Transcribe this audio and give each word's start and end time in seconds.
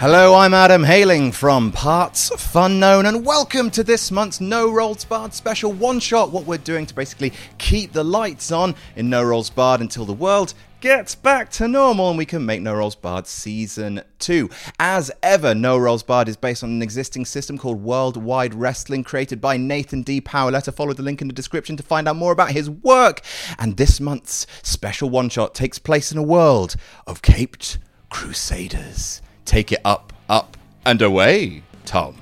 Hello, 0.00 0.34
I'm 0.34 0.54
Adam, 0.54 0.82
hailing 0.82 1.30
from 1.30 1.72
Parts 1.72 2.30
Fun 2.42 2.80
Known, 2.80 3.04
and 3.04 3.22
welcome 3.22 3.70
to 3.72 3.84
this 3.84 4.10
month's 4.10 4.40
No 4.40 4.72
Rolls 4.72 5.04
Barred 5.04 5.34
special 5.34 5.74
one 5.74 6.00
shot. 6.00 6.30
What 6.30 6.46
we're 6.46 6.56
doing 6.56 6.86
to 6.86 6.94
basically 6.94 7.34
keep 7.58 7.92
the 7.92 8.02
lights 8.02 8.50
on 8.50 8.74
in 8.96 9.10
No 9.10 9.22
Rolls 9.22 9.50
Barred 9.50 9.82
until 9.82 10.06
the 10.06 10.14
world 10.14 10.54
gets 10.80 11.14
back 11.14 11.50
to 11.50 11.68
normal 11.68 12.08
and 12.08 12.16
we 12.16 12.24
can 12.24 12.46
make 12.46 12.62
No 12.62 12.74
Rolls 12.74 12.94
Barred 12.94 13.26
Season 13.26 14.00
2. 14.20 14.48
As 14.78 15.10
ever, 15.22 15.54
No 15.54 15.76
Rolls 15.76 16.02
Barred 16.02 16.30
is 16.30 16.36
based 16.38 16.64
on 16.64 16.70
an 16.70 16.80
existing 16.80 17.26
system 17.26 17.58
called 17.58 17.82
Worldwide 17.82 18.54
Wrestling, 18.54 19.04
created 19.04 19.38
by 19.38 19.58
Nathan 19.58 20.00
D. 20.00 20.22
Paoletta. 20.22 20.72
Follow 20.72 20.94
the 20.94 21.02
link 21.02 21.20
in 21.20 21.28
the 21.28 21.34
description 21.34 21.76
to 21.76 21.82
find 21.82 22.08
out 22.08 22.16
more 22.16 22.32
about 22.32 22.52
his 22.52 22.70
work. 22.70 23.20
And 23.58 23.76
this 23.76 24.00
month's 24.00 24.46
special 24.62 25.10
one 25.10 25.28
shot 25.28 25.54
takes 25.54 25.78
place 25.78 26.10
in 26.10 26.16
a 26.16 26.22
world 26.22 26.76
of 27.06 27.20
caped 27.20 27.76
crusaders. 28.08 29.20
Take 29.50 29.72
it 29.72 29.80
up, 29.84 30.12
up, 30.28 30.56
and 30.86 31.02
away, 31.02 31.64
Tom. 31.84 32.14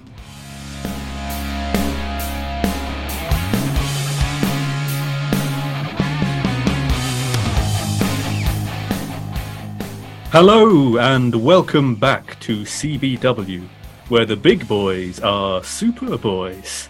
Hello 10.32 10.96
and 10.96 11.34
welcome 11.44 11.96
back 11.96 12.40
to 12.40 12.62
CBW, 12.62 13.68
where 14.08 14.24
the 14.24 14.34
big 14.34 14.66
boys 14.66 15.20
are 15.20 15.62
super 15.62 16.16
boys. 16.16 16.88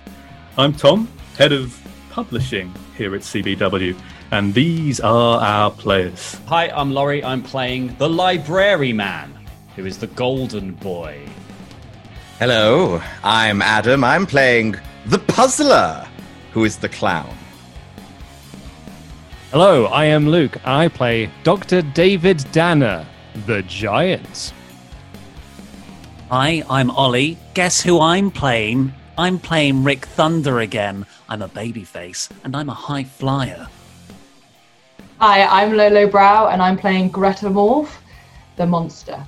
I'm 0.57 0.73
Tom, 0.73 1.09
head 1.37 1.51
of 1.51 1.77
publishing 2.11 2.73
here 2.97 3.17
at 3.17 3.23
CBW, 3.23 3.99
and 4.31 4.55
these 4.55 5.01
are 5.01 5.41
our 5.41 5.73
players. 5.73 6.35
Hi, 6.47 6.69
I'm 6.69 6.93
Laurie. 6.93 7.25
I'm 7.25 7.43
playing 7.43 7.97
the 7.97 8.09
Library 8.09 8.93
Man, 8.93 9.38
who 9.79 9.87
is 9.87 9.99
the 9.99 10.09
Golden 10.09 10.73
Boy. 10.73 11.25
Hello, 12.41 13.01
I'm 13.23 13.63
Adam. 13.63 14.03
I'm 14.03 14.27
playing 14.27 14.75
the 15.07 15.21
Puzzler, 15.21 16.05
who 16.53 16.65
is 16.65 16.79
the 16.79 16.89
clown. 16.89 17.33
Hello, 19.53 19.85
I 19.85 20.07
am 20.07 20.29
Luke. 20.29 20.57
I 20.67 20.89
play 20.89 21.31
Dr. 21.45 21.83
David 21.83 22.45
Danner, 22.51 23.07
the 23.47 23.63
Giant. 23.63 24.53
Hi, 26.29 26.65
I'm 26.69 26.91
Ollie. 26.91 27.39
Guess 27.55 27.81
who 27.81 28.01
I'm 28.01 28.33
playing? 28.33 28.93
I'm 29.17 29.39
playing 29.39 29.85
Rick 29.85 30.07
Thunder 30.07 30.59
again. 30.59 31.07
I'm 31.29 31.41
a 31.41 31.49
babyface 31.49 32.29
and 32.43 32.57
I'm 32.57 32.69
a 32.69 32.75
high 32.75 33.05
flyer. 33.05 33.69
Hi, 35.21 35.45
I'm 35.45 35.77
Lolo 35.77 36.09
Brow 36.09 36.49
and 36.49 36.61
I'm 36.61 36.77
playing 36.77 37.11
Greta 37.11 37.47
Morph, 37.47 37.95
the 38.57 38.67
monster. 38.67 39.25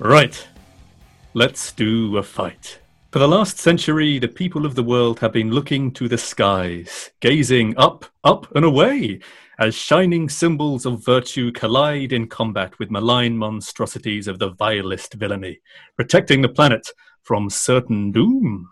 Right, 0.00 0.46
let's 1.34 1.72
do 1.72 2.18
a 2.18 2.22
fight. 2.22 2.78
For 3.10 3.18
the 3.18 3.26
last 3.26 3.58
century, 3.58 4.20
the 4.20 4.28
people 4.28 4.64
of 4.64 4.76
the 4.76 4.82
world 4.82 5.18
have 5.18 5.32
been 5.32 5.50
looking 5.50 5.90
to 5.94 6.06
the 6.06 6.16
skies, 6.16 7.10
gazing 7.18 7.76
up, 7.76 8.04
up, 8.22 8.46
and 8.54 8.64
away 8.64 9.18
as 9.58 9.74
shining 9.74 10.28
symbols 10.28 10.86
of 10.86 11.04
virtue 11.04 11.50
collide 11.50 12.12
in 12.12 12.28
combat 12.28 12.78
with 12.78 12.92
malign 12.92 13.36
monstrosities 13.36 14.28
of 14.28 14.38
the 14.38 14.50
vilest 14.50 15.14
villainy, 15.14 15.58
protecting 15.96 16.42
the 16.42 16.48
planet 16.48 16.88
from 17.24 17.50
certain 17.50 18.12
doom. 18.12 18.68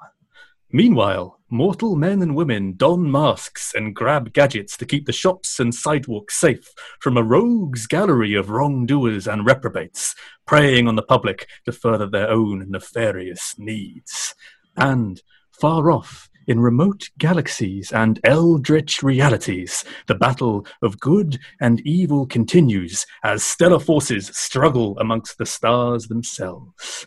Meanwhile, 0.70 1.35
mortal 1.48 1.96
men 1.96 2.22
and 2.22 2.34
women 2.34 2.74
don 2.76 3.10
masks 3.10 3.72
and 3.74 3.94
grab 3.94 4.32
gadgets 4.32 4.76
to 4.76 4.86
keep 4.86 5.06
the 5.06 5.12
shops 5.12 5.60
and 5.60 5.74
sidewalks 5.74 6.36
safe 6.36 6.72
from 7.00 7.16
a 7.16 7.22
rogues 7.22 7.86
gallery 7.86 8.34
of 8.34 8.50
wrongdoers 8.50 9.28
and 9.28 9.46
reprobates, 9.46 10.14
preying 10.46 10.88
on 10.88 10.96
the 10.96 11.02
public 11.02 11.48
to 11.64 11.72
further 11.72 12.06
their 12.06 12.28
own 12.28 12.70
nefarious 12.70 13.54
needs. 13.58 14.34
And, 14.76 15.22
far 15.52 15.90
off, 15.90 16.28
in 16.46 16.60
remote 16.60 17.10
galaxies 17.18 17.92
and 17.92 18.20
eldritch 18.24 19.02
realities, 19.02 19.84
the 20.06 20.14
battle 20.14 20.66
of 20.82 21.00
good 21.00 21.38
and 21.60 21.80
evil 21.80 22.26
continues 22.26 23.06
as 23.24 23.42
stellar 23.42 23.80
forces 23.80 24.28
struggle 24.28 24.96
amongst 24.98 25.38
the 25.38 25.46
stars 25.46 26.06
themselves. 26.06 27.06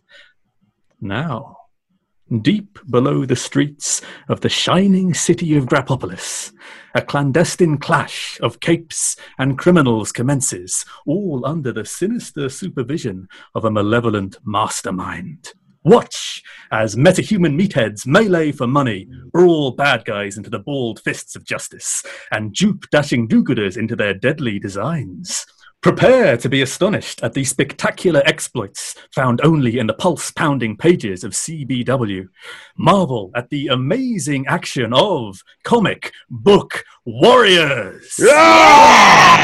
Now, 1.00 1.59
deep 2.38 2.78
below 2.90 3.25
the 3.25 3.35
streets 3.35 4.01
of 4.28 4.41
the 4.41 4.50
shining 4.50 5.13
city 5.13 5.57
of 5.57 5.66
Grapopolis, 5.66 6.51
a 6.94 7.01
clandestine 7.01 7.78
clash 7.78 8.40
of 8.41 8.59
capes 8.59 9.16
and 9.40 9.57
criminals 9.57 10.12
commences, 10.12 10.85
all 11.06 11.45
under 11.45 11.72
the 11.72 11.85
sinister 11.85 12.47
supervision 12.50 13.28
of 13.56 13.66
a 13.66 13.72
malevolent 13.72 14.38
mastermind. 14.45 15.53
Watch 15.84 16.44
as 16.72 16.95
metahuman 16.95 17.59
meatheads 17.59 18.06
melee 18.06 18.51
for 18.51 18.68
money, 18.68 19.07
brawl 19.31 19.72
bad 19.72 20.06
guys 20.06 20.38
into 20.38 20.50
the 20.50 20.59
bald 20.59 21.00
fists 21.00 21.35
of 21.35 21.45
justice, 21.45 22.03
and 22.31 22.53
dupe 22.53 22.85
dashing 22.91 23.28
do-gooders 23.28 23.78
into 23.78 23.95
their 23.95 24.13
deadly 24.13 24.59
designs. 24.59 25.45
Prepare 25.81 26.35
to 26.35 26.50
be 26.50 26.62
astonished 26.62 27.23
at 27.23 27.31
the 27.31 27.45
spectacular 27.45 28.22
exploits 28.25 28.95
found 29.16 29.40
only 29.45 29.79
in 29.79 29.88
the 29.88 29.94
pulse-pounding 29.94 30.75
pages 30.75 31.23
of 31.23 31.31
CBW. 31.31 32.28
Marvel 32.78 33.31
at 33.34 33.50
the 33.50 33.67
amazing 33.67 34.45
action 34.47 34.91
of 34.94 35.39
comic 35.63 36.12
book 36.29 36.84
warriors. 37.06 38.13
Yeah! 38.19 39.39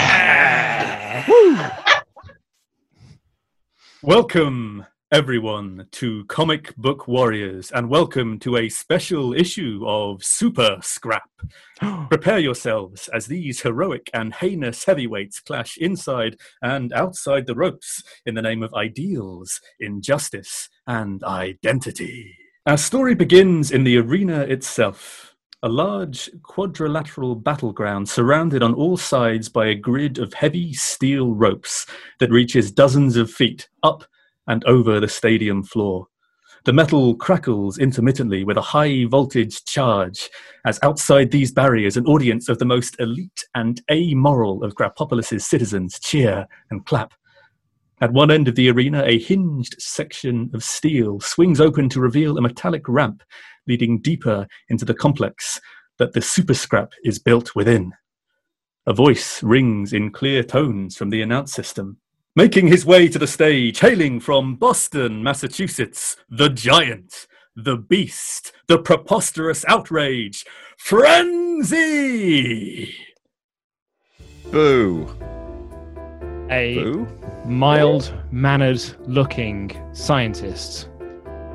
Welcome 4.02 4.86
everyone 5.16 5.88
to 5.94 6.26
Comic 6.26 6.76
Book 6.76 7.08
Warriors 7.08 7.72
and 7.72 7.90
welcome 7.90 8.38
to 8.40 8.58
a 8.58 8.68
special 8.68 9.34
issue 9.34 9.82
of 9.88 10.22
Super 10.22 10.78
Scrap. 10.82 11.30
Prepare 12.10 12.40
yourselves 12.40 13.08
as 13.14 13.26
these 13.26 13.62
heroic 13.62 14.10
and 14.14 14.34
heinous 14.34 14.84
heavyweights 14.84 15.40
clash 15.40 15.78
inside 15.78 16.36
and 16.62 16.92
outside 16.92 17.48
the 17.48 17.56
ropes 17.56 18.04
in 18.26 18.36
the 18.36 18.42
name 18.42 18.62
of 18.62 18.74
ideals, 18.74 19.62
injustice, 19.80 20.68
and 20.86 21.24
identity. 21.24 22.36
Our 22.66 22.76
story 22.76 23.16
begins 23.16 23.72
in 23.72 23.86
the 23.86 23.98
arena 23.98 24.42
itself. 24.42 25.34
A 25.64 25.70
large 25.70 26.30
quadrilateral 26.44 27.36
battleground 27.36 28.10
surrounded 28.10 28.62
on 28.62 28.74
all 28.74 28.98
sides 28.98 29.48
by 29.48 29.68
a 29.68 29.76
grid 29.76 30.18
of 30.18 30.34
heavy 30.34 30.74
steel 30.74 31.34
ropes 31.34 31.86
that 32.20 32.32
reaches 32.32 32.70
dozens 32.70 33.16
of 33.16 33.32
feet 33.32 33.70
up 33.82 34.04
and 34.48 34.64
over 34.66 35.00
the 35.00 35.08
stadium 35.08 35.64
floor. 35.64 36.08
The 36.66 36.74
metal 36.74 37.16
crackles 37.16 37.78
intermittently 37.78 38.44
with 38.44 38.58
a 38.58 38.62
high 38.62 39.06
voltage 39.06 39.64
charge 39.66 40.30
as 40.66 40.80
outside 40.82 41.30
these 41.30 41.52
barriers, 41.52 41.96
an 41.96 42.08
audience 42.08 42.50
of 42.50 42.58
the 42.58 42.66
most 42.66 42.96
elite 43.00 43.46
and 43.54 43.82
amoral 43.92 44.64
of 44.64 44.74
Grapopolis's 44.74 45.46
citizens 45.46 46.00
cheer 46.00 46.48
and 46.72 46.86
clap. 46.86 47.14
At 48.02 48.14
one 48.14 48.32
end 48.32 48.48
of 48.48 48.56
the 48.56 48.70
arena, 48.70 49.04
a 49.06 49.20
hinged 49.20 49.76
section 49.80 50.50
of 50.54 50.64
steel 50.64 51.20
swings 51.20 51.62
open 51.62 51.88
to 51.90 52.02
reveal 52.02 52.38
a 52.38 52.42
metallic 52.42 52.90
ramp 52.90 53.22
leading 53.68 54.02
deeper 54.02 54.48
into 54.70 54.86
the 54.86 54.94
complex 54.94 55.60
that 55.98 56.14
the 56.14 56.20
superscrap 56.20 56.92
is 57.04 57.20
built 57.20 57.56
within. 57.56 57.94
A 58.88 58.94
voice 58.94 59.42
rings 59.42 59.94
in 59.94 60.12
clear 60.12 60.44
tones 60.44 60.98
from 60.98 61.10
the 61.10 61.22
announce 61.22 61.54
system. 61.54 61.98
Making 62.38 62.68
his 62.68 62.86
way 62.86 63.08
to 63.08 63.18
the 63.18 63.28
stage, 63.28 63.80
hailing 63.80 64.20
from 64.20 64.56
Boston, 64.56 65.24
Massachusetts, 65.24 66.18
the 66.30 66.50
giant, 66.50 67.28
the 67.56 67.78
beast, 67.78 68.52
the 68.68 68.78
preposterous 68.78 69.64
outrage, 69.70 70.46
Frenzy! 70.78 71.74
Boo. 74.52 75.08
A 76.50 76.76
Boo? 76.76 77.08
mild 77.46 78.14
mannered 78.32 78.84
looking 79.08 79.72
scientist 79.94 80.90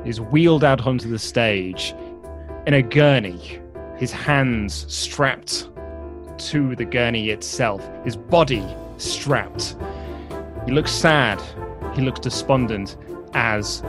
is 0.03 0.19
wheeled 0.19 0.63
out 0.63 0.87
onto 0.87 1.07
the 1.07 1.19
stage 1.19 1.93
in 2.65 2.73
a 2.73 2.81
gurney, 2.81 3.59
his 3.97 4.11
hands 4.11 4.91
strapped 4.91 5.69
to 6.39 6.75
the 6.75 6.85
gurney 6.85 7.29
itself, 7.29 7.87
his 8.03 8.15
body 8.15 8.65
strapped. 8.97 9.75
He 10.65 10.71
looks 10.71 10.91
sad, 10.91 11.41
he 11.95 12.01
looks 12.01 12.19
despondent 12.19 12.97
as 13.33 13.83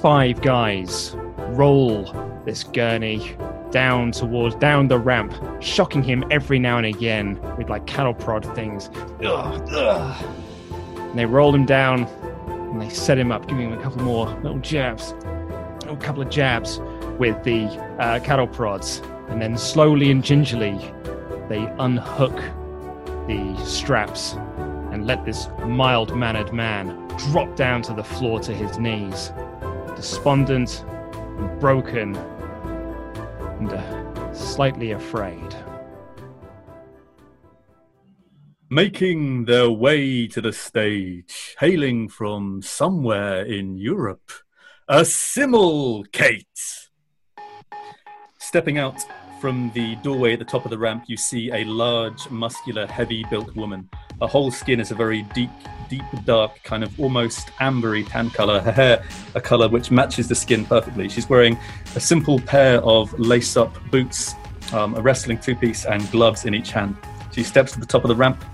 five 0.00 0.40
guys 0.40 1.16
roll 1.54 2.04
this 2.44 2.64
gurney 2.64 3.36
down 3.70 4.12
towards 4.12 4.54
down 4.56 4.88
the 4.88 4.98
ramp, 4.98 5.34
shocking 5.60 6.02
him 6.02 6.24
every 6.30 6.58
now 6.58 6.76
and 6.76 6.86
again 6.86 7.40
with 7.56 7.68
like 7.68 7.86
cattle 7.86 8.14
prod 8.14 8.44
things. 8.54 8.88
Ugh, 9.24 9.68
ugh. 9.72 10.24
And 10.96 11.18
they 11.18 11.26
roll 11.26 11.54
him 11.54 11.66
down 11.66 12.04
and 12.46 12.80
they 12.80 12.88
set 12.88 13.18
him 13.18 13.32
up, 13.32 13.48
giving 13.48 13.72
him 13.72 13.78
a 13.78 13.82
couple 13.82 14.02
more 14.02 14.26
little 14.42 14.58
jabs, 14.60 15.14
a 15.88 15.96
couple 16.00 16.22
of 16.22 16.30
jabs 16.30 16.80
with 17.18 17.42
the 17.44 17.64
uh, 17.98 18.20
cattle 18.20 18.46
prods. 18.46 19.02
And 19.28 19.42
then 19.42 19.58
slowly 19.58 20.10
and 20.10 20.22
gingerly, 20.22 20.78
they 21.48 21.66
unhook 21.78 22.36
the 23.26 23.56
straps 23.64 24.36
and 24.94 25.08
let 25.08 25.24
this 25.24 25.48
mild 25.66 26.16
mannered 26.16 26.52
man 26.52 27.08
drop 27.18 27.56
down 27.56 27.82
to 27.82 27.92
the 27.92 28.04
floor 28.04 28.38
to 28.38 28.54
his 28.54 28.78
knees, 28.78 29.32
despondent 29.96 30.84
and 31.12 31.58
broken 31.58 32.14
and 32.14 33.72
uh, 33.72 34.32
slightly 34.32 34.92
afraid. 34.92 35.52
Making 38.70 39.46
their 39.46 39.68
way 39.68 40.28
to 40.28 40.40
the 40.40 40.52
stage, 40.52 41.56
hailing 41.58 42.08
from 42.08 42.62
somewhere 42.62 43.44
in 43.44 43.76
Europe, 43.76 44.30
a 44.86 45.00
Simulcate. 45.00 46.44
Stepping 48.38 48.78
out 48.78 49.00
from 49.40 49.72
the 49.74 49.96
doorway 49.96 50.34
at 50.34 50.38
the 50.38 50.44
top 50.44 50.64
of 50.64 50.70
the 50.70 50.78
ramp, 50.78 51.04
you 51.08 51.16
see 51.16 51.50
a 51.50 51.64
large, 51.64 52.30
muscular, 52.30 52.86
heavy 52.86 53.24
built 53.28 53.56
woman. 53.56 53.88
Her 54.20 54.26
whole 54.26 54.50
skin 54.50 54.80
is 54.80 54.90
a 54.90 54.94
very 54.94 55.22
deep, 55.34 55.50
deep, 55.88 56.04
dark, 56.24 56.62
kind 56.62 56.82
of 56.82 56.98
almost 56.98 57.48
ambery 57.60 58.08
tan 58.08 58.30
color. 58.30 58.60
Her 58.60 58.72
hair, 58.72 59.04
a 59.34 59.40
color 59.40 59.68
which 59.68 59.90
matches 59.90 60.28
the 60.28 60.34
skin 60.34 60.64
perfectly. 60.64 61.08
She's 61.08 61.28
wearing 61.28 61.58
a 61.94 62.00
simple 62.00 62.38
pair 62.40 62.82
of 62.82 63.18
lace 63.18 63.56
up 63.56 63.76
boots, 63.90 64.34
um, 64.72 64.94
a 64.94 65.02
wrestling 65.02 65.38
two 65.38 65.56
piece, 65.56 65.84
and 65.84 66.08
gloves 66.10 66.44
in 66.44 66.54
each 66.54 66.70
hand. 66.70 66.96
She 67.32 67.42
steps 67.42 67.72
to 67.72 67.80
the 67.80 67.86
top 67.86 68.04
of 68.04 68.08
the 68.08 68.16
ramp, 68.16 68.44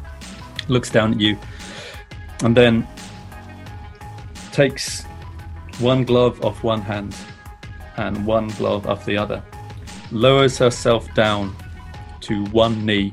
looks 0.68 0.90
down 0.90 1.14
at 1.14 1.20
you, 1.20 1.38
and 2.42 2.56
then 2.56 2.86
takes 4.52 5.04
one 5.78 6.04
glove 6.04 6.44
off 6.44 6.62
one 6.62 6.80
hand 6.80 7.14
and 7.96 8.26
one 8.26 8.48
glove 8.48 8.86
off 8.86 9.04
the 9.04 9.16
other 9.16 9.42
lowers 10.12 10.58
herself 10.58 11.12
down 11.14 11.54
to 12.20 12.44
one 12.46 12.84
knee, 12.84 13.12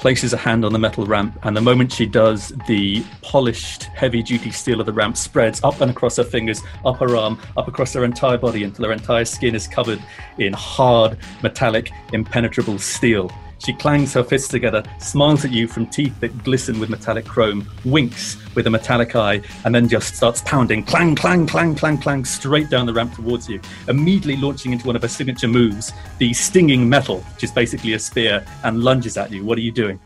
places 0.00 0.32
a 0.32 0.36
hand 0.36 0.64
on 0.64 0.72
the 0.72 0.78
metal 0.78 1.04
ramp, 1.04 1.38
and 1.42 1.54
the 1.54 1.60
moment 1.60 1.92
she 1.92 2.06
does, 2.06 2.54
the 2.66 3.04
polished, 3.20 3.84
heavy 3.84 4.22
duty 4.22 4.50
steel 4.50 4.80
of 4.80 4.86
the 4.86 4.92
ramp 4.92 5.14
spreads 5.14 5.62
up 5.62 5.78
and 5.82 5.90
across 5.90 6.16
her 6.16 6.24
fingers, 6.24 6.62
up 6.86 6.96
her 6.96 7.16
arm, 7.16 7.38
up 7.58 7.68
across 7.68 7.92
her 7.92 8.02
entire 8.02 8.38
body 8.38 8.64
until 8.64 8.86
her 8.86 8.92
entire 8.92 9.26
skin 9.26 9.54
is 9.54 9.68
covered 9.68 10.02
in 10.38 10.54
hard, 10.54 11.18
metallic, 11.42 11.92
impenetrable 12.14 12.78
steel. 12.78 13.30
She 13.60 13.74
clangs 13.74 14.14
her 14.14 14.24
fists 14.24 14.48
together, 14.48 14.82
smiles 14.98 15.44
at 15.44 15.52
you 15.52 15.68
from 15.68 15.86
teeth 15.86 16.18
that 16.20 16.44
glisten 16.44 16.80
with 16.80 16.88
metallic 16.88 17.26
chrome, 17.26 17.68
winks 17.84 18.36
with 18.54 18.66
a 18.66 18.70
metallic 18.70 19.14
eye, 19.14 19.42
and 19.64 19.74
then 19.74 19.86
just 19.86 20.16
starts 20.16 20.42
pounding 20.42 20.82
clang, 20.82 21.14
clang, 21.14 21.46
clang, 21.46 21.74
clang, 21.74 21.98
clang 21.98 22.24
straight 22.24 22.70
down 22.70 22.86
the 22.86 22.92
ramp 22.92 23.14
towards 23.14 23.48
you, 23.48 23.60
immediately 23.88 24.36
launching 24.36 24.72
into 24.72 24.86
one 24.86 24.96
of 24.96 25.02
her 25.02 25.08
signature 25.08 25.48
moves, 25.48 25.92
the 26.18 26.32
stinging 26.32 26.88
metal, 26.88 27.20
which 27.34 27.44
is 27.44 27.52
basically 27.52 27.92
a 27.92 27.98
spear, 27.98 28.44
and 28.64 28.82
lunges 28.82 29.18
at 29.18 29.30
you. 29.30 29.44
What 29.44 29.58
are 29.58 29.62
you 29.62 29.72
doing? 29.72 30.00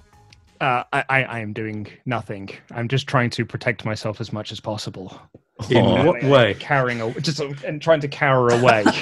Uh, 0.60 0.82
I, 0.92 1.04
I, 1.08 1.22
I 1.24 1.38
am 1.40 1.52
doing 1.52 1.86
nothing. 2.06 2.50
I'm 2.72 2.88
just 2.88 3.06
trying 3.06 3.30
to 3.30 3.44
protect 3.44 3.84
myself 3.84 4.20
as 4.20 4.32
much 4.32 4.50
as 4.50 4.58
possible. 4.58 5.20
In 5.70 6.06
what 6.06 6.22
way? 6.24 6.54
Carrying 6.54 7.00
a, 7.00 7.20
just 7.20 7.40
and 7.40 7.80
trying 7.80 8.00
to 8.00 8.08
cower 8.08 8.48
away. 8.48 8.84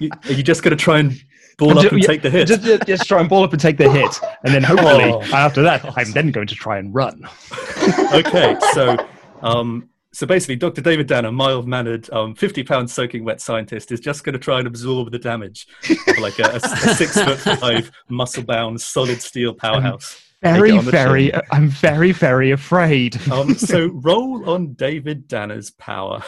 You- 0.00 0.10
Are 0.24 0.32
you 0.32 0.42
just 0.42 0.64
going 0.64 0.76
to 0.76 0.82
try 0.84 0.98
and 0.98 1.12
ball 1.58 1.70
I'm 1.70 1.78
up 1.78 1.82
ju- 1.84 1.88
and 1.90 2.00
yeah, 2.02 2.06
take 2.08 2.20
the 2.22 2.28
hit? 2.28 2.48
Just, 2.48 2.62
just- 2.64 2.86
just 2.88 3.04
try 3.06 3.20
and 3.20 3.28
ball 3.28 3.44
up 3.44 3.52
and 3.52 3.60
take 3.62 3.76
the 3.78 3.88
hit, 3.88 4.18
and 4.44 4.52
then 4.52 4.64
hopefully 4.64 5.12
Oh. 5.12 5.22
after 5.32 5.62
that, 5.62 5.84
I'm 5.96 6.10
then 6.10 6.32
going 6.32 6.48
to 6.48 6.56
try 6.56 6.78
and 6.78 6.92
run. 6.92 7.22
okay, 8.12 8.56
so 8.74 8.96
um, 9.42 9.88
so 10.12 10.26
basically, 10.26 10.56
Dr. 10.56 10.80
David 10.80 11.06
Dan, 11.06 11.24
a 11.24 11.30
mild-mannered, 11.30 12.10
um, 12.12 12.34
fifty-pound 12.34 12.90
soaking 12.90 13.24
wet 13.24 13.40
scientist, 13.40 13.92
is 13.92 14.00
just 14.00 14.24
going 14.24 14.32
to 14.32 14.38
try 14.40 14.58
and 14.58 14.66
absorb 14.66 15.12
the 15.12 15.20
damage 15.20 15.68
of 16.08 16.18
like 16.18 16.36
a, 16.40 16.56
a 16.56 16.60
six-foot-five, 16.60 17.90
muscle-bound, 18.08 18.80
solid 18.80 19.22
steel 19.22 19.54
powerhouse. 19.54 20.20
Take 20.44 20.52
it 20.52 20.58
Very, 20.58 20.78
very. 20.78 21.30
chin. 21.30 21.40
I'm 21.50 21.68
very, 21.68 22.12
very 22.12 22.50
afraid. 22.50 23.16
Um, 23.30 23.54
so 23.56 23.86
roll 23.88 24.48
on 24.48 24.74
David 24.74 25.28
Danner's 25.28 25.70
power. 25.70 26.22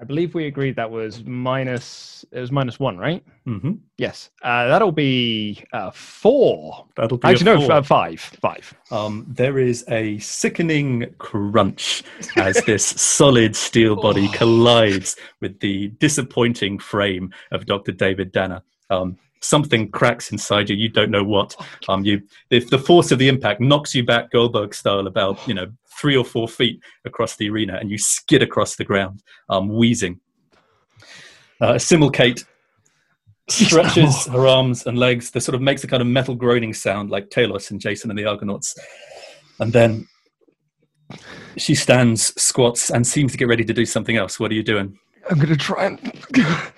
I 0.00 0.04
believe 0.04 0.34
we 0.34 0.46
agreed 0.46 0.74
that 0.76 0.90
was 0.90 1.22
minus. 1.24 2.24
It 2.32 2.40
was 2.40 2.50
minus 2.50 2.80
one, 2.80 2.98
right? 2.98 3.24
Mm-hmm. 3.46 3.74
Yes. 3.98 4.30
Uh, 4.42 4.66
that'll 4.66 4.90
be 4.90 5.62
uh, 5.72 5.92
four. 5.92 6.86
That'll 6.96 7.18
be 7.18 7.28
a 7.28 7.30
Actually, 7.30 7.44
no, 7.44 7.60
four. 7.60 7.72
uh, 7.72 7.82
five. 7.84 8.20
Five. 8.20 8.74
Um, 8.90 9.24
there 9.28 9.60
is 9.60 9.84
a 9.88 10.18
sickening 10.18 11.14
crunch 11.18 12.02
as 12.36 12.56
this 12.64 12.84
solid 12.84 13.54
steel 13.54 13.94
body 13.94 14.26
collides 14.32 15.14
with 15.40 15.60
the 15.60 15.88
disappointing 16.00 16.80
frame 16.80 17.32
of 17.52 17.66
Dr. 17.66 17.92
David 17.92 18.32
Danner. 18.32 18.62
Um, 18.90 19.16
something 19.42 19.90
cracks 19.90 20.32
inside 20.32 20.70
you. 20.70 20.76
You 20.76 20.88
don't 20.88 21.10
know 21.10 21.24
what. 21.24 21.54
Um, 21.88 22.04
you, 22.04 22.22
if 22.50 22.70
the 22.70 22.78
force 22.78 23.10
of 23.10 23.18
the 23.18 23.28
impact 23.28 23.60
knocks 23.60 23.94
you 23.94 24.04
back 24.04 24.30
Goldberg 24.30 24.74
style 24.74 25.06
about 25.06 25.46
you 25.46 25.54
know 25.54 25.66
three 26.00 26.16
or 26.16 26.24
four 26.24 26.48
feet 26.48 26.80
across 27.04 27.36
the 27.36 27.50
arena, 27.50 27.76
and 27.78 27.90
you 27.90 27.98
skid 27.98 28.42
across 28.42 28.76
the 28.76 28.84
ground, 28.84 29.22
um, 29.48 29.68
wheezing. 29.68 30.20
Uh, 31.60 31.74
Simulcate 31.74 32.44
stretches 33.48 34.26
her 34.26 34.46
arms 34.46 34.86
and 34.86 34.98
legs. 34.98 35.30
That 35.30 35.42
sort 35.42 35.54
of 35.54 35.60
makes 35.60 35.84
a 35.84 35.86
kind 35.86 36.00
of 36.00 36.06
metal 36.06 36.34
groaning 36.34 36.74
sound 36.74 37.10
like 37.10 37.30
Talos 37.30 37.70
and 37.70 37.80
Jason 37.80 38.10
and 38.10 38.18
the 38.18 38.24
Argonauts. 38.24 38.74
And 39.60 39.72
then 39.72 40.08
she 41.56 41.74
stands, 41.74 42.32
squats, 42.40 42.90
and 42.90 43.06
seems 43.06 43.32
to 43.32 43.38
get 43.38 43.48
ready 43.48 43.64
to 43.64 43.72
do 43.72 43.84
something 43.84 44.16
else. 44.16 44.40
What 44.40 44.50
are 44.50 44.54
you 44.54 44.62
doing? 44.62 44.98
I'm 45.30 45.38
gonna 45.38 45.56
try 45.56 45.86
and 45.86 46.00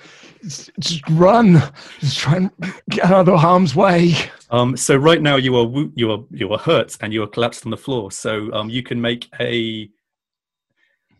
just 0.80 1.08
run. 1.10 1.62
Just 2.00 2.18
try 2.18 2.36
and 2.36 2.50
get 2.90 3.04
out 3.06 3.20
of 3.20 3.26
the 3.26 3.38
harm's 3.38 3.74
way. 3.74 4.14
Um, 4.50 4.76
so 4.76 4.96
right 4.96 5.20
now 5.20 5.36
you 5.36 5.56
are 5.56 5.88
you 5.94 6.10
are 6.12 6.24
you 6.30 6.52
are 6.52 6.58
hurt 6.58 6.96
and 7.00 7.12
you 7.12 7.22
are 7.22 7.26
collapsed 7.26 7.64
on 7.66 7.70
the 7.70 7.76
floor. 7.76 8.12
So 8.12 8.52
um, 8.52 8.70
you 8.70 8.82
can 8.82 9.00
make 9.00 9.28
a 9.40 9.88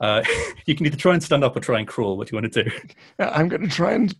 uh, 0.01 0.23
you 0.67 0.75
can 0.75 0.87
either 0.87 0.97
try 0.97 1.15
and 1.15 1.23
stand 1.23 1.45
up 1.45 1.57
or 1.57 1.61
try 1.61 1.79
and 1.79 1.89
crawl. 1.89 2.17
What 2.17 2.29
do 2.29 2.37
you 2.37 2.43
want 2.43 2.53
to 2.53 2.65
do? 2.65 2.71
I'm 3.19 3.49
gonna 3.49 3.69
try 3.69 3.93
and 3.93 4.15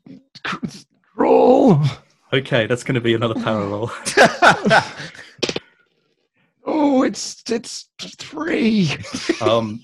cr- 0.45 0.67
crawl. 1.15 1.83
Okay, 2.33 2.67
that's 2.67 2.83
going 2.83 2.97
to 2.97 3.01
be 3.01 3.15
another 3.15 3.41
power 3.41 3.65
roll. 3.69 3.91
Oh, 6.65 7.05
it's 7.05 7.45
it's 7.49 7.89
three. 8.01 8.97
um, 9.41 9.81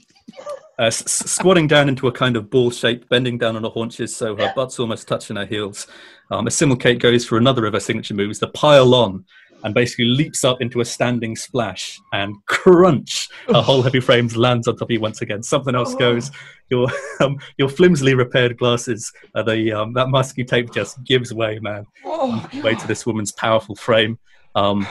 uh, 0.80 0.86
s- 0.86 1.04
squatting 1.30 1.66
down 1.68 1.88
into 1.88 2.08
a 2.08 2.12
kind 2.12 2.36
of 2.36 2.48
ball 2.50 2.70
shape, 2.70 3.08
bending 3.08 3.36
down 3.38 3.54
on 3.56 3.62
her 3.62 3.68
haunches 3.68 4.16
so 4.16 4.34
her 4.34 4.52
butt's 4.56 4.78
almost 4.80 5.06
touching 5.06 5.36
her 5.36 5.46
heels. 5.46 5.86
Um, 6.30 6.46
a 6.46 6.50
Simulcate 6.50 6.98
goes 7.00 7.24
for 7.24 7.36
another 7.36 7.66
of 7.66 7.74
her 7.74 7.80
signature 7.80 8.14
moves, 8.14 8.38
the 8.38 8.48
pile 8.48 8.94
on. 8.94 9.24
and 9.62 9.74
basically 9.74 10.06
leaps 10.06 10.42
up 10.42 10.62
into 10.62 10.80
a 10.80 10.84
standing 10.84 11.36
splash 11.36 12.00
and 12.14 12.34
crunch. 12.46 13.28
A 13.48 13.60
whole 13.60 13.82
heavy 13.82 14.00
frames 14.00 14.34
lands 14.34 14.66
on 14.66 14.74
top 14.76 14.88
of 14.88 14.90
you 14.90 15.00
once 15.00 15.20
again. 15.20 15.42
Something 15.42 15.74
else 15.74 15.94
goes. 15.94 16.30
Your 16.70 16.88
um, 17.20 17.38
your 17.58 17.68
flimsily 17.68 18.14
repaired 18.14 18.56
glasses, 18.56 19.12
uh, 19.34 19.42
the 19.42 19.72
um, 19.72 19.92
that 19.92 20.08
masking 20.08 20.46
tape 20.46 20.72
just 20.72 21.02
gives 21.04 21.34
way, 21.34 21.58
man. 21.58 21.86
Oh, 22.06 22.48
way 22.64 22.74
to 22.74 22.86
this 22.86 23.04
woman's 23.04 23.32
powerful 23.32 23.74
frame. 23.74 24.18
Um, 24.54 24.86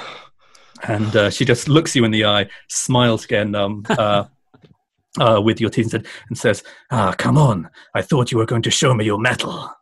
and 0.83 1.15
uh, 1.15 1.29
she 1.29 1.45
just 1.45 1.67
looks 1.67 1.95
you 1.95 2.05
in 2.05 2.11
the 2.11 2.25
eye, 2.25 2.47
smiles 2.67 3.25
again 3.25 3.55
um, 3.55 3.83
uh, 3.89 4.25
uh, 5.19 5.41
with 5.43 5.59
your 5.59 5.69
teeth, 5.69 5.93
and, 5.93 6.05
and 6.27 6.37
says, 6.37 6.63
"Ah, 6.91 7.13
come 7.17 7.37
on! 7.37 7.69
I 7.95 8.01
thought 8.01 8.31
you 8.31 8.37
were 8.37 8.45
going 8.45 8.61
to 8.63 8.71
show 8.71 8.93
me 8.93 9.05
your 9.05 9.19
metal." 9.19 9.73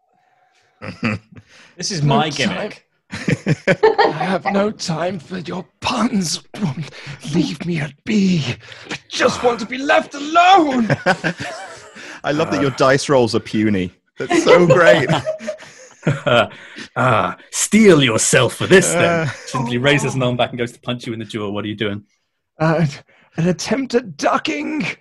This 1.76 1.92
is 1.92 2.02
my 2.02 2.30
No 2.30 2.36
gimmick. 2.36 2.88
I 3.10 4.18
have 4.20 4.46
no 4.46 4.72
time 4.72 5.20
for 5.20 5.40
your 5.40 5.66
puns. 5.80 6.44
Leave 7.34 7.66
me 7.66 7.80
at 7.80 7.94
be. 8.04 8.44
I 8.90 8.98
just 9.10 9.44
want 9.44 9.60
to 9.62 9.66
be 9.66 9.78
left 9.78 10.14
alone. 10.14 10.88
I 12.24 12.32
love 12.32 12.52
that 12.52 12.62
your 12.62 12.72
dice 12.72 13.10
rolls 13.10 13.36
are 13.36 13.40
puny. 13.40 13.94
That's 14.18 14.44
so 14.44 14.66
great. 14.66 15.08
ah, 16.96 17.38
steal 17.52 18.04
yourself 18.04 18.56
for 18.56 18.68
this 18.68 18.92
then. 18.92 19.28
Uh. 19.28 19.32
Simply 19.46 19.78
raises 19.78 20.16
an 20.16 20.24
arm 20.24 20.36
back 20.36 20.50
and 20.50 20.58
goes 20.58 20.72
to 20.74 20.80
punch 20.80 21.08
you 21.08 21.14
in 21.14 21.20
the 21.20 21.26
jaw. 21.26 21.50
What 21.50 21.64
are 21.64 21.68
you 21.68 21.76
doing? 21.76 22.06
An 23.38 23.48
attempt 23.48 23.96
at 23.96 24.18
ducking. 24.18 24.86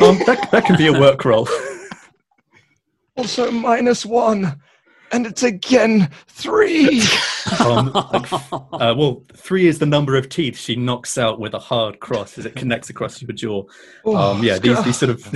Um, 0.00 0.18
that, 0.26 0.48
that 0.50 0.64
can 0.64 0.76
be 0.76 0.88
a 0.88 0.92
work 0.92 1.24
roll. 1.24 1.48
Also 3.16 3.50
minus 3.50 4.06
one. 4.06 4.60
And 5.10 5.26
it's 5.26 5.42
again 5.42 6.08
three. 6.28 7.02
Um, 7.58 7.90
like, 7.92 8.32
uh, 8.42 8.94
well, 8.96 9.24
three 9.34 9.66
is 9.66 9.80
the 9.80 9.86
number 9.86 10.16
of 10.16 10.28
teeth 10.28 10.56
she 10.56 10.76
knocks 10.76 11.18
out 11.18 11.40
with 11.40 11.52
a 11.54 11.58
hard 11.58 11.98
cross 11.98 12.38
as 12.38 12.46
it 12.46 12.54
connects 12.54 12.90
across 12.90 13.20
your 13.20 13.32
jaw. 13.32 13.64
Um, 14.06 14.44
yeah, 14.44 14.58
these, 14.58 14.82
these 14.84 14.98
sort 14.98 15.10
of 15.10 15.34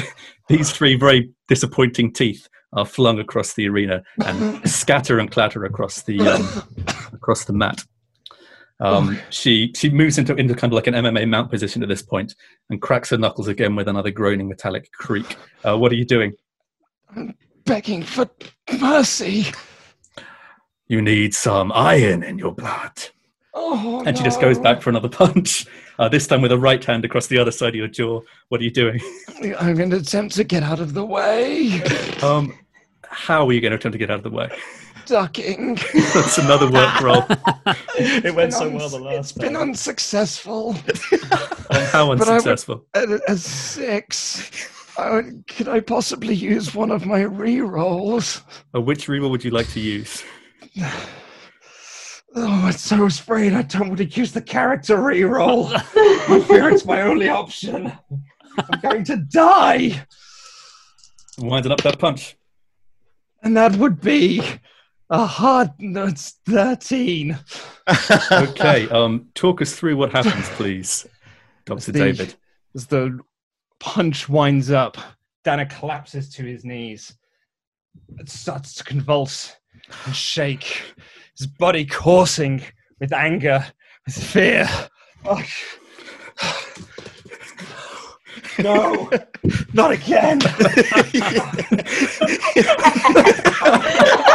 these 0.49 0.71
three 0.71 0.94
very 0.94 1.30
disappointing 1.49 2.12
teeth 2.12 2.49
are 2.73 2.87
flung 2.87 3.18
across 3.18 3.54
the 3.54 3.68
arena 3.68 4.02
and 4.25 4.68
scatter 4.68 5.18
and 5.18 5.30
clatter 5.30 5.64
across 5.64 6.02
the 6.02 6.21
um, 6.21 6.62
across 7.12 7.44
the 7.44 7.52
mat. 7.52 7.85
Um, 8.83 9.17
she 9.31 9.73
she 9.77 9.91
moves 9.91 10.19
into 10.19 10.35
into 10.35 10.55
kind 10.55 10.73
of 10.73 10.75
like 10.75 10.89
an 10.89 10.95
MMA 10.95 11.29
mount 11.29 11.51
position 11.51 11.85
at 11.85 11.89
this 11.89 12.03
point 12.03 12.35
and 12.69 12.83
cracks 12.83 13.11
her 13.11 13.17
knuckles 13.17 13.47
again 13.47 13.77
with 13.77 13.87
another 13.87 14.11
groaning 14.11 14.49
metallic 14.49 14.91
creak. 14.93 15.37
Uh, 15.65 15.79
what 15.79 15.93
are 15.93 15.95
you 15.95 16.05
doing? 16.05 16.33
I'm 17.15 17.35
begging 17.65 18.03
for 18.03 18.29
mercy. 18.81 19.47
You 20.89 21.01
need 21.01 21.33
some 21.33 21.71
iron 21.73 22.25
in 22.25 22.39
your 22.39 22.53
blood. 22.53 22.93
Oh, 23.55 24.03
And 24.05 24.17
she 24.17 24.25
just 24.25 24.41
goes 24.41 24.59
back 24.59 24.83
for 24.83 24.91
another 24.91 25.09
punch. 25.21 25.67
Uh, 25.99 26.09
this 26.09 26.27
time 26.27 26.43
with 26.43 26.53
a 26.53 26.59
right 26.59 26.83
hand 26.83 27.05
across 27.05 27.29
the 27.29 27.39
other 27.39 27.53
side 27.53 27.71
of 27.71 27.75
your 27.77 27.87
jaw. 27.87 28.21
What 28.49 28.61
are 28.61 28.65
you 28.65 28.71
doing? 28.71 28.99
I'm 29.61 29.77
going 29.77 29.91
to 29.91 29.99
attempt 29.99 30.35
to 30.37 30.45
get 30.45 30.62
out 30.62 30.81
of 30.81 30.95
the 30.95 31.05
way. 31.05 31.83
Um, 32.23 32.59
how 33.07 33.47
are 33.47 33.53
you 33.53 33.61
going 33.61 33.71
to 33.73 33.77
attempt 33.77 33.93
to 33.93 33.99
get 33.99 34.11
out 34.11 34.17
of 34.17 34.23
the 34.23 34.31
way? 34.31 34.51
Ducking. 35.06 35.75
That's 35.94 36.38
another 36.38 36.71
work 36.71 37.00
roll. 37.00 37.25
it 37.99 38.35
went 38.35 38.52
so 38.52 38.64
been 38.64 38.75
well 38.78 38.88
the 38.88 38.97
uns- 38.97 39.04
last 39.04 39.18
It's 39.30 39.32
been 39.32 39.56
unsuccessful. 39.56 40.73
How 41.71 41.71
But 41.71 41.94
I 41.94 42.04
would- 42.04 42.21
unsuccessful? 42.28 42.87
A, 42.94 43.18
a 43.28 43.37
six. 43.37 44.50
I 44.99 45.11
would, 45.11 45.47
could 45.49 45.68
I 45.68 45.80
possibly 45.80 46.35
use 46.35 46.75
one 46.75 46.90
of 46.90 47.06
my 47.06 47.21
re-rolls? 47.23 48.42
Uh, 48.75 48.80
which 48.80 49.06
reroll 49.09 49.30
would 49.30 49.44
you 49.44 49.50
like 49.50 49.68
to 49.71 49.80
use? 49.80 50.23
Oh, 52.35 52.47
I'm 52.64 52.73
so 52.73 53.04
afraid 53.04 53.52
I 53.52 53.61
don't 53.61 53.88
want 53.88 53.99
to 53.99 54.06
use 54.06 54.32
the 54.32 54.40
character 54.40 54.99
re-roll. 55.02 55.66
I 55.75 56.42
fear 56.49 56.71
it's 56.71 56.87
my 56.87 57.02
only 57.02 57.28
option. 57.28 57.92
I'm 58.56 58.80
going 58.80 59.04
to 59.04 59.18
die. 59.18 60.06
Winding 61.37 61.73
up 61.73 61.82
that 61.82 61.99
punch. 61.99 62.37
And 63.42 63.54
that 63.59 63.76
would 63.76 64.00
be 64.00 64.40
a 65.12 65.26
hard, 65.26 65.71
it's 65.78 66.38
13. 66.47 67.38
Okay, 68.33 68.88
um, 68.90 69.28
talk 69.35 69.61
us 69.61 69.75
through 69.75 69.97
what 69.97 70.11
happens, 70.11 70.49
please, 70.50 71.07
Dr. 71.66 71.92
The- 71.92 71.99
David. 71.99 72.35
As 72.75 72.87
the 72.87 73.21
punch 73.78 74.31
winds 74.31 74.71
up, 74.71 74.97
Danner 75.45 75.66
collapses 75.66 76.31
to 76.35 76.42
his 76.42 76.64
knees. 76.64 77.14
It 78.19 78.31
starts 78.31 78.75
to 78.76 78.85
convulse 78.85 79.54
and 80.07 80.16
shake, 80.16 80.83
his 81.37 81.47
body 81.47 81.85
coursing 81.85 82.62
with 82.99 83.12
anger, 83.12 83.66
with 84.07 84.14
fear. 84.16 84.66
Oh. 85.26 85.42
No, 88.59 89.11
not 89.73 89.92
again. 89.92 90.38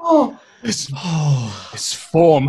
oh, 0.00 0.38
His, 0.62 0.88
his 1.72 1.92
form 1.94 2.48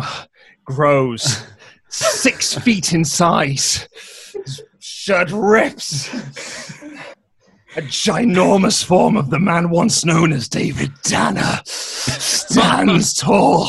grows 0.64 1.44
six 1.88 2.54
feet 2.58 2.92
in 2.92 3.04
size. 3.04 3.88
His 4.32 4.62
shirt 5.04 5.30
rips. 5.32 6.08
A 7.76 7.82
ginormous 7.82 8.82
form 8.82 9.18
of 9.18 9.28
the 9.28 9.38
man 9.38 9.68
once 9.68 10.02
known 10.02 10.32
as 10.32 10.48
David 10.48 10.92
Danner 11.02 11.60
stands 11.66 13.12
tall 13.12 13.68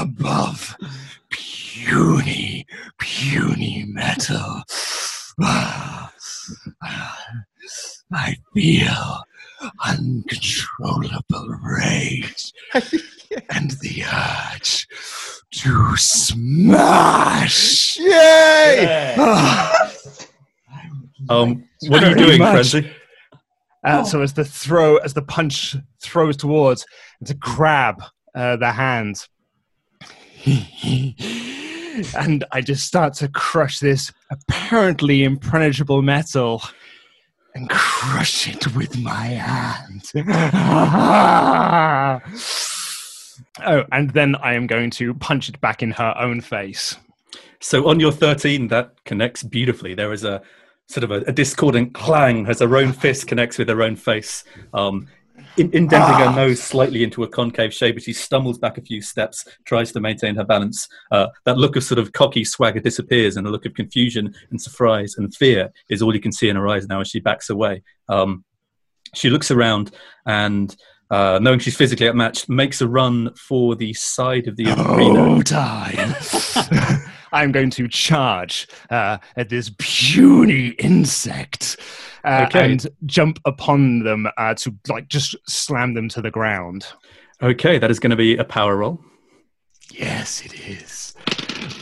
above 0.00 0.74
puny, 1.30 2.66
puny 2.98 3.84
metal. 3.86 4.64
I 5.38 6.08
feel 8.52 9.22
uncontrollable 9.86 11.56
rage 11.62 12.52
and 12.74 13.70
the 13.80 14.02
urge 14.12 14.88
to 15.52 15.96
smash. 15.96 17.96
Yay! 17.96 19.14
Ah. 19.16 19.88
Um, 21.28 21.68
what 21.88 22.04
are 22.04 22.10
you 22.10 22.16
doing, 22.16 22.38
much. 22.38 22.70
Frenzy? 22.70 22.90
Uh, 23.84 24.04
So 24.04 24.22
as 24.22 24.32
the 24.32 24.44
throw, 24.44 24.96
as 24.98 25.14
the 25.14 25.22
punch 25.22 25.76
throws 26.00 26.36
towards, 26.36 26.86
to 27.24 27.34
grab 27.34 28.02
uh, 28.34 28.56
the 28.56 28.72
hand, 28.72 29.26
and 32.16 32.44
I 32.52 32.60
just 32.60 32.86
start 32.86 33.14
to 33.14 33.28
crush 33.28 33.80
this 33.80 34.12
apparently 34.30 35.24
impenetrable 35.24 36.02
metal, 36.02 36.62
and 37.54 37.68
crush 37.68 38.48
it 38.48 38.74
with 38.74 38.98
my 38.98 39.26
hand. 39.26 40.10
oh, 43.66 43.84
and 43.92 44.10
then 44.10 44.36
I 44.36 44.54
am 44.54 44.66
going 44.66 44.90
to 44.92 45.14
punch 45.14 45.48
it 45.48 45.60
back 45.60 45.82
in 45.82 45.90
her 45.92 46.14
own 46.18 46.40
face. 46.40 46.96
So 47.60 47.88
on 47.88 48.00
your 48.00 48.12
13, 48.12 48.68
that 48.68 48.94
connects 49.04 49.42
beautifully. 49.42 49.94
There 49.94 50.12
is 50.12 50.24
a 50.24 50.42
sort 50.88 51.04
of 51.04 51.10
a, 51.10 51.20
a 51.28 51.32
discordant 51.32 51.94
clang 51.94 52.46
as 52.46 52.60
her 52.60 52.76
own 52.76 52.92
fist 52.92 53.26
connects 53.26 53.58
with 53.58 53.68
her 53.68 53.82
own 53.82 53.96
face, 53.96 54.44
um, 54.74 55.08
in, 55.56 55.70
indenting 55.72 56.14
her 56.14 56.34
nose 56.34 56.62
slightly 56.62 57.02
into 57.02 57.22
a 57.22 57.28
concave 57.28 57.74
shape 57.74 57.96
as 57.96 58.04
she 58.04 58.12
stumbles 58.12 58.58
back 58.58 58.78
a 58.78 58.82
few 58.82 59.00
steps, 59.00 59.46
tries 59.64 59.92
to 59.92 60.00
maintain 60.00 60.34
her 60.34 60.44
balance. 60.44 60.88
Uh, 61.10 61.28
that 61.44 61.58
look 61.58 61.76
of 61.76 61.84
sort 61.84 61.98
of 61.98 62.12
cocky 62.12 62.44
swagger 62.44 62.80
disappears, 62.80 63.36
and 63.36 63.46
a 63.46 63.50
look 63.50 63.66
of 63.66 63.74
confusion 63.74 64.34
and 64.50 64.60
surprise 64.60 65.14
and 65.16 65.34
fear 65.34 65.70
is 65.90 66.02
all 66.02 66.14
you 66.14 66.20
can 66.20 66.32
see 66.32 66.48
in 66.48 66.56
her 66.56 66.68
eyes 66.68 66.86
now 66.86 67.00
as 67.00 67.08
she 67.08 67.20
backs 67.20 67.50
away. 67.50 67.82
Um, 68.08 68.44
she 69.14 69.30
looks 69.30 69.50
around 69.50 69.92
and. 70.26 70.74
Uh, 71.10 71.38
knowing 71.42 71.58
she's 71.58 71.76
physically 71.76 72.08
outmatched, 72.08 72.48
makes 72.48 72.80
a 72.80 72.88
run 72.88 73.30
for 73.34 73.76
the 73.76 73.92
side 73.92 74.48
of 74.48 74.56
the 74.56 74.64
arena. 74.64 75.36
Oh, 75.36 75.42
time. 75.42 76.14
I'm 77.32 77.52
going 77.52 77.70
to 77.70 77.88
charge 77.88 78.68
uh, 78.90 79.18
at 79.36 79.48
this 79.48 79.70
puny 79.78 80.68
insect 80.78 81.76
uh, 82.24 82.46
Okay. 82.48 82.72
and 82.72 82.86
jump 83.06 83.38
upon 83.44 84.00
them 84.04 84.28
uh, 84.36 84.54
to 84.54 84.74
like 84.88 85.08
just 85.08 85.36
slam 85.48 85.94
them 85.94 86.08
to 86.10 86.20
the 86.22 86.30
ground. 86.30 86.86
Okay, 87.42 87.78
that 87.78 87.90
is 87.90 87.98
going 87.98 88.10
to 88.10 88.16
be 88.16 88.36
a 88.36 88.44
power 88.44 88.76
roll. 88.76 89.00
Yes, 89.90 90.42
it 90.44 90.54
is. 90.68 91.14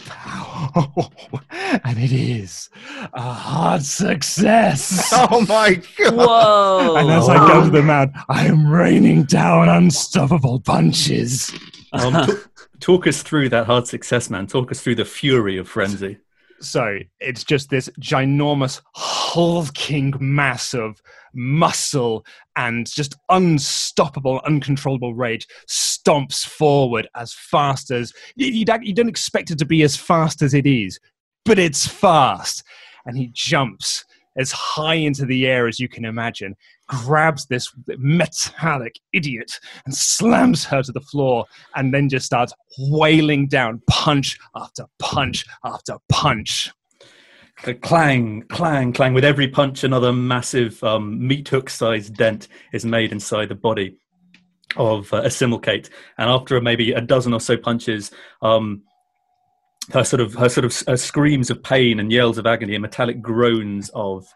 Power. 0.07 0.71
and 1.85 1.99
it 1.99 2.12
is 2.12 2.71
a 3.12 3.21
hard 3.33 3.83
success. 3.85 5.11
Oh 5.33 5.45
my 5.49 5.75
god! 5.99 6.14
Whoa! 6.14 6.97
And 6.97 7.11
as 7.11 7.28
I 7.28 7.37
go 7.47 7.64
to 7.64 7.71
the 7.71 7.83
mat, 7.83 8.11
I 8.28 8.47
am 8.47 8.66
raining 8.71 9.25
down 9.25 9.69
unstoppable 9.69 10.61
punches. 10.61 11.52
Um, 11.92 12.26
t- 12.26 12.32
talk 12.80 13.06
us 13.06 13.23
through 13.23 13.49
that 13.50 13.66
hard 13.66 13.87
success, 13.87 14.30
man. 14.30 14.47
Talk 14.47 14.70
us 14.70 14.80
through 14.80 14.97
the 14.97 15.04
fury 15.04 15.59
of 15.59 15.68
frenzy. 15.68 16.18
So 16.61 16.99
it's 17.20 17.42
just 17.42 17.70
this 17.70 17.88
ginormous 18.00 18.82
hulking 18.94 20.12
mass 20.20 20.75
of 20.75 21.00
muscle 21.32 22.25
and 22.54 22.87
just 22.87 23.16
unstoppable, 23.30 24.40
uncontrollable 24.44 25.14
rage 25.14 25.47
stomps 25.68 26.44
forward 26.44 27.09
as 27.16 27.32
fast 27.32 27.90
as 27.90 28.12
you 28.37 28.64
don't 28.66 29.09
expect 29.09 29.50
it 29.50 29.59
to 29.59 29.64
be 29.64 29.82
as 29.82 29.97
fast 29.97 30.42
as 30.42 30.52
it 30.52 30.66
is, 30.66 31.00
but 31.47 31.59
it's 31.59 31.87
fast. 31.87 32.62
And 33.06 33.16
he 33.16 33.30
jumps 33.32 34.04
as 34.37 34.52
high 34.52 34.94
into 34.94 35.25
the 35.26 35.46
air 35.46 35.66
as 35.66 35.78
you 35.78 35.88
can 35.88 36.04
imagine, 36.04 36.56
grabs 36.87 37.46
this 37.46 37.72
metallic 37.99 38.99
idiot 39.12 39.58
and 39.84 39.94
slams 39.94 40.64
her 40.64 40.82
to 40.82 40.92
the 40.92 41.00
floor, 41.00 41.44
and 41.75 41.92
then 41.92 42.08
just 42.08 42.26
starts 42.26 42.52
wailing 42.78 43.46
down 43.46 43.82
punch 43.88 44.38
after 44.54 44.84
punch 44.99 45.44
after 45.64 45.96
punch. 46.08 46.70
The 47.64 47.75
clang, 47.75 48.44
clang, 48.49 48.92
clang. 48.94 49.12
With 49.12 49.25
every 49.25 49.46
punch, 49.46 49.84
another 49.84 50.14
massive 50.14 50.82
um, 50.82 51.26
meat 51.26 51.46
hook 51.49 51.68
sized 51.68 52.14
dent 52.14 52.49
is 52.72 52.87
made 52.87 53.12
inside 53.12 53.50
the 53.50 53.54
body 53.54 53.99
of 54.76 55.12
uh, 55.12 55.22
Assimilcate. 55.22 55.90
And 56.16 56.30
after 56.30 56.58
maybe 56.60 56.92
a 56.92 57.02
dozen 57.02 57.34
or 57.34 57.40
so 57.40 57.58
punches, 57.58 58.12
um, 58.40 58.82
her 59.92 60.04
sort 60.04 60.20
of 60.20 60.34
her 60.34 60.49
sort 60.49 60.64
of 60.64 60.82
uh, 60.87 60.96
screams 60.96 61.50
of 61.50 61.62
pain 61.62 61.99
and 61.99 62.12
yells 62.12 62.38
of 62.38 62.46
agony 62.46 62.75
and 62.75 62.82
metallic 62.82 63.20
groans 63.20 63.90
of 63.94 64.26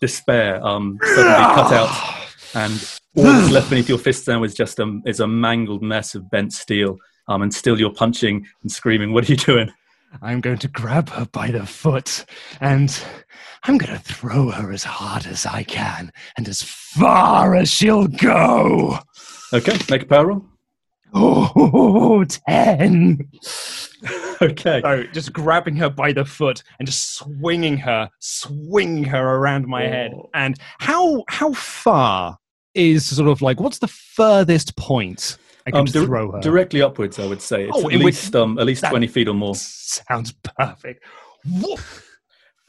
despair 0.00 0.64
um, 0.64 0.98
suddenly 1.02 1.54
cut 1.54 1.72
out, 1.72 2.24
and 2.54 3.00
all 3.16 3.24
that's 3.24 3.50
left 3.50 3.70
beneath 3.70 3.88
your 3.88 3.98
fists 3.98 4.28
now 4.28 4.42
is 4.44 4.54
just 4.54 4.78
a 4.78 5.00
is 5.06 5.20
a 5.20 5.26
mangled 5.26 5.82
mess 5.82 6.14
of 6.14 6.30
bent 6.30 6.52
steel. 6.52 6.98
Um, 7.28 7.42
and 7.42 7.54
still 7.54 7.78
you're 7.78 7.92
punching 7.92 8.44
and 8.62 8.72
screaming. 8.72 9.12
What 9.12 9.28
are 9.28 9.32
you 9.32 9.36
doing? 9.36 9.70
I'm 10.20 10.40
going 10.40 10.58
to 10.58 10.68
grab 10.68 11.10
her 11.10 11.26
by 11.26 11.52
the 11.52 11.64
foot 11.64 12.24
and 12.60 13.00
I'm 13.62 13.78
going 13.78 13.92
to 13.92 14.02
throw 14.02 14.50
her 14.50 14.72
as 14.72 14.82
hard 14.82 15.26
as 15.26 15.46
I 15.46 15.62
can 15.62 16.12
and 16.36 16.48
as 16.48 16.62
far 16.62 17.54
as 17.54 17.70
she'll 17.70 18.08
go. 18.08 18.98
Okay, 19.52 19.78
make 19.88 20.02
a 20.02 20.06
power 20.06 20.26
roll. 20.26 20.49
Oh, 21.14 22.24
10. 22.48 23.28
Okay. 24.42 24.80
So 24.82 25.02
just 25.12 25.34
grabbing 25.34 25.76
her 25.76 25.90
by 25.90 26.14
the 26.14 26.24
foot 26.24 26.62
and 26.78 26.88
just 26.88 27.12
swinging 27.16 27.76
her, 27.76 28.08
swinging 28.20 29.04
her 29.04 29.22
around 29.36 29.66
my 29.66 29.82
head. 29.82 30.12
And 30.32 30.58
how 30.78 31.24
how 31.28 31.52
far 31.52 32.38
is 32.74 33.04
sort 33.04 33.28
of 33.28 33.42
like 33.42 33.60
what's 33.60 33.80
the 33.80 33.88
furthest 33.88 34.76
point 34.76 35.36
I 35.66 35.70
can 35.72 35.80
Um, 35.80 35.84
dir- 35.84 36.06
throw 36.06 36.32
her? 36.32 36.40
directly 36.40 36.80
upwards, 36.80 37.18
I 37.18 37.26
would 37.26 37.42
say. 37.42 37.64
It's 37.68 37.76
Oh, 37.76 37.90
at 37.90 37.98
least 37.98 38.34
um, 38.34 38.58
at 38.58 38.64
least 38.64 38.82
twenty 38.88 39.06
feet 39.06 39.28
or 39.28 39.34
more. 39.34 39.54
Sounds 39.54 40.32
perfect. 40.58 41.04
Woof, 41.60 42.06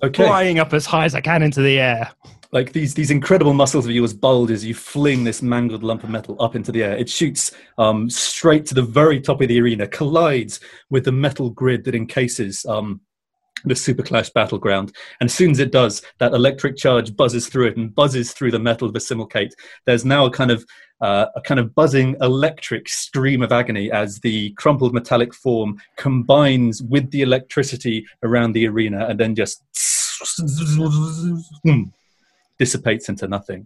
Okay, 0.04 0.26
Flying 0.26 0.60
up 0.60 0.74
as 0.74 0.86
high 0.86 1.06
as 1.06 1.16
I 1.16 1.22
can 1.22 1.42
into 1.44 1.62
the 1.62 1.80
air. 1.80 2.12
Like 2.52 2.74
these 2.74 2.94
these 2.94 3.12
incredible 3.12 3.54
muscles 3.54 3.86
of 3.86 3.92
yours 3.92 4.14
bulge 4.14 4.52
as 4.52 4.66
you 4.66 4.74
fling 4.74 5.24
this 5.24 5.42
mangled 5.42 5.84
lump 5.84 6.04
of 6.04 6.10
metal 6.10 6.42
up 6.42 6.56
into 6.56 6.72
the 6.72 6.84
air. 6.84 6.96
It 6.96 7.10
shoots 7.10 7.52
um, 7.78 8.10
straight 8.10 8.66
to 8.68 8.76
the 8.76 8.82
very 8.82 9.22
top 9.22 9.42
of 9.42 9.48
the 9.48 9.60
arena, 9.60 9.88
collides 9.88 10.60
with 10.90 11.06
the 11.06 11.12
metal 11.12 11.50
grid 11.50 11.86
that 11.86 11.96
encases 11.96 12.66
um, 12.66 13.02
the 13.64 13.76
Super 13.76 14.04
Clash 14.04 14.30
battleground. 14.32 14.94
And 15.20 15.30
as 15.30 15.34
soon 15.34 15.52
as 15.52 15.60
it 15.60 15.72
does, 15.72 16.02
that 16.18 16.34
electric 16.34 16.78
charge 16.78 17.16
buzzes 17.16 17.48
through 17.48 17.68
it 17.68 17.78
and 17.78 17.94
buzzes 17.94 18.34
through 18.34 18.52
the 18.52 18.60
metal 18.60 18.90
of 18.90 18.96
Assimilcate. 18.96 19.52
There's 19.86 20.04
now 20.04 20.26
a 20.26 20.32
kind 20.32 20.52
of 20.52 20.66
uh, 21.00 21.28
a 21.36 21.42
kind 21.42 21.60
of 21.60 21.74
buzzing 21.74 22.16
electric 22.22 22.88
stream 22.88 23.42
of 23.42 23.52
agony 23.52 23.92
as 23.92 24.20
the 24.20 24.52
crumpled 24.52 24.94
metallic 24.94 25.34
form 25.34 25.82
combines 25.98 26.84
with 26.84 27.10
the 27.10 27.24
electricity 27.24 28.06
around 28.22 28.52
the 28.52 28.68
arena 28.68 29.08
and 29.08 29.20
then 29.20 29.34
just 29.34 29.64
dissipates 32.62 33.10
into 33.10 33.28
nothing. 33.28 33.66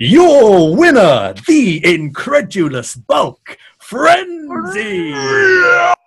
Your 0.00 0.76
winner, 0.76 1.34
the 1.46 1.80
incredulous 1.84 2.96
bulk, 2.96 3.56
Frenzy! 3.78 5.12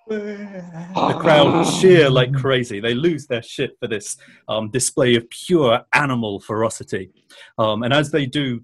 The 0.10 1.18
crowd 1.22 1.66
cheer 1.80 2.10
like 2.10 2.34
crazy. 2.34 2.82
They 2.82 2.94
lose 2.94 3.28
their 3.28 3.42
shit 3.42 3.78
for 3.80 3.88
this 3.88 4.18
um, 4.50 4.70
display 4.72 5.16
of 5.16 5.30
pure 5.30 5.86
animal 5.94 6.42
ferocity. 6.42 7.12
Um, 7.58 7.84
and 7.84 7.94
as 7.94 8.12
they 8.12 8.26
do, 8.26 8.62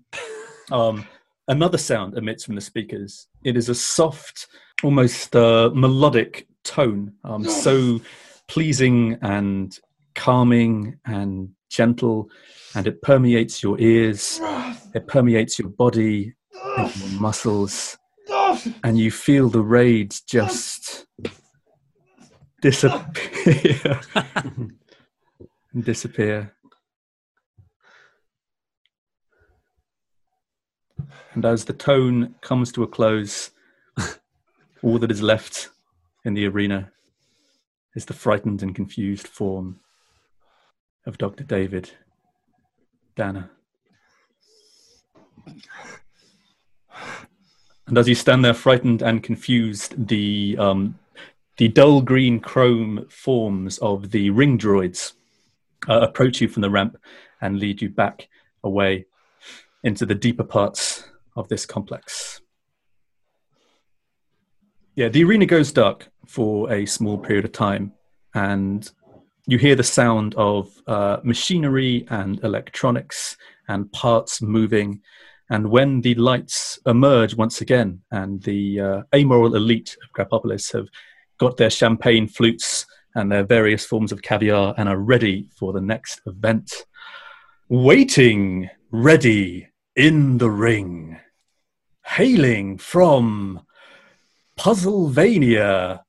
um, 0.70 1.08
another 1.48 1.78
sound 1.78 2.18
emits 2.18 2.44
from 2.44 2.56
the 2.56 2.62
speakers. 2.62 3.28
It 3.46 3.56
is 3.56 3.70
a 3.70 3.76
soft, 3.76 4.48
almost 4.84 5.38
uh, 5.38 5.72
melodic 5.74 6.48
tone, 6.66 7.14
um, 7.24 7.46
so 7.46 8.02
pleasing 8.50 9.18
and 9.22 9.80
calming 10.16 11.00
and 11.06 11.52
gentle, 11.74 12.30
and 12.76 12.88
it 12.88 13.02
permeates 13.02 13.62
your 13.64 13.80
ears, 13.80 14.40
it 14.94 15.08
permeates 15.08 15.60
your 15.60 15.70
body, 15.70 16.34
and 16.78 16.96
your 16.96 17.22
muscles, 17.22 17.98
and 18.84 18.98
you 18.98 19.12
feel 19.12 19.50
the 19.50 19.62
rage 19.62 20.26
just 20.26 21.06
disappear. 22.62 24.00
And 25.74 25.84
disappear. 25.84 26.54
And 31.34 31.46
as 31.46 31.66
the 31.66 31.74
tone 31.74 32.36
comes 32.42 32.72
to 32.74 32.84
a 32.84 32.88
close, 32.88 33.52
all 34.84 35.00
that 35.00 35.12
is 35.12 35.22
left 35.22 35.70
in 36.24 36.36
the 36.36 36.46
arena 36.46 36.92
is 37.96 38.06
the 38.06 38.14
frightened 38.14 38.62
and 38.62 38.76
confused 38.76 39.28
form 39.28 39.80
of 41.06 41.18
Dr. 41.18 41.44
David 41.44 41.92
Danner. 43.16 43.50
And 47.88 47.98
as 47.98 48.08
you 48.08 48.16
stand 48.16 48.46
there, 48.46 48.54
frightened 48.54 49.02
and 49.02 49.22
confused, 49.22 50.08
the 50.08 50.56
um, 50.58 50.98
the 51.58 51.68
dull 51.68 52.02
green 52.02 52.40
chrome 52.40 53.06
forms 53.10 53.78
of 53.80 54.12
the 54.12 54.30
ring 54.32 54.58
droids 54.58 55.14
uh, 55.88 56.00
approach 56.02 56.42
you 56.42 56.48
from 56.48 56.62
the 56.62 56.70
ramp 56.70 56.98
and 57.42 57.60
lead 57.60 57.82
you 57.82 57.90
back 57.90 58.28
away 58.64 59.06
into 59.84 60.06
the 60.06 60.16
deeper 60.16 60.44
parts 60.44 61.04
of 61.36 61.50
this 61.50 61.66
complex. 61.66 62.42
Yeah, 64.96 65.10
the 65.10 65.24
arena 65.24 65.46
goes 65.46 65.72
dark 65.72 66.10
for 66.26 66.72
a 66.72 66.86
small 66.86 67.18
period 67.18 67.46
of 67.46 67.52
time, 67.52 67.94
and 68.34 68.90
you 69.46 69.58
hear 69.58 69.76
the 69.76 69.84
sound 69.84 70.36
of 70.36 70.70
uh, 70.88 71.18
machinery 71.24 72.06
and 72.10 72.42
electronics 72.44 73.36
and 73.68 73.92
parts 73.92 74.42
moving. 74.42 75.02
And 75.50 75.70
when 75.70 76.02
the 76.02 76.16
lights 76.16 76.80
emerge 76.86 77.36
once 77.36 77.62
again, 77.62 78.02
and 78.12 78.42
the 78.44 78.80
uh, 78.80 79.02
amoral 79.14 79.56
elite 79.56 79.98
of 80.04 80.14
Grapopolis 80.14 80.72
have 80.72 80.88
got 81.38 81.58
their 81.58 81.70
champagne 81.70 82.28
flutes 82.28 82.86
and 83.16 83.32
their 83.32 83.44
various 83.44 83.86
forms 83.86 84.12
of 84.12 84.22
caviar 84.22 84.74
and 84.78 84.88
are 84.88 84.98
ready 84.98 85.50
for 85.56 85.74
the 85.74 85.82
next 85.82 86.22
event, 86.26 86.86
waiting, 87.70 88.70
ready 88.92 89.68
in 89.96 90.38
the 90.38 90.50
ring, 90.50 91.20
hailing 92.06 92.78
from 92.78 93.62
Puzzlevania, 94.58 96.02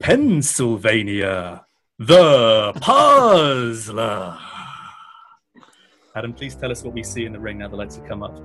Pennsylvania, 0.00 1.64
the 1.98 2.72
Puzzler. 2.80 4.38
Adam, 6.14 6.32
please 6.32 6.54
tell 6.54 6.70
us 6.70 6.84
what 6.84 6.94
we 6.94 7.02
see 7.02 7.24
in 7.24 7.32
the 7.32 7.40
ring 7.40 7.58
now 7.58 7.68
the 7.68 7.76
lights 7.76 7.96
have 7.96 8.06
come 8.06 8.22
up. 8.22 8.40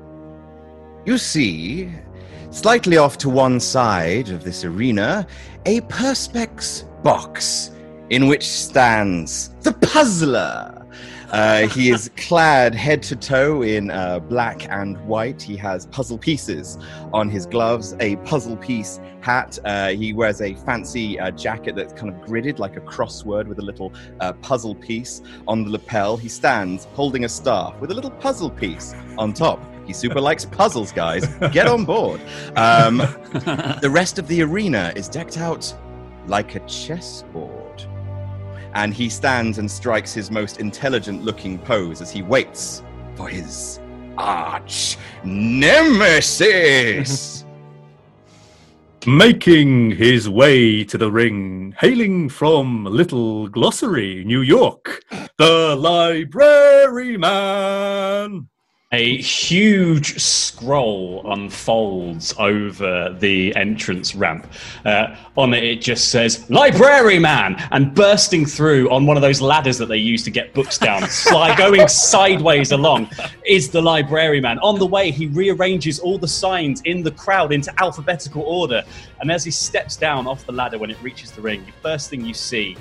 You 1.05 1.19
see, 1.19 1.91
slightly 2.49 2.97
off 2.97 3.17
to 3.19 3.29
one 3.29 3.59
side 3.59 4.29
of 4.29 4.43
this 4.43 4.63
arena, 4.63 5.27
a 5.65 5.81
Perspex 5.81 6.83
box 7.03 7.71
in 8.09 8.27
which 8.27 8.43
stands 8.43 9.49
the 9.61 9.73
Puzzler. 9.73 10.83
Uh, 11.34 11.67
he 11.69 11.89
is 11.89 12.12
clad 12.15 12.76
head 12.76 13.02
to 13.02 13.15
toe 13.15 13.63
in 13.63 13.89
uh, 13.89 14.19
black 14.19 14.69
and 14.69 15.04
white. 15.08 15.41
He 15.41 15.58
has 15.58 15.88
puzzle 15.88 16.19
pieces 16.19 16.78
on 17.12 17.28
his 17.28 17.48
gloves, 17.48 17.96
a 18.00 18.17
puzzle 18.17 18.56
piece 18.56 19.00
hat. 19.22 19.58
Uh, 19.65 19.89
he 19.89 20.13
wears 20.13 20.41
a 20.41 20.54
fancy 20.54 21.19
uh, 21.19 21.32
jacket 21.32 21.76
that's 21.76 21.91
kind 21.91 22.13
of 22.13 22.22
gridded 22.22 22.60
like 22.60 22.78
a 22.78 22.82
crossword 22.82 23.48
with 23.48 23.58
a 23.58 23.63
little 23.63 23.91
uh, 24.19 24.34
puzzle 24.34 24.76
piece 24.76 25.24
on 25.48 25.63
the 25.63 25.72
lapel. 25.72 26.17
He 26.17 26.30
stands 26.30 26.86
holding 26.93 27.26
a 27.26 27.30
staff 27.30 27.80
with 27.80 27.89
a 27.89 27.96
little 27.96 28.12
puzzle 28.12 28.52
piece 28.52 28.93
on 29.17 29.34
top. 29.34 29.60
He 29.88 29.93
super 29.93 30.22
likes 30.30 30.46
puzzles, 30.46 30.91
guys. 30.91 31.26
Get 31.52 31.67
on 31.67 31.84
board. 31.84 32.22
Um, 32.56 32.98
the 33.82 33.89
rest 33.91 34.19
of 34.19 34.28
the 34.28 34.43
arena 34.43 34.93
is 34.96 35.10
decked 35.10 35.39
out 35.39 35.74
like 36.28 36.54
a 36.54 36.60
chessboard. 36.67 37.86
And 38.73 38.93
he 38.93 39.09
stands 39.09 39.57
and 39.57 39.69
strikes 39.69 40.13
his 40.13 40.29
most 40.31 40.59
intelligent 40.59 41.23
looking 41.23 41.57
pose 41.59 42.01
as 42.01 42.12
he 42.12 42.21
waits 42.21 42.83
for 43.15 43.27
his 43.27 43.79
arch 44.17 44.97
nemesis. 45.23 46.25
Making 49.05 49.91
his 49.91 50.29
way 50.29 50.86
to 50.86 50.97
the 50.97 51.12
ring, 51.12 51.75
hailing 51.77 52.29
from 52.29 52.86
Little 52.86 53.49
Glossary, 53.49 54.23
New 54.23 54.41
York, 54.41 55.03
the 55.38 55.75
Library 55.77 57.17
Man. 57.17 58.47
A 58.93 59.17
huge 59.17 60.21
scroll 60.21 61.23
unfolds 61.25 62.32
over 62.38 63.17
the 63.19 63.56
entrance 63.56 64.13
ramp. 64.13 64.45
Uh, 64.86 65.15
on 65.36 65.56
it, 65.56 65.63
it 65.63 65.82
just 65.82 66.10
says 66.10 66.47
"Library 66.51 67.17
Man," 67.17 67.56
and 67.71 67.95
bursting 67.95 68.45
through 68.45 68.91
on 68.91 69.08
one 69.08 69.17
of 69.17 69.23
those 69.23 69.41
ladders 69.41 69.79
that 69.79 69.88
they 69.88 69.97
use 69.97 70.23
to 70.25 70.29
get 70.29 70.53
books 70.53 70.77
down, 70.77 71.01
sly 71.10 71.56
going 71.56 71.88
sideways 71.88 72.71
along, 72.71 73.10
is 73.47 73.71
the 73.71 73.82
Library 73.82 74.39
Man. 74.39 74.60
On 74.60 74.77
the 74.77 74.86
way, 74.86 75.10
he 75.10 75.25
rearranges 75.25 75.97
all 75.97 76.19
the 76.19 76.27
signs 76.27 76.79
in 76.82 77.01
the 77.01 77.12
crowd 77.12 77.51
into 77.51 77.73
alphabetical 77.82 78.43
order, 78.43 78.84
and 79.21 79.32
as 79.32 79.43
he 79.43 79.49
steps 79.49 79.97
down 79.97 80.27
off 80.27 80.45
the 80.45 80.51
ladder 80.53 80.77
when 80.77 80.91
it 80.91 81.01
reaches 81.01 81.32
the 81.32 81.41
ring, 81.41 81.65
the 81.65 81.71
first 81.82 82.12
thing 82.12 82.23
you 82.23 82.36
see, 82.36 82.77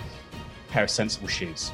a 0.69 0.73
pair 0.73 0.85
of 0.85 0.91
sensible 0.91 1.29
shoes, 1.29 1.73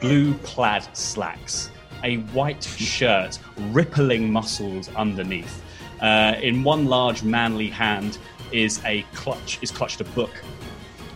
blue 0.00 0.34
plaid 0.34 0.86
slacks 0.96 1.71
a 2.04 2.16
white 2.32 2.62
shirt, 2.62 3.38
rippling 3.70 4.30
muscles 4.32 4.88
underneath. 4.96 5.62
Uh, 6.00 6.34
in 6.42 6.64
one 6.64 6.86
large 6.86 7.22
manly 7.22 7.68
hand 7.68 8.18
is 8.50 8.80
a 8.84 9.02
clutch, 9.14 9.58
is 9.62 9.70
clutched 9.70 10.00
a 10.00 10.04
book. 10.04 10.30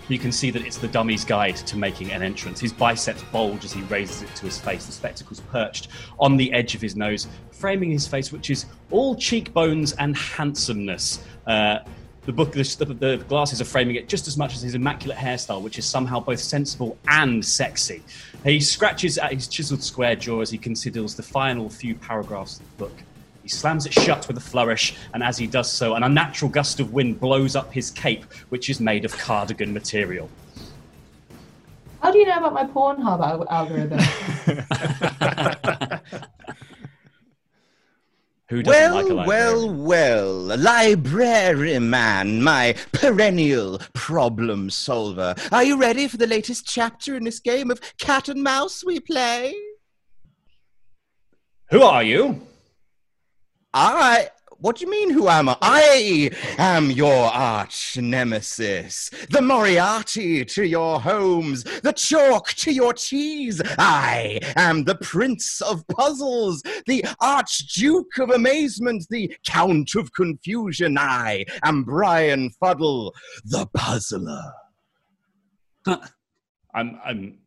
You 0.08 0.18
can 0.18 0.30
see 0.30 0.50
that 0.50 0.64
it's 0.64 0.78
the 0.78 0.86
dummy's 0.86 1.24
guide 1.24 1.56
to 1.56 1.76
making 1.76 2.12
an 2.12 2.22
entrance. 2.22 2.60
His 2.60 2.72
biceps 2.72 3.24
bulge 3.32 3.64
as 3.64 3.72
he 3.72 3.82
raises 3.82 4.22
it 4.22 4.32
to 4.36 4.44
his 4.44 4.58
face. 4.58 4.86
The 4.86 4.92
spectacles 4.92 5.40
perched 5.40 5.88
on 6.20 6.36
the 6.36 6.52
edge 6.52 6.76
of 6.76 6.80
his 6.80 6.94
nose, 6.94 7.26
framing 7.50 7.90
his 7.90 8.06
face, 8.06 8.30
which 8.30 8.50
is 8.50 8.66
all 8.90 9.16
cheekbones 9.16 9.92
and 9.92 10.16
handsomeness. 10.16 11.24
Uh, 11.46 11.80
the 12.26 12.32
book, 12.32 12.52
the, 12.52 12.62
the, 12.84 12.94
the 12.94 13.16
glasses 13.28 13.60
are 13.60 13.64
framing 13.64 13.94
it 13.94 14.08
just 14.08 14.26
as 14.26 14.36
much 14.36 14.54
as 14.54 14.62
his 14.62 14.74
immaculate 14.74 15.16
hairstyle, 15.16 15.62
which 15.62 15.78
is 15.78 15.84
somehow 15.84 16.18
both 16.18 16.40
sensible 16.40 16.98
and 17.08 17.44
sexy. 17.44 18.02
He 18.44 18.60
scratches 18.60 19.16
at 19.16 19.32
his 19.32 19.46
chiseled 19.46 19.82
square 19.82 20.16
jaw 20.16 20.40
as 20.40 20.50
he 20.50 20.58
considers 20.58 21.14
the 21.14 21.22
final 21.22 21.70
few 21.70 21.94
paragraphs 21.94 22.58
of 22.58 22.66
the 22.66 22.84
book. 22.84 22.98
He 23.44 23.48
slams 23.48 23.86
it 23.86 23.92
shut 23.92 24.26
with 24.26 24.36
a 24.36 24.40
flourish, 24.40 24.96
and 25.14 25.22
as 25.22 25.38
he 25.38 25.46
does 25.46 25.70
so, 25.70 25.94
an 25.94 26.02
unnatural 26.02 26.50
gust 26.50 26.80
of 26.80 26.92
wind 26.92 27.20
blows 27.20 27.54
up 27.54 27.72
his 27.72 27.92
cape, 27.92 28.24
which 28.48 28.68
is 28.68 28.80
made 28.80 29.04
of 29.04 29.16
cardigan 29.16 29.72
material. 29.72 30.28
How 32.00 32.10
do 32.10 32.18
you 32.18 32.26
know 32.26 32.38
about 32.38 32.54
my 32.54 32.64
Pornhub 32.64 33.20
al- 33.20 33.48
algorithm? 33.48 34.00
Who 38.48 38.62
doesn't 38.62 38.80
well, 38.80 38.94
like 38.94 39.10
a 39.10 39.14
library? 39.14 39.26
well, 39.26 39.74
well, 39.74 40.58
library 40.58 41.78
man, 41.80 42.42
my 42.42 42.76
perennial 42.92 43.80
problem 43.92 44.70
solver. 44.70 45.34
Are 45.50 45.64
you 45.64 45.76
ready 45.76 46.06
for 46.06 46.16
the 46.16 46.28
latest 46.28 46.64
chapter 46.64 47.16
in 47.16 47.24
this 47.24 47.40
game 47.40 47.72
of 47.72 47.80
cat 47.98 48.28
and 48.28 48.42
mouse 48.42 48.84
we 48.84 49.00
play? 49.00 49.52
Who 51.70 51.82
are 51.82 52.04
you? 52.04 52.40
I. 53.74 54.28
What 54.66 54.78
do 54.78 54.84
you 54.84 54.90
mean, 54.90 55.10
who 55.10 55.28
am 55.28 55.48
I? 55.48 55.56
I 55.62 56.30
am 56.58 56.90
your 56.90 57.26
arch 57.26 57.98
nemesis, 57.98 59.10
the 59.30 59.40
Moriarty 59.40 60.44
to 60.44 60.64
your 60.64 61.00
Holmes, 61.00 61.62
the 61.62 61.92
chalk 61.92 62.48
to 62.54 62.72
your 62.72 62.92
cheese. 62.92 63.62
I 63.78 64.40
am 64.56 64.82
the 64.82 64.96
Prince 64.96 65.60
of 65.60 65.86
Puzzles, 65.86 66.64
the 66.86 67.04
Archduke 67.20 68.18
of 68.18 68.30
Amazement, 68.30 69.06
the 69.08 69.32
Count 69.46 69.94
of 69.94 70.12
Confusion. 70.12 70.98
I 70.98 71.44
am 71.62 71.84
Brian 71.84 72.50
Fuddle, 72.60 73.12
the 73.44 73.68
Puzzler. 73.72 74.52
I'm, 75.86 76.98
I'm, 77.04 77.38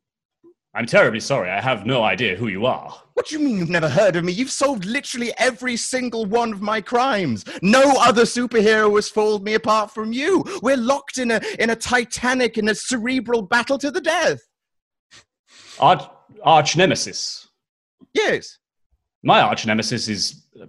I'm 0.75 0.85
terribly 0.85 1.19
sorry. 1.19 1.49
I 1.49 1.59
have 1.61 1.85
no 1.85 2.03
idea 2.03 2.35
who 2.35 2.47
you 2.47 2.65
are. 2.65 2.93
What 3.13 3.27
do 3.27 3.37
you 3.37 3.43
mean 3.43 3.57
you've 3.57 3.69
never 3.69 3.89
heard 3.89 4.15
of 4.15 4.23
me? 4.23 4.31
You've 4.31 4.51
solved 4.51 4.85
literally 4.85 5.33
every 5.37 5.75
single 5.75 6.25
one 6.25 6.53
of 6.53 6.61
my 6.61 6.79
crimes. 6.79 7.43
No 7.61 7.95
other 7.99 8.21
superhero 8.23 8.95
has 8.95 9.09
fooled 9.09 9.43
me 9.43 9.55
apart 9.55 9.91
from 9.91 10.13
you. 10.13 10.45
We're 10.61 10.77
locked 10.77 11.17
in 11.17 11.31
a 11.31 11.41
in 11.57 11.71
a 11.71 11.75
titanic 11.75 12.57
in 12.57 12.69
a 12.69 12.75
cerebral 12.75 13.41
battle 13.41 13.79
to 13.79 13.89
the 13.89 13.99
death. 13.99 14.41
Arch, 15.79 16.03
arch 16.43 16.77
nemesis. 16.77 17.47
Yes. 18.13 18.59
My 19.23 19.41
arch 19.41 19.65
nemesis 19.65 20.07
is 20.07 20.43
uh, 20.61 20.67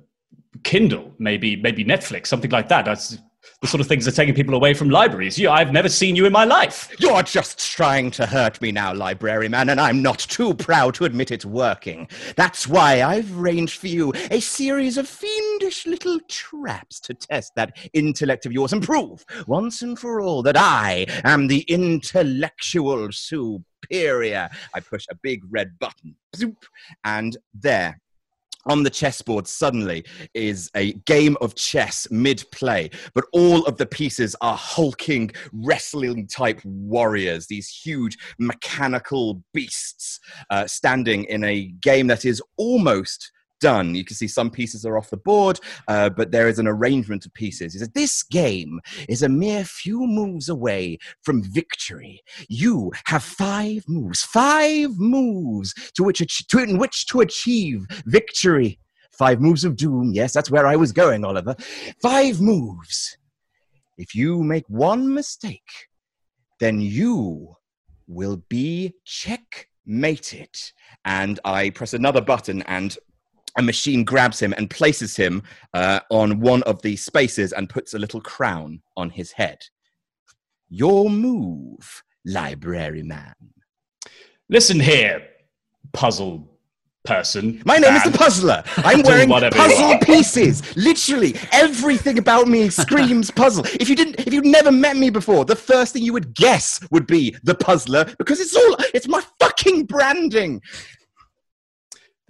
Kindle, 0.63 1.13
maybe 1.19 1.57
maybe 1.57 1.85
Netflix, 1.85 2.29
something 2.29 2.51
like 2.51 2.69
that. 2.69 2.87
That's 2.87 3.19
the 3.61 3.67
sort 3.67 3.81
of 3.83 3.87
things 3.87 4.07
that 4.07 4.15
are 4.15 4.17
taking 4.17 4.35
people 4.35 4.55
away 4.55 4.73
from 4.73 4.89
libraries. 4.89 5.39
You, 5.39 5.51
I've 5.51 5.71
never 5.71 5.89
seen 5.89 6.17
you 6.17 6.25
in 6.25 6.33
my 6.33 6.45
life. 6.45 6.91
You're 6.99 7.23
just 7.23 7.59
trying 7.59 8.11
to 8.13 8.25
hurt 8.25 8.59
me 8.63 8.73
now, 8.73 8.95
library 8.95 9.49
man, 9.51 9.69
and 9.69 9.79
I'm 9.79 10.01
not 10.01 10.19
too 10.19 10.55
proud 10.55 10.95
to 10.95 11.05
admit 11.05 11.31
it's 11.31 11.45
working. 11.45 12.09
That's 12.37 12.67
why 12.67 13.03
I've 13.03 13.39
arranged 13.39 13.79
for 13.79 13.89
you 13.89 14.15
a 14.31 14.41
series 14.41 14.97
of 14.97 15.07
fiendish 15.07 15.85
little 15.87 16.19
traps 16.27 17.01
to 17.01 17.13
test 17.13 17.55
that 17.57 17.77
intellect 17.93 18.47
of 18.47 18.53
yours 18.53 18.73
and 18.73 18.83
prove 18.83 19.27
once 19.47 19.83
and 19.83 19.99
for 19.99 20.23
all 20.23 20.43
that 20.43 20.57
I 20.57 21.05
am 21.25 21.47
the 21.47 21.61
intellectual 21.69 23.13
superior. 23.13 24.49
I 24.75 24.81
push 24.81 25.05
a 25.11 25.15
big 25.17 25.43
red 25.51 25.79
button, 25.79 26.17
zoop, 26.35 26.65
and 27.05 27.37
there 27.53 28.01
on 28.67 28.83
the 28.83 28.91
chessboard 28.91 29.47
suddenly 29.47 30.05
is 30.35 30.71
a 30.75 30.93
game 31.05 31.37
of 31.41 31.55
chess 31.55 32.07
mid 32.11 32.45
play, 32.53 32.91
but 33.15 33.25
all 33.33 33.65
of 33.67 33.77
the 33.77 33.87
pieces 33.87 34.37
are 34.41 34.57
hulking, 34.57 35.31
wrestling 35.53 36.27
type 36.27 36.61
warriors, 36.65 37.47
these 37.47 37.69
huge 37.69 38.17
mechanical 38.39 39.43
beasts 39.53 40.21
uh, 40.51 40.67
standing 40.67 41.25
in 41.25 41.45
a 41.45 41.67
game 41.81 42.07
that 42.07 42.25
is 42.25 42.43
almost. 42.57 43.33
Done. 43.61 43.95
You 43.95 44.05
can 44.05 44.17
see 44.17 44.27
some 44.27 44.51
pieces 44.51 44.87
are 44.87 44.97
off 44.97 45.11
the 45.11 45.19
board, 45.19 45.61
uh, 45.87 46.09
but 46.09 46.31
there 46.31 46.49
is 46.49 46.59
an 46.59 46.67
arrangement 46.67 47.27
of 47.27 47.35
pieces. 47.35 47.75
He 47.75 47.79
says, 47.79 47.91
This 47.91 48.23
game 48.23 48.81
is 49.09 49.23
a 49.23 49.29
mere 49.29 49.65
few 49.65 50.01
moves 50.07 50.49
away 50.49 50.99
from 51.23 51.43
victory. 51.43 52.23
You 52.49 52.91
have 53.05 53.23
five 53.23 53.85
moves, 53.87 54.23
five 54.23 54.99
moves 54.99 55.75
to 55.95 56.03
which, 56.03 56.19
to, 56.49 56.59
in 56.59 56.79
which 56.79 57.07
to 57.09 57.21
achieve 57.21 57.87
victory. 58.07 58.79
Five 59.13 59.41
moves 59.43 59.65
of 59.65 59.77
doom. 59.77 60.13
Yes, 60.15 60.33
that's 60.33 60.51
where 60.51 60.67
I 60.67 60.77
was 60.77 60.93
going, 60.93 61.25
Oliver. 61.25 61.55
Five 62.01 62.41
moves. 62.41 63.19
If 63.99 64.15
you 64.15 64.43
make 64.43 64.65
one 64.69 65.13
mistake, 65.13 65.71
then 66.59 66.81
you 66.81 67.57
will 68.07 68.43
be 68.49 68.95
checkmated. 69.05 70.49
And 71.05 71.39
I 71.45 71.69
press 71.69 71.93
another 71.93 72.23
button, 72.23 72.63
and 72.63 72.97
a 73.57 73.63
machine 73.63 74.05
grabs 74.05 74.41
him 74.41 74.55
and 74.57 74.71
places 74.71 75.17
him 75.17 75.43
uh, 75.75 76.01
on 76.11 76.41
one 76.41 76.63
of 76.65 76.81
the 76.83 76.97
spaces 76.97 77.53
and 77.53 77.69
puts 77.69 77.95
a 77.95 77.99
little 77.99 78.21
crown 78.21 78.83
on 78.97 79.11
his 79.11 79.33
head. 79.33 79.59
Your 80.69 81.11
move, 81.11 82.03
library 82.25 83.03
man. 83.03 83.35
Listen 84.49 84.81
here, 84.81 85.27
puzzle 85.93 86.51
person. 87.05 87.63
My 87.65 87.79
name 87.79 87.95
is 87.95 88.05
the 88.05 88.11
Puzzler. 88.11 88.63
I'm 88.79 89.03
wearing 89.03 89.29
puzzle 89.29 89.99
pieces. 90.03 90.77
Literally, 90.77 91.35
everything 91.53 92.19
about 92.19 92.47
me 92.47 92.69
screams 92.69 93.31
puzzle. 93.43 93.65
If 93.67 93.89
you 93.89 93.97
didn't, 93.97 94.21
if 94.21 94.33
you'd 94.33 94.45
never 94.45 94.71
met 94.71 94.97
me 94.97 95.11
before, 95.11 95.45
the 95.45 95.57
first 95.57 95.93
thing 95.93 96.03
you 96.03 96.13
would 96.13 96.35
guess 96.35 96.81
would 96.91 97.07
be 97.07 97.37
the 97.43 97.55
Puzzler 97.55 98.05
because 98.19 98.41
it's 98.41 98.55
all, 98.55 98.77
it's 98.95 99.09
my 99.09 99.23
fucking 99.39 99.87
branding. 99.87 100.61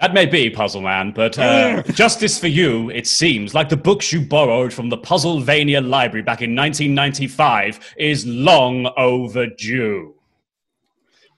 That 0.00 0.14
may 0.14 0.24
be, 0.24 0.48
Puzzle 0.48 0.80
Man, 0.80 1.12
but 1.12 1.38
uh, 1.38 1.82
justice 1.92 2.38
for 2.38 2.48
you, 2.48 2.88
it 2.90 3.06
seems, 3.06 3.52
like 3.54 3.68
the 3.68 3.76
books 3.76 4.12
you 4.12 4.22
borrowed 4.22 4.72
from 4.72 4.88
the 4.88 4.96
Puzzlevania 4.96 5.86
Library 5.86 6.22
back 6.22 6.40
in 6.40 6.56
1995, 6.56 7.94
is 7.98 8.26
long 8.26 8.90
overdue. 8.96 10.14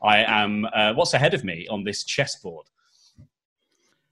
I 0.01 0.25
am. 0.25 0.65
Uh, 0.73 0.95
what's 0.95 1.13
ahead 1.13 1.35
of 1.35 1.43
me 1.43 1.67
on 1.69 1.83
this 1.83 2.05
chessboard? 2.05 2.67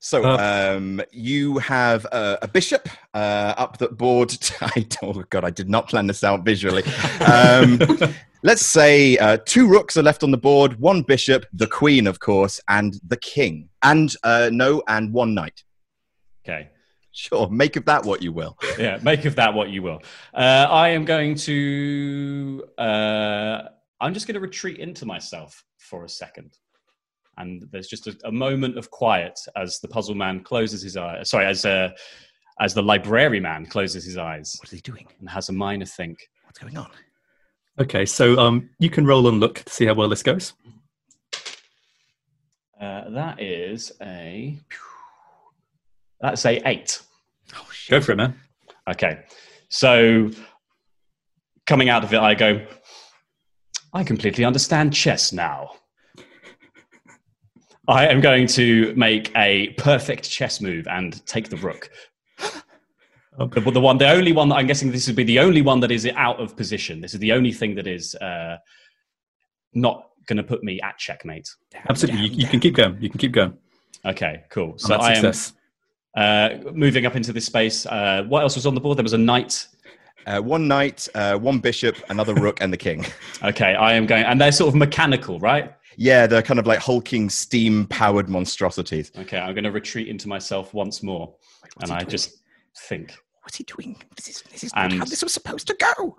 So 0.03 0.25
um, 0.25 1.03
you 1.13 1.59
have 1.59 2.07
uh, 2.11 2.39
a 2.41 2.49
bishop 2.49 2.89
uh, 3.13 3.55
up 3.59 3.77
the 3.77 3.89
board. 3.89 4.35
I, 4.63 4.87
oh 5.03 5.23
god, 5.29 5.45
I 5.45 5.51
did 5.51 5.69
not 5.69 5.89
plan 5.89 6.07
this 6.07 6.25
out 6.25 6.43
visually. 6.43 6.83
Um, 7.21 7.79
let's 8.43 8.65
say 8.65 9.19
uh, 9.19 9.37
two 9.45 9.69
rooks 9.69 9.99
are 9.99 10.03
left 10.03 10.23
on 10.23 10.31
the 10.31 10.39
board, 10.39 10.81
one 10.81 11.03
bishop, 11.03 11.45
the 11.53 11.67
queen, 11.67 12.07
of 12.07 12.19
course, 12.19 12.61
and 12.69 12.99
the 13.07 13.19
king, 13.19 13.69
and 13.83 14.17
uh, 14.25 14.49
no, 14.51 14.83
and 14.89 15.13
one 15.13 15.35
knight. 15.35 15.63
Okay. 16.45 16.71
Sure, 17.13 17.51
make 17.51 17.77
of 17.77 17.85
that 17.85 18.05
what 18.05 18.23
you 18.23 18.33
will. 18.33 18.57
Yeah, 18.79 18.99
make 19.03 19.27
of 19.27 19.37
that 19.37 19.53
what 19.53 19.69
you 19.69 19.83
will. 19.83 20.01
Uh, 20.33 20.67
I 20.71 20.91
am 20.91 21.05
going 21.05 21.35
to. 21.35 22.65
Uh, 22.79 23.63
I'm 24.01 24.15
just 24.15 24.27
going 24.27 24.35
to 24.35 24.41
retreat 24.41 24.79
into 24.79 25.05
myself 25.05 25.63
for 25.77 26.05
a 26.05 26.09
second. 26.09 26.57
And 27.41 27.67
there's 27.73 27.89
just 27.89 28.07
a, 28.07 28.17
a 28.25 28.33
moment 28.33 28.77
of 28.77 28.91
quiet 28.91 29.39
as 29.57 29.81
the 29.81 29.89
puzzle 29.89 30.15
man 30.15 30.43
closes 30.43 30.83
his 30.83 30.97
eyes. 30.97 31.31
Sorry, 31.31 31.47
as 31.47 31.65
uh, 31.65 31.91
as 32.61 32.75
the 32.75 32.83
library 32.83 33.41
man 33.41 33.67
closes 33.67 34.05
his 34.05 34.19
eyes. 34.19 34.57
What 34.61 34.69
is 34.69 34.73
he 34.73 34.81
doing? 34.81 35.07
And 35.19 35.29
has 35.31 35.49
a 35.49 35.53
minor 35.53 35.87
think. 35.87 36.19
What's 36.45 36.59
going 36.59 36.77
on? 36.77 36.91
Okay, 37.81 38.05
so 38.05 38.39
um, 38.39 38.69
you 38.79 38.91
can 38.91 39.07
roll 39.07 39.27
and 39.29 39.41
look 39.41 39.61
to 39.61 39.73
see 39.73 39.87
how 39.87 39.95
well 39.95 40.09
this 40.09 40.23
goes. 40.23 40.53
Uh, 42.79 43.09
that 43.11 43.41
is 43.41 43.93
a 44.03 44.59
that's 46.21 46.45
a 46.45 46.69
eight. 46.69 47.01
Oh 47.55 47.67
shit! 47.73 47.91
Go 47.91 48.01
for 48.01 48.13
it, 48.13 48.17
man. 48.17 48.39
Okay, 48.89 49.21
so 49.69 50.31
coming 51.67 51.89
out 51.89 52.05
of 52.05 52.13
it, 52.13 52.21
I 52.21 52.35
go. 52.35 52.67
I 53.93 54.05
completely 54.05 54.45
understand 54.45 54.93
chess 54.93 55.33
now. 55.33 55.71
I 57.91 58.07
am 58.07 58.21
going 58.21 58.47
to 58.49 58.95
make 58.95 59.33
a 59.37 59.71
perfect 59.71 60.31
chess 60.31 60.61
move 60.61 60.87
and 60.87 61.25
take 61.27 61.49
the 61.51 61.57
rook. 61.57 61.91
Okay. 63.39 63.61
The, 63.61 63.71
the 63.71 63.81
one, 63.81 63.97
the 63.97 64.11
only 64.11 64.33
one 64.33 64.51
that 64.51 64.57
I'm 64.57 64.67
guessing 64.67 64.91
this 64.93 65.07
would 65.07 65.17
be 65.17 65.23
the 65.25 65.39
only 65.39 65.63
one 65.63 65.81
that 65.81 65.91
is 65.91 66.07
out 66.15 66.39
of 66.41 66.57
position. 66.57 67.01
This 67.01 67.15
is 67.15 67.21
the 67.21 67.33
only 67.33 67.53
thing 67.53 67.75
that 67.77 67.87
is 67.87 68.15
uh, 68.17 68.57
not 69.73 70.09
going 70.27 70.37
to 70.37 70.43
put 70.43 70.63
me 70.63 70.79
at 70.83 70.99
checkmate. 70.99 71.49
Absolutely, 71.89 72.23
you, 72.23 72.31
you 72.33 72.47
can 72.47 72.61
keep 72.61 72.75
going. 72.75 72.99
You 73.01 73.09
can 73.09 73.19
keep 73.19 73.33
going. 73.33 73.57
Okay, 74.05 74.43
cool. 74.51 74.73
On 74.73 74.79
So 74.79 74.95
I 74.97 75.13
am 75.13 75.33
success. 75.33 75.53
uh, 76.17 76.71
moving 76.75 77.07
up 77.07 77.17
into 77.17 77.33
this 77.33 77.47
space. 77.47 77.87
Uh, 77.87 78.25
what 78.29 78.43
else 78.43 78.57
was 78.57 78.67
on 78.67 78.75
the 78.75 78.81
board? 78.81 78.99
There 78.99 79.05
was 79.05 79.15
a 79.15 79.19
knight. 79.19 79.67
Uh, 80.27 80.41
one 80.41 80.69
knight, 80.69 81.09
uh, 81.15 81.37
one 81.39 81.61
bishop, 81.61 81.97
another 82.11 82.35
rook, 82.35 82.61
and 82.61 82.71
the 82.71 82.77
king. 82.77 83.07
Okay, 83.43 83.75
I 83.75 83.95
am 83.95 84.05
going, 84.05 84.25
and 84.25 84.39
they're 84.39 84.53
sort 84.53 84.69
of 84.69 84.75
mechanical, 84.75 85.41
right? 85.41 85.73
Yeah, 85.97 86.27
they're 86.27 86.43
kind 86.43 86.61
of 86.61 86.67
like 86.67 86.79
hulking, 86.79 87.29
steam-powered 87.31 88.29
monstrosities. 88.29 89.13
Okay, 89.19 89.39
I'm 89.39 89.55
going 89.55 89.65
to 89.65 89.73
retreat 89.73 90.09
into 90.09 90.29
myself 90.29 90.73
once 90.75 91.03
more, 91.03 91.35
what's 91.75 91.91
and 91.91 91.93
I 91.93 91.99
doing? 92.01 92.11
just 92.11 92.43
think. 92.89 93.15
What's 93.43 93.57
he 93.57 93.65
doing? 93.65 94.01
This 94.17 94.29
is, 94.29 94.43
this 94.53 94.65
is 94.65 94.73
And- 94.77 94.93
not 94.93 94.99
how 95.01 95.05
this 95.11 95.23
was 95.23 95.33
supposed 95.35 95.67
to 95.67 95.75
go. 95.75 96.17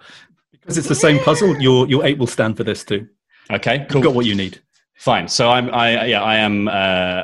Because 0.51 0.77
it's 0.77 0.87
the 0.89 0.95
same 0.95 1.17
puzzle, 1.23 1.59
your 1.59 1.87
your 1.87 2.05
eight 2.05 2.19
will 2.19 2.27
stand 2.27 2.55
for 2.57 2.63
this 2.63 2.83
too. 2.83 3.07
Okay, 3.49 3.87
You've 3.91 4.03
got 4.03 4.13
what 4.13 4.25
you 4.27 4.35
need. 4.35 4.61
Fine. 4.95 5.27
So 5.27 5.49
I'm, 5.49 5.73
I 5.73 6.05
yeah, 6.05 6.21
I 6.21 6.35
am. 6.35 6.67
Uh, 6.67 7.23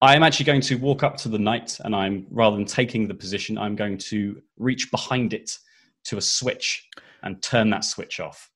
I 0.00 0.14
am 0.16 0.22
actually 0.22 0.46
going 0.46 0.62
to 0.62 0.76
walk 0.76 1.02
up 1.02 1.16
to 1.18 1.28
the 1.28 1.38
knight, 1.38 1.76
and 1.84 1.94
I'm 1.94 2.26
rather 2.30 2.56
than 2.56 2.64
taking 2.64 3.06
the 3.06 3.14
position, 3.14 3.58
I'm 3.58 3.76
going 3.76 3.98
to 3.98 4.40
reach 4.56 4.90
behind 4.90 5.34
it 5.34 5.58
to 6.04 6.16
a 6.16 6.20
switch 6.22 6.88
and 7.22 7.42
turn 7.42 7.68
that 7.70 7.84
switch 7.84 8.20
off. 8.20 8.48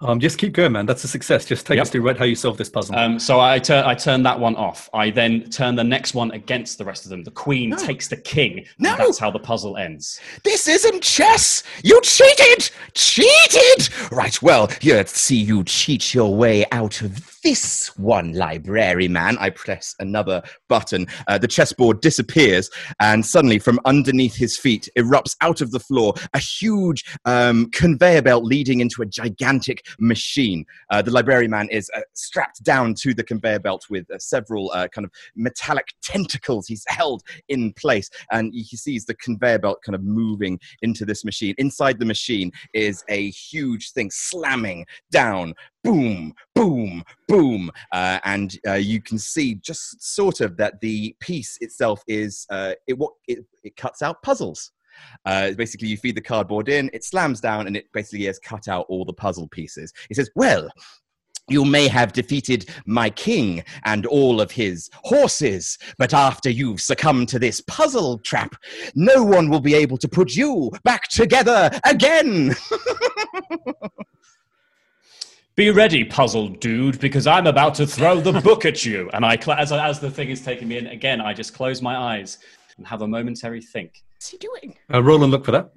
Um, 0.00 0.20
just 0.20 0.38
keep 0.38 0.52
going, 0.52 0.70
man. 0.72 0.86
That's 0.86 1.02
a 1.02 1.08
success. 1.08 1.44
Just 1.44 1.66
take 1.66 1.74
Yep. 1.76 1.82
us 1.82 1.90
through 1.90 2.02
right 2.02 2.16
how 2.16 2.24
you 2.24 2.36
solve 2.36 2.56
this 2.56 2.68
puzzle. 2.68 2.94
Um, 2.94 3.18
so 3.18 3.40
I 3.40 3.58
turn 3.58 3.84
I 3.84 3.94
turn 3.94 4.22
that 4.22 4.38
one 4.38 4.54
off. 4.54 4.88
I 4.94 5.10
then 5.10 5.50
turn 5.50 5.74
the 5.74 5.82
next 5.82 6.14
one 6.14 6.30
against 6.30 6.78
the 6.78 6.84
rest 6.84 7.04
of 7.04 7.10
them. 7.10 7.24
The 7.24 7.32
queen 7.32 7.74
takes 7.76 8.06
the 8.06 8.16
king. 8.16 8.58
and 8.58 8.66
No. 8.78 8.96
that's 8.96 9.18
how 9.18 9.30
the 9.32 9.40
puzzle 9.40 9.76
ends. 9.76 10.20
This 10.44 10.68
isn't 10.68 11.02
chess! 11.02 11.64
You 11.82 12.00
cheated! 12.02 12.70
Cheated! 12.94 13.88
Right, 14.12 14.40
well, 14.40 14.70
let's 14.84 15.18
see 15.18 15.36
you 15.36 15.64
cheat 15.64 16.14
your 16.14 16.32
way 16.34 16.64
out 16.70 17.02
of 17.02 17.27
this 17.42 17.96
one, 17.96 18.32
library 18.32 19.08
man. 19.08 19.36
I 19.38 19.50
press 19.50 19.94
another 19.98 20.42
button. 20.68 21.06
Uh, 21.26 21.38
the 21.38 21.48
chessboard 21.48 22.00
disappears, 22.00 22.70
and 23.00 23.24
suddenly, 23.24 23.58
from 23.58 23.80
underneath 23.84 24.34
his 24.34 24.56
feet, 24.56 24.88
erupts 24.96 25.36
out 25.40 25.60
of 25.60 25.70
the 25.70 25.80
floor 25.80 26.14
a 26.34 26.38
huge 26.38 27.04
um, 27.24 27.70
conveyor 27.70 28.22
belt 28.22 28.44
leading 28.44 28.80
into 28.80 29.02
a 29.02 29.06
gigantic 29.06 29.86
machine. 29.98 30.64
Uh, 30.90 31.02
the 31.02 31.10
library 31.10 31.48
man 31.48 31.68
is 31.70 31.90
uh, 31.96 32.00
strapped 32.14 32.62
down 32.62 32.94
to 32.94 33.14
the 33.14 33.24
conveyor 33.24 33.60
belt 33.60 33.86
with 33.90 34.10
uh, 34.10 34.18
several 34.18 34.70
uh, 34.72 34.88
kind 34.88 35.04
of 35.04 35.10
metallic 35.36 35.88
tentacles 36.02 36.66
he's 36.66 36.84
held 36.88 37.22
in 37.48 37.72
place, 37.74 38.10
and 38.30 38.52
he 38.54 38.76
sees 38.76 39.04
the 39.04 39.14
conveyor 39.14 39.58
belt 39.58 39.78
kind 39.84 39.94
of 39.94 40.02
moving 40.02 40.58
into 40.82 41.04
this 41.04 41.24
machine. 41.24 41.54
Inside 41.58 41.98
the 41.98 42.04
machine 42.04 42.52
is 42.74 43.04
a 43.08 43.30
huge 43.30 43.92
thing 43.92 44.10
slamming 44.10 44.86
down. 45.10 45.54
Boom, 45.84 46.34
boom, 46.54 47.04
boom. 47.28 47.70
Uh, 47.92 48.18
and 48.24 48.58
uh, 48.66 48.74
you 48.74 49.00
can 49.00 49.18
see 49.18 49.54
just 49.56 50.02
sort 50.02 50.40
of 50.40 50.56
that 50.56 50.80
the 50.80 51.14
piece 51.20 51.56
itself 51.60 52.02
is, 52.08 52.46
uh, 52.50 52.72
it, 52.88 52.98
what, 52.98 53.12
it, 53.28 53.44
it 53.62 53.76
cuts 53.76 54.02
out 54.02 54.22
puzzles. 54.22 54.72
Uh, 55.24 55.52
basically, 55.52 55.86
you 55.86 55.96
feed 55.96 56.16
the 56.16 56.20
cardboard 56.20 56.68
in, 56.68 56.90
it 56.92 57.04
slams 57.04 57.40
down, 57.40 57.68
and 57.68 57.76
it 57.76 57.86
basically 57.92 58.24
has 58.24 58.40
cut 58.40 58.66
out 58.66 58.86
all 58.88 59.04
the 59.04 59.12
puzzle 59.12 59.46
pieces. 59.48 59.92
He 60.08 60.14
says, 60.14 60.28
Well, 60.34 60.68
you 61.48 61.64
may 61.64 61.88
have 61.88 62.12
defeated 62.12 62.68
my 62.84 63.08
king 63.10 63.64
and 63.84 64.06
all 64.06 64.40
of 64.40 64.50
his 64.50 64.90
horses, 64.94 65.78
but 65.98 66.12
after 66.12 66.50
you've 66.50 66.80
succumbed 66.80 67.28
to 67.30 67.38
this 67.38 67.60
puzzle 67.62 68.18
trap, 68.18 68.54
no 68.94 69.24
one 69.24 69.48
will 69.48 69.60
be 69.60 69.74
able 69.74 69.96
to 69.98 70.08
put 70.08 70.34
you 70.34 70.70
back 70.84 71.08
together 71.08 71.70
again. 71.86 72.54
Be 75.58 75.72
ready, 75.72 76.04
puzzled 76.04 76.60
dude, 76.60 77.00
because 77.00 77.26
I'm 77.26 77.48
about 77.48 77.74
to 77.74 77.86
throw 77.86 78.20
the 78.20 78.40
book 78.44 78.64
at 78.64 78.84
you. 78.84 79.10
And 79.12 79.26
I, 79.26 79.36
cl- 79.36 79.58
as, 79.58 79.72
as 79.72 79.98
the 79.98 80.08
thing 80.08 80.30
is 80.30 80.40
taking 80.40 80.68
me 80.68 80.78
in 80.78 80.86
again, 80.86 81.20
I 81.20 81.34
just 81.34 81.52
close 81.52 81.82
my 81.82 81.96
eyes 81.96 82.38
and 82.76 82.86
have 82.86 83.02
a 83.02 83.08
momentary 83.08 83.60
think. 83.60 84.04
What's 84.12 84.28
he 84.28 84.38
doing? 84.38 84.76
Uh, 84.94 85.02
roll 85.02 85.24
and 85.24 85.32
look 85.32 85.44
for 85.44 85.50
that. 85.50 85.72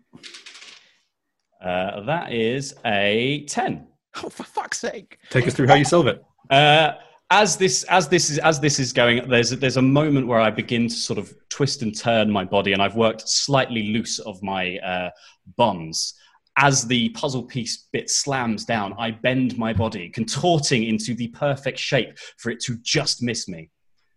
Uh, 1.60 2.02
that 2.02 2.32
is 2.32 2.76
a 2.86 3.44
ten. 3.50 3.88
Oh, 4.17 4.30
for 4.30 4.44
fuck's 4.44 4.78
sake. 4.78 5.17
Take 5.32 5.48
us 5.48 5.56
through 5.56 5.65
how 5.65 5.74
you 5.74 5.86
solve 5.86 6.06
it. 6.06 6.24
Uh, 6.52 6.96
as 7.30 7.56
this 7.56 7.84
as 7.86 8.10
this 8.10 8.30
is 8.30 8.38
as 8.39 8.60
this 8.60 8.78
is 8.78 8.91
going, 8.91 9.26
there's 9.30 9.54
a, 9.54 9.56
there's 9.56 9.78
a 9.78 9.82
moment 9.82 10.28
where 10.28 10.41
I 10.41 10.52
begin 10.52 10.89
to 10.89 10.94
sort 10.94 11.17
of 11.17 11.34
twist 11.48 11.82
and 11.82 11.98
turn 11.98 12.30
my 12.30 12.44
body, 12.44 12.74
and 12.74 12.82
I've 12.82 12.98
worked 12.98 13.28
slightly 13.30 13.94
loose 13.94 14.20
of 14.20 14.44
my 14.44 14.78
uh, 14.80 15.12
bonds. 15.56 16.15
As 16.58 16.86
the 16.86 17.10
puzzle 17.10 17.44
piece 17.44 17.88
bit 17.92 18.10
slams 18.10 18.66
down, 18.66 18.94
I 18.98 19.12
bend 19.12 19.58
my 19.58 19.74
body, 19.74 20.10
contorting 20.10 20.84
into 20.84 21.16
the 21.16 21.30
perfect 21.30 21.80
shape 21.80 22.18
for 22.38 22.52
it 22.52 22.60
to 22.62 22.78
just 22.82 23.24
miss 23.24 23.48
me, 23.48 23.70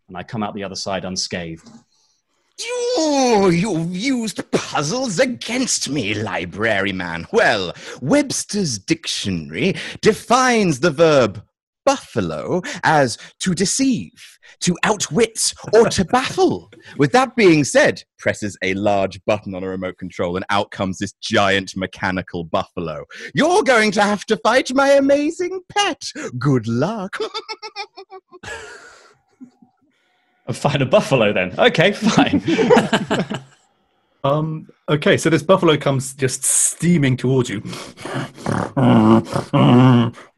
and 0.09 0.17
I 0.17 0.23
come 0.25 0.43
out 0.43 0.55
the 0.55 0.65
other 0.65 0.75
side 0.75 1.05
unscathed. 1.05 1.69
You, 2.59 3.51
you've 3.51 3.97
used 3.97 4.51
puzzles 4.53 5.19
against 5.19 5.89
me, 5.89 6.15
library 6.15 6.93
man. 6.93 7.27
Well, 7.33 7.73
Webster's 8.01 8.79
dictionary 8.79 9.75
defines 10.01 10.81
the 10.81 10.91
verb 10.91 11.43
buffalo 11.85 12.63
as 12.83 13.19
to 13.41 13.55
deceive, 13.55 14.39
to 14.61 14.77
outwit, 14.83 15.53
or 15.73 15.89
to 15.91 16.05
baffle. 16.05 16.71
With 16.97 17.13
that 17.13 17.37
being 17.37 17.65
said, 17.65 18.03
presses 18.19 18.57
a 18.63 18.75
large 18.75 19.25
button 19.25 19.55
on 19.55 19.63
a 19.63 19.69
remote 19.69 19.99
control, 19.99 20.37
and 20.37 20.45
out 20.51 20.71
comes 20.71 20.99
this 20.99 21.13
giant 21.21 21.77
mechanical 21.77 22.45
buffalo. 22.45 23.05
You're 23.35 23.63
going 23.63 23.91
to 23.93 24.03
have 24.03 24.25
to 24.27 24.37
fight 24.39 24.73
my 24.75 24.91
amazing 24.91 25.61
pet. 25.71 26.03
Good 26.39 26.67
luck. 26.69 27.17
And 30.47 30.57
find 30.57 30.83
a 30.83 30.87
buffalo 30.87 31.33
then. 31.33 31.59
Okay, 31.59 31.93
fine. 31.93 32.43
Um, 34.25 34.69
okay, 34.89 35.19
so 35.19 35.29
this 35.29 35.43
buffalo 35.43 35.77
comes 35.77 36.15
just 36.15 36.45
steaming 36.45 37.15
towards 37.15 37.51
you. 37.51 37.61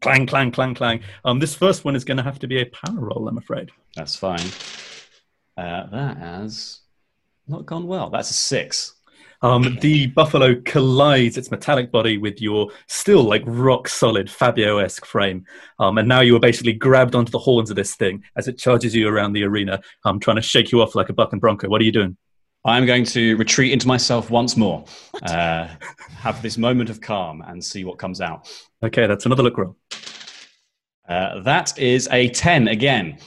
clang, 0.01 0.27
clang, 0.27 0.51
clang, 0.51 0.75
clang. 0.75 0.99
Um, 1.23 1.39
this 1.39 1.55
first 1.55 1.85
one 1.85 1.95
is 1.95 2.03
going 2.03 2.17
to 2.17 2.23
have 2.23 2.37
to 2.39 2.47
be 2.47 2.59
a 2.59 2.65
power 2.65 2.99
roll, 2.99 3.29
I'm 3.29 3.37
afraid. 3.37 3.71
That's 3.95 4.17
fine. 4.17 4.45
Uh, 5.57 5.87
that 5.87 6.17
has 6.17 6.81
not 7.47 7.65
gone 7.65 7.87
well. 7.87 8.09
That's 8.09 8.29
a 8.29 8.33
six. 8.33 8.93
Um, 9.41 9.77
the 9.81 10.07
buffalo 10.07 10.55
collides 10.65 11.37
its 11.37 11.49
metallic 11.49 11.89
body 11.91 12.17
with 12.17 12.41
your 12.41 12.69
still 12.87 13.23
like 13.23 13.43
rock 13.45 13.87
solid 13.87 14.29
Fabio 14.29 14.79
esque 14.79 15.05
frame. 15.05 15.45
Um, 15.79 15.97
and 15.97 16.09
now 16.09 16.21
you 16.21 16.35
are 16.35 16.41
basically 16.41 16.73
grabbed 16.73 17.15
onto 17.15 17.31
the 17.31 17.39
horns 17.39 17.69
of 17.69 17.77
this 17.77 17.95
thing 17.95 18.23
as 18.35 18.49
it 18.49 18.57
charges 18.57 18.93
you 18.93 19.07
around 19.07 19.33
the 19.33 19.43
arena, 19.43 19.79
um, 20.03 20.19
trying 20.19 20.37
to 20.37 20.41
shake 20.41 20.73
you 20.73 20.81
off 20.81 20.95
like 20.95 21.09
a 21.09 21.13
buck 21.13 21.31
and 21.31 21.39
bronco. 21.39 21.69
What 21.69 21.79
are 21.79 21.85
you 21.85 21.91
doing? 21.91 22.17
I'm 22.67 22.85
going 22.85 23.05
to 23.05 23.35
retreat 23.37 23.71
into 23.71 23.87
myself 23.87 24.29
once 24.29 24.57
more, 24.57 24.83
uh, 25.23 25.67
have 26.17 26.41
this 26.41 26.57
moment 26.57 26.89
of 26.89 26.99
calm, 26.99 27.41
and 27.47 27.63
see 27.63 27.85
what 27.85 27.97
comes 27.97 28.19
out. 28.19 28.51
Okay, 28.83 29.07
that's 29.07 29.25
another 29.25 29.41
look 29.41 29.57
roll. 29.57 29.77
Uh, 31.07 31.39
that 31.41 31.77
is 31.79 32.09
a 32.11 32.29
10 32.29 32.67
again. 32.67 33.17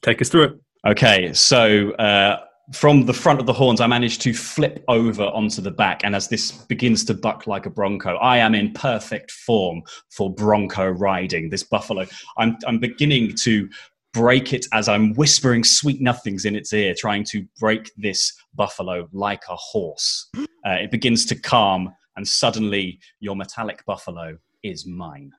Take 0.00 0.22
us 0.22 0.30
through 0.30 0.44
it. 0.44 0.60
Okay, 0.86 1.32
so 1.34 1.92
uh, 1.92 2.44
from 2.72 3.04
the 3.04 3.12
front 3.12 3.38
of 3.38 3.46
the 3.46 3.52
horns, 3.52 3.80
I 3.80 3.86
managed 3.86 4.22
to 4.22 4.32
flip 4.32 4.82
over 4.88 5.24
onto 5.24 5.60
the 5.60 5.70
back. 5.70 6.02
And 6.02 6.16
as 6.16 6.28
this 6.28 6.52
begins 6.52 7.04
to 7.04 7.14
buck 7.14 7.46
like 7.46 7.66
a 7.66 7.70
bronco, 7.70 8.16
I 8.16 8.38
am 8.38 8.54
in 8.54 8.72
perfect 8.72 9.30
form 9.30 9.82
for 10.10 10.32
bronco 10.32 10.88
riding. 10.88 11.50
This 11.50 11.62
buffalo, 11.62 12.06
I'm, 12.38 12.56
I'm 12.66 12.78
beginning 12.78 13.34
to 13.36 13.68
break 14.12 14.52
it 14.52 14.66
as 14.72 14.88
I'm 14.88 15.14
whispering 15.14 15.64
sweet 15.64 16.00
nothings 16.00 16.44
in 16.44 16.54
its 16.54 16.72
ear, 16.72 16.94
trying 16.96 17.24
to 17.30 17.46
break 17.58 17.90
this 17.96 18.32
buffalo 18.54 19.08
like 19.12 19.42
a 19.48 19.56
horse. 19.56 20.28
Uh, 20.36 20.76
it 20.80 20.90
begins 20.90 21.24
to 21.26 21.34
calm, 21.34 21.94
and 22.16 22.26
suddenly 22.26 23.00
your 23.20 23.36
metallic 23.36 23.84
buffalo 23.86 24.36
is 24.62 24.86
mine. 24.86 25.32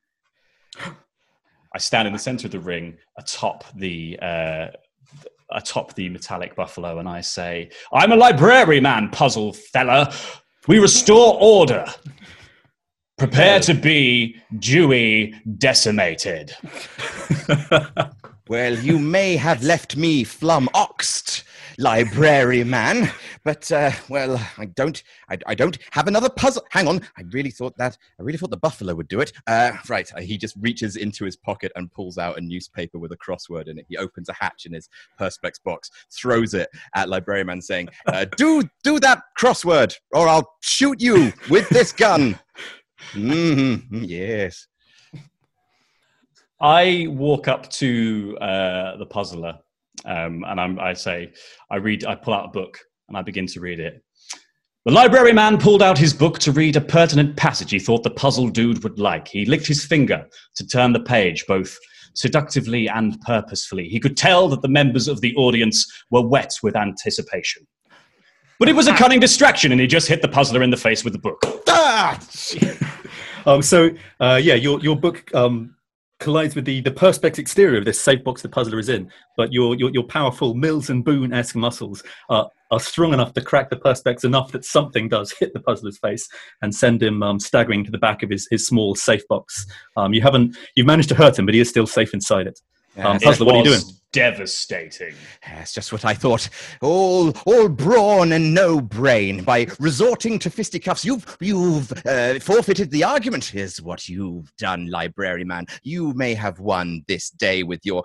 I 1.76 1.78
stand 1.78 2.08
in 2.08 2.14
the 2.14 2.20
center 2.20 2.48
of 2.48 2.52
the 2.52 2.60
ring, 2.60 2.98
atop 3.18 3.66
the 3.76 4.20
uh, 4.22 4.68
atop 5.52 5.94
the 5.96 6.10
metallic 6.10 6.56
buffalo, 6.56 7.00
and 7.00 7.08
I 7.08 7.22
say, 7.22 7.70
"I'm 7.94 8.12
a 8.12 8.16
library 8.16 8.80
man, 8.80 9.10
puzzle 9.10 9.54
fella. 9.54 10.14
We 10.68 10.80
restore 10.80 11.38
order. 11.40 11.86
Prepare 13.18 13.60
to 13.62 13.74
be 13.74 14.38
Dewey 14.60 15.36
decimated." 15.58 16.56
Well, 18.54 18.78
you 18.78 19.00
may 19.00 19.36
have 19.36 19.63
left 19.63 19.98
me 19.98 20.24
flum 20.24 20.68
oxed, 20.76 21.44
library 21.80 22.63
man, 22.63 23.12
but 23.44 23.72
uh, 23.72 23.89
well, 24.10 24.39
I 24.60 24.66
don't, 24.66 25.02
I, 25.28 25.39
I, 25.48 25.56
don't 25.56 25.80
have 25.89 26.08
another 26.08 26.30
puzzle. 26.30 26.63
Hang 26.70 26.88
on, 26.88 27.02
I 27.18 27.24
really 27.32 27.50
thought 27.50 27.76
that, 27.78 27.98
I 28.20 28.22
really 28.22 28.38
thought 28.38 28.52
the 28.52 28.58
buffalo 28.58 28.94
would 28.94 29.08
do 29.08 29.22
it. 29.22 29.34
Uh, 29.48 29.72
right, 29.89 30.08
uh, 30.16 30.22
he 30.22 30.38
just 30.38 30.56
reaches 30.62 30.98
into 30.98 31.26
his 31.26 31.36
pocket 31.36 31.72
and 31.76 31.92
pulls 31.92 32.20
out 32.20 32.38
a 32.38 32.42
newspaper 32.42 33.00
with 33.00 33.12
a 33.12 33.18
crossword 33.18 33.70
in 33.70 33.80
it. 33.80 33.88
He 33.89 33.98
opens 33.98 34.30
a 34.30 34.34
hatch 34.34 34.68
in 34.68 34.74
his 34.74 34.88
perspex 35.20 35.54
box, 35.63 35.89
throws 36.12 36.54
it 36.54 36.70
at 36.94 37.10
library 37.10 37.46
man, 37.46 37.60
saying, 37.60 37.89
uh, 38.06 38.26
"Do 38.38 38.70
do 38.84 39.00
that 39.00 39.24
crossword, 39.36 39.96
or 40.12 40.28
I'll 40.28 40.58
shoot 40.62 41.02
you 41.02 41.34
with 41.50 41.68
this 41.70 41.92
gun." 41.92 42.38
Mm-hmm. 43.13 44.06
Yes. 44.06 44.68
I 46.62 47.08
walk 47.10 47.48
up 47.48 47.70
to 47.72 48.38
uh, 48.39 48.98
the 48.98 49.06
puzzler 49.06 49.60
um, 50.06 50.44
and 50.48 50.60
I'm, 50.60 50.80
I 50.80 50.94
say, 50.94 51.34
I 51.70 51.78
read, 51.78 52.06
I 52.06 52.16
pull 52.16 52.34
out 52.34 52.46
a 52.46 52.50
book 52.50 52.80
and 53.08 53.18
I 53.18 53.22
begin 53.22 53.48
to 53.48 53.60
read 53.60 53.80
it. 53.80 54.04
The 54.86 54.92
library 54.92 55.32
man 55.32 55.58
pulled 55.58 55.82
out 55.82 55.98
his 55.98 56.13
book 56.13 56.39
to 56.39 56.52
read 56.52 56.76
a 56.76 56.82
pertinent 56.82 57.38
passage 57.38 57.72
he 57.72 57.80
thought 57.80 58.04
the 58.04 58.10
puzzle 58.10 58.50
dude 58.50 58.84
would 58.84 59.00
like. 59.00 59.30
He 59.30 59.46
licked 59.46 59.68
his 59.68 59.86
finger 59.86 60.28
to 60.56 60.68
turn 60.68 60.92
the 60.92 61.00
page, 61.00 61.46
both 61.48 61.78
seductively 62.16 62.89
and 62.89 63.20
purposefully. 63.22 63.88
He 63.88 64.00
could 64.00 64.18
tell 64.18 64.50
that 64.50 64.62
the 64.62 64.68
members 64.68 65.08
of 65.08 65.22
the 65.22 65.34
audience 65.36 65.89
were 66.12 66.28
wet 66.28 66.54
with 66.62 66.76
anticipation. 66.76 67.66
But 68.60 68.68
it 68.70 68.76
was 68.76 68.88
a 68.88 68.94
cunning 68.94 69.20
distraction, 69.20 69.72
and 69.72 69.82
he 69.82 69.88
just 69.88 70.08
hit 70.08 70.22
the 70.22 70.28
puzzler 70.28 70.62
in 70.62 70.70
the 70.70 70.78
face 70.78 71.04
with 71.04 71.13
the 71.13 71.20
book. 71.20 71.42
Ah! 71.68 72.20
um, 73.46 73.62
so, 73.62 73.89
uh, 74.20 74.39
yeah, 74.42 74.54
your, 74.54 74.80
your 74.82 74.96
book 74.96 75.34
um, 75.34 75.76
collides 76.19 76.56
with 76.56 76.65
the, 76.65 76.82
the 76.82 76.91
perspex 76.91 77.38
exterior 77.38 77.80
of 77.80 77.86
this 77.86 77.99
safe 77.99 78.23
box 78.23 78.41
the 78.41 78.49
puzzler 78.49 78.80
is 78.80 78.89
in, 78.89 79.10
but 79.36 79.52
your, 79.52 79.76
your, 79.76 79.89
your 79.91 80.04
powerful 80.04 80.54
Mills 80.54 80.89
and 80.89 81.04
Boon 81.04 81.34
esque 81.34 81.56
muscles 81.56 82.04
are, 82.30 82.49
are 82.71 82.80
strong 82.80 83.13
enough 83.13 83.34
to 83.34 83.41
crack 83.41 83.69
the 83.69 83.76
perspex 83.76 84.23
enough 84.23 84.52
that 84.52 84.65
something 84.65 85.10
does 85.10 85.32
hit 85.32 85.54
the 85.54 85.60
puzzler's 85.60 85.97
face 85.97 86.28
and 86.62 86.73
send 86.73 87.04
him 87.04 87.21
um, 87.23 87.39
staggering 87.39 87.84
to 87.84 87.91
the 87.91 87.97
back 87.97 88.23
of 88.23 88.30
his, 88.30 88.47
his 88.49 88.65
small 88.65 88.95
safe 88.95 89.28
box. 89.28 89.65
Um, 89.97 90.13
you 90.13 90.21
haven't, 90.21 90.56
you've 90.76 90.88
managed 90.88 91.10
to 91.10 91.15
hurt 91.15 91.38
him, 91.38 91.45
but 91.45 91.56
he 91.56 91.62
is 91.62 91.69
still 91.69 91.88
safe 91.88 92.13
inside 92.13 92.47
it. 92.47 92.60
Um, 92.98 93.20
puzzler, 93.20 93.46
what 93.46 93.56
are 93.56 93.58
you 93.60 93.64
doing? 93.64 93.82
Devastating. 94.12 95.16
That's 95.48 95.74
just 95.74 95.92
what 95.92 96.06
I 96.06 96.14
thought. 96.14 96.48
All, 96.82 97.32
all 97.46 97.68
brawn 97.68 98.32
and 98.34 98.54
no 98.54 98.80
brain. 98.80 99.44
By 99.44 99.68
resorting 99.80 100.38
to 100.40 100.52
fisticuffs, 100.52 101.04
you've, 101.04 101.38
you've 101.40 101.92
uh, 102.06 102.40
forfeited 102.40 102.92
the 102.92 103.04
argument. 103.04 103.46
Here's 103.46 103.82
what 103.82 104.08
you've 104.08 104.56
done, 104.58 104.92
library 104.92 105.44
man. 105.44 105.66
You 105.82 106.14
may 106.14 106.36
have 106.36 106.60
won 106.60 107.04
this 107.08 107.32
day 107.32 107.64
with 107.64 107.80
your 107.84 108.04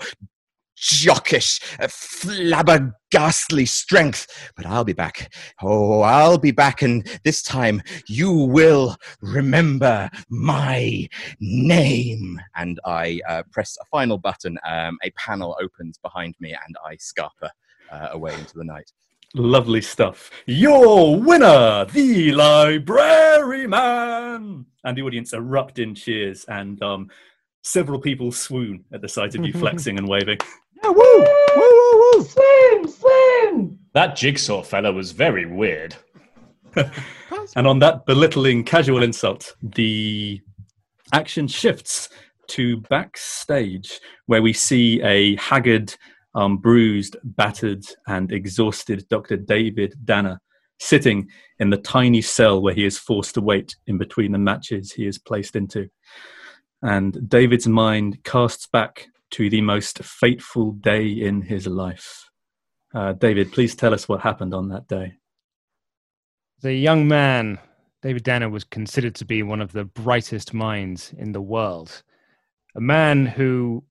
jockish, 0.81 1.61
uh, 1.81 1.87
flabbergastly 1.87 3.67
strength. 3.67 4.27
But 4.57 4.67
I'll 4.67 4.85
be 4.85 4.93
back. 4.93 5.33
Oh, 5.63 6.01
I'll 6.01 6.39
be 6.39 6.51
back, 6.51 6.83
and 6.83 7.07
this 7.25 7.43
time 7.43 7.83
you 8.07 8.33
will 8.33 8.97
remember 9.21 10.11
my 10.29 11.09
name. 11.41 12.41
And 12.57 12.81
I 12.85 13.21
uh, 13.29 13.43
press 13.51 13.77
a 13.81 13.85
final 13.87 14.19
button. 14.19 14.59
Um, 14.67 14.99
a 15.03 15.11
panel 15.13 15.57
opens 15.61 15.99
behind 15.99 16.35
me, 16.41 16.55
and 16.67 16.77
I 16.85 16.97
scarper 16.97 17.51
uh, 17.91 18.09
away 18.13 18.35
into 18.35 18.57
the 18.57 18.65
night. 18.65 18.93
Lovely 19.35 19.83
stuff. 19.83 20.31
Your 20.47 21.21
winner, 21.21 21.85
the 21.85 22.33
library 22.33 23.67
man. 23.67 24.65
And 24.85 24.97
the 24.97 25.03
audience 25.03 25.35
erupt 25.35 25.79
in 25.79 25.95
cheers, 25.95 26.47
and 26.49 26.83
um, 26.83 27.11
several 27.63 28.01
people 28.01 28.33
swoon 28.33 28.85
at 28.93 29.03
the 29.03 29.09
sight 29.09 29.35
of 29.35 29.45
you 29.45 29.53
flexing 29.61 29.99
and 29.99 30.09
waving. 30.09 30.39
Yeah, 30.83 30.91
woo! 30.91 30.97
Woo, 30.97 31.27
woo, 31.57 32.13
woo! 32.17 32.25
Swoon, 32.25 32.89
swoon! 32.89 33.79
That 33.95 34.17
jigsaw 34.17 34.63
fella 34.63 34.93
was 34.93 35.13
very 35.13 35.47
weird. 35.47 35.97
and 36.77 37.67
on 37.67 37.79
that 37.81 38.07
belittling 38.07 38.65
casual 38.65 39.03
insult, 39.03 39.55
the 39.63 40.41
action 41.13 41.49
shifts 41.49 42.09
to 42.49 42.79
backstage, 42.83 44.01
where 44.27 44.43
we 44.43 44.53
see 44.53 45.03
a 45.03 45.37
haggard, 45.37 45.95
um, 46.35 46.59
bruised, 46.59 47.17
battered, 47.25 47.85
and 48.07 48.33
exhausted 48.33 49.07
Dr. 49.09 49.37
David 49.37 49.95
Danner 50.05 50.41
sitting 50.81 51.29
in 51.59 51.71
the 51.71 51.77
tiny 51.77 52.23
cell 52.23 52.63
where 52.63 52.75
he 52.75 52.85
is 52.85 52.99
forced 52.99 53.35
to 53.35 53.41
wait 53.41 53.77
in 53.87 53.99
between 53.99 54.33
the 54.33 54.39
matches 54.39 54.93
he 54.93 55.07
is 55.07 55.19
placed 55.19 55.57
into. 55.57 55.89
And 56.83 57.29
David's 57.29 57.67
mind 57.67 58.23
casts 58.23 58.69
back 58.69 59.09
to 59.31 59.51
the 59.51 59.61
most 59.61 59.99
fateful 59.99 60.73
day 60.73 61.07
in 61.07 61.43
his 61.43 61.67
life. 61.67 62.29
Uh, 62.95 63.13
David, 63.13 63.53
please 63.53 63.75
tell 63.75 63.93
us 63.93 64.09
what 64.09 64.21
happened 64.21 64.55
on 64.55 64.69
that 64.69 64.89
day. 64.89 65.15
The 66.61 66.75
young 66.75 67.07
man, 67.07 67.59
David 68.03 68.25
Danner, 68.25 68.49
was 68.49 68.65
considered 68.65 69.15
to 69.17 69.25
be 69.25 69.43
one 69.43 69.61
of 69.61 69.73
the 69.73 69.85
brightest 69.85 70.55
minds 70.55 71.15
in 71.19 71.33
the 71.33 71.41
world. 71.41 72.03
A 72.75 72.81
man 72.81 73.27
who 73.27 73.85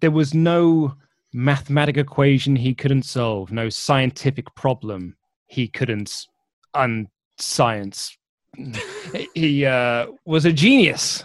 there 0.00 0.10
was 0.10 0.34
no 0.34 0.94
mathematical 1.32 2.02
equation 2.02 2.56
he 2.56 2.74
couldn't 2.74 3.04
solve, 3.04 3.52
no 3.52 3.68
scientific 3.68 4.54
problem 4.54 5.16
he 5.46 5.68
couldn't 5.68 6.26
unscience. 6.74 8.16
he 9.34 9.64
uh, 9.64 10.06
was 10.26 10.44
a 10.44 10.52
genius 10.52 11.24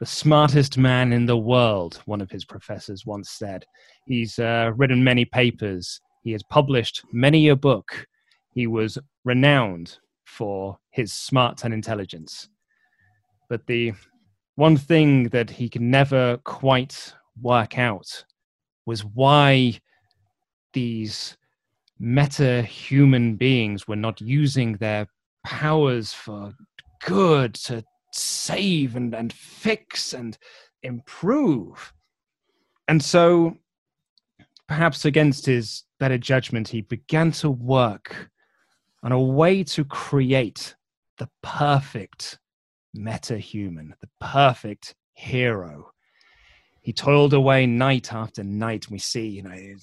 the 0.00 0.06
smartest 0.06 0.78
man 0.78 1.12
in 1.12 1.26
the 1.26 1.36
world, 1.36 2.00
one 2.06 2.20
of 2.20 2.30
his 2.30 2.44
professors 2.44 3.04
once 3.04 3.30
said. 3.30 3.64
He's 4.06 4.38
uh, 4.38 4.72
written 4.76 5.02
many 5.02 5.24
papers, 5.24 6.00
he 6.22 6.32
has 6.32 6.42
published 6.44 7.02
many 7.12 7.48
a 7.48 7.56
book. 7.56 8.06
He 8.52 8.66
was 8.66 8.98
renowned 9.24 9.98
for 10.24 10.78
his 10.90 11.12
smarts 11.12 11.64
and 11.64 11.72
intelligence. 11.72 12.48
But 13.48 13.66
the 13.66 13.92
one 14.56 14.76
thing 14.76 15.24
that 15.30 15.48
he 15.48 15.68
could 15.68 15.82
never 15.82 16.36
quite 16.38 17.14
work 17.40 17.78
out 17.78 18.24
was 18.86 19.04
why 19.04 19.80
these 20.72 21.36
meta 21.98 22.62
human 22.62 23.36
beings 23.36 23.88
were 23.88 23.96
not 23.96 24.20
using 24.20 24.76
their 24.76 25.06
powers 25.44 26.12
for 26.12 26.52
good 27.04 27.54
to 27.54 27.82
save 28.18 28.96
and, 28.96 29.14
and 29.14 29.32
fix 29.32 30.12
and 30.12 30.36
improve. 30.82 31.92
And 32.86 33.02
so, 33.02 33.56
perhaps 34.66 35.04
against 35.04 35.46
his 35.46 35.84
better 35.98 36.18
judgment, 36.18 36.68
he 36.68 36.82
began 36.82 37.32
to 37.32 37.50
work 37.50 38.30
on 39.02 39.12
a 39.12 39.20
way 39.20 39.62
to 39.64 39.84
create 39.84 40.74
the 41.18 41.28
perfect 41.42 42.38
meta 42.94 43.38
human, 43.38 43.94
the 44.00 44.08
perfect 44.20 44.94
hero. 45.14 45.92
He 46.80 46.92
toiled 46.92 47.34
away 47.34 47.66
night 47.66 48.12
after 48.12 48.42
night. 48.42 48.90
We 48.90 48.98
see, 48.98 49.26
you 49.28 49.42
know, 49.42 49.74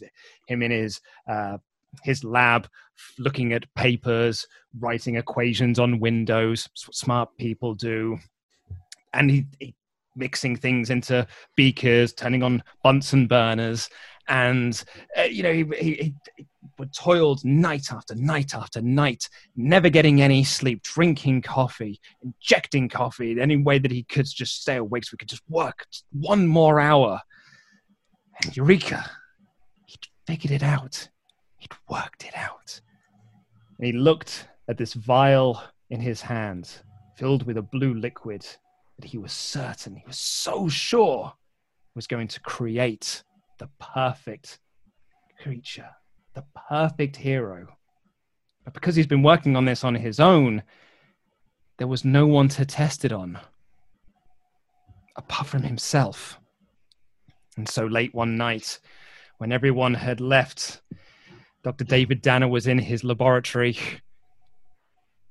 him 0.47 0.63
in 0.63 0.71
his 0.71 1.01
uh, 1.29 1.57
his 2.03 2.23
lab, 2.23 2.67
looking 3.19 3.53
at 3.53 3.73
papers, 3.75 4.47
writing 4.79 5.15
equations 5.15 5.79
on 5.79 5.99
windows. 5.99 6.69
smart 6.73 7.29
people 7.37 7.73
do, 7.73 8.17
and 9.13 9.31
he, 9.31 9.45
he 9.59 9.75
mixing 10.15 10.55
things 10.55 10.89
into 10.89 11.27
beakers, 11.55 12.13
turning 12.13 12.43
on 12.43 12.63
Bunsen 12.83 13.27
burners, 13.27 13.89
and 14.27 14.83
uh, 15.17 15.23
you 15.23 15.43
know 15.43 15.53
he, 15.53 15.65
he, 15.79 16.13
he 16.37 16.45
toiled 16.93 17.43
night 17.45 17.91
after 17.91 18.15
night 18.15 18.55
after 18.55 18.81
night, 18.81 19.29
never 19.55 19.89
getting 19.89 20.21
any 20.21 20.43
sleep, 20.43 20.81
drinking 20.83 21.41
coffee, 21.41 21.99
injecting 22.23 22.89
coffee 22.89 23.39
any 23.39 23.57
way 23.57 23.79
that 23.79 23.91
he 23.91 24.03
could 24.03 24.25
just 24.25 24.61
stay 24.61 24.77
awake 24.77 25.03
so 25.03 25.11
he 25.11 25.17
could 25.17 25.29
just 25.29 25.43
work 25.49 25.85
just 25.91 26.05
one 26.11 26.47
more 26.47 26.79
hour. 26.79 27.21
And 28.43 28.55
Eureka, 28.55 29.09
he'd 29.85 30.07
figured 30.27 30.51
it 30.51 30.63
out. 30.63 31.09
He'd 31.65 31.77
worked 31.89 32.25
it 32.25 32.37
out. 32.37 32.79
And 33.77 33.87
he 33.87 33.91
looked 33.91 34.47
at 34.67 34.77
this 34.77 34.93
vial 34.93 35.61
in 35.89 35.99
his 35.99 36.21
hand, 36.21 36.69
filled 37.17 37.43
with 37.45 37.57
a 37.57 37.61
blue 37.61 37.93
liquid 37.95 38.45
that 38.99 39.05
he 39.05 39.17
was 39.17 39.33
certain, 39.33 39.95
he 39.95 40.03
was 40.07 40.17
so 40.17 40.69
sure, 40.69 41.33
was 41.95 42.07
going 42.07 42.27
to 42.29 42.39
create 42.39 43.23
the 43.57 43.67
perfect 43.79 44.59
creature, 45.41 45.89
the 46.33 46.43
perfect 46.69 47.15
hero. 47.17 47.67
But 48.63 48.73
because 48.73 48.95
he's 48.95 49.07
been 49.07 49.23
working 49.23 49.55
on 49.55 49.65
this 49.65 49.83
on 49.83 49.95
his 49.95 50.19
own, 50.19 50.63
there 51.77 51.87
was 51.87 52.05
no 52.05 52.25
one 52.27 52.47
to 52.49 52.65
test 52.65 53.03
it 53.03 53.11
on. 53.11 53.39
apart 55.15 55.47
from 55.47 55.63
himself. 55.63 56.39
And 57.57 57.67
so 57.67 57.85
late 57.85 58.13
one 58.13 58.35
night, 58.35 58.79
when 59.37 59.51
everyone 59.51 59.93
had 59.93 60.19
left, 60.19 60.81
Dr. 61.65 61.83
David 61.83 62.21
Danner 62.21 62.47
was 62.47 62.67
in 62.67 62.77
his 62.77 63.03
laboratory 63.03 63.75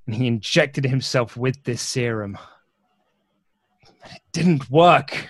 and 0.05 0.13
he 0.13 0.27
injected 0.27 0.83
himself 0.83 1.37
with 1.37 1.63
this 1.63 1.81
serum. 1.81 2.37
It 4.03 4.21
didn't 4.33 4.69
work. 4.69 5.29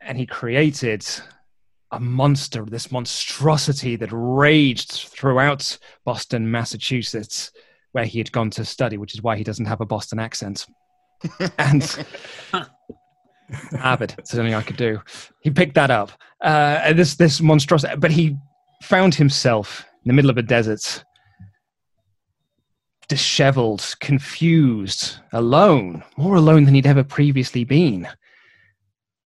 And 0.00 0.18
he 0.18 0.26
created 0.26 1.06
a 1.92 2.00
monster, 2.00 2.64
this 2.64 2.90
monstrosity 2.90 3.94
that 3.94 4.08
raged 4.10 4.90
throughout 4.90 5.78
Boston, 6.04 6.50
Massachusetts, 6.50 7.52
where 7.92 8.06
he 8.06 8.18
had 8.18 8.32
gone 8.32 8.50
to 8.50 8.64
study, 8.64 8.98
which 8.98 9.14
is 9.14 9.22
why 9.22 9.36
he 9.36 9.44
doesn't 9.44 9.66
have 9.66 9.80
a 9.80 9.86
Boston 9.86 10.18
accent. 10.18 10.66
and 11.58 12.04
Avid, 13.78 14.16
it's 14.18 14.32
something 14.32 14.52
I 14.52 14.62
could 14.62 14.76
do. 14.76 15.00
He 15.42 15.50
picked 15.50 15.76
that 15.76 15.92
up. 15.92 16.10
Uh, 16.42 16.80
and 16.82 16.98
this 16.98 17.14
this 17.14 17.40
monstrosity, 17.40 17.94
but 17.96 18.10
he 18.10 18.36
found 18.82 19.14
himself 19.14 19.84
in 20.04 20.08
the 20.08 20.14
middle 20.14 20.30
of 20.30 20.38
a 20.38 20.42
desert, 20.42 21.04
disheveled, 23.08 23.94
confused, 24.00 25.16
alone, 25.32 26.02
more 26.16 26.36
alone 26.36 26.64
than 26.64 26.74
he'd 26.74 26.86
ever 26.86 27.04
previously 27.04 27.64
been. 27.64 28.08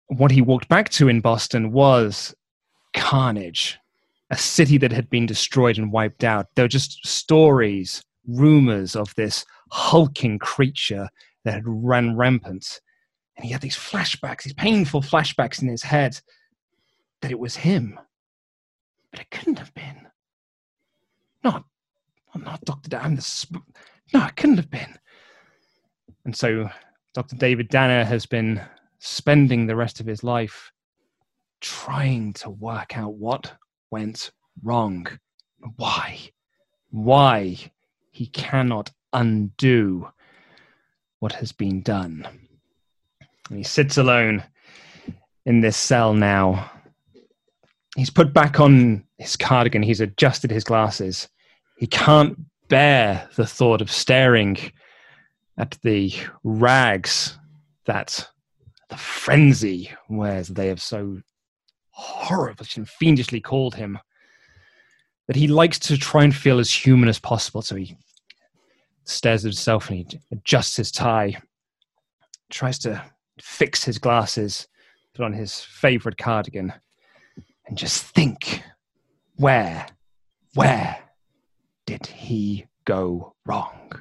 What 0.07 0.31
he 0.31 0.41
walked 0.41 0.67
back 0.67 0.89
to 0.89 1.07
in 1.07 1.21
Boston 1.21 1.71
was 1.71 2.35
carnage, 2.93 3.77
a 4.29 4.37
city 4.37 4.77
that 4.77 4.91
had 4.91 5.09
been 5.09 5.25
destroyed 5.25 5.77
and 5.77 5.91
wiped 5.91 6.23
out. 6.23 6.47
There 6.55 6.65
were 6.65 6.69
just 6.69 7.05
stories, 7.07 8.03
rumors 8.27 8.95
of 8.95 9.13
this 9.15 9.45
hulking 9.71 10.39
creature 10.39 11.09
that 11.45 11.53
had 11.53 11.63
run 11.65 12.15
rampant. 12.17 12.81
And 13.37 13.45
he 13.45 13.51
had 13.51 13.61
these 13.61 13.77
flashbacks, 13.77 14.43
these 14.43 14.53
painful 14.53 15.01
flashbacks 15.01 15.61
in 15.61 15.69
his 15.69 15.83
head 15.83 16.19
that 17.21 17.31
it 17.31 17.39
was 17.39 17.55
him. 17.55 17.99
But 19.11 19.21
it 19.21 19.31
couldn't 19.31 19.59
have 19.59 19.73
been. 19.73 20.07
Not, 21.43 21.65
not 22.35 22.63
Dr. 22.65 22.89
Dan. 22.89 23.15
The 23.15 23.61
no, 24.13 24.25
it 24.25 24.35
couldn't 24.35 24.57
have 24.57 24.69
been. 24.69 24.97
And 26.25 26.35
so 26.35 26.69
Dr. 27.13 27.35
David 27.35 27.69
Danner 27.69 28.03
has 28.03 28.25
been 28.25 28.61
spending 28.99 29.65
the 29.65 29.75
rest 29.75 29.99
of 29.99 30.05
his 30.05 30.23
life 30.23 30.71
trying 31.61 32.33
to 32.33 32.49
work 32.49 32.97
out 32.97 33.13
what 33.13 33.53
went 33.91 34.31
wrong. 34.63 35.07
Why? 35.75 36.19
Why 36.91 37.57
he 38.11 38.27
cannot 38.27 38.91
undo 39.13 40.09
what 41.19 41.33
has 41.33 41.51
been 41.51 41.81
done. 41.81 42.27
And 43.49 43.57
he 43.57 43.63
sits 43.63 43.97
alone 43.97 44.43
in 45.45 45.61
this 45.61 45.77
cell 45.77 46.13
now. 46.13 46.71
He's 47.99 48.09
put 48.09 48.33
back 48.33 48.61
on 48.61 49.03
his 49.17 49.35
cardigan, 49.35 49.83
he's 49.83 49.99
adjusted 49.99 50.51
his 50.51 50.63
glasses. 50.63 51.27
He 51.77 51.85
can't 51.85 52.39
bear 52.69 53.27
the 53.35 53.45
thought 53.45 53.81
of 53.81 53.91
staring 53.91 54.57
at 55.57 55.77
the 55.83 56.13
rags 56.45 57.37
that 57.87 58.25
the 58.87 58.95
frenzy 58.95 59.91
wears 60.07 60.47
they 60.47 60.67
have 60.67 60.81
so 60.81 61.19
horribly 61.89 62.67
and 62.77 62.87
fiendishly 62.87 63.41
called 63.41 63.75
him. 63.75 63.99
But 65.27 65.35
he 65.35 65.49
likes 65.49 65.77
to 65.79 65.97
try 65.97 66.23
and 66.23 66.33
feel 66.33 66.59
as 66.59 66.73
human 66.73 67.09
as 67.09 67.19
possible, 67.19 67.61
so 67.61 67.75
he 67.75 67.97
stares 69.03 69.43
at 69.43 69.49
himself 69.49 69.89
and 69.89 69.97
he 69.97 70.19
adjusts 70.31 70.77
his 70.77 70.89
tie, 70.89 71.35
tries 72.49 72.79
to 72.79 73.03
fix 73.41 73.83
his 73.83 73.97
glasses, 73.97 74.69
put 75.13 75.25
on 75.25 75.33
his 75.33 75.59
favorite 75.59 76.17
cardigan, 76.17 76.71
and 77.69 77.77
just 77.77 78.03
think 78.03 78.63
where, 79.35 79.85
where 80.55 80.97
did 81.85 82.07
he 82.07 82.65
go 82.85 83.35
wrong? 83.45 83.91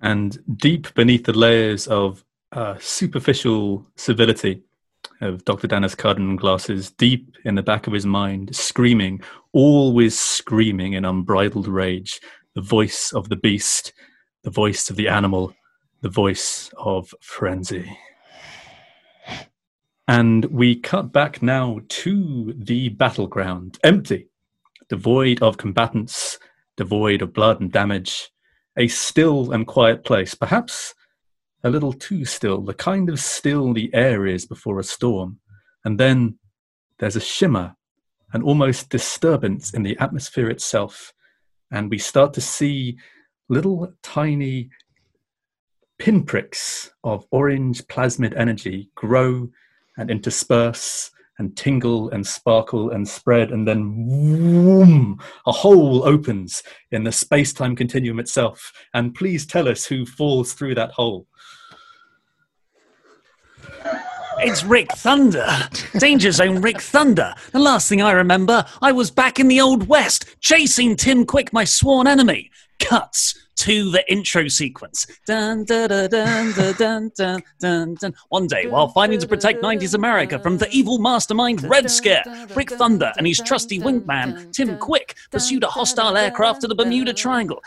And 0.00 0.38
deep 0.56 0.94
beneath 0.94 1.24
the 1.24 1.36
layers 1.36 1.88
of 1.88 2.24
uh, 2.52 2.76
superficial 2.78 3.84
civility 3.96 4.62
of 5.20 5.44
Dr. 5.44 5.66
Danner's 5.66 5.94
cardigan 5.94 6.36
glasses, 6.36 6.92
deep 6.92 7.36
in 7.44 7.56
the 7.56 7.62
back 7.62 7.86
of 7.86 7.92
his 7.92 8.06
mind, 8.06 8.54
screaming, 8.54 9.20
always 9.52 10.18
screaming 10.18 10.92
in 10.92 11.04
unbridled 11.04 11.66
rage, 11.66 12.20
the 12.54 12.62
voice 12.62 13.12
of 13.12 13.28
the 13.28 13.36
beast, 13.36 13.92
the 14.44 14.50
voice 14.50 14.88
of 14.88 14.96
the 14.96 15.08
animal, 15.08 15.52
the 16.00 16.08
voice 16.08 16.70
of 16.78 17.12
frenzy. 17.20 17.98
And 20.06 20.44
we 20.46 20.76
cut 20.76 21.12
back 21.12 21.42
now 21.42 21.80
to 21.88 22.54
the 22.56 22.90
battleground, 22.90 23.78
empty, 23.82 24.28
devoid 24.88 25.42
of 25.42 25.56
combatants, 25.56 26.38
devoid 26.76 27.22
of 27.22 27.32
blood 27.32 27.60
and 27.60 27.72
damage, 27.72 28.30
a 28.76 28.88
still 28.88 29.52
and 29.52 29.66
quiet 29.66 30.04
place, 30.04 30.34
perhaps 30.34 30.94
a 31.62 31.70
little 31.70 31.94
too 31.94 32.26
still, 32.26 32.60
the 32.60 32.74
kind 32.74 33.08
of 33.08 33.18
still 33.18 33.72
the 33.72 33.92
air 33.94 34.26
is 34.26 34.44
before 34.44 34.78
a 34.78 34.84
storm. 34.84 35.38
And 35.84 35.98
then 35.98 36.38
there's 36.98 37.16
a 37.16 37.20
shimmer, 37.20 37.74
an 38.34 38.42
almost 38.42 38.90
disturbance 38.90 39.72
in 39.72 39.82
the 39.82 39.96
atmosphere 39.98 40.50
itself, 40.50 41.14
and 41.70 41.90
we 41.90 41.98
start 41.98 42.34
to 42.34 42.40
see 42.42 42.98
little 43.48 43.92
tiny 44.02 44.68
pinpricks 45.98 46.90
of 47.02 47.26
orange 47.30 47.82
plasmid 47.86 48.36
energy 48.36 48.90
grow 48.94 49.48
and 49.96 50.10
intersperse 50.10 51.10
and 51.38 51.56
tingle 51.56 52.10
and 52.10 52.26
sparkle 52.26 52.90
and 52.90 53.08
spread, 53.08 53.50
and 53.50 53.66
then 53.66 53.80
whoom, 54.08 55.20
a 55.46 55.52
hole 55.52 56.06
opens 56.06 56.62
in 56.92 57.04
the 57.04 57.12
space 57.12 57.52
time 57.52 57.74
continuum 57.74 58.20
itself. 58.20 58.72
And 58.94 59.14
please 59.14 59.44
tell 59.46 59.68
us 59.68 59.84
who 59.84 60.06
falls 60.06 60.52
through 60.52 60.76
that 60.76 60.92
hole. 60.92 61.26
It's 64.38 64.64
Rick 64.64 64.92
Thunder. 64.92 65.46
Danger 65.98 66.30
Zone 66.30 66.60
Rick 66.60 66.80
Thunder. 66.80 67.34
The 67.52 67.58
last 67.58 67.88
thing 67.88 68.02
I 68.02 68.12
remember, 68.12 68.64
I 68.82 68.92
was 68.92 69.10
back 69.10 69.40
in 69.40 69.48
the 69.48 69.60
Old 69.60 69.88
West, 69.88 70.36
chasing 70.40 70.96
Tim 70.96 71.24
Quick, 71.24 71.52
my 71.52 71.64
sworn 71.64 72.06
enemy. 72.06 72.50
Cuts 72.78 73.43
to 73.56 73.90
the 73.90 74.04
intro 74.10 74.48
sequence. 74.48 75.06
Dun, 75.26 75.64
dun, 75.64 75.88
dun, 75.88 76.10
dun, 76.10 76.52
dun, 76.76 77.10
dun, 77.16 77.42
dun, 77.60 77.94
dun. 77.94 78.14
One 78.28 78.46
day, 78.46 78.66
while 78.66 78.88
fighting 78.88 79.20
to 79.20 79.28
protect 79.28 79.62
90s 79.62 79.94
America 79.94 80.38
from 80.38 80.58
the 80.58 80.68
evil 80.70 80.98
mastermind 80.98 81.62
Red 81.62 81.90
Scare, 81.90 82.24
Rick 82.54 82.70
Thunder 82.72 83.12
and 83.16 83.26
his 83.26 83.40
trusty 83.40 83.78
wingman, 83.80 84.52
Tim 84.52 84.78
Quick, 84.78 85.16
pursued 85.30 85.62
a 85.64 85.68
hostile 85.68 86.16
aircraft 86.16 86.60
to 86.62 86.68
the 86.68 86.74
Bermuda 86.74 87.12
Triangle. 87.12 87.62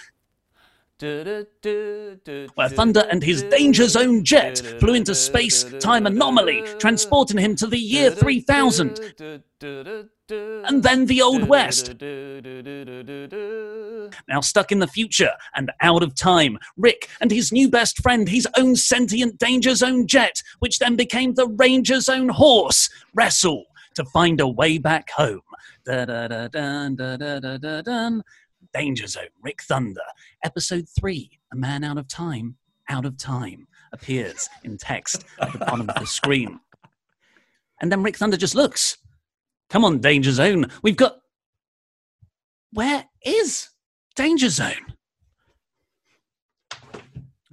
Where 1.00 2.70
Thunder 2.70 3.06
and 3.12 3.22
his 3.22 3.44
Danger 3.44 3.88
Zone 3.88 4.24
jet 4.24 4.58
flew 4.80 4.96
into 4.96 5.14
space 5.14 5.64
time 5.80 6.08
anomaly, 6.08 6.64
transporting 6.80 7.38
him 7.38 7.56
to 7.58 7.68
the 7.68 7.78
year 7.78 8.10
3000. 8.10 9.00
And 10.32 10.84
then 10.84 11.06
the 11.06 11.22
Old 11.22 11.48
West. 11.48 11.94
Now 14.28 14.42
stuck 14.42 14.72
in 14.72 14.80
the 14.80 14.88
future 14.88 15.34
and 15.56 15.72
out 15.82 16.02
of 16.02 16.16
time, 16.16 16.58
Rick 16.78 17.10
and 17.22 17.30
his 17.30 17.52
new 17.52 17.70
best 17.70 18.02
friend, 18.02 18.28
his 18.28 18.48
own 18.58 18.76
sentient 18.76 19.38
Danger 19.38 19.76
Zone 19.76 20.08
jet, 20.08 20.42
which 20.60 20.80
then 20.80 20.96
became 20.96 21.36
the 21.36 21.48
Ranger 21.48 22.00
Zone 22.00 22.30
horse, 22.30 22.90
wrestle 23.14 23.66
to 23.94 24.04
find 24.06 24.42
a 24.42 24.48
way 24.48 24.80
back 24.80 25.12
home. 25.12 25.42
Da 25.86 26.06
da 26.06 26.28
da 26.28 26.48
da 26.48 26.90
da 26.90 27.18
da 27.18 27.58
da 27.58 27.82
da. 27.82 28.10
Danger 28.74 29.08
Zone, 29.08 29.30
Rick 29.42 29.62
Thunder. 29.64 30.02
Episode 30.44 30.86
3, 31.00 31.40
A 31.54 31.56
Man 31.56 31.84
Out 31.84 31.98
of 31.98 32.08
Time, 32.08 32.58
Out 32.90 33.06
of 33.06 33.18
Time, 33.18 33.68
appears 33.92 34.50
in 34.64 34.78
text 34.78 35.26
at 35.42 35.52
the 35.52 35.60
bottom 35.60 35.90
of 35.90 35.96
the 35.96 36.06
screen. 36.06 36.60
And 37.82 37.92
then 37.92 38.04
Rick 38.04 38.18
Thunder 38.18 38.38
just 38.38 38.56
looks. 38.56 38.98
Come 39.70 39.84
on, 39.84 40.00
Danger 40.00 40.32
Zone. 40.32 40.72
We've 40.82 40.98
got. 40.98 41.18
Where 42.72 43.06
is 43.26 43.70
Danger 44.16 44.50
Zone? 44.50 44.94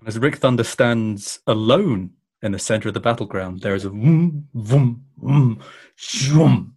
As 0.06 0.18
Rick 0.18 0.36
Thunder 0.36 0.64
stands 0.64 1.40
alone 1.46 2.10
in 2.42 2.52
the 2.52 2.58
center 2.58 2.88
of 2.88 2.94
the 2.94 3.00
battleground, 3.00 3.62
there 3.62 3.74
is 3.74 3.86
a 3.86 3.90
vroom, 3.90 4.48
vroom, 4.54 5.04
vroom, 5.16 5.62
shoom. 5.96 6.76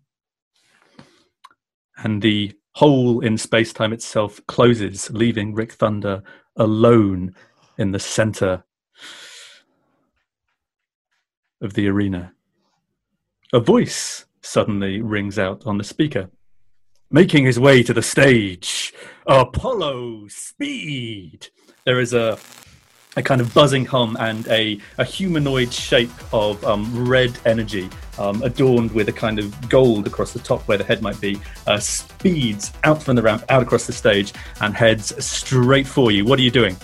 And 1.97 2.21
the 2.21 2.56
hole 2.77 3.21
in 3.21 3.35
space 3.35 3.73
time 3.73 3.91
itself 3.91 4.39
closes, 4.45 5.09
leaving 5.09 5.55
Rick 5.55 5.71
Thunder 5.73 6.21
alone 6.55 7.33
in 7.79 7.91
the 7.91 7.99
center 7.99 8.63
of 11.59 11.73
the 11.73 11.87
arena. 11.87 12.33
A 13.51 13.59
voice 13.59 14.25
suddenly 14.41 15.01
rings 15.01 15.39
out 15.39 15.65
on 15.65 15.79
the 15.79 15.83
speaker. 15.83 16.29
Making 17.09 17.45
his 17.45 17.59
way 17.59 17.81
to 17.81 17.95
the 17.95 18.03
stage, 18.03 18.93
Apollo 19.25 20.27
Speed. 20.27 21.47
There 21.83 21.99
is 21.99 22.13
a 22.13 22.37
a 23.17 23.21
kind 23.21 23.41
of 23.41 23.53
buzzing 23.53 23.83
hum 23.83 24.15
and 24.19 24.47
a, 24.47 24.79
a 24.99 25.03
humanoid 25.03 25.73
shape 25.73 26.11
of 26.31 26.63
um, 26.63 27.07
red 27.07 27.37
energy 27.45 27.89
um, 28.19 28.41
adorned 28.43 28.91
with 28.91 29.09
a 29.09 29.11
kind 29.11 29.39
of 29.39 29.69
gold 29.69 30.07
across 30.07 30.31
the 30.31 30.39
top 30.39 30.61
where 30.67 30.77
the 30.77 30.83
head 30.83 31.01
might 31.01 31.19
be 31.19 31.39
uh, 31.65 31.79
speeds 31.79 32.71
out 32.83 33.01
from 33.01 33.15
the 33.15 33.21
ramp 33.21 33.43
out 33.49 33.61
across 33.61 33.87
the 33.87 33.93
stage 33.93 34.33
and 34.61 34.75
heads 34.75 35.13
straight 35.23 35.87
for 35.87 36.11
you 36.11 36.23
what 36.23 36.39
are 36.39 36.43
you 36.43 36.51
doing 36.51 36.77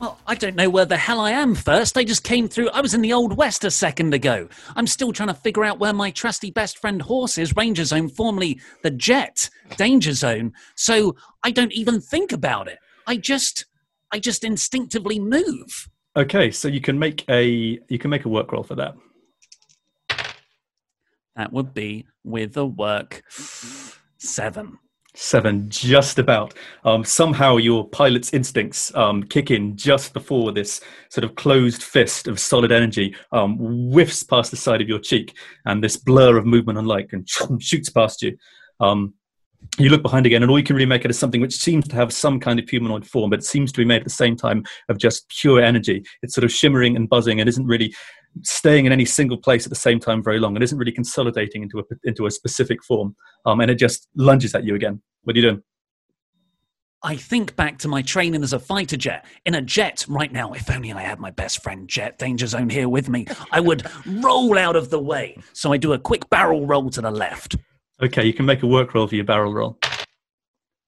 Well, 0.00 0.18
I 0.26 0.34
don't 0.34 0.56
know 0.56 0.70
where 0.70 0.86
the 0.86 0.96
hell 0.96 1.20
I 1.20 1.32
am 1.32 1.54
first. 1.54 1.98
I 1.98 2.04
just 2.04 2.24
came 2.24 2.48
through. 2.48 2.70
I 2.70 2.80
was 2.80 2.94
in 2.94 3.02
the 3.02 3.12
Old 3.12 3.36
West 3.36 3.64
a 3.64 3.70
second 3.70 4.14
ago. 4.14 4.48
I'm 4.74 4.86
still 4.86 5.12
trying 5.12 5.28
to 5.28 5.34
figure 5.34 5.62
out 5.62 5.78
where 5.78 5.92
my 5.92 6.10
trusty 6.10 6.50
best 6.50 6.78
friend 6.78 7.02
horse 7.02 7.36
is, 7.36 7.54
Ranger 7.54 7.84
Zone, 7.84 8.08
formerly 8.08 8.58
the 8.82 8.90
Jet, 8.90 9.50
Danger 9.76 10.14
Zone. 10.14 10.54
So 10.74 11.16
I 11.42 11.50
don't 11.50 11.72
even 11.72 12.00
think 12.00 12.32
about 12.32 12.66
it. 12.66 12.78
I 13.06 13.18
just, 13.18 13.66
I 14.12 14.18
just 14.18 14.44
instinctively 14.44 15.18
move. 15.18 15.88
okay 16.16 16.50
so 16.50 16.66
you 16.68 16.80
can 16.80 16.98
make 16.98 17.24
a 17.28 17.78
you 17.88 17.98
can 17.98 18.10
make 18.10 18.24
a 18.24 18.28
work 18.28 18.52
roll 18.52 18.64
for 18.64 18.74
that 18.74 18.94
That 21.36 21.52
would 21.52 21.72
be 21.72 22.06
with 22.22 22.56
a 22.56 22.66
work 22.66 23.22
seven. 24.18 24.78
Seven, 25.14 25.70
just 25.70 26.18
about. 26.18 26.54
Um, 26.84 27.02
somehow 27.02 27.56
your 27.56 27.88
pilot's 27.88 28.34
instincts 28.34 28.94
um, 28.94 29.22
kick 29.22 29.50
in 29.50 29.76
just 29.76 30.12
before 30.12 30.52
this 30.52 30.80
sort 31.08 31.24
of 31.24 31.34
closed 31.34 31.82
fist 31.82 32.28
of 32.28 32.38
solid 32.38 32.70
energy 32.70 33.16
um, 33.32 33.56
whiffs 33.56 34.22
past 34.22 34.50
the 34.50 34.56
side 34.56 34.80
of 34.80 34.88
your 34.88 34.98
cheek, 34.98 35.34
and 35.64 35.82
this 35.82 35.96
blur 35.96 36.36
of 36.36 36.46
movement 36.46 36.78
and 36.78 36.86
light 36.86 37.08
and 37.12 37.26
shoots 37.62 37.88
past 37.88 38.22
you. 38.22 38.36
Um, 38.78 39.14
you 39.78 39.88
look 39.88 40.02
behind 40.02 40.26
again, 40.26 40.42
and 40.42 40.50
all 40.50 40.58
you 40.58 40.64
can 40.64 40.76
really 40.76 40.86
make 40.86 41.04
it 41.04 41.10
is 41.10 41.18
something 41.18 41.40
which 41.40 41.56
seems 41.56 41.86
to 41.88 41.96
have 41.96 42.12
some 42.12 42.40
kind 42.40 42.58
of 42.58 42.68
humanoid 42.68 43.06
form, 43.06 43.30
but 43.30 43.44
seems 43.44 43.72
to 43.72 43.78
be 43.78 43.84
made 43.84 43.98
at 43.98 44.04
the 44.04 44.10
same 44.10 44.36
time 44.36 44.64
of 44.88 44.98
just 44.98 45.28
pure 45.28 45.60
energy. 45.60 46.04
It's 46.22 46.34
sort 46.34 46.44
of 46.44 46.52
shimmering 46.52 46.96
and 46.96 47.08
buzzing, 47.08 47.40
and 47.40 47.48
isn't 47.48 47.66
really 47.66 47.94
staying 48.42 48.86
in 48.86 48.92
any 48.92 49.04
single 49.04 49.38
place 49.38 49.66
at 49.66 49.70
the 49.70 49.76
same 49.76 49.98
time 49.98 50.22
very 50.22 50.38
long. 50.38 50.56
It 50.56 50.62
isn't 50.62 50.78
really 50.78 50.92
consolidating 50.92 51.62
into 51.62 51.78
a 51.78 51.82
into 52.04 52.26
a 52.26 52.30
specific 52.30 52.82
form, 52.84 53.14
um, 53.46 53.60
and 53.60 53.70
it 53.70 53.76
just 53.76 54.08
lunges 54.16 54.54
at 54.54 54.64
you 54.64 54.74
again. 54.74 55.00
What 55.22 55.36
are 55.36 55.38
you 55.38 55.50
doing? 55.50 55.62
I 57.02 57.16
think 57.16 57.56
back 57.56 57.78
to 57.78 57.88
my 57.88 58.02
training 58.02 58.42
as 58.42 58.52
a 58.52 58.58
fighter 58.58 58.98
jet. 58.98 59.24
In 59.46 59.54
a 59.54 59.62
jet 59.62 60.04
right 60.06 60.30
now, 60.30 60.52
if 60.52 60.70
only 60.70 60.92
I 60.92 61.00
had 61.00 61.18
my 61.18 61.30
best 61.30 61.62
friend 61.62 61.88
Jet 61.88 62.18
Danger 62.18 62.46
Zone 62.46 62.68
here 62.68 62.90
with 62.90 63.08
me, 63.08 63.26
I 63.50 63.60
would 63.60 63.86
roll 64.06 64.58
out 64.58 64.76
of 64.76 64.90
the 64.90 65.00
way. 65.00 65.38
So 65.54 65.72
I 65.72 65.78
do 65.78 65.94
a 65.94 65.98
quick 65.98 66.28
barrel 66.28 66.66
roll 66.66 66.90
to 66.90 67.00
the 67.00 67.10
left. 67.10 67.56
Okay, 68.02 68.24
you 68.24 68.32
can 68.32 68.46
make 68.46 68.62
a 68.62 68.66
work 68.66 68.94
roll 68.94 69.06
for 69.06 69.14
your 69.14 69.24
barrel 69.24 69.52
roll. 69.52 69.78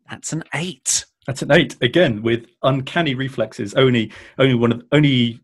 That's 0.08 0.32
an 0.32 0.44
eight. 0.54 1.04
That's 1.26 1.42
an 1.42 1.52
eight 1.52 1.76
again 1.82 2.22
with 2.22 2.46
uncanny 2.62 3.14
reflexes. 3.14 3.74
Only, 3.74 4.12
only 4.38 4.54
one 4.54 4.72
of 4.72 4.82
only, 4.92 5.38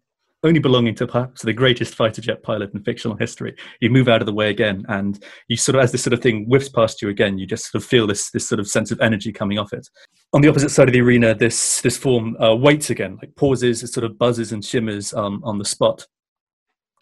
only 0.44 0.60
belonging 0.60 0.94
to 0.94 1.06
perhaps 1.06 1.42
the 1.42 1.52
greatest 1.52 1.94
fighter 1.94 2.22
jet 2.22 2.42
pilot 2.42 2.72
in 2.72 2.82
fictional 2.82 3.16
history. 3.16 3.54
You 3.80 3.90
move 3.90 4.08
out 4.08 4.22
of 4.22 4.26
the 4.26 4.32
way 4.32 4.48
again, 4.48 4.86
and 4.88 5.22
you 5.48 5.56
sort 5.56 5.76
of, 5.76 5.82
as 5.82 5.92
this 5.92 6.02
sort 6.02 6.14
of 6.14 6.22
thing 6.22 6.46
whiffs 6.46 6.70
past 6.70 7.02
you 7.02 7.10
again, 7.10 7.38
you 7.38 7.46
just 7.46 7.70
sort 7.70 7.82
of 7.82 7.88
feel 7.88 8.06
this 8.06 8.30
this 8.30 8.48
sort 8.48 8.60
of 8.60 8.68
sense 8.68 8.90
of 8.90 9.00
energy 9.00 9.30
coming 9.30 9.58
off 9.58 9.72
it. 9.74 9.86
On 10.32 10.40
the 10.40 10.48
opposite 10.48 10.70
side 10.70 10.88
of 10.88 10.94
the 10.94 11.02
arena, 11.02 11.34
this 11.34 11.82
this 11.82 11.98
form 11.98 12.34
uh, 12.42 12.56
waits 12.56 12.88
again, 12.88 13.18
like 13.20 13.36
pauses, 13.36 13.82
it 13.82 13.88
sort 13.88 14.04
of 14.04 14.18
buzzes 14.18 14.52
and 14.52 14.64
shimmers 14.64 15.12
um, 15.12 15.42
on 15.44 15.58
the 15.58 15.64
spot, 15.64 16.06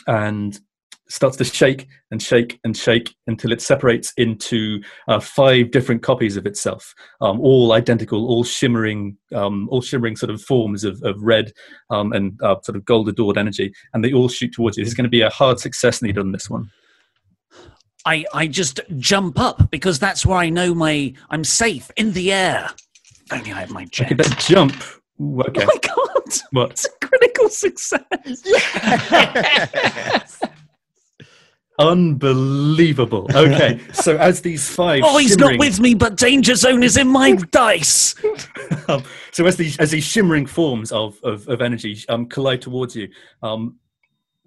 and 0.08 0.58
starts 1.08 1.36
to 1.36 1.44
shake 1.44 1.86
and 2.10 2.22
shake 2.22 2.58
and 2.64 2.76
shake 2.76 3.14
until 3.26 3.52
it 3.52 3.62
separates 3.62 4.12
into 4.16 4.82
uh, 5.08 5.20
five 5.20 5.70
different 5.70 6.02
copies 6.02 6.36
of 6.36 6.46
itself, 6.46 6.94
um, 7.20 7.40
all 7.40 7.72
identical, 7.72 8.26
all 8.26 8.44
shimmering, 8.44 9.16
um, 9.34 9.68
all 9.70 9.80
shimmering 9.80 10.16
sort 10.16 10.30
of 10.30 10.42
forms 10.42 10.84
of, 10.84 11.02
of 11.02 11.20
red 11.22 11.52
um, 11.90 12.12
and 12.12 12.40
uh, 12.42 12.56
sort 12.62 12.76
of 12.76 12.84
gold 12.84 13.08
adored 13.08 13.38
energy, 13.38 13.72
and 13.94 14.04
they 14.04 14.12
all 14.12 14.28
shoot 14.28 14.52
towards 14.52 14.76
you. 14.76 14.84
This 14.84 14.90
is 14.90 14.96
going 14.96 15.04
to 15.04 15.10
be 15.10 15.22
a 15.22 15.30
hard 15.30 15.60
success 15.60 16.02
needed 16.02 16.18
on 16.18 16.32
this 16.32 16.50
one. 16.50 16.70
I, 18.04 18.24
I 18.32 18.46
just 18.46 18.80
jump 18.98 19.38
up 19.38 19.70
because 19.70 19.98
that's 19.98 20.24
where 20.24 20.38
I 20.38 20.48
know 20.48 20.74
my 20.74 21.12
I'm 21.30 21.42
safe 21.42 21.90
in 21.96 22.12
the 22.12 22.32
air. 22.32 22.70
If 23.26 23.32
only 23.32 23.52
I 23.52 23.60
have 23.60 23.70
my 23.70 23.84
jet. 23.86 24.06
Okay, 24.06 24.14
that 24.14 24.38
jump. 24.38 24.80
Ooh, 25.20 25.42
okay. 25.42 25.64
Oh 25.64 25.66
my 25.66 25.78
god! 25.82 26.40
What? 26.52 26.70
It's 26.72 26.84
a 26.84 26.90
critical 27.04 27.48
success. 27.48 28.02
Unbelievable. 31.78 33.28
Okay, 33.34 33.80
so 33.92 34.16
as 34.16 34.40
these 34.40 34.68
five. 34.68 35.02
Oh, 35.04 35.18
he's 35.18 35.36
not 35.36 35.58
with 35.58 35.78
me, 35.78 35.94
but 35.94 36.16
Danger 36.16 36.54
Zone 36.54 36.82
is 36.82 36.96
in 36.96 37.08
my 37.08 37.32
dice. 37.50 38.14
um, 38.88 39.02
so 39.32 39.44
as 39.46 39.56
these 39.56 39.76
as 39.78 39.90
these 39.90 40.04
shimmering 40.04 40.46
forms 40.46 40.90
of 40.92 41.18
of, 41.22 41.46
of 41.48 41.60
energy 41.60 41.98
um, 42.08 42.26
collide 42.26 42.62
towards 42.62 42.96
you, 42.96 43.08
um, 43.42 43.76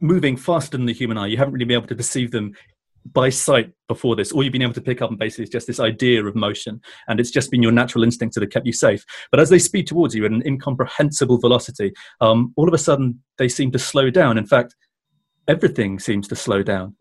moving 0.01 0.38
faster 0.38 0.77
than 0.77 0.86
the 0.86 0.93
human 0.93 1.17
eye, 1.17 1.27
you 1.27 1.38
haven't 1.38 1.53
really 1.53 1.65
been 1.65 1.77
able 1.77 1.88
to 1.88 1.95
perceive 1.95 2.32
them 2.32 2.53
by 3.13 3.30
sight 3.30 3.71
before 3.88 4.15
this. 4.15 4.32
All 4.32 4.43
you've 4.43 4.53
been 4.53 4.61
able 4.61 4.73
to 4.73 4.82
pick 4.82 5.01
up 5.01 5.11
on 5.11 5.17
basically 5.17 5.43
is 5.43 5.49
just 5.49 5.67
this 5.67 5.80
idea 5.80 6.25
of 6.25 6.36
motion, 6.36 6.82
and 7.07 7.19
it's 7.19 7.32
just 7.32 7.51
been 7.51 7.61
your 7.61 7.71
natural 7.71 8.03
instincts 8.03 8.36
that 8.36 8.41
have 8.41 8.51
kept 8.51 8.65
you 8.65 8.73
safe. 8.73 9.05
But 9.32 9.39
as 9.39 9.49
they 9.49 9.59
speed 9.59 9.88
towards 9.88 10.15
you 10.15 10.25
at 10.25 10.32
an 10.32 10.43
incomprehensible 10.45 11.38
velocity, 11.38 11.93
um, 12.21 12.53
all 12.55 12.67
of 12.67 12.73
a 12.73 12.80
sudden 12.80 13.21
they 13.38 13.49
seem 13.49 13.71
to 13.71 13.80
slow 13.80 14.09
down. 14.09 14.38
In 14.38 14.45
fact, 14.45 14.75
everything 15.47 15.99
seems 15.99 16.27
to 16.30 16.36
slow 16.36 16.63
down. 16.63 16.95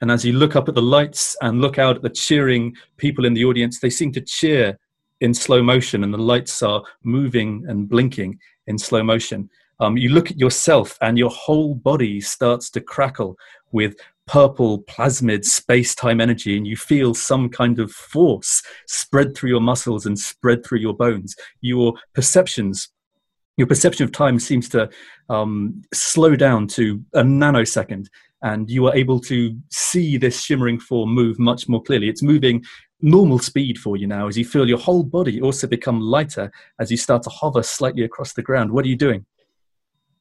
And 0.00 0.10
as 0.10 0.24
you 0.24 0.32
look 0.32 0.56
up 0.56 0.68
at 0.68 0.74
the 0.74 0.82
lights 0.82 1.36
and 1.40 1.60
look 1.60 1.78
out 1.78 1.96
at 1.96 2.02
the 2.02 2.10
cheering 2.10 2.74
people 2.96 3.24
in 3.24 3.34
the 3.34 3.44
audience, 3.44 3.80
they 3.80 3.90
seem 3.90 4.12
to 4.12 4.20
cheer 4.20 4.78
in 5.20 5.32
slow 5.32 5.62
motion, 5.62 6.04
and 6.04 6.12
the 6.12 6.18
lights 6.18 6.62
are 6.62 6.82
moving 7.02 7.64
and 7.68 7.88
blinking 7.88 8.38
in 8.66 8.78
slow 8.78 9.02
motion. 9.02 9.48
Um, 9.80 9.96
you 9.96 10.10
look 10.10 10.30
at 10.30 10.38
yourself, 10.38 10.98
and 11.00 11.16
your 11.16 11.30
whole 11.30 11.74
body 11.74 12.20
starts 12.20 12.70
to 12.70 12.80
crackle 12.80 13.36
with 13.72 13.96
purple 14.26 14.82
plasmid 14.82 15.44
space 15.44 15.94
time 15.94 16.20
energy, 16.20 16.56
and 16.56 16.66
you 16.66 16.76
feel 16.76 17.14
some 17.14 17.48
kind 17.48 17.78
of 17.78 17.90
force 17.92 18.62
spread 18.86 19.34
through 19.34 19.50
your 19.50 19.60
muscles 19.60 20.06
and 20.06 20.18
spread 20.18 20.64
through 20.64 20.78
your 20.78 20.94
bones. 20.94 21.36
Your 21.60 21.94
perceptions 22.14 22.88
your 23.56 23.66
perception 23.66 24.04
of 24.04 24.12
time 24.12 24.38
seems 24.38 24.68
to 24.70 24.90
um, 25.28 25.82
slow 25.92 26.34
down 26.36 26.66
to 26.68 27.02
a 27.14 27.22
nanosecond 27.22 28.08
and 28.44 28.70
you 28.70 28.86
are 28.86 28.94
able 28.94 29.18
to 29.18 29.58
see 29.70 30.16
this 30.16 30.40
shimmering 30.40 30.78
form 30.78 31.10
move 31.10 31.38
much 31.38 31.68
more 31.68 31.82
clearly 31.82 32.08
it's 32.08 32.22
moving 32.22 32.62
normal 33.00 33.38
speed 33.38 33.76
for 33.76 33.96
you 33.96 34.06
now 34.06 34.28
as 34.28 34.38
you 34.38 34.44
feel 34.44 34.68
your 34.68 34.78
whole 34.78 35.02
body 35.02 35.40
also 35.40 35.66
become 35.66 36.00
lighter 36.00 36.52
as 36.78 36.90
you 36.90 36.96
start 36.96 37.22
to 37.22 37.30
hover 37.30 37.62
slightly 37.62 38.04
across 38.04 38.34
the 38.34 38.42
ground 38.42 38.70
what 38.70 38.84
are 38.84 38.88
you 38.88 38.96
doing 38.96 39.26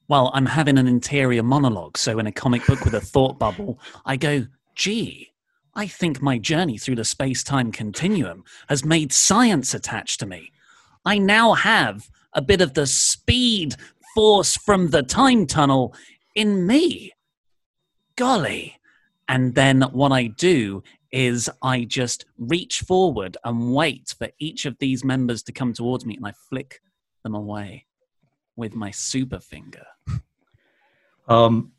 Well, 0.09 0.31
I'm 0.33 0.45
having 0.45 0.77
an 0.77 0.87
interior 0.87 1.43
monologue. 1.43 1.97
So, 1.97 2.19
in 2.19 2.27
a 2.27 2.31
comic 2.31 2.67
book 2.67 2.83
with 2.83 2.93
a 2.93 2.99
thought 2.99 3.39
bubble, 3.39 3.79
I 4.05 4.17
go, 4.17 4.45
gee, 4.75 5.31
I 5.75 5.87
think 5.87 6.21
my 6.21 6.37
journey 6.37 6.77
through 6.77 6.97
the 6.97 7.05
space 7.05 7.41
time 7.41 7.71
continuum 7.71 8.43
has 8.67 8.83
made 8.83 9.13
science 9.13 9.73
attached 9.73 10.19
to 10.19 10.25
me. 10.25 10.51
I 11.05 11.17
now 11.19 11.53
have 11.53 12.09
a 12.33 12.41
bit 12.41 12.61
of 12.61 12.73
the 12.73 12.85
speed 12.85 13.75
force 14.13 14.57
from 14.57 14.89
the 14.89 15.03
time 15.03 15.47
tunnel 15.47 15.95
in 16.35 16.67
me. 16.67 17.12
Golly. 18.15 18.77
And 19.27 19.55
then 19.55 19.81
what 19.91 20.11
I 20.11 20.27
do 20.27 20.83
is 21.11 21.49
I 21.61 21.85
just 21.85 22.25
reach 22.37 22.81
forward 22.81 23.37
and 23.43 23.73
wait 23.73 24.13
for 24.17 24.29
each 24.39 24.65
of 24.65 24.77
these 24.79 25.03
members 25.03 25.43
to 25.43 25.51
come 25.51 25.73
towards 25.73 26.05
me 26.05 26.15
and 26.15 26.25
I 26.25 26.33
flick 26.49 26.81
them 27.23 27.35
away 27.35 27.85
with 28.55 28.75
my 28.75 28.91
super 28.91 29.39
finger. 29.39 29.85
um, 31.27 31.71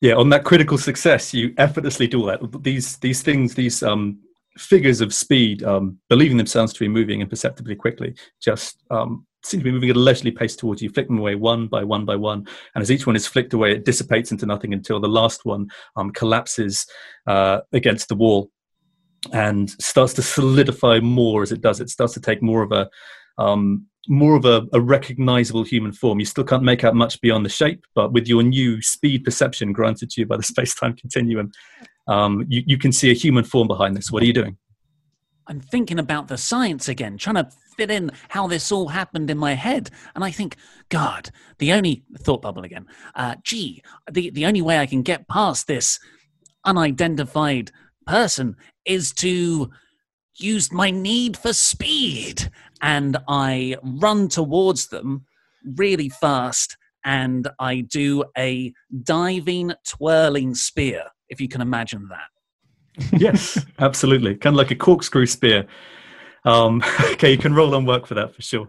yeah 0.00 0.14
on 0.14 0.28
that 0.28 0.44
critical 0.44 0.78
success 0.78 1.34
you 1.34 1.52
effortlessly 1.58 2.06
do 2.06 2.20
all 2.20 2.26
that 2.26 2.62
these 2.62 2.96
these 2.98 3.22
things 3.22 3.54
these 3.54 3.82
um, 3.82 4.18
figures 4.56 5.00
of 5.00 5.14
speed 5.14 5.62
um, 5.64 5.98
believing 6.08 6.36
themselves 6.36 6.72
to 6.72 6.80
be 6.80 6.88
moving 6.88 7.20
imperceptibly 7.20 7.74
quickly 7.74 8.14
just 8.40 8.82
um, 8.90 9.26
seem 9.48 9.60
to 9.60 9.64
be 9.64 9.72
moving 9.72 9.90
at 9.90 9.96
a 9.96 9.98
leisurely 9.98 10.30
pace 10.30 10.56
towards 10.56 10.82
you 10.82 10.90
flick 10.90 11.06
them 11.06 11.18
away 11.18 11.34
one 11.34 11.66
by 11.66 11.82
one 11.82 12.04
by 12.04 12.16
one 12.16 12.46
and 12.74 12.82
as 12.82 12.90
each 12.90 13.06
one 13.06 13.16
is 13.16 13.26
flicked 13.26 13.52
away 13.52 13.72
it 13.72 13.84
dissipates 13.84 14.30
into 14.30 14.46
nothing 14.46 14.72
until 14.72 15.00
the 15.00 15.08
last 15.08 15.44
one 15.44 15.66
um, 15.96 16.10
collapses 16.10 16.86
uh, 17.26 17.60
against 17.72 18.08
the 18.08 18.14
wall 18.14 18.50
and 19.32 19.70
starts 19.70 20.14
to 20.14 20.22
solidify 20.22 21.00
more 21.00 21.42
as 21.42 21.52
it 21.52 21.60
does 21.60 21.80
it 21.80 21.90
starts 21.90 22.14
to 22.14 22.20
take 22.20 22.42
more 22.42 22.62
of 22.62 22.72
a 22.72 22.88
um, 23.38 23.86
more 24.08 24.34
of 24.34 24.44
a, 24.46 24.66
a 24.72 24.80
recognizable 24.80 25.62
human 25.62 25.92
form. 25.92 26.18
You 26.18 26.24
still 26.24 26.44
can't 26.44 26.62
make 26.62 26.82
out 26.82 26.94
much 26.94 27.20
beyond 27.20 27.44
the 27.44 27.50
shape, 27.50 27.84
but 27.94 28.12
with 28.12 28.26
your 28.26 28.42
new 28.42 28.80
speed 28.80 29.22
perception 29.22 29.72
granted 29.72 30.10
to 30.10 30.20
you 30.22 30.26
by 30.26 30.36
the 30.36 30.42
space 30.54 30.74
time 30.74 30.94
continuum, 30.94 31.52
um, 32.08 32.44
you, 32.48 32.62
you 32.66 32.78
can 32.78 32.90
see 32.90 33.10
a 33.10 33.14
human 33.14 33.44
form 33.44 33.68
behind 33.68 33.96
this. 33.96 34.10
What 34.10 34.22
are 34.22 34.26
you 34.26 34.32
doing? 34.32 34.56
I'm 35.48 35.60
thinking 35.60 35.98
about 35.98 36.28
the 36.28 36.36
science 36.36 36.88
again, 36.88 37.16
trying 37.16 37.36
to 37.36 37.50
fit 37.76 37.90
in 37.90 38.10
how 38.28 38.46
this 38.46 38.70
all 38.70 38.88
happened 38.88 39.30
in 39.30 39.38
my 39.38 39.54
head. 39.54 39.90
And 40.14 40.22
I 40.22 40.30
think, 40.30 40.56
God, 40.90 41.30
the 41.58 41.72
only 41.72 42.04
thought 42.18 42.42
bubble 42.42 42.64
again. 42.64 42.86
Uh, 43.14 43.36
gee, 43.42 43.82
the, 44.10 44.30
the 44.30 44.46
only 44.46 44.62
way 44.62 44.78
I 44.78 44.86
can 44.86 45.02
get 45.02 45.28
past 45.28 45.66
this 45.66 45.98
unidentified 46.64 47.70
person 48.06 48.56
is 48.84 49.12
to 49.12 49.70
use 50.36 50.70
my 50.70 50.90
need 50.90 51.36
for 51.36 51.52
speed. 51.52 52.50
And 52.82 53.16
I 53.26 53.76
run 53.82 54.28
towards 54.28 54.88
them 54.88 55.24
really 55.64 56.08
fast 56.08 56.76
and 57.04 57.48
I 57.58 57.80
do 57.80 58.24
a 58.36 58.72
diving, 59.02 59.72
twirling 59.86 60.54
spear, 60.54 61.04
if 61.28 61.40
you 61.40 61.48
can 61.48 61.60
imagine 61.60 62.08
that. 62.10 62.37
Yes, 63.12 63.64
absolutely. 63.78 64.36
Kind 64.36 64.54
of 64.54 64.58
like 64.58 64.70
a 64.70 64.76
corkscrew 64.76 65.26
spear. 65.26 65.66
Um, 66.44 66.82
okay, 67.12 67.30
you 67.30 67.38
can 67.38 67.54
roll 67.54 67.74
on 67.74 67.84
work 67.84 68.06
for 68.06 68.14
that 68.14 68.34
for 68.34 68.42
sure. 68.42 68.68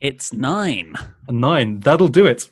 It's 0.00 0.32
nine. 0.32 0.94
A 1.28 1.32
nine. 1.32 1.80
That'll 1.80 2.08
do 2.08 2.26
it. 2.26 2.50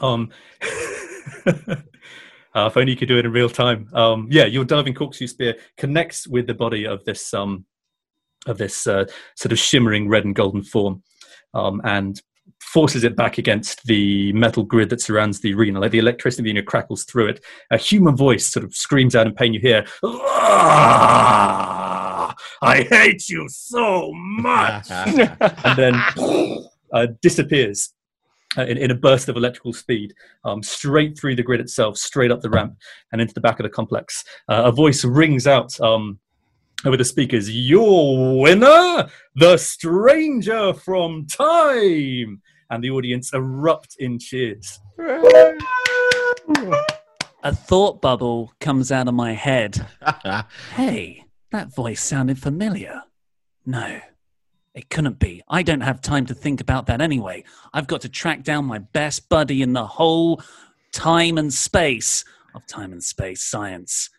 Um, 0.00 0.30
uh, 1.46 2.66
if 2.66 2.76
only 2.76 2.92
you 2.92 2.96
could 2.96 3.08
do 3.08 3.18
it 3.18 3.24
in 3.24 3.32
real 3.32 3.48
time. 3.48 3.88
Um, 3.92 4.26
yeah, 4.30 4.44
your 4.44 4.64
diving 4.64 4.94
corkscrew 4.94 5.28
spear 5.28 5.54
connects 5.76 6.26
with 6.26 6.46
the 6.46 6.54
body 6.54 6.84
of 6.84 7.04
this 7.04 7.32
um, 7.32 7.64
of 8.46 8.58
this 8.58 8.86
uh, 8.86 9.04
sort 9.36 9.52
of 9.52 9.58
shimmering 9.58 10.08
red 10.08 10.24
and 10.24 10.34
golden 10.34 10.62
form, 10.62 11.02
um, 11.54 11.80
and 11.84 12.20
forces 12.64 13.04
it 13.04 13.14
back 13.16 13.38
against 13.38 13.84
the 13.86 14.32
metal 14.32 14.64
grid 14.64 14.90
that 14.90 15.00
surrounds 15.00 15.40
the 15.40 15.54
arena. 15.54 15.80
Like 15.80 15.92
the 15.92 15.98
electricity 15.98 16.40
in 16.40 16.44
the 16.44 16.50
arena 16.60 16.66
crackles 16.66 17.04
through 17.04 17.28
it. 17.28 17.44
A 17.70 17.78
human 17.78 18.16
voice 18.16 18.46
sort 18.46 18.64
of 18.64 18.74
screams 18.74 19.14
out 19.14 19.26
in 19.26 19.34
pain. 19.34 19.54
You 19.54 19.60
hear, 19.60 19.86
"Ah, 20.02 21.24
"I 22.62 22.82
hate 22.82 23.28
you 23.28 23.46
so 23.48 24.12
much," 24.14 24.90
and 24.90 25.76
then 25.76 25.94
uh, 26.92 27.06
disappears. 27.22 27.90
Uh, 28.56 28.62
in, 28.66 28.78
in 28.78 28.92
a 28.92 28.94
burst 28.94 29.28
of 29.28 29.36
electrical 29.36 29.72
speed, 29.72 30.14
um, 30.44 30.62
straight 30.62 31.18
through 31.18 31.34
the 31.34 31.42
grid 31.42 31.60
itself, 31.60 31.98
straight 31.98 32.30
up 32.30 32.40
the 32.40 32.48
ramp, 32.48 32.76
and 33.10 33.20
into 33.20 33.34
the 33.34 33.40
back 33.40 33.58
of 33.58 33.64
the 33.64 33.68
complex. 33.68 34.22
Uh, 34.48 34.62
a 34.66 34.70
voice 34.70 35.04
rings 35.04 35.48
out 35.48 35.76
um, 35.80 36.20
over 36.84 36.96
the 36.96 37.04
speakers 37.04 37.50
Your 37.50 38.40
winner, 38.40 39.08
the 39.34 39.56
stranger 39.56 40.72
from 40.72 41.26
time! 41.26 42.42
And 42.70 42.82
the 42.82 42.90
audience 42.90 43.32
erupt 43.32 43.96
in 43.98 44.18
cheers. 44.18 44.80
A 47.42 47.54
thought 47.54 48.00
bubble 48.00 48.52
comes 48.60 48.90
out 48.90 49.06
of 49.06 49.14
my 49.14 49.32
head. 49.32 49.86
hey, 50.74 51.24
that 51.50 51.74
voice 51.74 52.02
sounded 52.02 52.38
familiar. 52.38 53.02
No, 53.66 54.00
it 54.74 54.90
couldn't 54.90 55.18
be. 55.18 55.42
I 55.48 55.62
don't 55.62 55.82
have 55.82 56.00
time 56.00 56.26
to 56.26 56.34
think 56.34 56.60
about 56.60 56.86
that 56.86 57.00
anyway. 57.00 57.44
I've 57.72 57.86
got 57.86 58.00
to 58.02 58.08
track 58.08 58.42
down 58.42 58.64
my 58.64 58.78
best 58.78 59.28
buddy 59.28 59.62
in 59.62 59.72
the 59.72 59.86
whole 59.86 60.42
time 60.92 61.38
and 61.38 61.52
space 61.52 62.24
of 62.54 62.66
time 62.66 62.92
and 62.92 63.02
space 63.02 63.42
science. 63.42 64.10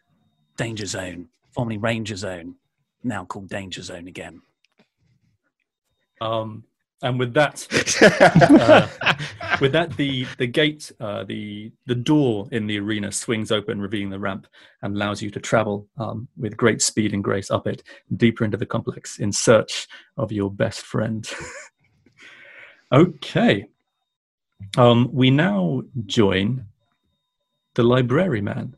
Danger 0.58 0.86
Zone, 0.86 1.30
formerly 1.52 1.78
Ranger 1.78 2.16
Zone, 2.16 2.56
now 3.04 3.26
called 3.26 3.50
Danger 3.50 3.82
Zone 3.82 4.08
again. 4.08 4.42
Um, 6.22 6.64
and 7.02 7.20
with 7.20 7.34
that, 7.34 7.68
uh, 8.02 8.88
with 9.60 9.74
that, 9.74 9.96
the 9.98 10.26
the 10.38 10.48
gate, 10.48 10.92
uh, 11.00 11.24
the 11.26 11.72
the 11.86 11.96
door 11.96 12.48
in 12.52 12.68
the 12.68 12.80
arena 12.80 13.12
swings 13.12 13.52
open, 13.52 13.82
revealing 13.82 14.10
the 14.10 14.20
ramp, 14.20 14.48
and 14.82 14.96
allows 14.96 15.22
you 15.22 15.30
to 15.32 15.40
travel 15.40 15.88
um, 15.98 16.28
with 16.38 16.56
great 16.56 16.82
speed 16.82 17.14
and 17.14 17.24
grace 17.24 17.52
up 17.52 17.68
it, 17.68 17.84
deeper 18.16 18.46
into 18.46 18.58
the 18.58 18.66
complex, 18.66 19.20
in 19.20 19.32
search 19.32 19.88
of 20.18 20.32
your 20.32 20.50
best 20.50 20.82
friend. 20.82 21.30
okay, 22.94 23.68
um, 24.78 25.10
we 25.12 25.30
now 25.30 25.82
join 26.06 26.66
the 27.74 27.84
library 27.84 28.42
man, 28.42 28.74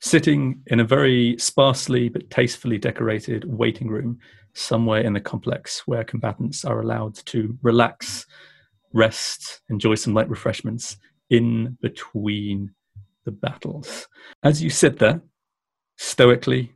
sitting 0.00 0.62
in 0.68 0.80
a 0.80 0.84
very 0.84 1.36
sparsely 1.38 2.08
but 2.08 2.30
tastefully 2.30 2.78
decorated 2.78 3.44
waiting 3.44 3.88
room 3.88 4.18
somewhere 4.54 5.00
in 5.00 5.12
the 5.12 5.20
complex 5.20 5.82
where 5.86 6.04
combatants 6.04 6.64
are 6.64 6.80
allowed 6.80 7.14
to 7.26 7.58
relax, 7.62 8.26
rest, 8.92 9.60
enjoy 9.68 9.94
some 9.96 10.14
light 10.14 10.28
refreshments 10.28 10.96
in 11.30 11.76
between 11.82 12.72
the 13.24 13.32
battles. 13.32 14.08
As 14.42 14.62
you 14.62 14.70
sit 14.70 14.98
there, 14.98 15.22
stoically, 15.96 16.72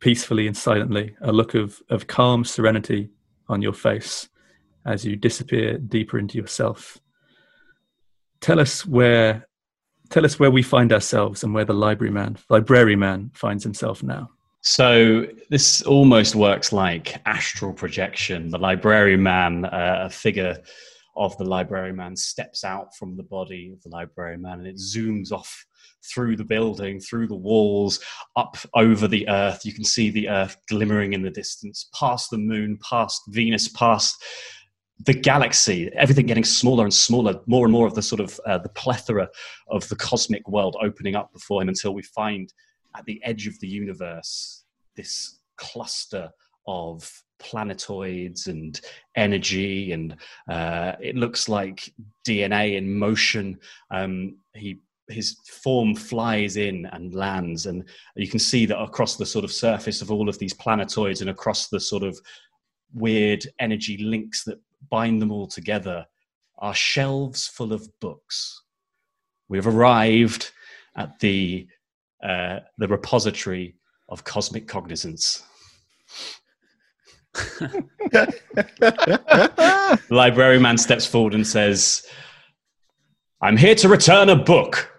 peacefully, 0.00 0.46
and 0.46 0.56
silently, 0.56 1.14
a 1.20 1.32
look 1.32 1.54
of, 1.54 1.80
of 1.90 2.06
calm 2.06 2.44
serenity 2.44 3.10
on 3.48 3.62
your 3.62 3.72
face 3.72 4.28
as 4.84 5.04
you 5.04 5.16
disappear 5.16 5.78
deeper 5.78 6.18
into 6.18 6.38
yourself. 6.38 6.98
Tell 8.40 8.60
us 8.60 8.86
where 8.86 9.46
tell 10.08 10.24
us 10.24 10.38
where 10.38 10.52
we 10.52 10.62
find 10.62 10.92
ourselves 10.92 11.42
and 11.42 11.52
where 11.52 11.64
the 11.64 11.74
library 11.74 12.12
man 12.12 12.36
library 12.48 12.94
man 12.94 13.30
finds 13.34 13.64
himself 13.64 14.02
now. 14.02 14.30
So 14.66 15.28
this 15.48 15.80
almost 15.82 16.34
works 16.34 16.72
like 16.72 17.22
astral 17.24 17.72
projection. 17.72 18.50
The 18.50 18.58
library 18.58 19.16
man, 19.16 19.64
uh, 19.64 20.06
a 20.06 20.10
figure 20.10 20.58
of 21.14 21.38
the 21.38 21.44
library 21.44 21.92
man, 21.92 22.16
steps 22.16 22.64
out 22.64 22.88
from 22.96 23.16
the 23.16 23.22
body 23.22 23.70
of 23.72 23.80
the 23.84 23.90
library 23.90 24.38
man, 24.38 24.58
and 24.58 24.66
it 24.66 24.74
zooms 24.74 25.30
off 25.30 25.64
through 26.12 26.34
the 26.34 26.44
building, 26.44 26.98
through 26.98 27.28
the 27.28 27.36
walls, 27.36 28.00
up 28.34 28.56
over 28.74 29.06
the 29.06 29.28
earth. 29.28 29.64
You 29.64 29.72
can 29.72 29.84
see 29.84 30.10
the 30.10 30.28
earth 30.28 30.56
glimmering 30.68 31.12
in 31.12 31.22
the 31.22 31.30
distance, 31.30 31.88
past 31.94 32.30
the 32.30 32.38
moon, 32.38 32.76
past 32.82 33.22
Venus, 33.28 33.68
past 33.68 34.20
the 34.98 35.14
galaxy, 35.14 35.92
everything 35.94 36.26
getting 36.26 36.42
smaller 36.42 36.82
and 36.82 36.92
smaller, 36.92 37.38
more 37.46 37.66
and 37.66 37.72
more 37.72 37.86
of 37.86 37.94
the 37.94 38.02
sort 38.02 38.20
of 38.20 38.40
uh, 38.48 38.58
the 38.58 38.68
plethora 38.70 39.28
of 39.68 39.88
the 39.90 39.96
cosmic 39.96 40.48
world 40.48 40.76
opening 40.82 41.14
up 41.14 41.32
before 41.32 41.62
him 41.62 41.68
until 41.68 41.94
we 41.94 42.02
find 42.02 42.52
at 42.96 43.04
the 43.04 43.22
edge 43.24 43.46
of 43.46 43.58
the 43.60 43.68
universe 43.68 44.64
this 44.96 45.40
cluster 45.56 46.30
of 46.66 47.10
planetoids 47.38 48.46
and 48.46 48.80
energy 49.14 49.92
and 49.92 50.16
uh, 50.50 50.92
it 51.00 51.16
looks 51.16 51.48
like 51.48 51.92
dna 52.26 52.76
in 52.76 52.98
motion. 52.98 53.58
Um, 53.90 54.36
he 54.54 54.80
his 55.08 55.36
form 55.62 55.94
flies 55.94 56.56
in 56.56 56.84
and 56.86 57.14
lands 57.14 57.66
and 57.66 57.88
you 58.16 58.26
can 58.26 58.40
see 58.40 58.66
that 58.66 58.80
across 58.80 59.16
the 59.16 59.26
sort 59.26 59.44
of 59.44 59.52
surface 59.52 60.02
of 60.02 60.10
all 60.10 60.28
of 60.28 60.36
these 60.40 60.54
planetoids 60.54 61.20
and 61.20 61.30
across 61.30 61.68
the 61.68 61.78
sort 61.78 62.02
of 62.02 62.18
weird 62.92 63.46
energy 63.60 63.98
links 63.98 64.42
that 64.42 64.58
bind 64.90 65.22
them 65.22 65.30
all 65.30 65.46
together 65.46 66.04
are 66.58 66.74
shelves 66.74 67.46
full 67.46 67.72
of 67.72 67.88
books. 68.00 68.62
We've 69.48 69.66
arrived 69.66 70.50
at 70.96 71.18
the 71.20 71.68
uh, 72.22 72.60
the 72.78 72.88
repository 72.88 73.74
of 74.08 74.24
cosmic 74.24 74.68
cognizance. 74.68 75.42
the 77.58 78.32
library 80.10 80.58
man 80.58 80.78
steps 80.78 81.04
forward 81.06 81.34
and 81.34 81.46
says, 81.46 82.06
I'm 83.42 83.56
here 83.56 83.74
to 83.76 83.88
return 83.88 84.30
a 84.30 84.36
book. 84.36 84.90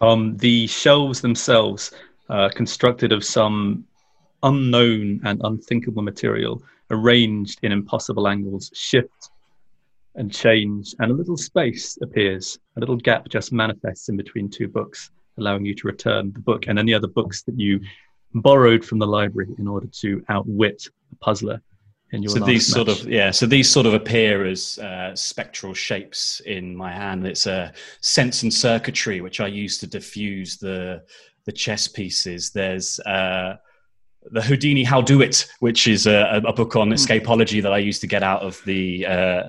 um, 0.00 0.36
the 0.38 0.66
shelves 0.66 1.20
themselves 1.20 1.92
are 2.28 2.50
constructed 2.50 3.12
of 3.12 3.24
some 3.24 3.84
unknown 4.42 5.20
and 5.24 5.40
unthinkable 5.44 6.02
material, 6.02 6.62
arranged 6.90 7.60
in 7.62 7.72
impossible 7.72 8.26
angles, 8.26 8.70
shift 8.74 9.30
and 10.14 10.32
change, 10.32 10.94
and 10.98 11.10
a 11.10 11.14
little 11.14 11.36
space 11.36 11.98
appears. 12.02 12.58
A 12.76 12.80
little 12.80 12.96
gap 12.96 13.28
just 13.28 13.52
manifests 13.52 14.08
in 14.08 14.16
between 14.16 14.50
two 14.50 14.68
books, 14.68 15.10
allowing 15.38 15.64
you 15.64 15.74
to 15.74 15.86
return 15.86 16.32
the 16.32 16.40
book 16.40 16.66
and 16.66 16.78
any 16.78 16.92
other 16.94 17.08
books 17.08 17.42
that 17.42 17.58
you 17.58 17.80
borrowed 18.34 18.84
from 18.84 18.98
the 18.98 19.06
library 19.06 19.48
in 19.58 19.68
order 19.68 19.86
to 19.86 20.24
outwit 20.28 20.82
the 21.10 21.16
puzzler. 21.16 21.60
In 22.12 22.22
your 22.22 22.30
so 22.30 22.40
these 22.40 22.68
match. 22.68 22.86
sort 22.86 22.88
of 22.88 23.08
yeah, 23.08 23.30
so 23.30 23.46
these 23.46 23.70
sort 23.70 23.86
of 23.86 23.94
appear 23.94 24.44
as 24.44 24.78
uh, 24.78 25.16
spectral 25.16 25.72
shapes 25.72 26.40
in 26.44 26.76
my 26.76 26.92
hand. 26.92 27.26
It's 27.26 27.46
a 27.46 27.72
sense 28.02 28.42
and 28.42 28.52
circuitry 28.52 29.22
which 29.22 29.40
I 29.40 29.46
use 29.46 29.78
to 29.78 29.86
diffuse 29.86 30.58
the 30.58 31.02
the 31.46 31.52
chess 31.52 31.88
pieces. 31.88 32.50
There's 32.50 33.00
uh, 33.00 33.56
the 34.30 34.42
Houdini 34.42 34.84
How 34.84 35.00
Do 35.00 35.20
It, 35.20 35.46
which 35.60 35.86
is 35.86 36.06
a, 36.06 36.40
a, 36.46 36.52
book 36.52 36.76
on 36.76 36.88
hmm. 36.88 36.94
escapology 36.94 37.62
that 37.62 37.72
I 37.72 37.78
used 37.78 38.00
to 38.02 38.06
get 38.06 38.22
out 38.22 38.42
of 38.42 38.62
the 38.64 39.06
uh, 39.06 39.42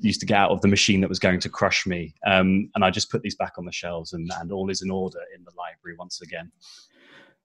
used 0.00 0.20
to 0.20 0.26
get 0.26 0.38
out 0.38 0.50
of 0.50 0.60
the 0.60 0.68
machine 0.68 1.00
that 1.00 1.08
was 1.08 1.18
going 1.18 1.40
to 1.40 1.48
crush 1.48 1.86
me. 1.86 2.14
Um, 2.26 2.70
and 2.74 2.84
I 2.84 2.90
just 2.90 3.10
put 3.10 3.22
these 3.22 3.34
back 3.34 3.54
on 3.58 3.64
the 3.64 3.72
shelves, 3.72 4.12
and, 4.12 4.30
and 4.38 4.52
all 4.52 4.70
is 4.70 4.82
in 4.82 4.90
order 4.90 5.18
in 5.36 5.44
the 5.44 5.52
library 5.56 5.96
once 5.98 6.20
again. 6.22 6.52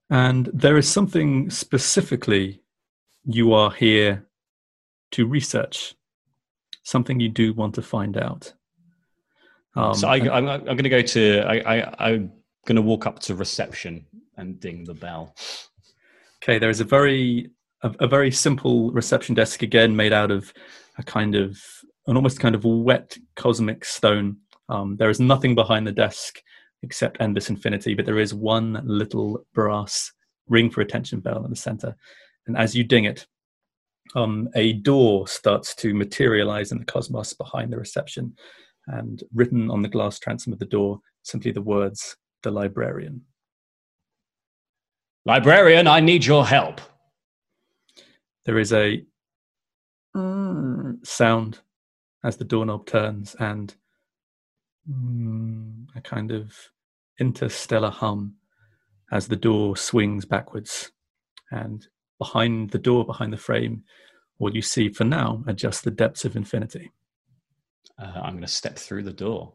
And 0.10 0.50
there 0.54 0.78
is 0.78 0.88
something 0.90 1.50
specifically 1.50 2.62
you 3.26 3.54
are 3.54 3.72
here 3.72 4.26
to 5.12 5.28
research, 5.28 5.96
something 6.84 7.20
you 7.20 7.30
do 7.30 7.54
want 7.54 7.76
to 7.76 7.82
find 7.82 8.18
out. 8.18 8.54
Um, 9.76 9.94
so 9.94 10.08
I, 10.08 10.18
am 10.18 10.64
going 10.64 10.78
to 10.78 10.90
go 10.90 11.02
to 11.02 11.42
I, 11.42 11.78
I, 11.78 12.08
I'm 12.08 12.32
going 12.66 12.78
to 12.78 12.82
walk 12.82 13.06
up 13.06 13.20
to 13.20 13.36
reception 13.36 14.06
and 14.38 14.60
ding 14.60 14.84
the 14.86 14.94
bell. 14.94 15.36
Okay, 16.48 16.60
there 16.60 16.70
is 16.70 16.80
a 16.80 16.86
very 16.86 17.50
a, 17.84 17.94
a, 18.00 18.08
very 18.08 18.32
simple 18.32 18.90
reception 18.92 19.36
desk 19.36 19.64
again, 19.64 19.94
made 19.94 20.14
out 20.14 20.32
of 20.32 20.54
a 20.98 21.04
kind 21.04 21.36
of 21.36 21.60
an 22.08 22.16
almost 22.16 22.40
kind 22.40 22.56
of 22.56 22.64
wet 22.64 23.18
cosmic 23.36 23.84
stone. 23.84 24.38
Um, 24.70 24.96
there 24.96 25.10
is 25.10 25.20
nothing 25.20 25.56
behind 25.56 25.86
the 25.86 25.92
desk 25.92 26.42
except 26.84 27.18
endless 27.20 27.50
infinity, 27.50 27.96
but 27.96 28.06
there 28.06 28.18
is 28.18 28.34
one 28.34 28.82
little 28.86 29.46
brass 29.54 30.10
ring 30.48 30.70
for 30.70 30.80
attention 30.80 31.20
bell 31.20 31.44
in 31.44 31.50
the 31.50 31.58
center. 31.58 31.98
And 32.48 32.56
as 32.56 32.74
you 32.74 32.86
ding 32.86 33.04
it, 33.04 33.28
um, 34.16 34.48
a 34.56 34.72
door 34.72 35.28
starts 35.28 35.76
to 35.76 35.94
materialize 35.94 36.72
in 36.72 36.80
the 36.80 36.86
cosmos 36.86 37.34
behind 37.34 37.74
the 37.74 37.78
reception, 37.78 38.38
and 38.88 39.22
written 39.34 39.70
on 39.70 39.82
the 39.82 39.90
glass 39.90 40.18
transom 40.18 40.54
of 40.54 40.60
the 40.60 40.66
door, 40.66 41.02
simply 41.24 41.52
the 41.52 41.62
words, 41.62 42.16
the 42.44 42.52
librarian. 42.52 43.22
Librarian, 45.28 45.88
I 45.88 46.00
need 46.00 46.24
your 46.24 46.46
help. 46.46 46.80
There 48.46 48.58
is 48.58 48.72
a 48.72 49.04
sound 51.04 51.60
as 52.24 52.38
the 52.38 52.46
doorknob 52.46 52.86
turns 52.86 53.36
and 53.38 53.76
mm, 54.90 55.86
a 55.98 56.02
kind 56.02 56.32
of 56.32 56.56
interstellar 57.20 57.90
hum 57.90 58.36
as 59.12 59.28
the 59.28 59.36
door 59.36 59.76
swings 59.76 60.24
backwards. 60.24 60.94
And 61.52 61.86
behind 62.20 62.70
the 62.70 62.80
door, 62.80 63.06
behind 63.06 63.34
the 63.34 63.38
frame, 63.38 63.84
what 64.38 64.56
you 64.56 64.62
see 64.62 64.88
for 64.88 65.04
now 65.04 65.44
are 65.46 65.54
just 65.54 65.84
the 65.84 65.92
depths 65.92 66.24
of 66.24 66.38
infinity. 66.38 66.90
Uh, 68.02 68.14
I'm 68.16 68.36
going 68.36 68.42
to 68.44 68.48
step 68.48 68.78
through 68.80 69.04
the 69.04 69.12
door. 69.12 69.52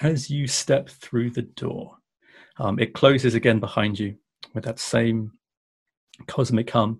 As 0.00 0.30
you 0.30 0.46
step 0.46 0.88
through 0.88 1.32
the 1.32 1.42
door, 1.42 1.98
um, 2.56 2.78
it 2.78 2.94
closes 2.94 3.34
again 3.34 3.60
behind 3.60 3.98
you 3.98 4.16
with 4.54 4.64
that 4.64 4.78
same 4.78 5.32
cosmic 6.26 6.70
hum 6.70 6.98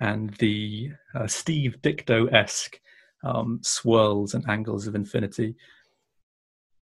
and 0.00 0.34
the 0.34 0.90
uh, 1.14 1.26
Steve 1.26 1.76
Ditko 1.82 2.32
esque 2.32 2.80
um, 3.24 3.60
swirls 3.62 4.34
and 4.34 4.48
angles 4.48 4.86
of 4.86 4.94
infinity 4.94 5.56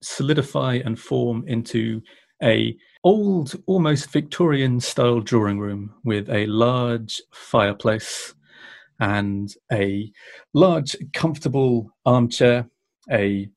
solidify 0.02 0.80
and 0.84 0.98
form 0.98 1.44
into 1.46 2.00
a 2.42 2.76
old 3.04 3.54
almost 3.66 4.11
victorian 4.11 4.80
style 4.80 5.20
drawing 5.20 5.58
room 5.58 5.92
with 6.04 6.28
a 6.30 6.46
large 6.46 7.20
fireplace 7.32 8.34
and 9.00 9.54
a 9.72 10.11
large 10.54 10.96
comfortable 11.12 11.90
armchair 12.06 12.68
a 13.11 13.48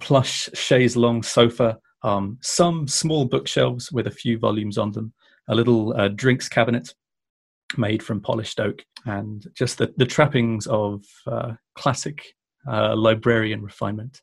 plush 0.00 0.48
chaise 0.54 0.96
longue 0.96 1.24
sofa 1.24 1.78
um, 2.02 2.38
some 2.42 2.86
small 2.86 3.24
bookshelves 3.24 3.90
with 3.90 4.06
a 4.06 4.10
few 4.10 4.38
volumes 4.38 4.76
on 4.76 4.92
them 4.92 5.12
a 5.48 5.54
little 5.54 5.94
uh, 5.96 6.08
drinks 6.08 6.48
cabinet 6.48 6.94
made 7.76 8.02
from 8.02 8.20
polished 8.20 8.60
oak 8.60 8.84
and 9.06 9.46
just 9.54 9.78
the, 9.78 9.92
the 9.96 10.06
trappings 10.06 10.66
of 10.66 11.04
uh, 11.26 11.52
classic 11.74 12.22
uh, 12.66 12.94
librarian 12.96 13.62
refinement 13.62 14.22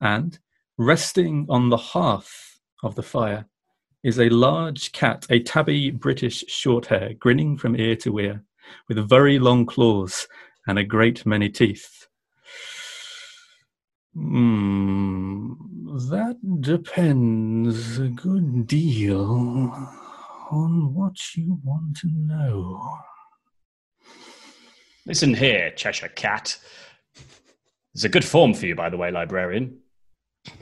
and 0.00 0.38
resting 0.78 1.46
on 1.48 1.68
the 1.68 1.76
hearth 1.76 2.58
of 2.82 2.94
the 2.94 3.02
fire 3.02 3.46
is 4.02 4.20
a 4.20 4.28
large 4.28 4.92
cat, 4.92 5.26
a 5.30 5.40
tabby 5.40 5.90
British 5.90 6.44
short 6.46 6.86
hair, 6.86 7.14
grinning 7.18 7.56
from 7.56 7.78
ear 7.78 7.96
to 7.96 8.18
ear, 8.20 8.42
with 8.88 9.08
very 9.08 9.38
long 9.38 9.66
claws 9.66 10.28
and 10.66 10.78
a 10.78 10.84
great 10.84 11.24
many 11.26 11.48
teeth. 11.48 12.06
Hmm, 14.14 15.52
that 16.08 16.36
depends 16.60 17.98
a 17.98 18.08
good 18.08 18.66
deal 18.66 20.05
on 20.50 20.94
what 20.94 21.16
you 21.36 21.58
want 21.64 21.96
to 21.98 22.08
know. 22.12 22.98
Listen 25.06 25.34
here, 25.34 25.70
Cheshire 25.70 26.08
Cat. 26.08 26.58
It's 27.94 28.04
a 28.04 28.08
good 28.08 28.24
form 28.24 28.54
for 28.54 28.66
you, 28.66 28.74
by 28.74 28.90
the 28.90 28.96
way, 28.96 29.10
librarian. 29.10 29.78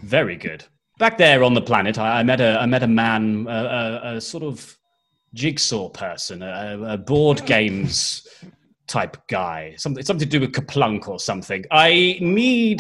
Very 0.03 0.37
good. 0.37 0.65
Back 0.99 1.19
there 1.19 1.43
on 1.43 1.55
the 1.55 1.63
planet, 1.63 1.99
I, 1.99 2.21
I 2.21 2.23
met 2.23 2.41
a 2.41 2.59
I 2.61 2.67
met 2.67 2.83
a 2.83 2.87
man, 2.87 3.47
a, 3.49 3.53
a, 3.53 4.17
a 4.17 4.21
sort 4.21 4.45
of 4.45 4.77
jigsaw 5.35 5.89
person, 5.89 6.43
a, 6.43 6.79
a, 6.87 6.97
board 6.97 7.45
games 7.47 8.27
type 8.87 9.17
guy, 9.29 9.75
something 9.77 10.05
something 10.05 10.29
to 10.29 10.39
do 10.39 10.41
with 10.41 10.53
KerPlunk 10.53 11.09
or 11.09 11.19
something. 11.19 11.65
I 11.73 12.19
need 12.21 12.79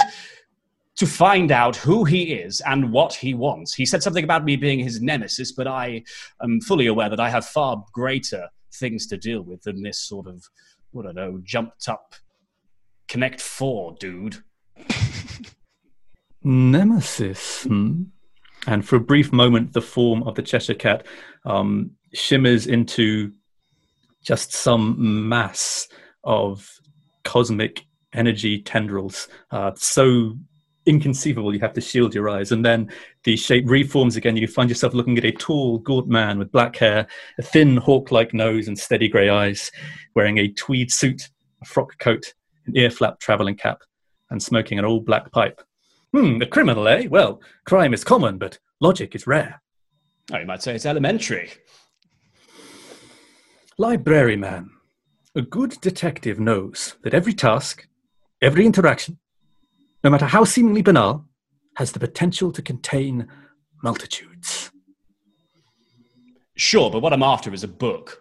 to 0.96 1.06
find 1.06 1.50
out 1.50 1.76
who 1.76 2.04
he 2.04 2.34
is 2.34 2.60
and 2.66 2.92
what 2.92 3.14
he 3.14 3.34
wants. 3.34 3.74
He 3.74 3.86
said 3.86 4.02
something 4.02 4.24
about 4.24 4.44
me 4.44 4.56
being 4.56 4.78
his 4.78 5.00
nemesis, 5.00 5.52
but 5.52 5.66
I 5.66 6.04
am 6.42 6.60
fully 6.60 6.86
aware 6.86 7.08
that 7.08 7.20
I 7.20 7.30
have 7.30 7.46
far 7.46 7.84
greater 7.92 8.48
things 8.74 9.06
to 9.08 9.16
deal 9.16 9.42
with 9.42 9.62
than 9.62 9.82
this 9.82 10.00
sort 10.00 10.26
of, 10.26 10.44
what 10.92 11.06
I 11.06 11.12
don't 11.12 11.16
know, 11.16 11.40
jumped 11.42 11.88
up 11.88 12.14
Connect 13.08 13.40
Four 13.40 13.96
dude. 13.98 14.38
Nemesis. 16.44 17.64
Hmm? 17.64 18.04
And 18.66 18.86
for 18.86 18.96
a 18.96 19.00
brief 19.00 19.32
moment, 19.32 19.72
the 19.72 19.82
form 19.82 20.22
of 20.22 20.36
the 20.36 20.42
Cheshire 20.42 20.74
Cat 20.74 21.06
um, 21.44 21.90
shimmers 22.14 22.66
into 22.66 23.32
just 24.22 24.52
some 24.52 25.28
mass 25.28 25.86
of 26.22 26.70
cosmic 27.24 27.84
energy 28.14 28.62
tendrils, 28.62 29.28
uh, 29.50 29.72
so 29.76 30.34
inconceivable 30.86 31.54
you 31.54 31.60
have 31.60 31.72
to 31.74 31.80
shield 31.80 32.14
your 32.14 32.28
eyes. 32.28 32.52
And 32.52 32.64
then 32.64 32.90
the 33.24 33.36
shape 33.36 33.64
reforms 33.66 34.16
again. 34.16 34.36
You 34.36 34.46
find 34.46 34.68
yourself 34.68 34.94
looking 34.94 35.18
at 35.18 35.24
a 35.24 35.32
tall, 35.32 35.78
gaunt 35.78 36.08
man 36.08 36.38
with 36.38 36.52
black 36.52 36.76
hair, 36.76 37.06
a 37.38 37.42
thin, 37.42 37.76
hawk 37.76 38.10
like 38.10 38.34
nose, 38.34 38.68
and 38.68 38.78
steady 38.78 39.08
grey 39.08 39.28
eyes, 39.28 39.70
wearing 40.14 40.38
a 40.38 40.48
tweed 40.48 40.90
suit, 40.90 41.28
a 41.62 41.64
frock 41.64 41.98
coat, 41.98 42.34
an 42.66 42.76
ear 42.76 42.90
flap 42.90 43.18
travelling 43.20 43.56
cap, 43.56 43.78
and 44.30 44.42
smoking 44.42 44.78
an 44.78 44.84
old 44.84 45.04
black 45.04 45.30
pipe. 45.32 45.60
Hmm, 46.12 46.40
a 46.42 46.46
criminal, 46.46 46.86
eh? 46.86 47.06
Well, 47.10 47.40
crime 47.66 47.92
is 47.92 48.04
common, 48.04 48.38
but 48.38 48.58
logic 48.80 49.14
is 49.14 49.26
rare. 49.26 49.60
Oh, 50.32 50.38
you 50.38 50.46
might 50.46 50.62
say 50.62 50.74
it's 50.74 50.86
elementary. 50.86 51.50
Library 53.78 54.36
man. 54.36 54.70
A 55.34 55.42
good 55.42 55.76
detective 55.80 56.38
knows 56.38 56.94
that 57.02 57.12
every 57.12 57.32
task, 57.32 57.88
every 58.40 58.64
interaction, 58.64 59.18
no 60.04 60.10
matter 60.10 60.26
how 60.26 60.44
seemingly 60.44 60.82
banal, 60.82 61.24
has 61.76 61.92
the 61.92 61.98
potential 61.98 62.52
to 62.52 62.62
contain 62.62 63.26
multitudes. 63.82 64.70
Sure, 66.56 66.90
but 66.90 67.00
what 67.00 67.12
I'm 67.12 67.22
after 67.22 67.52
is 67.52 67.64
a 67.64 67.68
book. 67.68 68.20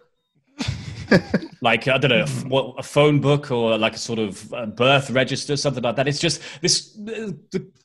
like 1.60 1.86
I 1.86 1.98
don't 1.98 2.10
know, 2.10 2.24
a, 2.24 2.28
what, 2.48 2.74
a 2.78 2.82
phone 2.82 3.20
book 3.20 3.50
or 3.50 3.78
like 3.78 3.94
a 3.94 3.98
sort 3.98 4.18
of 4.18 4.52
uh, 4.52 4.66
birth 4.66 5.10
register, 5.10 5.56
something 5.56 5.82
like 5.82 5.96
that. 5.96 6.08
It's 6.08 6.18
just 6.18 6.40
this 6.60 6.94
the, 6.94 7.38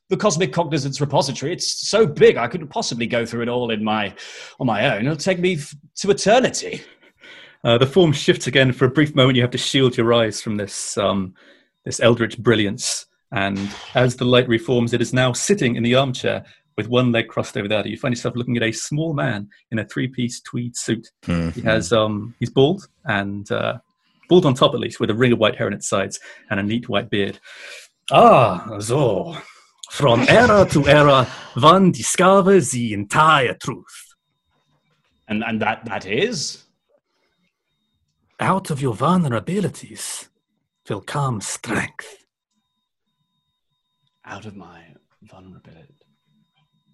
the 0.09 0.17
cosmic 0.17 0.51
cognizance 0.51 0.99
repository. 0.99 1.53
It's 1.53 1.87
so 1.87 2.07
big, 2.07 2.37
I 2.37 2.47
couldn't 2.47 2.69
possibly 2.69 3.05
go 3.05 3.25
through 3.25 3.43
it 3.43 3.49
all 3.49 3.69
in 3.71 3.83
my 3.83 4.13
on 4.59 4.67
my 4.67 4.95
own. 4.95 5.05
It'll 5.05 5.15
take 5.15 5.39
me 5.39 5.55
f- 5.55 5.75
to 5.97 6.11
eternity. 6.11 6.81
Uh, 7.63 7.77
the 7.77 7.85
form 7.85 8.13
shifts 8.13 8.47
again 8.47 8.71
for 8.71 8.85
a 8.85 8.89
brief 8.89 9.13
moment. 9.13 9.35
You 9.35 9.43
have 9.43 9.51
to 9.51 9.57
shield 9.57 9.97
your 9.97 10.13
eyes 10.13 10.41
from 10.41 10.57
this 10.57 10.97
um, 10.97 11.35
this 11.85 11.99
eldritch 11.99 12.37
brilliance, 12.39 13.05
and 13.31 13.59
as 13.93 14.15
the 14.15 14.25
light 14.25 14.47
reforms, 14.47 14.93
it 14.93 15.01
is 15.01 15.13
now 15.13 15.33
sitting 15.33 15.75
in 15.75 15.83
the 15.83 15.95
armchair 15.95 16.43
with 16.77 16.87
one 16.87 17.11
leg 17.11 17.27
crossed 17.27 17.57
over 17.57 17.67
the 17.67 17.77
other. 17.77 17.89
You 17.89 17.97
find 17.97 18.13
yourself 18.13 18.35
looking 18.35 18.57
at 18.57 18.63
a 18.63 18.71
small 18.71 19.13
man 19.13 19.49
in 19.71 19.79
a 19.79 19.85
three-piece 19.85 20.41
tweed 20.41 20.75
suit. 20.77 21.11
Mm-hmm. 21.23 21.49
He 21.49 21.61
has 21.61 21.91
um, 21.91 22.33
he's 22.39 22.49
bald 22.49 22.87
and 23.05 23.51
uh, 23.51 23.79
bald 24.29 24.45
on 24.45 24.53
top 24.53 24.73
at 24.73 24.79
least, 24.79 24.99
with 24.99 25.09
a 25.09 25.15
ring 25.15 25.33
of 25.33 25.39
white 25.39 25.55
hair 25.57 25.67
on 25.67 25.73
its 25.73 25.89
sides 25.89 26.19
and 26.49 26.59
a 26.59 26.63
neat 26.63 26.87
white 26.87 27.09
beard. 27.09 27.39
Ah, 28.11 28.79
so 28.79 29.35
from 29.91 30.21
era 30.29 30.65
to 30.71 30.87
era, 30.87 31.27
one 31.55 31.91
discovers 31.91 32.71
the 32.71 32.93
entire 32.93 33.55
truth. 33.55 34.15
And 35.27 35.43
and 35.43 35.61
that 35.61 35.85
that 35.85 36.05
is 36.05 36.65
Out 38.39 38.69
of 38.69 38.81
your 38.81 38.95
vulnerabilities 38.95 40.29
will 40.87 41.01
come 41.01 41.41
strength. 41.41 42.23
Out 44.29 44.45
of 44.45 44.55
my 44.55 44.81
vulnerability 45.23 45.95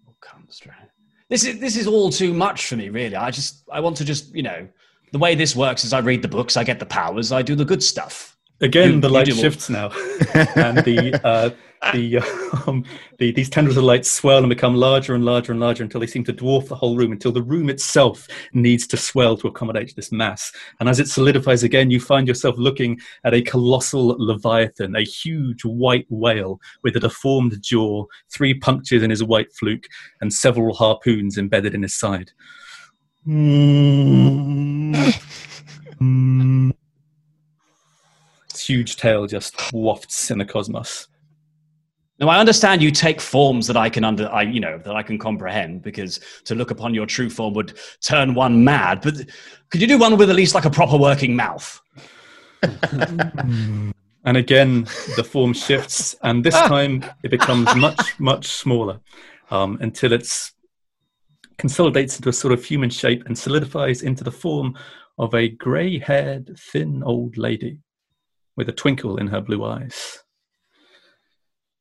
will 0.05 0.17
come 0.21 0.45
strength. 0.49 0.91
This 1.29 1.43
is 1.45 1.59
this 1.59 1.75
is 1.75 1.87
all 1.87 2.09
too 2.09 2.33
much 2.33 2.67
for 2.67 2.75
me, 2.75 2.89
really. 2.89 3.15
I 3.15 3.31
just 3.31 3.63
I 3.71 3.79
want 3.79 3.97
to 3.97 4.05
just 4.05 4.33
you 4.33 4.43
know 4.43 4.67
the 5.11 5.17
way 5.17 5.35
this 5.35 5.55
works 5.55 5.83
is 5.83 5.93
I 5.93 5.99
read 5.99 6.21
the 6.21 6.27
books, 6.27 6.57
I 6.57 6.63
get 6.63 6.79
the 6.79 6.85
powers, 6.85 7.31
I 7.31 7.41
do 7.41 7.55
the 7.55 7.65
good 7.65 7.83
stuff. 7.83 8.37
Again, 8.61 8.93
You- 8.93 9.01
the 9.01 9.09
light 9.09 9.27
shifts 9.33 9.69
now, 9.69 9.87
and 10.55 10.77
the 10.79 11.19
uh, 11.23 11.49
the, 11.93 12.19
um, 12.67 12.83
the 13.19 13.31
these 13.31 13.49
tendrils 13.49 13.77
of 13.77 13.83
light 13.83 14.05
swell 14.05 14.39
and 14.39 14.49
become 14.49 14.75
larger 14.75 15.15
and 15.15 15.25
larger 15.25 15.51
and 15.51 15.61
larger 15.61 15.83
until 15.83 15.99
they 15.99 16.07
seem 16.07 16.23
to 16.25 16.33
dwarf 16.33 16.67
the 16.67 16.75
whole 16.75 16.97
room. 16.97 17.11
Until 17.11 17.31
the 17.31 17.41
room 17.41 17.69
itself 17.69 18.27
needs 18.53 18.87
to 18.87 18.97
swell 18.97 19.37
to 19.37 19.47
accommodate 19.47 19.95
this 19.95 20.11
mass. 20.11 20.51
And 20.79 20.89
as 20.89 20.99
it 20.99 21.07
solidifies 21.07 21.63
again, 21.63 21.91
you 21.91 21.99
find 21.99 22.27
yourself 22.27 22.55
looking 22.57 22.99
at 23.23 23.33
a 23.33 23.41
colossal 23.41 24.15
leviathan, 24.19 24.95
a 24.95 25.03
huge 25.03 25.63
white 25.63 26.05
whale 26.09 26.59
with 26.83 26.95
a 26.95 26.99
deformed 26.99 27.61
jaw, 27.61 28.05
three 28.29 28.53
punctures 28.53 29.03
in 29.03 29.09
his 29.09 29.23
white 29.23 29.53
fluke, 29.53 29.87
and 30.21 30.33
several 30.33 30.73
harpoons 30.73 31.37
embedded 31.37 31.73
in 31.73 31.83
his 31.83 31.95
side. 31.95 32.31
Its 38.49 38.65
huge 38.67 38.97
tail 38.97 39.25
just 39.25 39.73
wafts 39.73 40.29
in 40.29 40.37
the 40.37 40.45
cosmos. 40.45 41.07
Now 42.19 42.29
I 42.29 42.39
understand 42.39 42.81
you 42.81 42.91
take 42.91 43.19
forms 43.19 43.67
that 43.67 43.75
I 43.75 43.89
can 43.89 44.03
under, 44.03 44.31
I 44.31 44.43
you 44.43 44.59
know 44.59 44.77
that 44.79 44.95
I 44.95 45.03
can 45.03 45.17
comprehend 45.17 45.81
because 45.81 46.19
to 46.45 46.55
look 46.55 46.71
upon 46.71 46.93
your 46.93 47.05
true 47.05 47.29
form 47.29 47.53
would 47.55 47.77
turn 48.01 48.33
one 48.33 48.63
mad. 48.63 49.01
But 49.01 49.15
could 49.69 49.81
you 49.81 49.87
do 49.87 49.97
one 49.97 50.17
with 50.17 50.29
at 50.29 50.35
least 50.35 50.55
like 50.55 50.65
a 50.65 50.69
proper 50.69 50.97
working 50.97 51.35
mouth? 51.35 51.81
And 54.25 54.37
again, 54.37 54.85
the 55.15 55.23
form 55.23 55.53
shifts, 55.53 56.15
and 56.23 56.43
this 56.43 56.55
time 56.55 57.05
it 57.21 57.29
becomes 57.29 57.73
much, 57.75 58.19
much 58.19 58.47
smaller 58.47 58.99
um, 59.51 59.77
until 59.81 60.11
it's 60.11 60.51
consolidates 61.59 62.17
into 62.17 62.29
a 62.29 62.33
sort 62.33 62.51
of 62.51 62.65
human 62.65 62.89
shape 62.89 63.23
and 63.27 63.37
solidifies 63.37 64.01
into 64.01 64.23
the 64.23 64.31
form 64.31 64.75
of 65.19 65.33
a 65.35 65.47
grey 65.47 65.99
haired, 65.99 66.57
thin 66.57 67.03
old 67.03 67.37
lady 67.37 67.77
with 68.57 68.67
a 68.67 68.73
twinkle 68.73 69.17
in 69.17 69.27
her 69.27 69.41
blue 69.41 69.63
eyes. 69.63 70.23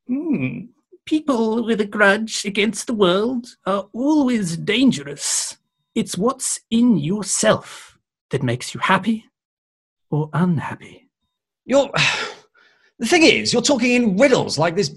Hmm. 0.07 0.66
People 1.07 1.64
with 1.64 1.80
a 1.80 1.86
grudge 1.86 2.44
against 2.44 2.86
the 2.86 2.94
world 2.94 3.57
are 3.66 3.88
always 3.92 4.57
dangerous. 4.57 5.57
It's 5.94 6.16
what's 6.16 6.61
in 6.70 6.96
yourself 6.96 7.98
that 8.30 8.42
makes 8.42 8.74
you 8.74 8.80
happy 8.80 9.26
or 10.11 10.30
unhappy. 10.32 11.11
You're. 11.64 11.90
The 13.00 13.07
thing 13.07 13.24
is, 13.24 13.52
you're 13.52 13.61
talking 13.61 13.90
in 13.90 14.16
riddles 14.16 14.57
like 14.57 14.76
this 14.76 14.94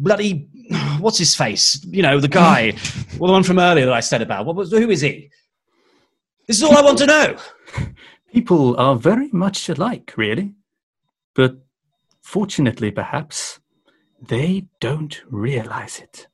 bloody. 0.00 0.48
What's 0.98 1.18
his 1.18 1.36
face? 1.36 1.80
You 1.84 2.02
know, 2.02 2.18
the 2.18 2.26
guy, 2.26 2.72
well, 3.18 3.28
the 3.28 3.32
one 3.34 3.44
from 3.44 3.60
earlier 3.60 3.86
that 3.86 3.94
I 3.94 4.00
said 4.00 4.20
about. 4.20 4.46
What 4.46 4.56
was? 4.56 4.72
Who 4.72 4.90
is 4.90 5.00
he? 5.00 5.30
This 6.48 6.56
is 6.56 6.64
all 6.64 6.76
I 6.76 6.82
want 6.82 6.98
to 6.98 7.06
know. 7.06 7.36
People 8.32 8.76
are 8.78 8.96
very 8.96 9.28
much 9.32 9.68
alike, 9.68 10.14
really. 10.16 10.54
But 11.36 11.58
fortunately, 12.22 12.90
perhaps, 12.90 13.60
they 14.20 14.66
don't 14.80 15.22
realize 15.30 15.98
it. 15.98 16.26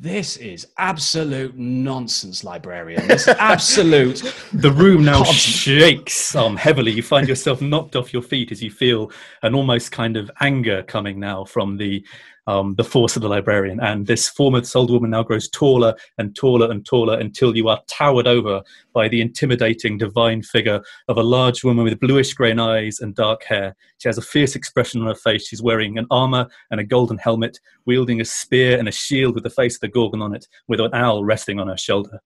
This 0.00 0.36
is 0.36 0.68
absolute 0.78 1.58
nonsense, 1.58 2.44
librarian. 2.44 3.08
This 3.08 3.26
is 3.26 3.34
absolute. 3.38 4.22
The 4.52 4.70
room 4.70 5.04
now 5.04 5.24
shakes 5.24 6.36
um, 6.36 6.56
heavily. 6.56 6.92
You 6.92 7.02
find 7.02 7.28
yourself 7.28 7.60
knocked 7.60 7.96
off 7.96 8.12
your 8.12 8.22
feet 8.22 8.52
as 8.52 8.62
you 8.62 8.70
feel 8.70 9.10
an 9.42 9.54
almost 9.54 9.90
kind 9.90 10.16
of 10.16 10.30
anger 10.40 10.84
coming 10.84 11.18
now 11.18 11.44
from 11.44 11.76
the 11.76 12.06
um, 12.48 12.74
the 12.76 12.84
force 12.84 13.14
of 13.14 13.20
the 13.20 13.28
librarian. 13.28 13.78
And 13.80 14.06
this 14.06 14.26
form 14.26 14.54
of 14.54 14.62
this 14.62 14.74
old 14.74 14.90
woman 14.90 15.10
now 15.10 15.22
grows 15.22 15.50
taller 15.50 15.94
and 16.16 16.34
taller 16.34 16.70
and 16.70 16.84
taller 16.84 17.20
until 17.20 17.54
you 17.54 17.68
are 17.68 17.80
towered 17.86 18.26
over 18.26 18.62
by 18.94 19.06
the 19.06 19.20
intimidating 19.20 19.98
divine 19.98 20.42
figure 20.42 20.80
of 21.08 21.18
a 21.18 21.22
large 21.22 21.62
woman 21.62 21.84
with 21.84 22.00
bluish 22.00 22.32
grey 22.32 22.56
eyes 22.56 23.00
and 23.00 23.14
dark 23.14 23.44
hair. 23.44 23.76
She 23.98 24.08
has 24.08 24.16
a 24.16 24.22
fierce 24.22 24.56
expression 24.56 25.02
on 25.02 25.08
her 25.08 25.14
face. 25.14 25.46
She's 25.46 25.62
wearing 25.62 25.98
an 25.98 26.06
armor 26.10 26.48
and 26.70 26.80
a 26.80 26.84
golden 26.84 27.18
helmet, 27.18 27.60
wielding 27.84 28.22
a 28.22 28.24
spear 28.24 28.78
and 28.78 28.88
a 28.88 28.92
shield 28.92 29.34
with 29.34 29.44
the 29.44 29.50
face 29.50 29.74
of 29.74 29.80
the 29.82 29.88
Gorgon 29.88 30.22
on 30.22 30.34
it, 30.34 30.48
with 30.68 30.80
an 30.80 30.94
owl 30.94 31.24
resting 31.24 31.60
on 31.60 31.68
her 31.68 31.76
shoulder. 31.76 32.18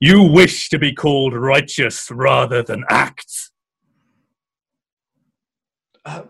You 0.00 0.22
wish 0.22 0.68
to 0.68 0.78
be 0.78 0.92
called 0.92 1.32
righteous 1.32 2.10
rather 2.10 2.62
than 2.62 2.84
act. 2.90 3.32
Uh, 6.04 6.22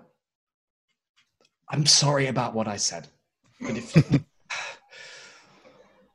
I'm 1.71 1.87
sorry 1.87 2.27
about 2.27 2.55
what 2.55 2.69
I 2.69 2.77
said, 2.77 3.09
but 3.61 3.77
if 3.77 3.97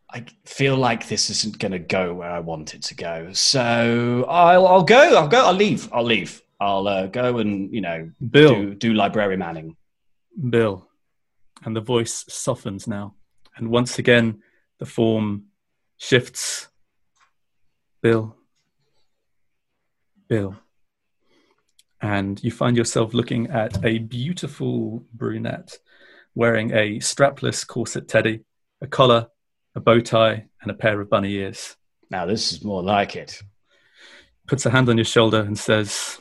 I 0.10 0.26
feel 0.45 0.78
like 0.78 1.08
this 1.08 1.30
isn't 1.30 1.60
going 1.60 1.72
to 1.72 1.80
go 1.80 2.14
where 2.14 2.30
I 2.30 2.39
want 2.39 2.74
it 2.74 2.84
to 2.84 2.95
go, 2.95 3.34
so 3.34 4.26
I'll, 4.28 4.68
I'll 4.68 4.84
go. 4.84 5.18
I'll 5.18 5.28
go. 5.28 5.45
I'll 5.45 5.54
leave. 5.54 5.89
I'll 5.91 6.04
leave. 6.04 6.41
I'll 6.60 6.88
uh, 6.88 7.08
go 7.08 7.39
and 7.39 7.74
you 7.74 7.82
know 7.82 8.10
Bill. 8.32 8.56
do, 8.56 8.76
do 8.76 8.93
library 8.93 9.38
manning. 9.38 9.76
Bill. 10.49 10.88
And 11.64 11.76
the 11.76 11.82
voice 11.82 12.26
softens 12.28 12.88
now. 12.88 13.16
And 13.56 13.70
once 13.70 13.99
again, 13.99 14.41
the 14.80 14.86
form 14.86 15.45
shifts. 15.97 16.68
Bill. 18.01 18.36
Bill. 20.28 20.56
And 22.04 22.43
you 22.43 22.51
find 22.51 22.76
yourself 22.76 23.14
looking 23.14 23.47
at 23.47 23.84
a 23.86 23.99
beautiful 23.99 25.06
brunette 25.14 25.78
wearing 26.36 26.72
a 26.72 26.99
strapless 26.99 27.66
corset 27.66 28.10
teddy, 28.10 28.41
a 28.82 28.88
collar, 28.88 29.28
a 29.74 29.80
bow 29.80 30.01
tie, 30.01 30.47
and 30.62 30.70
a 30.70 30.74
pair 30.74 30.99
of 30.99 31.10
bunny 31.10 31.32
ears. 31.36 31.78
Now, 32.10 32.26
this 32.26 32.51
is 32.51 32.62
more 32.62 32.84
like 32.84 33.16
it. 33.16 33.41
Puts 34.47 34.66
a 34.66 34.70
hand 34.70 34.89
on 34.89 34.97
your 34.97 35.06
shoulder 35.06 35.39
and 35.39 35.58
says, 35.58 36.20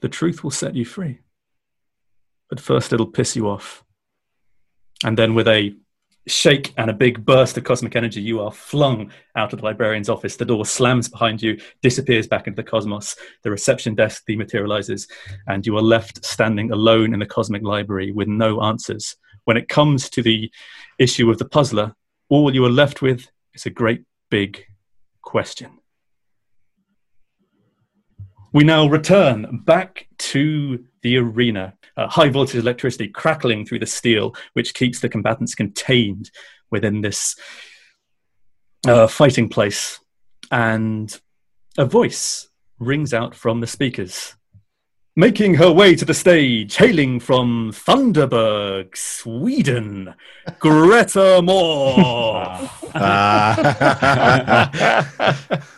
The 0.00 0.08
truth 0.08 0.42
will 0.42 0.50
set 0.50 0.74
you 0.74 0.84
free. 0.84 1.20
But 2.50 2.58
first, 2.58 2.92
it'll 2.92 3.06
piss 3.06 3.36
you 3.36 3.48
off. 3.48 3.84
And 5.04 5.16
then, 5.16 5.34
with 5.34 5.46
a 5.46 5.72
shake 6.26 6.74
and 6.76 6.90
a 6.90 6.94
big 6.94 7.24
burst 7.24 7.56
of 7.56 7.64
cosmic 7.64 7.94
energy, 7.96 8.20
you 8.20 8.40
are 8.40 8.50
flung 8.50 9.12
out 9.36 9.52
of 9.52 9.60
the 9.60 9.64
librarian's 9.64 10.08
office. 10.08 10.36
The 10.36 10.44
door 10.44 10.66
slams 10.66 11.08
behind 11.08 11.42
you, 11.42 11.58
disappears 11.82 12.26
back 12.26 12.46
into 12.46 12.56
the 12.56 12.68
cosmos. 12.68 13.16
The 13.42 13.50
reception 13.50 13.94
desk 13.94 14.24
dematerializes, 14.28 15.08
and 15.46 15.66
you 15.66 15.76
are 15.76 15.82
left 15.82 16.24
standing 16.24 16.72
alone 16.72 17.14
in 17.14 17.20
the 17.20 17.26
cosmic 17.26 17.62
library 17.62 18.10
with 18.10 18.28
no 18.28 18.62
answers. 18.62 19.16
When 19.44 19.56
it 19.56 19.68
comes 19.68 20.10
to 20.10 20.22
the 20.22 20.50
issue 20.98 21.30
of 21.30 21.38
the 21.38 21.44
puzzler, 21.44 21.94
all 22.28 22.52
you 22.52 22.64
are 22.64 22.70
left 22.70 23.02
with 23.02 23.28
is 23.54 23.66
a 23.66 23.70
great 23.70 24.02
big 24.30 24.64
question. 25.22 25.78
We 28.52 28.64
now 28.64 28.88
return 28.88 29.62
back 29.64 30.08
to 30.18 30.84
the 31.06 31.16
arena. 31.18 31.72
Uh, 31.96 32.08
high 32.08 32.28
voltage 32.28 32.56
electricity 32.56 33.06
crackling 33.08 33.64
through 33.64 33.78
the 33.78 33.86
steel, 33.86 34.34
which 34.54 34.74
keeps 34.74 34.98
the 34.98 35.08
combatants 35.08 35.54
contained 35.54 36.32
within 36.70 37.00
this 37.00 37.36
uh, 38.86 39.06
fighting 39.06 39.48
place. 39.48 40.00
And 40.50 41.16
a 41.78 41.84
voice 41.84 42.48
rings 42.80 43.14
out 43.14 43.36
from 43.36 43.60
the 43.60 43.68
speakers. 43.68 44.34
Making 45.14 45.54
her 45.54 45.70
way 45.70 45.94
to 45.94 46.04
the 46.04 46.12
stage, 46.12 46.76
hailing 46.76 47.20
from 47.20 47.70
Thunderberg, 47.72 48.96
Sweden, 48.96 50.12
Greta 50.58 51.40
Moore. 51.40 52.68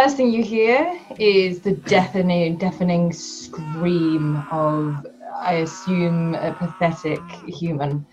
First 0.00 0.16
thing 0.16 0.30
you 0.30 0.44
hear 0.44 0.96
is 1.18 1.58
the 1.58 1.72
deafening, 1.72 2.56
deafening 2.56 3.12
scream 3.12 4.44
of, 4.52 5.04
I 5.34 5.54
assume, 5.54 6.36
a 6.36 6.52
pathetic 6.52 7.20
human. 7.48 8.06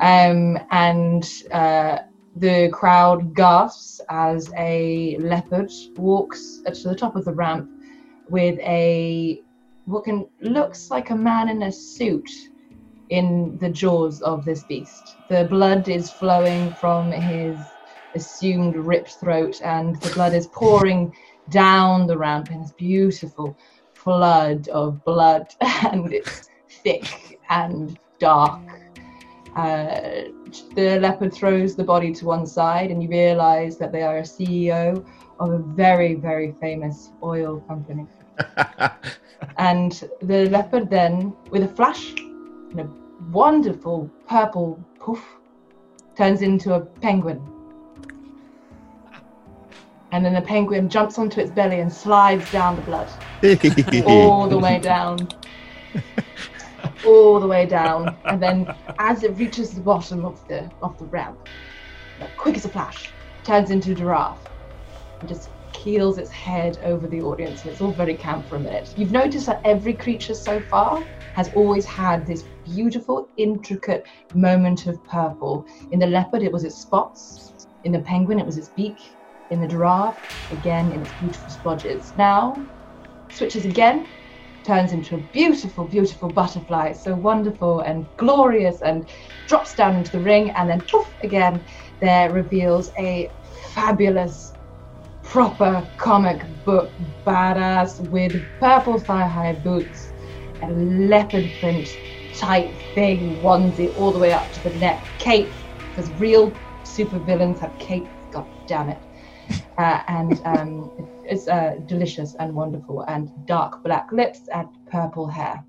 Um, 0.00 0.58
and 0.70 1.30
uh, 1.52 1.98
the 2.36 2.70
crowd 2.72 3.34
gasps 3.34 4.00
as 4.08 4.50
a 4.56 5.18
leopard 5.18 5.70
walks 5.98 6.62
to 6.64 6.88
the 6.88 6.94
top 6.94 7.14
of 7.14 7.26
the 7.26 7.34
ramp 7.34 7.68
with 8.30 8.58
a 8.60 9.42
what 9.84 10.04
can 10.04 10.26
looks 10.40 10.90
like 10.90 11.10
a 11.10 11.14
man 11.14 11.50
in 11.50 11.64
a 11.64 11.70
suit 11.70 12.30
in 13.10 13.58
the 13.60 13.68
jaws 13.68 14.22
of 14.22 14.46
this 14.46 14.64
beast. 14.64 15.16
The 15.28 15.44
blood 15.44 15.88
is 15.88 16.10
flowing 16.10 16.72
from 16.72 17.12
his 17.12 17.58
assumed 18.14 18.76
ripped 18.76 19.14
throat, 19.14 19.60
and 19.62 20.00
the 20.00 20.14
blood 20.14 20.34
is 20.34 20.46
pouring 20.48 21.14
down 21.50 22.06
the 22.06 22.16
ramp 22.16 22.50
in 22.50 22.62
this 22.62 22.72
beautiful 22.72 23.56
flood 23.94 24.68
of 24.68 25.04
blood, 25.04 25.46
and 25.60 26.12
it's 26.12 26.48
thick 26.82 27.40
and 27.50 27.98
dark. 28.18 28.60
Uh, 29.56 30.24
the 30.74 30.98
leopard 31.00 31.32
throws 31.32 31.74
the 31.74 31.84
body 31.84 32.12
to 32.12 32.24
one 32.24 32.46
side, 32.46 32.90
and 32.90 33.02
you 33.02 33.08
realize 33.08 33.76
that 33.78 33.92
they 33.92 34.02
are 34.02 34.18
a 34.18 34.22
CEO 34.22 35.04
of 35.40 35.50
a 35.50 35.58
very, 35.58 36.14
very 36.14 36.54
famous 36.60 37.10
oil 37.22 37.60
company. 37.68 38.06
and 39.58 40.08
the 40.22 40.48
leopard 40.50 40.90
then, 40.90 41.34
with 41.50 41.62
a 41.62 41.68
flash, 41.68 42.12
and 42.70 42.80
a 42.80 42.88
wonderful 43.30 44.10
purple 44.28 44.82
poof, 44.98 45.24
turns 46.16 46.42
into 46.42 46.74
a 46.74 46.80
penguin. 46.80 47.40
And 50.10 50.24
then 50.24 50.32
the 50.32 50.40
penguin 50.40 50.88
jumps 50.88 51.18
onto 51.18 51.40
its 51.40 51.50
belly 51.50 51.80
and 51.80 51.92
slides 51.92 52.50
down 52.50 52.76
the 52.76 52.82
blood. 52.82 53.08
all 54.06 54.48
the 54.48 54.58
way 54.58 54.78
down. 54.78 55.28
all 57.06 57.38
the 57.38 57.46
way 57.46 57.66
down. 57.66 58.16
And 58.24 58.42
then 58.42 58.74
as 58.98 59.22
it 59.22 59.36
reaches 59.36 59.72
the 59.72 59.80
bottom 59.80 60.24
of 60.24 60.46
the 60.48 60.70
of 60.82 60.98
the 60.98 61.04
ramp, 61.06 61.38
quick 62.36 62.56
as 62.56 62.64
a 62.64 62.68
flash, 62.68 63.10
turns 63.44 63.70
into 63.70 63.92
a 63.92 63.94
giraffe. 63.94 64.38
And 65.20 65.28
just 65.28 65.50
keels 65.72 66.18
its 66.18 66.30
head 66.30 66.78
over 66.84 67.06
the 67.06 67.20
audience. 67.20 67.62
And 67.62 67.72
it's 67.72 67.80
all 67.80 67.92
very 67.92 68.14
camp 68.14 68.48
for 68.48 68.56
a 68.56 68.60
minute. 68.60 68.92
You've 68.96 69.12
noticed 69.12 69.46
that 69.46 69.60
every 69.64 69.92
creature 69.92 70.34
so 70.34 70.60
far 70.60 71.02
has 71.34 71.50
always 71.54 71.84
had 71.84 72.26
this 72.26 72.44
beautiful, 72.64 73.28
intricate 73.36 74.06
moment 74.34 74.86
of 74.86 75.02
purple. 75.04 75.66
In 75.92 75.98
the 75.98 76.06
leopard, 76.06 76.42
it 76.42 76.50
was 76.50 76.64
its 76.64 76.76
spots. 76.76 77.52
In 77.84 77.92
the 77.92 78.00
penguin, 78.00 78.38
it 78.38 78.46
was 78.46 78.58
its 78.58 78.68
beak. 78.70 78.96
In 79.50 79.60
the 79.60 79.68
giraffe, 79.68 80.52
again, 80.52 80.92
in 80.92 81.00
its 81.00 81.12
beautiful 81.20 81.48
splodges. 81.48 82.16
Now, 82.16 82.62
switches 83.30 83.64
again, 83.64 84.06
turns 84.62 84.92
into 84.92 85.14
a 85.14 85.18
beautiful, 85.18 85.84
beautiful 85.84 86.28
butterfly, 86.28 86.92
so 86.92 87.14
wonderful 87.14 87.80
and 87.80 88.06
glorious, 88.18 88.82
and 88.82 89.08
drops 89.46 89.74
down 89.74 89.96
into 89.96 90.12
the 90.12 90.20
ring, 90.20 90.50
and 90.50 90.68
then 90.68 90.82
poof, 90.82 91.10
again, 91.22 91.62
there 92.00 92.30
reveals 92.30 92.92
a 92.98 93.30
fabulous 93.72 94.52
proper 95.22 95.86
comic 95.96 96.42
book 96.64 96.90
badass 97.26 98.06
with 98.10 98.42
purple 98.60 98.98
thigh-high 98.98 99.54
boots, 99.64 100.12
a 100.62 100.70
leopard 100.70 101.50
print 101.60 101.96
tight 102.34 102.74
thing 102.94 103.36
onesie 103.42 103.96
all 103.98 104.12
the 104.12 104.18
way 104.18 104.32
up 104.32 104.50
to 104.52 104.68
the 104.68 104.76
neck, 104.76 105.02
cape 105.18 105.48
because 105.90 106.10
real 106.20 106.52
supervillains 106.84 107.58
have 107.58 107.76
capes. 107.78 108.08
God 108.30 108.46
damn 108.66 108.90
it! 108.90 109.07
Uh, 109.76 110.02
and 110.08 110.40
um, 110.44 110.90
it's 111.24 111.48
uh, 111.48 111.76
delicious 111.86 112.34
and 112.38 112.54
wonderful, 112.54 113.02
and 113.02 113.30
dark 113.46 113.82
black 113.84 114.10
lips 114.12 114.40
and 114.52 114.68
purple 114.90 115.28
hair. 115.28 115.64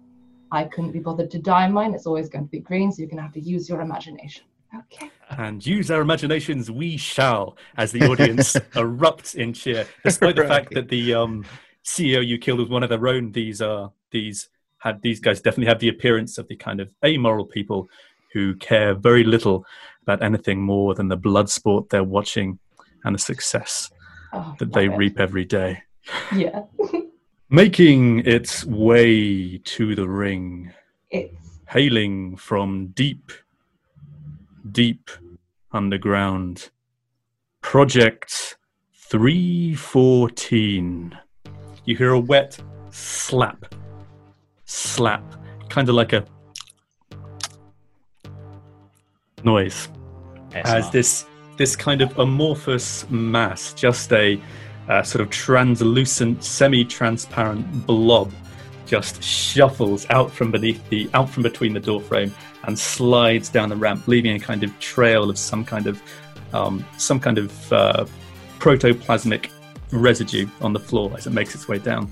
I 0.51 0.63
couldn't 0.63 0.91
be 0.91 0.99
bothered 0.99 1.29
to 1.31 1.39
dye 1.39 1.67
mine. 1.67 1.93
It's 1.93 2.07
always 2.07 2.27
going 2.27 2.45
to 2.45 2.49
be 2.49 2.59
green, 2.59 2.91
so 2.91 2.99
you're 2.99 3.07
going 3.07 3.17
to 3.17 3.23
have 3.23 3.33
to 3.33 3.39
use 3.39 3.69
your 3.69 3.81
imagination. 3.81 4.43
Okay. 4.75 5.09
And 5.29 5.65
use 5.65 5.89
our 5.89 6.01
imaginations, 6.01 6.69
we 6.69 6.97
shall, 6.97 7.57
as 7.77 7.91
the 7.91 8.03
audience 8.03 8.53
erupts 8.73 9.35
in 9.35 9.53
cheer, 9.53 9.87
despite 10.03 10.35
the 10.35 10.47
fact 10.47 10.73
that 10.73 10.89
the 10.89 11.13
um, 11.13 11.45
CEO 11.83 12.25
you 12.25 12.37
killed 12.37 12.59
was 12.59 12.69
one 12.69 12.83
of 12.83 12.89
their 12.89 13.07
own. 13.07 13.31
These 13.31 13.61
are 13.61 13.91
these 14.11 14.49
had 14.79 15.01
these 15.01 15.19
guys 15.19 15.41
definitely 15.41 15.67
have 15.67 15.79
the 15.79 15.89
appearance 15.89 16.37
of 16.37 16.47
the 16.47 16.55
kind 16.55 16.79
of 16.79 16.89
amoral 17.05 17.45
people 17.45 17.89
who 18.33 18.55
care 18.55 18.93
very 18.93 19.23
little 19.23 19.65
about 20.03 20.23
anything 20.23 20.61
more 20.61 20.95
than 20.95 21.07
the 21.07 21.17
blood 21.17 21.49
sport 21.49 21.89
they're 21.89 22.03
watching 22.03 22.59
and 23.03 23.15
the 23.15 23.19
success 23.19 23.89
Oh, 24.31 24.55
that 24.59 24.71
they 24.73 24.85
it. 24.85 24.95
reap 24.97 25.19
every 25.19 25.43
day. 25.45 25.81
Yeah. 26.35 26.63
Making 27.49 28.19
its 28.27 28.63
way 28.65 29.57
to 29.57 29.95
the 29.95 30.07
ring, 30.07 30.71
it's 31.09 31.33
hailing 31.67 32.35
from 32.37 32.89
deep, 32.89 33.31
deep 34.71 35.09
underground. 35.71 36.69
Project 37.61 38.57
314. 38.93 41.17
You 41.85 41.97
hear 41.97 42.11
a 42.11 42.19
wet 42.19 42.59
slap, 42.91 43.73
slap, 44.65 45.23
kind 45.69 45.89
of 45.89 45.95
like 45.95 46.13
a 46.13 46.23
noise 49.43 49.89
as 50.53 50.89
this 50.91 51.25
this 51.59 51.75
kind 51.75 52.01
of 52.01 52.17
amorphous 52.17 53.07
mass, 53.09 53.73
just 53.73 54.11
a 54.13 54.41
uh, 54.87 55.03
sort 55.03 55.21
of 55.21 55.29
translucent, 55.29 56.41
semi-transparent 56.41 57.85
blob, 57.85 58.31
just 58.85 59.21
shuffles 59.21 60.07
out 60.09 60.31
from 60.31 60.51
beneath 60.51 60.87
the 60.89 61.09
out 61.13 61.29
from 61.29 61.43
between 61.43 61.73
the 61.73 61.79
door 61.79 62.01
frame 62.01 62.33
and 62.63 62.79
slides 62.79 63.49
down 63.49 63.67
the 63.67 63.75
ramp, 63.75 64.07
leaving 64.07 64.35
a 64.35 64.39
kind 64.39 64.63
of 64.63 64.79
trail 64.79 65.29
of 65.29 65.37
some 65.37 65.65
kind 65.65 65.85
of 65.85 66.01
um, 66.53 66.83
some 66.97 67.19
kind 67.19 67.37
of 67.37 67.73
uh, 67.73 68.05
protoplasmic 68.59 69.51
residue 69.91 70.47
on 70.61 70.71
the 70.71 70.79
floor 70.79 71.11
as 71.17 71.27
it 71.27 71.31
makes 71.31 71.53
its 71.53 71.67
way 71.67 71.77
down. 71.77 72.11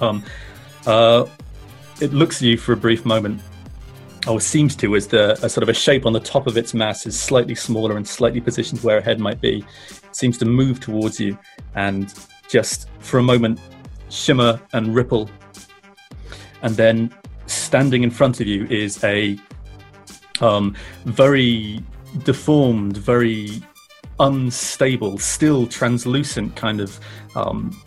Um, 0.00 0.24
uh, 0.86 1.26
it 2.00 2.12
looks 2.12 2.36
at 2.36 2.42
you 2.42 2.56
for 2.56 2.72
a 2.72 2.76
brief 2.76 3.04
moment, 3.04 3.42
or 4.26 4.40
seems 4.40 4.76
to, 4.76 4.96
as 4.96 5.06
the 5.06 5.36
sort 5.48 5.62
of 5.62 5.68
a 5.68 5.74
shape 5.74 6.04
on 6.04 6.12
the 6.12 6.20
top 6.20 6.46
of 6.46 6.56
its 6.56 6.74
mass 6.74 7.06
is 7.06 7.18
slightly 7.18 7.54
smaller 7.54 7.96
and 7.96 8.06
slightly 8.06 8.40
positioned 8.40 8.82
where 8.82 8.98
a 8.98 9.02
head 9.02 9.18
might 9.18 9.40
be. 9.40 9.64
Seems 10.12 10.36
to 10.38 10.44
move 10.44 10.80
towards 10.80 11.18
you 11.18 11.38
and 11.74 12.12
just 12.48 12.88
for 12.98 13.18
a 13.18 13.22
moment 13.22 13.58
shimmer 14.10 14.60
and 14.72 14.94
ripple. 14.94 15.30
And 16.62 16.76
then 16.76 17.14
standing 17.46 18.02
in 18.02 18.10
front 18.10 18.40
of 18.40 18.46
you 18.46 18.66
is 18.66 19.02
a 19.04 19.38
um, 20.40 20.74
very 21.04 21.82
deformed, 22.24 22.96
very 22.96 23.62
unstable, 24.18 25.18
still 25.18 25.66
translucent 25.66 26.56
kind 26.56 26.80
of 26.80 27.00
um, 27.36 27.78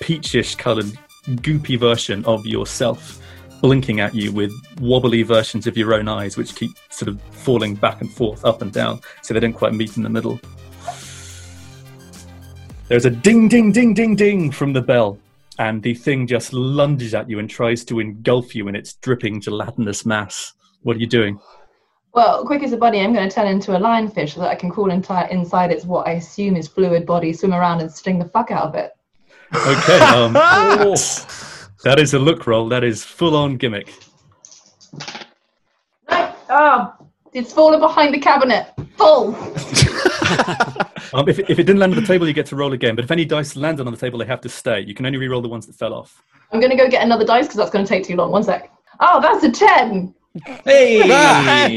peachish 0.00 0.54
colored, 0.56 0.92
goopy 1.26 1.78
version 1.78 2.24
of 2.26 2.46
yourself 2.46 3.17
blinking 3.60 4.00
at 4.00 4.14
you 4.14 4.32
with 4.32 4.52
wobbly 4.80 5.22
versions 5.22 5.66
of 5.66 5.76
your 5.76 5.94
own 5.94 6.08
eyes, 6.08 6.36
which 6.36 6.54
keep 6.54 6.72
sort 6.90 7.08
of 7.08 7.20
falling 7.30 7.74
back 7.74 8.00
and 8.00 8.12
forth, 8.12 8.44
up 8.44 8.62
and 8.62 8.72
down, 8.72 9.00
so 9.22 9.34
they 9.34 9.40
don't 9.40 9.52
quite 9.52 9.74
meet 9.74 9.96
in 9.96 10.02
the 10.02 10.08
middle. 10.08 10.40
There's 12.88 13.04
a 13.04 13.10
ding, 13.10 13.48
ding, 13.48 13.72
ding, 13.72 13.94
ding, 13.94 14.16
ding 14.16 14.50
from 14.50 14.72
the 14.72 14.82
bell, 14.82 15.18
and 15.58 15.82
the 15.82 15.94
thing 15.94 16.26
just 16.26 16.52
lunges 16.52 17.14
at 17.14 17.28
you 17.28 17.38
and 17.38 17.50
tries 17.50 17.84
to 17.86 18.00
engulf 18.00 18.54
you 18.54 18.68
in 18.68 18.76
its 18.76 18.94
dripping 18.94 19.40
gelatinous 19.40 20.06
mass. 20.06 20.54
What 20.82 20.96
are 20.96 21.00
you 21.00 21.06
doing? 21.06 21.38
well, 22.18 22.44
quick 22.44 22.64
as 22.64 22.72
a 22.72 22.76
bunny, 22.76 23.00
I'm 23.00 23.12
going 23.12 23.28
to 23.28 23.32
turn 23.32 23.46
into 23.46 23.76
a 23.76 23.78
lionfish 23.78 24.34
so 24.34 24.40
that 24.40 24.48
I 24.48 24.56
can 24.56 24.70
crawl 24.70 24.88
inti- 24.88 25.30
inside 25.30 25.70
its 25.70 25.84
what 25.84 26.08
I 26.08 26.14
assume 26.14 26.56
is 26.56 26.66
fluid 26.66 27.06
body, 27.06 27.32
swim 27.32 27.54
around 27.54 27.80
and 27.80 27.92
sting 27.92 28.18
the 28.18 28.24
fuck 28.24 28.50
out 28.50 28.64
of 28.64 28.74
it. 28.74 28.90
Okay, 29.54 30.00
um, 30.00 30.32
that 31.84 31.98
is 31.98 32.14
a 32.14 32.18
look 32.18 32.46
roll. 32.46 32.68
That 32.68 32.84
is 32.84 33.04
full 33.04 33.36
on 33.36 33.56
gimmick. 33.56 33.92
Right. 36.10 36.34
Oh, 36.50 36.94
it's 37.32 37.52
fallen 37.52 37.80
behind 37.80 38.14
the 38.14 38.18
cabinet. 38.18 38.72
Full. 38.96 39.36
Um, 41.14 41.26
if, 41.26 41.38
it- 41.38 41.48
if 41.48 41.58
it 41.58 41.62
didn't 41.64 41.78
land 41.78 41.94
on 41.94 42.00
the 42.02 42.06
table, 42.06 42.26
you 42.28 42.34
get 42.34 42.44
to 42.46 42.56
roll 42.56 42.74
again. 42.74 42.94
But 42.94 43.02
if 43.02 43.10
any 43.10 43.24
dice 43.24 43.56
landed 43.56 43.86
on 43.86 43.92
the 43.94 43.98
table, 43.98 44.18
they 44.18 44.26
have 44.26 44.42
to 44.42 44.48
stay. 44.50 44.80
You 44.80 44.94
can 44.94 45.06
only 45.06 45.16
re-roll 45.16 45.40
the 45.40 45.48
ones 45.48 45.66
that 45.66 45.74
fell 45.74 45.94
off. 45.94 46.22
I'm 46.52 46.60
going 46.60 46.68
to 46.70 46.76
go 46.76 46.86
get 46.86 47.02
another 47.02 47.24
dice 47.24 47.46
because 47.46 47.56
that's 47.56 47.70
going 47.70 47.86
to 47.86 47.88
take 47.88 48.04
too 48.04 48.14
long. 48.14 48.30
One 48.30 48.42
sec. 48.42 48.70
Oh, 49.00 49.18
that's 49.18 49.42
a 49.42 49.50
10. 49.50 50.14
Hey! 50.66 50.98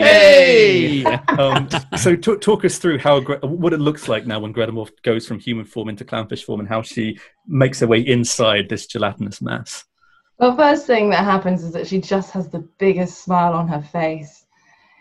Hey! 0.01 1.05
Um, 1.05 1.69
so 1.97 2.13
t- 2.17 2.35
talk 2.35 2.65
us 2.65 2.77
through 2.77 2.97
how 2.99 3.21
Gre- 3.21 3.35
what 3.37 3.71
it 3.71 3.79
looks 3.79 4.09
like 4.09 4.27
now 4.27 4.39
when 4.41 4.53
Gretamorph 4.53 4.91
goes 5.01 5.25
from 5.25 5.39
human 5.39 5.63
form 5.63 5.87
into 5.87 6.03
clownfish 6.03 6.43
form, 6.43 6.59
and 6.59 6.67
how 6.67 6.81
she 6.81 7.17
makes 7.47 7.79
her 7.79 7.87
way 7.87 8.01
inside 8.01 8.67
this 8.67 8.85
gelatinous 8.85 9.41
mass. 9.41 9.85
Well, 10.41 10.55
first 10.55 10.87
thing 10.87 11.11
that 11.11 11.23
happens 11.23 11.63
is 11.63 11.71
that 11.73 11.85
she 11.85 12.01
just 12.01 12.31
has 12.31 12.49
the 12.49 12.67
biggest 12.79 13.23
smile 13.23 13.53
on 13.53 13.67
her 13.67 13.79
face. 13.79 14.47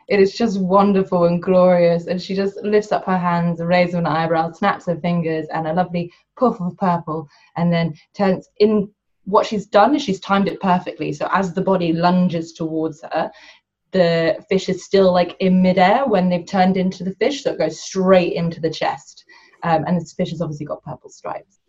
It 0.07 0.21
is 0.21 0.35
just 0.35 0.61
wonderful 0.61 1.25
and 1.25 1.43
glorious, 1.43 2.09
and 2.09 2.21
she 2.21 2.35
just 2.35 2.59
lifts 2.63 2.93
up 2.93 3.07
her 3.07 3.17
hands, 3.17 3.59
raises 3.63 3.95
an 3.95 4.05
eyebrow, 4.05 4.53
snaps 4.53 4.85
her 4.85 5.01
fingers, 5.01 5.47
and 5.49 5.67
a 5.67 5.73
lovely 5.73 6.13
puff 6.39 6.61
of 6.61 6.77
purple, 6.77 7.27
and 7.57 7.73
then 7.73 7.95
turns 8.15 8.51
in. 8.59 8.91
What 9.25 9.47
she's 9.47 9.65
done 9.65 9.95
is 9.95 10.03
she's 10.03 10.21
timed 10.21 10.47
it 10.47 10.61
perfectly. 10.61 11.11
So 11.11 11.27
as 11.33 11.55
the 11.55 11.63
body 11.63 11.95
lunges 11.95 12.53
towards 12.53 13.01
her, 13.01 13.31
the 13.93 14.45
fish 14.51 14.69
is 14.69 14.85
still 14.85 15.11
like 15.11 15.37
in 15.41 15.63
midair 15.63 16.07
when 16.07 16.29
they've 16.29 16.45
turned 16.45 16.77
into 16.77 17.03
the 17.03 17.15
fish, 17.15 17.45
so 17.45 17.53
it 17.53 17.59
goes 17.59 17.81
straight 17.81 18.35
into 18.35 18.61
the 18.61 18.71
chest. 18.71 19.25
Um, 19.63 19.85
and 19.87 19.99
this 19.99 20.13
fish 20.13 20.33
has 20.33 20.43
obviously 20.43 20.67
got 20.67 20.83
purple 20.83 21.09
stripes. 21.09 21.60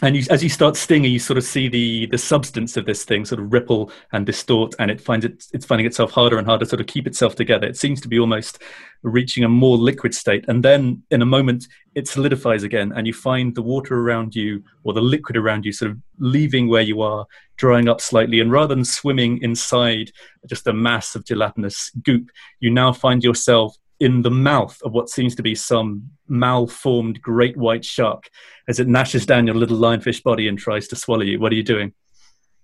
And 0.00 0.16
you, 0.16 0.22
as 0.30 0.44
you 0.44 0.48
start 0.48 0.76
stinging, 0.76 1.10
you 1.10 1.18
sort 1.18 1.38
of 1.38 1.44
see 1.44 1.68
the 1.68 2.06
the 2.06 2.18
substance 2.18 2.76
of 2.76 2.86
this 2.86 3.04
thing 3.04 3.24
sort 3.24 3.40
of 3.40 3.52
ripple 3.52 3.90
and 4.12 4.24
distort, 4.24 4.74
and 4.78 4.90
it 4.90 5.00
finds 5.00 5.24
it 5.24 5.44
it's 5.52 5.66
finding 5.66 5.86
itself 5.86 6.12
harder 6.12 6.38
and 6.38 6.46
harder 6.46 6.64
to 6.64 6.68
sort 6.68 6.80
of 6.80 6.86
keep 6.86 7.06
itself 7.06 7.34
together. 7.34 7.66
It 7.66 7.76
seems 7.76 8.00
to 8.02 8.08
be 8.08 8.18
almost 8.18 8.62
reaching 9.02 9.42
a 9.44 9.48
more 9.48 9.76
liquid 9.76 10.14
state, 10.14 10.44
and 10.46 10.64
then 10.64 11.02
in 11.10 11.22
a 11.22 11.26
moment 11.26 11.66
it 11.96 12.06
solidifies 12.06 12.62
again, 12.62 12.92
and 12.94 13.06
you 13.08 13.12
find 13.12 13.54
the 13.54 13.62
water 13.62 13.98
around 13.98 14.36
you 14.36 14.62
or 14.84 14.92
the 14.92 15.02
liquid 15.02 15.36
around 15.36 15.64
you 15.64 15.72
sort 15.72 15.90
of 15.90 15.98
leaving 16.18 16.68
where 16.68 16.82
you 16.82 17.02
are, 17.02 17.26
drying 17.56 17.88
up 17.88 18.00
slightly, 18.00 18.38
and 18.38 18.52
rather 18.52 18.74
than 18.74 18.84
swimming 18.84 19.42
inside 19.42 20.12
just 20.46 20.66
a 20.68 20.72
mass 20.72 21.16
of 21.16 21.24
gelatinous 21.24 21.90
goop, 22.04 22.30
you 22.60 22.70
now 22.70 22.92
find 22.92 23.24
yourself 23.24 23.76
in 24.00 24.22
the 24.22 24.30
mouth 24.30 24.78
of 24.84 24.92
what 24.92 25.08
seems 25.08 25.34
to 25.34 25.42
be 25.42 25.54
some 25.54 26.08
malformed 26.28 27.20
great 27.20 27.56
white 27.56 27.84
shark 27.84 28.28
as 28.68 28.78
it 28.78 28.86
gnashes 28.88 29.26
down 29.26 29.46
your 29.46 29.56
little 29.56 29.76
lionfish 29.78 30.22
body 30.22 30.46
and 30.48 30.58
tries 30.58 30.86
to 30.88 30.96
swallow 30.96 31.22
you. 31.22 31.40
What 31.40 31.50
are 31.52 31.56
you 31.56 31.64
doing? 31.64 31.92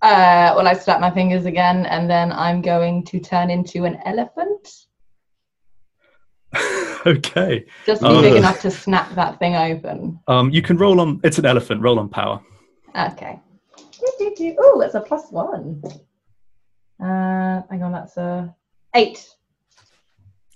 Uh, 0.01 0.53
well, 0.55 0.67
I 0.67 0.73
snap 0.73 0.99
my 0.99 1.09
fingers 1.11 1.45
again, 1.45 1.85
and 1.87 2.09
then 2.09 2.31
I'm 2.31 2.61
going 2.61 3.03
to 3.05 3.19
turn 3.19 3.49
into 3.49 3.85
an 3.85 3.97
elephant. 4.05 4.69
okay. 7.05 7.65
Just 7.85 8.01
be 8.01 8.07
Oh. 8.07 8.21
big 8.21 8.35
enough 8.35 8.61
to 8.61 8.71
snap 8.71 9.13
that 9.15 9.39
thing 9.39 9.55
open. 9.55 10.19
Um, 10.27 10.49
you 10.51 10.61
can 10.61 10.77
roll 10.77 10.99
on. 11.01 11.19
It's 11.23 11.39
an 11.39 11.45
elephant. 11.45 11.81
Roll 11.81 11.99
on 11.99 12.09
power. 12.09 12.41
Okay. 12.97 13.39
Oh, 14.59 14.77
that's 14.79 14.95
a 14.95 15.01
plus 15.01 15.31
one. 15.31 15.81
Uh, 17.01 17.61
hang 17.69 17.83
on, 17.83 17.91
that's 17.91 18.15
a 18.17 18.53
eight. 18.95 19.27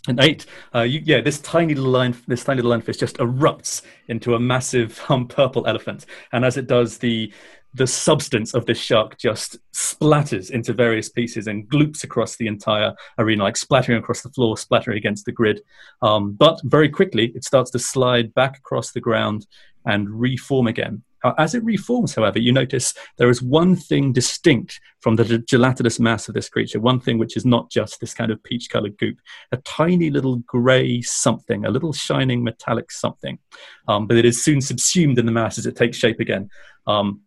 An 0.08 0.20
eight. 0.22 0.46
Uh, 0.74 0.82
you, 0.82 1.02
yeah, 1.04 1.20
this 1.20 1.40
tiny 1.42 1.76
little 1.76 1.92
line, 1.92 2.16
this 2.28 2.44
tiny 2.44 2.62
little 2.62 2.80
lionfish 2.80 2.98
just 2.98 3.18
erupts 3.18 3.82
into 4.08 4.34
a 4.34 4.40
massive 4.40 5.02
um, 5.10 5.28
purple 5.28 5.68
elephant, 5.68 6.06
and 6.32 6.46
as 6.46 6.58
it 6.58 6.68
does, 6.68 6.98
the 7.00 7.34
the 7.74 7.86
substance 7.86 8.54
of 8.54 8.66
this 8.66 8.80
shark 8.80 9.18
just 9.18 9.58
splatters 9.74 10.50
into 10.50 10.74
various 10.74 11.10
pieces 11.10 11.48
and 11.48 11.68
gloops 11.70 12.04
across 12.04 12.36
the 12.38 12.48
entire 12.48 12.94
arena, 13.20 13.44
like 13.44 13.58
splattering 13.58 14.00
across 14.00 14.22
the 14.22 14.30
floor, 14.30 14.58
splattering 14.58 14.98
against 14.98 15.26
the 15.26 15.32
grid. 15.32 15.62
Um, 16.02 16.34
but 16.34 16.60
very 16.64 16.90
quickly, 16.90 17.32
it 17.36 17.44
starts 17.44 17.70
to 17.72 17.80
slide 17.80 18.34
back 18.34 18.58
across 18.58 18.92
the 18.92 19.02
ground 19.02 19.46
and 19.86 20.10
reform 20.10 20.68
again. 20.68 21.04
Uh, 21.24 21.34
as 21.38 21.56
it 21.56 21.64
reforms, 21.64 22.16
however, 22.16 22.40
you 22.40 22.52
notice 22.52 22.94
there 23.18 23.30
is 23.30 23.42
one 23.42 23.76
thing 23.76 24.14
distinct 24.14 24.80
from 25.02 25.16
the 25.16 25.40
gelatinous 25.40 26.00
mass 26.00 26.28
of 26.28 26.34
this 26.34 26.50
creature, 26.50 26.80
one 26.80 27.00
thing 27.00 27.18
which 27.18 27.38
is 27.38 27.46
not 27.46 27.70
just 27.70 28.00
this 28.00 28.14
kind 28.14 28.32
of 28.32 28.42
peach 28.44 28.70
colored 28.70 28.98
goop, 28.98 29.18
a 29.52 29.58
tiny 29.58 30.10
little 30.10 30.38
grey 30.38 31.02
something, 31.02 31.66
a 31.66 31.72
little 31.72 31.94
shining 31.94 32.44
metallic 32.44 32.92
something. 32.92 33.40
Um, 33.88 34.08
but 34.08 34.18
it 34.18 34.26
is 34.26 34.44
soon 34.44 34.62
subsumed 34.62 35.20
in 35.20 35.26
the 35.26 35.32
mass 35.32 35.58
as 35.58 35.66
it 35.66 35.76
takes 35.76 35.98
shape 35.98 36.20
again. 36.20 36.50
Um, 36.88 37.22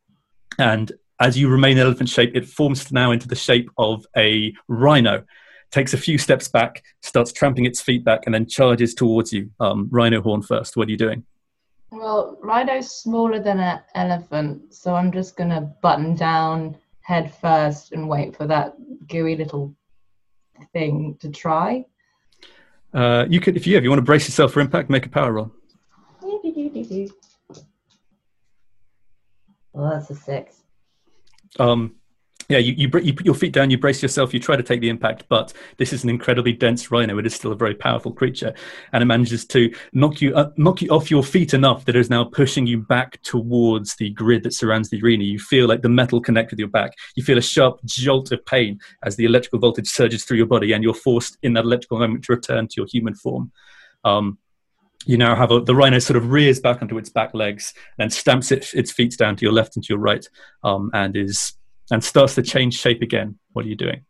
and 0.58 0.92
as 1.20 1.38
you 1.38 1.48
remain 1.48 1.78
elephant 1.78 2.08
shape, 2.08 2.34
it 2.34 2.46
forms 2.46 2.90
now 2.90 3.12
into 3.12 3.28
the 3.28 3.36
shape 3.36 3.70
of 3.78 4.04
a 4.16 4.52
rhino. 4.68 5.24
Takes 5.70 5.94
a 5.94 5.98
few 5.98 6.18
steps 6.18 6.48
back, 6.48 6.82
starts 7.00 7.32
tramping 7.32 7.64
its 7.64 7.80
feet 7.80 8.04
back, 8.04 8.22
and 8.26 8.34
then 8.34 8.46
charges 8.46 8.92
towards 8.92 9.32
you. 9.32 9.50
Um, 9.60 9.88
rhino 9.90 10.20
horn 10.20 10.42
first. 10.42 10.76
What 10.76 10.88
are 10.88 10.90
you 10.90 10.98
doing? 10.98 11.24
Well, 11.92 12.38
Rhino's 12.40 12.90
smaller 12.90 13.38
than 13.38 13.60
an 13.60 13.80
elephant, 13.94 14.72
so 14.72 14.94
I'm 14.94 15.12
just 15.12 15.36
gonna 15.36 15.60
button 15.82 16.16
down 16.16 16.74
head 17.02 17.34
first 17.34 17.92
and 17.92 18.08
wait 18.08 18.34
for 18.34 18.46
that 18.46 18.74
gooey 19.08 19.36
little 19.36 19.74
thing 20.72 21.18
to 21.20 21.28
try. 21.28 21.84
Uh, 22.94 23.26
you 23.28 23.40
could, 23.40 23.58
if 23.58 23.66
you, 23.66 23.76
if 23.76 23.82
you 23.82 23.90
want 23.90 23.98
to 23.98 24.04
brace 24.04 24.26
yourself 24.26 24.52
for 24.52 24.60
impact, 24.60 24.88
make 24.88 25.04
a 25.04 25.10
power 25.10 25.32
roll. 25.32 25.52
Well, 29.74 29.90
that's 29.90 30.08
a 30.08 30.14
six. 30.14 30.62
Um, 31.58 31.96
yeah, 32.52 32.58
you, 32.58 32.74
you, 32.74 32.90
you 33.00 33.14
put 33.14 33.24
your 33.24 33.34
feet 33.34 33.52
down, 33.52 33.70
you 33.70 33.78
brace 33.78 34.02
yourself, 34.02 34.34
you 34.34 34.38
try 34.38 34.56
to 34.56 34.62
take 34.62 34.82
the 34.82 34.90
impact, 34.90 35.24
but 35.30 35.54
this 35.78 35.92
is 35.92 36.04
an 36.04 36.10
incredibly 36.10 36.52
dense 36.52 36.90
rhino. 36.90 37.18
It 37.18 37.24
is 37.24 37.34
still 37.34 37.52
a 37.52 37.56
very 37.56 37.74
powerful 37.74 38.12
creature, 38.12 38.52
and 38.92 39.02
it 39.02 39.06
manages 39.06 39.46
to 39.46 39.72
knock 39.94 40.20
you 40.20 40.34
uh, 40.34 40.50
knock 40.58 40.82
you 40.82 40.90
off 40.90 41.10
your 41.10 41.24
feet 41.24 41.54
enough 41.54 41.86
that 41.86 41.96
it 41.96 41.98
is 41.98 42.10
now 42.10 42.24
pushing 42.24 42.66
you 42.66 42.78
back 42.78 43.20
towards 43.22 43.96
the 43.96 44.10
grid 44.10 44.42
that 44.42 44.52
surrounds 44.52 44.90
the 44.90 45.00
arena. 45.02 45.24
You 45.24 45.38
feel 45.38 45.66
like 45.66 45.80
the 45.80 45.88
metal 45.88 46.20
connect 46.20 46.50
with 46.50 46.58
your 46.58 46.68
back. 46.68 46.92
You 47.16 47.22
feel 47.22 47.38
a 47.38 47.42
sharp 47.42 47.80
jolt 47.86 48.30
of 48.32 48.44
pain 48.44 48.78
as 49.02 49.16
the 49.16 49.24
electrical 49.24 49.58
voltage 49.58 49.88
surges 49.88 50.24
through 50.24 50.36
your 50.36 50.46
body, 50.46 50.72
and 50.72 50.84
you're 50.84 50.94
forced 50.94 51.38
in 51.42 51.54
that 51.54 51.64
electrical 51.64 51.98
moment 51.98 52.24
to 52.24 52.34
return 52.34 52.68
to 52.68 52.74
your 52.76 52.86
human 52.86 53.14
form. 53.14 53.50
Um, 54.04 54.38
you 55.06 55.16
now 55.16 55.34
have 55.34 55.50
a, 55.50 55.60
the 55.60 55.74
rhino 55.74 55.98
sort 55.98 56.16
of 56.16 56.30
rears 56.30 56.60
back 56.60 56.82
onto 56.82 56.98
its 56.98 57.08
back 57.08 57.34
legs, 57.34 57.74
then 57.98 58.10
stamps 58.10 58.52
it, 58.52 58.72
its 58.74 58.92
feet 58.92 59.16
down 59.16 59.36
to 59.36 59.44
your 59.44 59.52
left 59.52 59.74
and 59.74 59.84
to 59.84 59.88
your 59.88 59.98
right, 59.98 60.28
um, 60.62 60.90
and 60.92 61.16
is 61.16 61.54
and 61.92 62.02
starts 62.02 62.34
to 62.34 62.42
change 62.42 62.74
shape 62.78 63.02
again. 63.02 63.38
What 63.52 63.66
are 63.66 63.68
you 63.68 63.76
doing? 63.76 64.02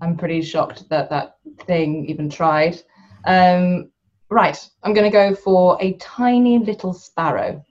I'm 0.00 0.16
pretty 0.16 0.40
shocked 0.40 0.88
that 0.88 1.10
that 1.10 1.36
thing 1.66 2.08
even 2.08 2.30
tried. 2.30 2.80
Um, 3.26 3.90
right, 4.30 4.56
I'm 4.84 4.94
going 4.94 5.10
to 5.10 5.14
go 5.22 5.34
for 5.34 5.76
a 5.80 5.94
tiny 5.94 6.58
little 6.58 6.92
sparrow. 6.94 7.64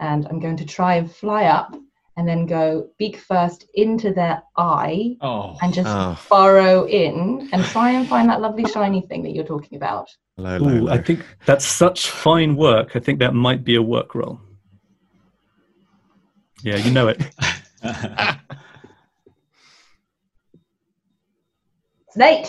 And 0.00 0.26
I'm 0.26 0.40
going 0.40 0.56
to 0.56 0.64
try 0.66 0.96
and 0.96 1.08
fly 1.10 1.44
up 1.44 1.76
and 2.16 2.28
then 2.28 2.46
go 2.46 2.88
beak 2.98 3.16
first 3.16 3.66
into 3.74 4.12
their 4.12 4.42
eye 4.56 5.16
Oh. 5.20 5.56
and 5.62 5.72
just 5.72 5.88
Oh. 5.88 6.18
burrow 6.28 6.86
in 6.88 7.48
and 7.52 7.64
try 7.66 7.92
and 7.92 8.08
find 8.08 8.28
that 8.28 8.40
lovely 8.40 8.64
shiny 8.64 9.02
thing 9.02 9.22
that 9.22 9.30
you're 9.34 9.44
talking 9.44 9.76
about. 9.76 10.08
Low, 10.36 10.56
low, 10.56 10.70
Ooh, 10.86 10.88
I 10.88 10.98
think 10.98 11.24
that's 11.46 11.64
such 11.64 12.10
fine 12.10 12.56
work. 12.56 12.96
I 12.96 12.98
think 12.98 13.20
that 13.20 13.34
might 13.34 13.62
be 13.62 13.76
a 13.76 13.82
work 13.82 14.16
roll. 14.16 14.40
Yeah, 16.64 16.76
you 16.76 16.90
know 16.90 17.06
it. 17.08 17.22
Snake! 22.14 22.46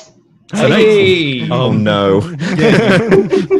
So 0.54 0.68
Hey! 0.68 1.50
Oh 1.50 1.72
no! 1.72 2.22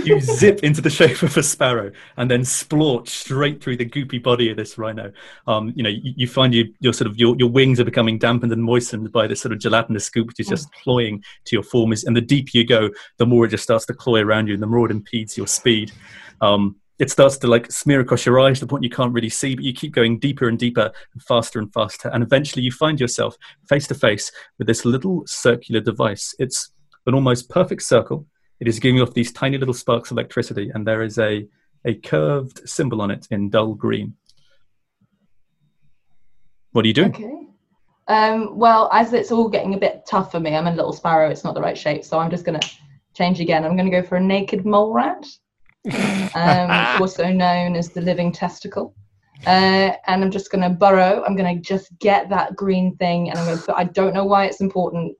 you 0.06 0.22
zip 0.22 0.60
into 0.60 0.82
the 0.82 0.90
shape 0.92 1.24
of 1.24 1.36
a 1.36 1.42
sparrow 1.42 1.92
and 2.18 2.30
then 2.30 2.42
splorch 2.42 3.08
straight 3.08 3.60
through 3.60 3.78
the 3.78 3.90
goopy 3.90 4.22
body 4.22 4.52
of 4.52 4.58
this 4.58 4.78
rhino. 4.78 5.12
Um, 5.48 5.74
you 5.76 5.82
know, 5.82 5.90
you, 5.90 6.14
you 6.16 6.28
find 6.28 6.54
you, 6.54 6.72
your 6.80 6.94
sort 6.94 7.10
of 7.10 7.18
your, 7.18 7.36
your 7.38 7.50
wings 7.50 7.80
are 7.80 7.86
becoming 7.86 8.20
dampened 8.20 8.52
and 8.52 8.64
moistened 8.64 9.12
by 9.12 9.26
this 9.26 9.42
sort 9.42 9.52
of 9.52 9.58
gelatinous 9.58 10.06
scoop, 10.06 10.28
which 10.28 10.40
is 10.40 10.48
just 10.48 10.72
cloying 10.84 11.24
to 11.46 11.56
your 11.56 11.64
form. 11.64 11.92
Is 11.92 12.04
and 12.04 12.16
the 12.16 12.22
deeper 12.22 12.52
you 12.54 12.68
go, 12.68 12.92
the 13.18 13.26
more 13.26 13.46
it 13.46 13.50
just 13.50 13.64
starts 13.64 13.88
to 13.88 13.96
cloy 13.96 14.22
around 14.22 14.48
you, 14.48 14.54
and 14.54 14.62
the 14.62 14.68
more 14.68 14.86
it 14.86 14.92
impedes 14.92 15.36
your 15.36 15.48
speed. 15.48 15.92
Um, 16.40 16.76
it 16.98 17.12
starts 17.12 17.38
to 17.38 17.48
like 17.48 17.72
smear 17.72 18.00
across 18.00 18.26
your 18.26 18.40
eyes 18.40 18.60
to 18.60 18.66
the 18.66 18.70
point 18.70 18.84
you 18.84 18.90
can't 18.90 19.14
really 19.14 19.30
see, 19.30 19.56
but 19.56 19.66
you 19.66 19.74
keep 19.74 19.94
going 19.94 20.18
deeper 20.20 20.48
and 20.48 20.58
deeper 20.58 20.92
and 21.14 21.22
faster 21.22 21.60
and 21.60 21.72
faster. 21.74 22.10
And 22.10 22.24
eventually 22.24 22.64
you 22.64 22.72
find 22.72 23.00
yourself 23.00 23.36
face 23.68 23.88
to 23.88 23.96
face 23.96 24.32
with 24.58 24.68
this 24.68 24.86
little 24.86 25.24
circular 25.28 25.82
device. 25.82 26.34
It's 26.40 26.72
an 27.06 27.14
almost 27.14 27.50
perfect 27.50 27.82
circle. 27.82 28.26
It 28.60 28.68
is 28.68 28.80
giving 28.80 29.02
off 29.02 29.14
these 29.14 29.34
tiny 29.34 29.58
little 29.58 29.74
sparks 29.74 30.12
of 30.12 30.18
electricity, 30.18 30.72
and 30.74 30.88
there 30.88 31.02
is 31.02 31.20
a, 31.20 31.46
a 31.84 31.96
curved 31.96 32.68
symbol 32.68 33.02
on 33.02 33.12
it 33.12 33.28
in 33.30 33.50
dull 33.50 33.74
green. 33.74 34.16
What 36.72 36.86
are 36.86 36.88
you 36.88 36.94
doing? 36.94 37.14
Okay. 37.14 37.42
Um, 38.08 38.58
well, 38.58 38.90
as 38.94 39.12
it's 39.14 39.32
all 39.32 39.50
getting 39.50 39.74
a 39.74 39.80
bit 39.80 40.06
tough 40.08 40.32
for 40.32 40.40
me, 40.40 40.56
I'm 40.56 40.68
a 40.68 40.76
little 40.76 40.94
sparrow. 40.94 41.30
It's 41.30 41.44
not 41.44 41.56
the 41.56 41.62
right 41.62 41.78
shape, 41.78 42.06
so 42.06 42.20
I'm 42.20 42.30
just 42.30 42.46
going 42.46 42.60
to 42.60 42.70
change 43.14 43.40
again. 43.42 43.66
I'm 43.66 43.76
going 43.76 43.90
to 43.90 44.02
go 44.02 44.06
for 44.08 44.16
a 44.16 44.22
naked 44.22 44.66
mole 44.66 44.94
rat, 44.94 45.26
um, 45.86 46.70
also 47.02 47.32
known 47.32 47.76
as 47.76 47.90
the 47.90 48.02
living 48.02 48.32
testicle. 48.32 48.96
Uh, 49.46 49.94
and 50.08 50.24
I'm 50.24 50.32
just 50.32 50.52
going 50.52 50.64
to 50.64 50.70
burrow. 50.70 51.24
I'm 51.26 51.36
going 51.36 51.56
to 51.56 51.62
just 51.62 51.98
get 52.00 52.30
that 52.30 52.56
green 52.56 52.96
thing, 52.98 53.30
and 53.30 53.38
I'm 53.38 53.46
going 53.46 53.60
to. 53.60 53.76
I 53.76 53.84
don't 53.84 54.14
know 54.14 54.26
why 54.26 54.46
it's 54.46 54.62
important, 54.62 55.16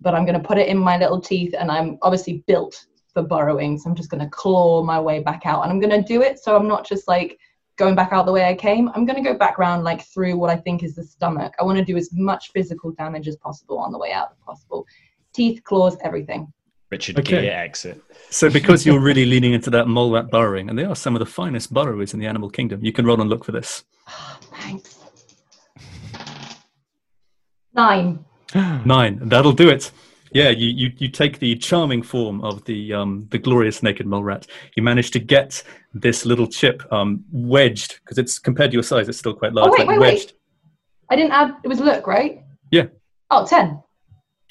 but 0.00 0.14
I'm 0.14 0.24
going 0.24 0.40
to 0.40 0.46
put 0.46 0.58
it 0.58 0.68
in 0.68 0.78
my 0.78 0.96
little 0.96 1.20
teeth, 1.20 1.54
and 1.56 1.70
I'm 1.70 1.98
obviously 2.02 2.42
built 2.46 2.86
for 3.12 3.22
burrowing, 3.22 3.78
so 3.78 3.88
I'm 3.88 3.96
just 3.96 4.10
going 4.10 4.22
to 4.22 4.30
claw 4.30 4.82
my 4.82 4.98
way 5.00 5.20
back 5.20 5.42
out, 5.44 5.62
and 5.62 5.70
I'm 5.70 5.80
going 5.80 6.02
to 6.02 6.06
do 6.06 6.22
it 6.22 6.38
so 6.38 6.56
I'm 6.56 6.68
not 6.68 6.86
just 6.86 7.06
like 7.06 7.38
going 7.76 7.94
back 7.94 8.12
out 8.12 8.26
the 8.26 8.32
way 8.32 8.44
I 8.44 8.54
came. 8.54 8.90
I'm 8.94 9.06
going 9.06 9.22
to 9.22 9.28
go 9.30 9.36
back 9.36 9.58
round 9.58 9.84
like 9.84 10.02
through 10.02 10.36
what 10.36 10.50
I 10.50 10.56
think 10.56 10.82
is 10.82 10.94
the 10.94 11.02
stomach. 11.02 11.54
I 11.58 11.64
want 11.64 11.78
to 11.78 11.84
do 11.84 11.96
as 11.96 12.10
much 12.12 12.50
physical 12.52 12.92
damage 12.92 13.26
as 13.26 13.36
possible 13.36 13.78
on 13.78 13.90
the 13.90 13.98
way 13.98 14.12
out 14.12 14.32
if 14.32 14.44
possible. 14.44 14.86
Teeth, 15.32 15.62
claws, 15.64 15.96
everything. 16.04 16.52
Richard 16.90 17.18
Okay. 17.18 17.42
Gere 17.42 17.50
exit. 17.50 18.00
So, 18.30 18.50
because 18.50 18.84
you're 18.84 19.00
really 19.00 19.24
leaning 19.26 19.52
into 19.52 19.70
that 19.70 19.88
mole 19.88 20.12
rat 20.12 20.30
burrowing, 20.30 20.68
and 20.68 20.78
they 20.78 20.84
are 20.84 20.96
some 20.96 21.14
of 21.14 21.20
the 21.20 21.26
finest 21.26 21.72
burrowers 21.72 22.14
in 22.14 22.20
the 22.20 22.26
animal 22.26 22.50
kingdom, 22.50 22.84
you 22.84 22.92
can 22.92 23.04
roll 23.06 23.20
and 23.20 23.30
look 23.30 23.44
for 23.44 23.52
this. 23.52 23.84
Thanks. 24.60 24.98
Nine. 27.74 28.24
Nine. 28.54 29.20
That'll 29.22 29.52
do 29.52 29.68
it. 29.68 29.90
Yeah, 30.32 30.50
you, 30.50 30.68
you, 30.68 30.92
you 30.98 31.08
take 31.08 31.40
the 31.40 31.56
charming 31.56 32.02
form 32.02 32.40
of 32.42 32.64
the 32.64 32.92
um, 32.92 33.26
the 33.30 33.38
glorious 33.38 33.82
naked 33.82 34.06
mole 34.06 34.22
rat. 34.22 34.46
You 34.76 34.82
manage 34.82 35.10
to 35.12 35.18
get 35.18 35.62
this 35.92 36.24
little 36.24 36.46
chip 36.46 36.84
um, 36.92 37.24
wedged 37.32 37.98
because 38.00 38.16
it's 38.16 38.38
compared 38.38 38.70
to 38.70 38.74
your 38.74 38.84
size, 38.84 39.08
it's 39.08 39.18
still 39.18 39.34
quite 39.34 39.52
large. 39.52 39.70
Oh, 39.70 39.72
wait, 39.72 39.78
like 39.80 39.88
wait, 39.88 39.98
wait. 39.98 40.14
wedged. 40.14 40.32
I 41.10 41.16
didn't 41.16 41.32
add, 41.32 41.56
it 41.64 41.68
was 41.68 41.80
look, 41.80 42.06
right? 42.06 42.44
Yeah. 42.70 42.86
Oh, 43.30 43.44
10. 43.44 43.82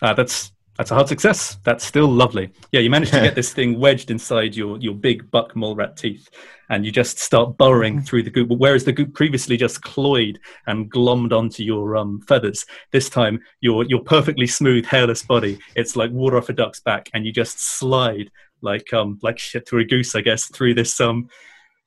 Uh, 0.02 0.14
that's 0.14 0.52
that's 0.80 0.92
a 0.92 0.96
hard 0.96 1.10
success. 1.10 1.58
That's 1.66 1.84
still 1.84 2.08
lovely. 2.08 2.54
Yeah, 2.72 2.80
you 2.80 2.90
managed 2.90 3.12
to 3.12 3.20
get 3.20 3.36
this 3.42 3.52
thing 3.52 3.78
wedged 3.78 4.12
inside 4.12 4.56
your 4.56 4.78
your 4.78 4.96
big 4.96 5.30
buck 5.30 5.54
mole 5.54 5.76
rat 5.76 5.98
teeth, 5.98 6.30
and 6.70 6.86
you 6.86 6.92
just 6.92 7.20
start 7.20 7.58
burrowing 7.58 8.02
through 8.02 8.24
the 8.24 8.30
goop. 8.30 8.48
Whereas 8.50 8.86
the 8.86 8.94
goop 8.94 9.14
previously 9.14 9.58
just 9.58 9.82
cloyed 9.82 10.40
and 10.68 10.90
glommed 10.90 11.34
onto 11.34 11.64
your 11.64 11.98
um, 11.98 12.22
feathers, 12.22 12.66
this 12.94 13.10
time 13.10 13.42
your 13.60 13.84
your 13.84 14.02
perfectly 14.02 14.48
smooth 14.48 14.86
hairless 14.86 15.22
body, 15.22 15.60
it's 15.76 15.98
like 15.98 16.12
water 16.12 16.38
off 16.38 16.48
a 16.48 16.54
duck's 16.54 16.80
back, 16.80 17.10
and 17.14 17.26
you 17.26 17.34
just 17.34 17.60
slide 17.60 18.32
like 18.62 18.94
um 18.94 19.20
like 19.22 19.38
shit 19.38 19.68
through 19.68 19.82
a 19.82 19.86
goose, 19.86 20.16
I 20.16 20.22
guess, 20.22 20.46
through 20.46 20.76
this 20.76 21.02
um 21.02 21.28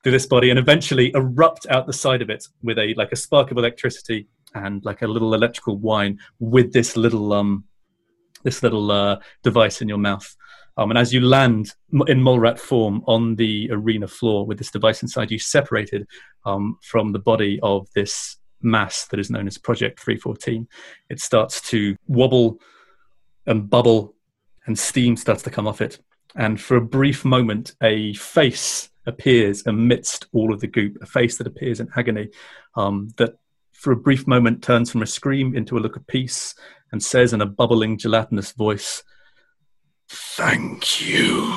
through 0.03 0.11
this 0.11 0.27
body, 0.27 0.51
and 0.51 0.59
eventually 0.59 1.11
erupt 1.15 1.65
out 1.71 1.87
the 1.87 1.93
side 1.93 2.21
of 2.21 2.29
it 2.29 2.45
with 2.61 2.77
a 2.77 2.93
like 2.93 3.11
a 3.11 3.15
spark 3.15 3.49
of 3.49 3.57
electricity 3.57 4.27
and 4.53 4.85
like 4.85 5.01
a 5.01 5.07
little 5.07 5.33
electrical 5.33 5.77
whine 5.77 6.19
with 6.37 6.73
this 6.73 6.95
little 6.95 7.33
um 7.33 7.63
this 8.43 8.63
little 8.63 8.91
uh, 8.91 9.19
device 9.43 9.81
in 9.81 9.87
your 9.87 9.97
mouth. 9.97 10.35
Um, 10.77 10.89
and 10.89 10.97
as 10.97 11.13
you 11.13 11.21
land 11.21 11.73
in 12.07 12.21
mole 12.21 12.39
rat 12.39 12.59
form 12.59 13.03
on 13.05 13.35
the 13.35 13.69
arena 13.71 14.07
floor 14.07 14.45
with 14.45 14.57
this 14.57 14.71
device 14.71 15.03
inside 15.03 15.29
you, 15.29 15.39
separated 15.39 16.07
um, 16.45 16.77
from 16.81 17.11
the 17.11 17.19
body 17.19 17.59
of 17.61 17.87
this 17.93 18.37
mass 18.61 19.05
that 19.07 19.19
is 19.19 19.29
known 19.29 19.47
as 19.47 19.57
Project 19.57 19.99
314, 19.99 20.67
it 21.09 21.19
starts 21.19 21.61
to 21.69 21.95
wobble 22.07 22.59
and 23.45 23.69
bubble, 23.69 24.15
and 24.65 24.79
steam 24.79 25.17
starts 25.17 25.43
to 25.43 25.49
come 25.49 25.67
off 25.67 25.81
it. 25.81 25.99
And 26.35 26.59
for 26.59 26.77
a 26.77 26.81
brief 26.81 27.25
moment, 27.25 27.75
a 27.83 28.13
face 28.13 28.89
appears 29.05 29.63
amidst 29.67 30.27
all 30.31 30.53
of 30.53 30.61
the 30.61 30.67
goop, 30.67 30.97
a 31.01 31.05
face 31.05 31.37
that 31.37 31.47
appears 31.47 31.79
in 31.79 31.89
agony, 31.95 32.29
um, 32.75 33.09
that 33.17 33.35
for 33.73 33.91
a 33.91 33.97
brief 33.97 34.25
moment 34.25 34.63
turns 34.63 34.89
from 34.89 35.01
a 35.01 35.05
scream 35.07 35.55
into 35.55 35.77
a 35.77 35.81
look 35.81 35.97
of 35.97 36.07
peace 36.07 36.55
and 36.93 37.03
says 37.03 37.33
in 37.33 37.41
a 37.41 37.45
bubbling, 37.45 37.97
gelatinous 37.97 38.51
voice, 38.51 39.03
Thank 40.07 41.01
you. 41.01 41.51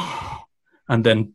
And 0.89 1.05
then 1.05 1.35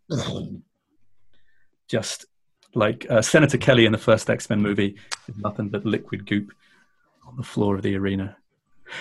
just 1.87 2.25
like 2.73 3.05
uh, 3.11 3.21
Senator 3.21 3.59
Kelly 3.59 3.85
in 3.85 3.91
the 3.91 3.99
first 3.99 4.27
X 4.29 4.49
Men 4.49 4.59
movie, 4.59 4.97
with 5.27 5.37
nothing 5.37 5.69
but 5.69 5.85
liquid 5.85 6.25
goop 6.25 6.51
on 7.27 7.37
the 7.37 7.43
floor 7.43 7.75
of 7.75 7.83
the 7.83 7.95
arena. 7.95 8.37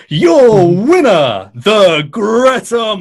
Your 0.07 0.67
winner, 0.67 1.51
the 1.55 2.07
Gretamorph. 2.11 2.93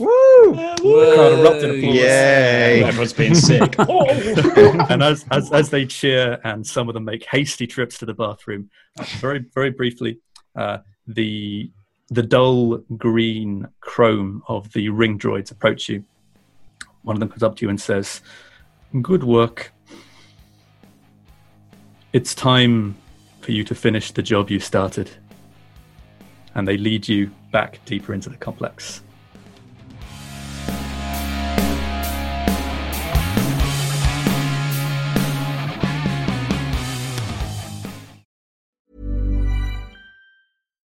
Woo! 0.00 0.54
The 0.54 1.12
crowd 1.14 1.38
erupt 1.38 1.62
in 1.62 1.78
applause. 1.78 1.94
Yay! 1.94 2.82
Everyone's 2.84 3.12
being 3.12 3.36
sick. 3.36 3.76
and 3.78 5.02
as, 5.02 5.24
as 5.30 5.52
as 5.52 5.70
they 5.70 5.86
cheer 5.86 6.40
and 6.42 6.66
some 6.66 6.88
of 6.88 6.94
them 6.94 7.04
make 7.04 7.24
hasty 7.30 7.68
trips 7.68 7.98
to 7.98 8.06
the 8.06 8.14
bathroom, 8.14 8.68
uh, 8.98 9.04
very 9.20 9.44
very 9.54 9.70
briefly, 9.70 10.18
uh, 10.56 10.78
the 11.06 11.70
the 12.08 12.22
dull 12.22 12.78
green 12.96 13.66
chrome 13.80 14.42
of 14.46 14.72
the 14.72 14.88
ring 14.88 15.18
droids 15.18 15.50
approach 15.50 15.88
you. 15.88 16.04
One 17.02 17.16
of 17.16 17.20
them 17.20 17.28
comes 17.28 17.42
up 17.42 17.56
to 17.56 17.66
you 17.66 17.70
and 17.70 17.80
says, 17.80 18.22
"Good 19.02 19.24
work. 19.24 19.72
It's 22.12 22.34
time 22.34 22.96
for 23.40 23.52
you 23.52 23.64
to 23.64 23.74
finish 23.74 24.12
the 24.12 24.22
job 24.22 24.50
you 24.50 24.60
started." 24.60 25.10
And 26.54 26.66
they 26.66 26.78
lead 26.78 27.06
you 27.06 27.30
back 27.52 27.84
deeper 27.84 28.14
into 28.14 28.30
the 28.30 28.36
complex. 28.36 29.02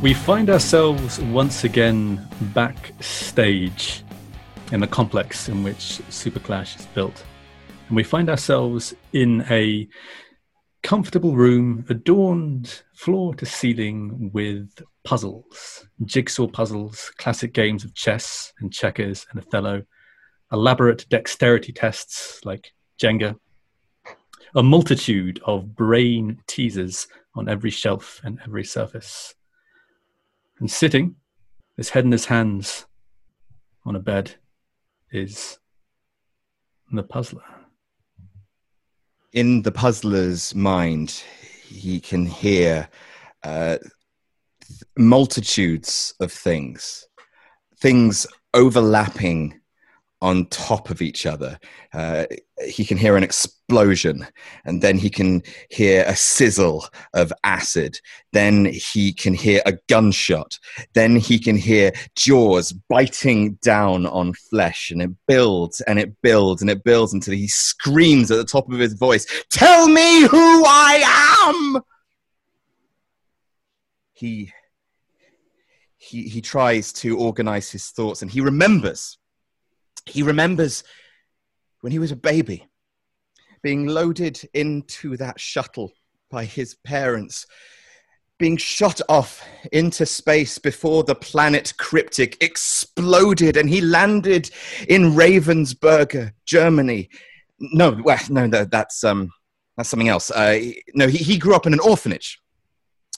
We 0.00 0.14
find 0.14 0.48
ourselves 0.48 1.18
once 1.18 1.64
again 1.64 2.24
backstage 2.54 4.04
in 4.70 4.78
the 4.78 4.86
complex 4.86 5.48
in 5.48 5.64
which 5.64 6.00
Super 6.08 6.38
Clash 6.38 6.76
is 6.78 6.86
built. 6.86 7.24
And 7.88 7.96
we 7.96 8.04
find 8.04 8.30
ourselves 8.30 8.94
in 9.12 9.44
a 9.50 9.88
comfortable 10.84 11.34
room 11.34 11.84
adorned 11.88 12.82
floor 12.94 13.34
to 13.34 13.44
ceiling 13.44 14.30
with 14.32 14.70
puzzles, 15.02 15.88
jigsaw 16.04 16.46
puzzles, 16.46 17.10
classic 17.18 17.52
games 17.52 17.82
of 17.82 17.92
chess 17.94 18.52
and 18.60 18.72
checkers 18.72 19.26
and 19.32 19.40
Othello, 19.40 19.82
elaborate 20.52 21.08
dexterity 21.08 21.72
tests 21.72 22.44
like 22.44 22.72
Jenga, 23.02 23.34
a 24.54 24.62
multitude 24.62 25.40
of 25.44 25.74
brain 25.74 26.40
teasers 26.46 27.08
on 27.34 27.48
every 27.48 27.70
shelf 27.70 28.20
and 28.22 28.38
every 28.44 28.62
surface. 28.62 29.34
And 30.60 30.70
sitting, 30.70 31.16
his 31.76 31.90
head 31.90 32.04
in 32.04 32.12
his 32.12 32.26
hands 32.26 32.86
on 33.84 33.96
a 33.96 34.00
bed, 34.00 34.34
is 35.12 35.58
the 36.92 37.02
puzzler. 37.02 37.44
in 39.32 39.62
the 39.62 39.72
puzzler's 39.72 40.54
mind, 40.54 41.22
he 41.66 42.00
can 42.00 42.26
hear 42.26 42.88
uh, 43.44 43.76
multitudes 44.96 46.14
of 46.20 46.32
things, 46.32 47.06
things 47.78 48.26
overlapping 48.54 49.57
on 50.20 50.46
top 50.46 50.90
of 50.90 51.00
each 51.00 51.26
other. 51.26 51.58
Uh, 51.92 52.26
he 52.66 52.84
can 52.84 52.96
hear 52.96 53.16
an 53.16 53.22
explosion, 53.22 54.26
and 54.64 54.82
then 54.82 54.98
he 54.98 55.08
can 55.10 55.42
hear 55.70 56.04
a 56.06 56.16
sizzle 56.16 56.86
of 57.14 57.32
acid. 57.44 58.00
Then 58.32 58.64
he 58.64 59.12
can 59.12 59.34
hear 59.34 59.62
a 59.64 59.74
gunshot. 59.88 60.58
Then 60.94 61.16
he 61.16 61.38
can 61.38 61.56
hear 61.56 61.92
jaws 62.16 62.72
biting 62.88 63.54
down 63.62 64.06
on 64.06 64.32
flesh, 64.34 64.90
and 64.90 65.00
it 65.00 65.10
builds 65.26 65.80
and 65.82 65.98
it 65.98 66.20
builds 66.22 66.62
and 66.62 66.70
it 66.70 66.82
builds 66.84 67.12
until 67.12 67.34
he 67.34 67.48
screams 67.48 68.30
at 68.30 68.38
the 68.38 68.44
top 68.44 68.70
of 68.72 68.78
his 68.78 68.94
voice, 68.94 69.26
Tell 69.50 69.88
me 69.88 70.22
who 70.22 70.64
I 70.66 71.74
am! 71.74 71.82
He 74.12 74.52
he, 75.98 76.22
he 76.22 76.40
tries 76.40 76.92
to 76.94 77.18
organize 77.18 77.70
his 77.70 77.90
thoughts 77.90 78.22
and 78.22 78.30
he 78.30 78.40
remembers 78.40 79.17
he 80.08 80.22
remembers 80.22 80.84
when 81.80 81.92
he 81.92 81.98
was 81.98 82.10
a 82.10 82.16
baby 82.16 82.66
being 83.62 83.86
loaded 83.86 84.40
into 84.54 85.16
that 85.16 85.40
shuttle 85.40 85.92
by 86.30 86.44
his 86.44 86.74
parents, 86.84 87.46
being 88.38 88.56
shot 88.56 89.00
off 89.08 89.44
into 89.72 90.06
space 90.06 90.58
before 90.58 91.02
the 91.02 91.14
planet 91.14 91.72
Cryptic 91.76 92.36
exploded 92.42 93.56
and 93.56 93.68
he 93.68 93.80
landed 93.80 94.50
in 94.88 95.12
Ravensburger, 95.12 96.32
Germany. 96.46 97.08
No, 97.58 97.98
well, 98.04 98.20
no, 98.30 98.46
no 98.46 98.64
that's, 98.64 99.02
um, 99.02 99.30
that's 99.76 99.88
something 99.88 100.08
else. 100.08 100.30
Uh, 100.30 100.60
no, 100.94 101.08
he, 101.08 101.18
he 101.18 101.38
grew 101.38 101.54
up 101.54 101.66
in 101.66 101.72
an 101.72 101.80
orphanage 101.80 102.40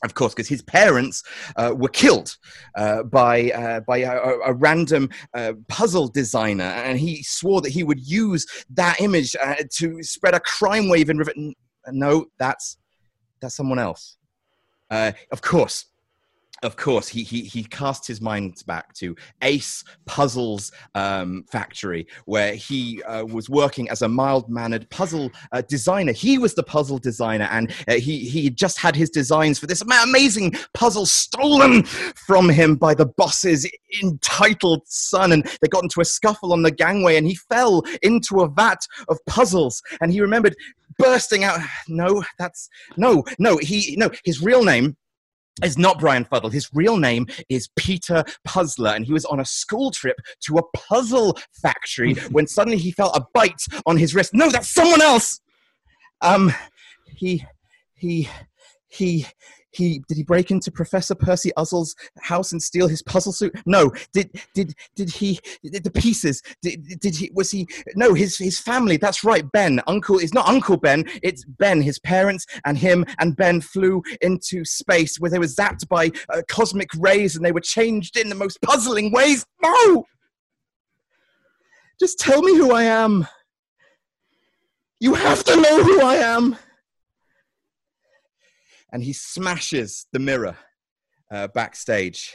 of 0.04 0.14
course, 0.14 0.32
because 0.34 0.48
his 0.48 0.62
parents 0.62 1.22
uh, 1.56 1.74
were 1.76 1.88
killed 1.88 2.36
uh, 2.76 3.02
by 3.02 3.50
uh, 3.50 3.80
by 3.80 3.98
a, 3.98 4.12
a- 4.46 4.52
random 4.54 5.10
uh, 5.34 5.52
puzzle 5.68 6.08
designer, 6.08 6.64
and 6.64 6.98
he 6.98 7.22
swore 7.22 7.60
that 7.60 7.70
he 7.70 7.82
would 7.82 8.00
use 8.00 8.46
that 8.70 9.00
image 9.00 9.36
uh, 9.42 9.56
to 9.76 10.02
spread 10.02 10.34
a 10.34 10.40
crime 10.40 10.88
wave 10.88 11.10
in 11.10 11.18
River. 11.18 11.32
No, 11.88 12.26
that's 12.38 12.78
that's 13.40 13.54
someone 13.54 13.78
else. 13.78 14.16
Uh, 14.90 15.12
of 15.32 15.40
course. 15.42 15.86
Of 16.62 16.76
course, 16.76 17.08
he, 17.08 17.22
he 17.22 17.42
he 17.44 17.64
cast 17.64 18.06
his 18.06 18.20
mind 18.20 18.62
back 18.66 18.92
to 18.94 19.16
Ace 19.40 19.82
Puzzles 20.04 20.70
um, 20.94 21.44
Factory, 21.50 22.06
where 22.26 22.54
he 22.54 23.02
uh, 23.04 23.24
was 23.24 23.48
working 23.48 23.88
as 23.88 24.02
a 24.02 24.08
mild-mannered 24.08 24.88
puzzle 24.90 25.30
uh, 25.52 25.62
designer. 25.62 26.12
He 26.12 26.36
was 26.36 26.54
the 26.54 26.62
puzzle 26.62 26.98
designer, 26.98 27.48
and 27.50 27.72
uh, 27.88 27.94
he 27.94 28.28
he 28.28 28.50
just 28.50 28.78
had 28.78 28.94
his 28.94 29.08
designs 29.08 29.58
for 29.58 29.66
this 29.66 29.80
amazing 29.80 30.52
puzzle 30.74 31.06
stolen 31.06 31.84
from 31.84 32.50
him 32.50 32.76
by 32.76 32.92
the 32.92 33.06
boss's 33.06 33.66
entitled 34.02 34.82
son. 34.86 35.32
And 35.32 35.44
they 35.62 35.68
got 35.68 35.84
into 35.84 36.02
a 36.02 36.04
scuffle 36.04 36.52
on 36.52 36.62
the 36.62 36.70
gangway, 36.70 37.16
and 37.16 37.26
he 37.26 37.36
fell 37.36 37.82
into 38.02 38.40
a 38.40 38.48
vat 38.48 38.86
of 39.08 39.18
puzzles. 39.26 39.82
And 40.02 40.12
he 40.12 40.20
remembered 40.20 40.56
bursting 40.98 41.42
out. 41.42 41.60
No, 41.88 42.22
that's 42.38 42.68
no, 42.98 43.24
no. 43.38 43.56
He 43.56 43.94
no. 43.96 44.10
His 44.24 44.42
real 44.42 44.62
name 44.62 44.96
is 45.64 45.78
not 45.78 45.98
Brian 45.98 46.24
Fuddle. 46.24 46.50
His 46.50 46.68
real 46.72 46.96
name 46.96 47.26
is 47.48 47.68
Peter 47.76 48.24
Puzzler, 48.44 48.90
and 48.90 49.04
he 49.04 49.12
was 49.12 49.24
on 49.24 49.40
a 49.40 49.44
school 49.44 49.90
trip 49.90 50.16
to 50.46 50.58
a 50.58 50.62
puzzle 50.76 51.38
factory 51.62 52.14
when 52.30 52.46
suddenly 52.46 52.78
he 52.78 52.92
felt 52.92 53.16
a 53.16 53.24
bite 53.34 53.62
on 53.86 53.96
his 53.96 54.14
wrist. 54.14 54.34
No, 54.34 54.48
that's 54.48 54.68
someone 54.68 55.02
else. 55.02 55.40
Um, 56.20 56.52
he, 57.04 57.44
he, 57.94 58.28
he, 58.88 59.26
he 59.70 60.02
did 60.08 60.16
he 60.16 60.22
break 60.22 60.50
into 60.50 60.70
Professor 60.70 61.14
Percy 61.14 61.52
Uzzle's 61.56 61.94
house 62.20 62.52
and 62.52 62.62
steal 62.62 62.88
his 62.88 63.02
puzzle 63.02 63.32
suit? 63.32 63.52
No. 63.66 63.92
Did 64.12 64.30
did 64.54 64.74
did 64.96 65.10
he 65.10 65.38
did 65.64 65.84
the 65.84 65.90
pieces? 65.90 66.42
Did, 66.62 67.00
did 67.00 67.16
he 67.16 67.30
was 67.34 67.50
he 67.50 67.66
no 67.94 68.14
his 68.14 68.36
his 68.36 68.58
family? 68.58 68.96
That's 68.96 69.24
right, 69.24 69.50
Ben. 69.52 69.80
Uncle 69.86 70.18
is 70.18 70.34
not 70.34 70.48
Uncle 70.48 70.76
Ben. 70.76 71.04
It's 71.22 71.44
Ben. 71.44 71.82
His 71.82 71.98
parents 71.98 72.46
and 72.64 72.76
him 72.76 73.04
and 73.18 73.36
Ben 73.36 73.60
flew 73.60 74.02
into 74.20 74.64
space 74.64 75.18
where 75.18 75.30
they 75.30 75.38
were 75.38 75.46
zapped 75.46 75.88
by 75.88 76.10
uh, 76.32 76.42
cosmic 76.48 76.88
rays 76.98 77.36
and 77.36 77.44
they 77.44 77.52
were 77.52 77.60
changed 77.60 78.16
in 78.16 78.28
the 78.28 78.34
most 78.34 78.60
puzzling 78.62 79.12
ways. 79.12 79.44
No. 79.62 80.04
Just 81.98 82.18
tell 82.18 82.42
me 82.42 82.56
who 82.56 82.72
I 82.72 82.84
am. 82.84 83.26
You 85.00 85.14
have 85.14 85.44
to 85.44 85.56
know 85.56 85.82
who 85.82 86.02
I 86.02 86.16
am 86.16 86.56
and 88.92 89.02
he 89.02 89.12
smashes 89.12 90.06
the 90.12 90.18
mirror 90.18 90.56
uh, 91.30 91.48
backstage. 91.48 92.34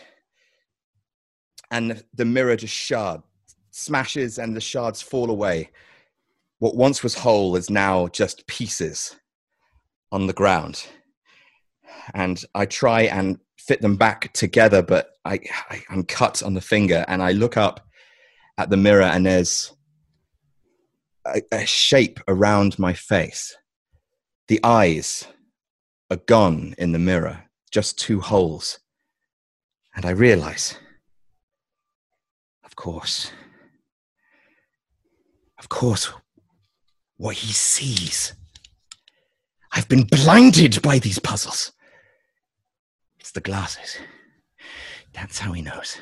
And 1.72 2.04
the 2.14 2.26
mirror 2.26 2.56
just 2.56 2.74
shard 2.74 3.22
smashes, 3.76 4.40
and 4.40 4.56
the 4.56 4.62
shards 4.62 5.02
fall 5.02 5.30
away. 5.30 5.70
What 6.60 6.78
once 6.78 7.04
was 7.04 7.14
whole 7.14 7.58
is 7.58 7.70
now 7.70 8.08
just 8.08 8.48
pieces 8.48 9.18
on 10.12 10.28
the 10.28 10.34
ground. 10.34 10.88
And 12.14 12.42
I 12.56 12.68
try 12.68 13.02
and 13.04 13.38
fit 13.58 13.82
them 13.82 13.98
back 13.98 14.32
together, 14.32 14.82
but 14.82 15.10
I, 15.26 15.40
I, 15.70 15.84
I'm 15.90 16.04
cut 16.04 16.42
on 16.42 16.54
the 16.54 16.62
finger, 16.62 17.04
and 17.08 17.22
I 17.22 17.32
look 17.34 17.58
up 17.58 17.86
at 18.58 18.70
the 18.70 18.78
mirror, 18.78 19.04
and 19.04 19.26
there's 19.26 19.74
a, 21.26 21.42
a 21.52 21.66
shape 21.66 22.20
around 22.30 22.80
my 22.80 22.94
face. 22.94 23.58
The 24.48 24.62
eyes 24.64 25.28
a 26.16 26.26
gun 26.26 26.74
in 26.78 26.94
the 26.94 27.00
mirror, 27.12 27.44
just 27.72 28.00
two 28.00 28.22
holes. 28.22 28.80
And 29.96 30.06
I 30.06 30.12
realize, 30.12 30.78
of 32.64 32.76
course, 32.78 33.32
of 35.60 35.68
course, 35.68 36.12
what 37.18 37.36
he 37.36 37.52
sees. 37.52 38.34
I've 39.74 39.90
been 39.90 40.06
blinded 40.06 40.82
by 40.82 41.00
these 41.00 41.20
puzzles. 41.20 41.74
It's 43.20 43.32
the 43.32 43.42
glasses. 43.42 43.98
That's 45.14 45.40
how 45.40 45.52
he 45.52 45.62
knows. 45.62 45.98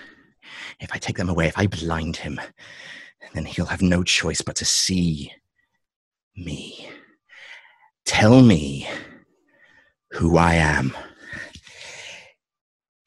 If 0.79 0.91
I 0.93 0.97
take 0.97 1.17
them 1.17 1.29
away, 1.29 1.47
if 1.47 1.57
I 1.57 1.65
blind 1.65 2.17
him, 2.17 2.39
then 3.33 3.45
he'll 3.45 3.73
have 3.73 3.81
no 3.81 4.03
choice 4.03 4.41
but 4.41 4.57
to 4.57 4.65
see 4.65 5.31
me. 6.35 6.87
Tell 8.05 8.43
me 8.43 8.87
who 10.13 10.37
I 10.37 10.53
am. 10.55 10.95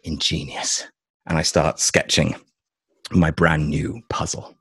Ingenious. 0.02 0.84
And 1.26 1.38
I 1.38 1.42
start 1.42 1.78
sketching 1.80 2.36
my 3.10 3.30
brand 3.30 3.68
new 3.68 4.02
puzzle. 4.10 4.54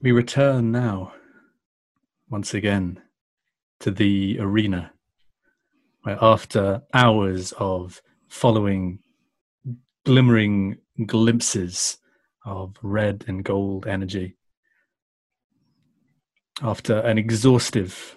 We 0.00 0.12
return 0.12 0.70
now, 0.70 1.14
once 2.28 2.52
again, 2.52 3.00
to 3.80 3.90
the 3.90 4.38
arena, 4.38 4.92
where 6.02 6.18
after 6.20 6.82
hours 6.92 7.52
of 7.58 8.02
following 8.28 8.98
glimmering 10.04 10.76
glimpses 11.06 11.96
of 12.44 12.76
red 12.82 13.24
and 13.26 13.42
gold 13.44 13.86
energy, 13.86 14.36
after 16.62 16.98
an 16.98 17.16
exhaustive 17.16 18.16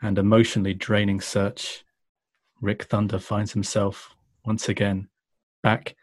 and 0.00 0.18
emotionally 0.18 0.74
draining 0.74 1.20
search, 1.20 1.84
Rick 2.60 2.84
Thunder 2.84 3.18
finds 3.18 3.52
himself 3.52 4.14
once 4.44 4.68
again 4.68 5.08
back 5.62 5.94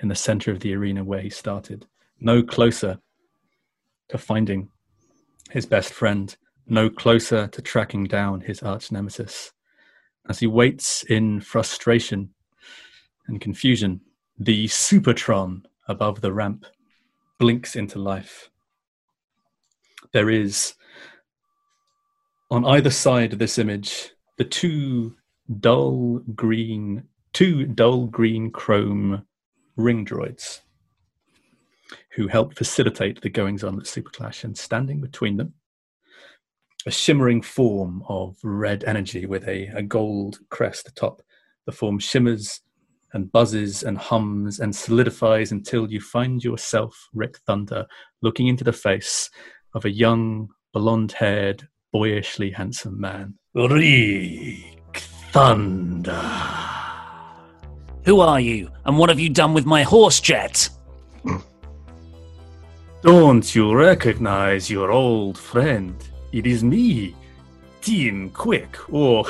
in 0.00 0.08
the 0.08 0.14
center 0.14 0.50
of 0.50 0.60
the 0.60 0.74
arena 0.74 1.04
where 1.04 1.20
he 1.20 1.30
started, 1.30 1.86
no 2.20 2.42
closer 2.42 2.98
to 4.08 4.18
finding 4.18 4.70
his 5.50 5.66
best 5.66 5.92
friend, 5.92 6.36
no 6.66 6.88
closer 6.88 7.46
to 7.48 7.62
tracking 7.62 8.04
down 8.04 8.40
his 8.40 8.62
arch 8.62 8.90
nemesis. 8.92 9.52
As 10.28 10.38
he 10.40 10.46
waits 10.46 11.02
in 11.04 11.40
frustration 11.40 12.30
and 13.26 13.40
confusion, 13.40 14.00
the 14.38 14.66
Supertron 14.66 15.64
above 15.88 16.20
the 16.20 16.32
ramp 16.32 16.66
blinks 17.38 17.76
into 17.76 17.98
life. 17.98 18.50
There 20.12 20.30
is, 20.30 20.74
on 22.50 22.64
either 22.64 22.90
side 22.90 23.32
of 23.32 23.38
this 23.38 23.58
image, 23.58 24.10
the 24.36 24.44
two 24.44 25.16
dull 25.60 26.20
green, 26.34 27.04
two 27.32 27.66
dull 27.66 28.06
green 28.06 28.50
chrome 28.50 29.24
ring 29.76 30.04
droids 30.04 30.60
who 32.12 32.26
help 32.26 32.54
facilitate 32.54 33.20
the 33.20 33.30
goings 33.30 33.64
on 33.64 33.78
at 33.78 33.86
Super 33.86 34.10
Clash. 34.10 34.44
And 34.44 34.56
standing 34.56 35.00
between 35.00 35.36
them, 35.36 35.54
a 36.86 36.90
shimmering 36.90 37.42
form 37.42 38.02
of 38.08 38.36
red 38.42 38.84
energy 38.84 39.26
with 39.26 39.46
a, 39.46 39.68
a 39.74 39.82
gold 39.82 40.38
crest 40.50 40.88
atop. 40.88 41.22
The 41.66 41.72
form 41.72 41.98
shimmers 41.98 42.60
and 43.12 43.30
buzzes 43.32 43.82
and 43.82 43.96
hums 43.98 44.60
and 44.60 44.74
solidifies 44.74 45.52
until 45.52 45.90
you 45.90 46.00
find 46.00 46.42
yourself, 46.42 47.08
Rick 47.14 47.38
Thunder, 47.46 47.86
looking 48.22 48.48
into 48.48 48.64
the 48.64 48.72
face 48.72 49.30
of 49.74 49.84
a 49.84 49.90
young, 49.90 50.48
blonde 50.72 51.12
haired, 51.12 51.68
boyishly 51.92 52.50
handsome 52.50 53.00
man. 53.00 53.34
Rick 53.54 54.77
Thunder. 55.32 56.30
Who 58.04 58.20
are 58.20 58.40
you, 58.40 58.70
and 58.84 58.96
what 58.96 59.10
have 59.10 59.20
you 59.20 59.28
done 59.28 59.52
with 59.52 59.66
my 59.66 59.82
horse 59.82 60.20
jet? 60.20 60.68
Don't 63.02 63.54
you 63.54 63.74
recognize 63.74 64.70
your 64.70 64.90
old 64.90 65.36
friend? 65.36 65.94
It 66.32 66.46
is 66.46 66.64
me, 66.64 67.14
Tim 67.80 68.30
Quick. 68.30 68.76
Oh, 68.92 69.24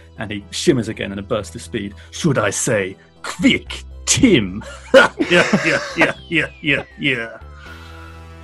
and 0.18 0.30
he 0.30 0.44
shimmers 0.50 0.88
again 0.88 1.12
in 1.12 1.18
a 1.18 1.22
burst 1.22 1.54
of 1.54 1.62
speed. 1.62 1.94
Should 2.10 2.38
I 2.38 2.50
say, 2.50 2.96
Quick 3.22 3.84
Tim? 4.04 4.64
yeah, 4.94 5.12
yeah, 5.30 5.80
yeah, 5.96 6.14
yeah, 6.28 6.50
yeah, 6.60 6.84
yeah. 6.98 7.38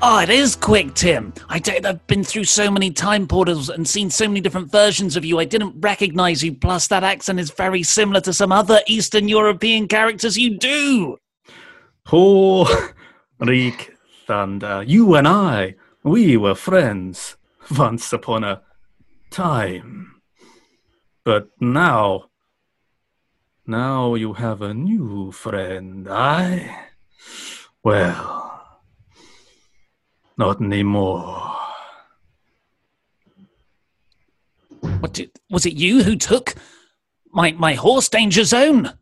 Oh, 0.04 0.18
it 0.18 0.30
is 0.30 0.56
quick, 0.56 0.94
Tim. 0.94 1.32
I 1.48 1.60
you, 1.60 1.86
I've 1.86 2.04
been 2.08 2.24
through 2.24 2.42
so 2.42 2.72
many 2.72 2.90
time 2.90 3.24
portals 3.28 3.68
and 3.68 3.86
seen 3.86 4.10
so 4.10 4.26
many 4.26 4.40
different 4.40 4.68
versions 4.72 5.16
of 5.16 5.24
you. 5.24 5.38
I 5.38 5.44
didn't 5.44 5.76
recognize 5.78 6.42
you. 6.42 6.54
Plus, 6.54 6.88
that 6.88 7.04
accent 7.04 7.38
is 7.38 7.52
very 7.52 7.84
similar 7.84 8.20
to 8.22 8.32
some 8.32 8.50
other 8.50 8.80
Eastern 8.88 9.28
European 9.28 9.86
characters 9.86 10.36
you 10.36 10.58
do. 10.58 11.18
Poor 12.04 12.66
Rick 13.38 13.94
Thunder, 14.26 14.82
you 14.84 15.14
and 15.14 15.28
I, 15.28 15.76
we 16.02 16.36
were 16.36 16.56
friends 16.56 17.36
once 17.78 18.12
upon 18.12 18.42
a 18.42 18.62
time. 19.30 20.20
But 21.22 21.50
now, 21.60 22.24
now 23.68 24.16
you 24.16 24.32
have 24.32 24.62
a 24.62 24.74
new 24.74 25.30
friend, 25.30 26.08
I? 26.10 26.88
Well, 27.84 28.41
not 30.36 30.60
anymore. 30.60 31.56
What 35.00 35.12
did, 35.12 35.30
was 35.50 35.66
it 35.66 35.74
you 35.74 36.02
who 36.02 36.16
took 36.16 36.54
my, 37.32 37.52
my 37.52 37.74
horse 37.74 38.08
danger 38.08 38.44
zone? 38.44 38.92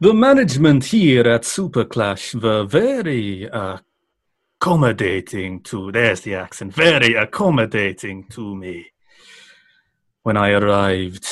The 0.00 0.14
management 0.14 0.84
here 0.84 1.26
at 1.26 1.44
Super 1.44 1.84
Clash 1.84 2.34
were 2.34 2.64
very 2.64 3.48
uh, 3.50 3.78
accommodating 4.60 5.60
to, 5.62 5.90
there's 5.92 6.20
the 6.20 6.34
accent, 6.34 6.74
very 6.74 7.14
accommodating 7.14 8.24
to 8.28 8.54
me 8.54 8.86
when 10.22 10.36
I 10.36 10.50
arrived 10.50 11.26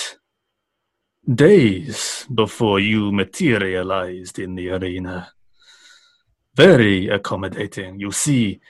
days 1.33 2.27
before 2.33 2.81
you 2.81 3.13
materialized 3.13 4.39
in 4.39 4.55
the 4.55 4.71
arena. 4.71 5.33
Very 6.55 7.09
accommodating. 7.09 8.01
You 8.01 8.13
see, 8.13 8.61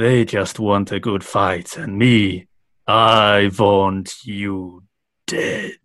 they 0.00 0.24
just 0.24 0.58
want 0.58 0.90
a 0.92 0.98
good 0.98 1.22
fight, 1.22 1.76
and 1.76 1.98
me, 1.98 2.46
I 2.86 3.50
want 3.58 4.24
you 4.24 4.84
dead. 5.26 5.78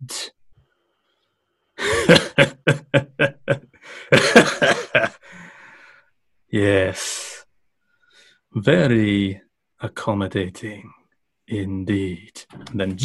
yes, 6.50 7.44
very 8.54 9.42
accommodating. 9.80 10.90
Indeed. 11.46 12.46
And 12.70 12.80
then 12.80 12.96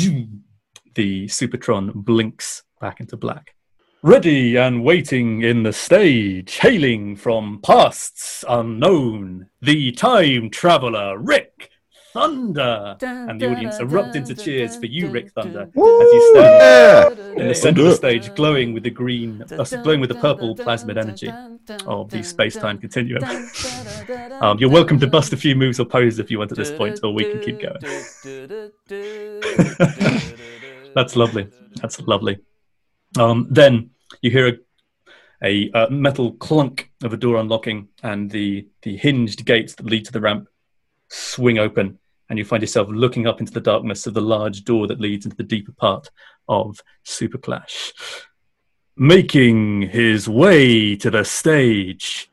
the 0.96 1.26
Supertron 1.26 1.94
blinks 1.94 2.64
back 2.80 3.02
into 3.02 3.18
black. 3.18 3.54
Ready 4.04 4.58
and 4.58 4.84
waiting 4.84 5.44
in 5.44 5.62
the 5.62 5.72
stage, 5.72 6.56
hailing 6.56 7.16
from 7.16 7.60
pasts 7.62 8.44
unknown, 8.50 9.46
the 9.62 9.92
time 9.92 10.50
traveler 10.50 11.20
Rick 11.20 11.70
Thunder. 12.12 12.98
And 13.00 13.40
the 13.40 13.52
audience 13.52 13.80
erupt 13.80 14.16
into 14.16 14.34
cheers 14.34 14.76
for 14.76 14.88
you, 14.88 15.08
Rick 15.10 15.34
Thunder, 15.34 15.62
as 15.62 15.76
you 15.76 16.32
stand 16.34 17.20
in 17.40 17.48
the 17.48 17.54
center 17.54 17.82
of 17.82 17.90
the 17.90 17.96
stage, 17.96 18.34
glowing 18.34 18.74
with 18.74 18.82
the 18.82 18.90
green, 18.90 19.44
uh, 19.52 19.64
glowing 19.84 20.00
with 20.00 20.10
the 20.10 20.16
purple 20.16 20.56
plasmid 20.56 20.98
energy 20.98 21.32
of 21.86 22.10
the 22.10 22.24
space-time 22.24 22.80
continuum. 22.80 23.24
um, 24.42 24.58
you're 24.58 24.72
welcome 24.72 25.00
to 25.00 25.06
bust 25.06 25.32
a 25.32 25.38
few 25.38 25.56
moves 25.56 25.80
or 25.80 25.86
poses 25.86 26.18
if 26.18 26.32
you 26.32 26.40
want 26.40 26.52
at 26.52 26.58
this 26.58 26.72
point, 26.72 27.00
or 27.04 27.14
we 27.14 27.24
can 27.24 27.40
keep 27.40 27.62
going. 27.62 28.72
That's 30.96 31.16
lovely. 31.16 31.48
That's 31.76 32.02
lovely. 32.02 32.40
Um, 33.20 33.48
then 33.50 33.92
you 34.22 34.32
hear 34.32 34.48
a, 34.48 34.58
a, 35.44 35.72
uh 35.72 35.90
metal 35.90 36.34
clunk 36.34 36.92
of 37.04 37.14
a 37.14 37.18
door 37.18 37.38
unlocking, 37.38 37.90
and 38.04 38.30
the 38.30 38.68
the 38.84 38.98
hinged 38.98 39.46
gates 39.46 39.76
that 39.76 39.86
lead 39.86 40.06
to 40.06 40.12
the 40.12 40.22
ramp 40.22 40.48
swing 41.10 41.58
open, 41.60 42.00
and 42.30 42.40
you 42.40 42.46
find 42.46 42.64
yourself 42.64 42.88
looking 42.90 43.28
up 43.28 43.40
into 43.40 43.52
the 43.52 43.60
darkness 43.60 44.08
of 44.08 44.14
the 44.14 44.22
large 44.22 44.64
door 44.64 44.88
that 44.88 45.02
leads 45.02 45.26
into 45.26 45.38
the 45.38 45.44
deeper 45.44 45.74
part 45.74 46.10
of 46.48 46.80
Super 47.04 47.38
Clash. 47.38 47.94
Making 48.96 49.84
his 49.84 50.30
way 50.30 50.96
to 50.98 51.10
the 51.10 51.24
stage, 51.24 52.30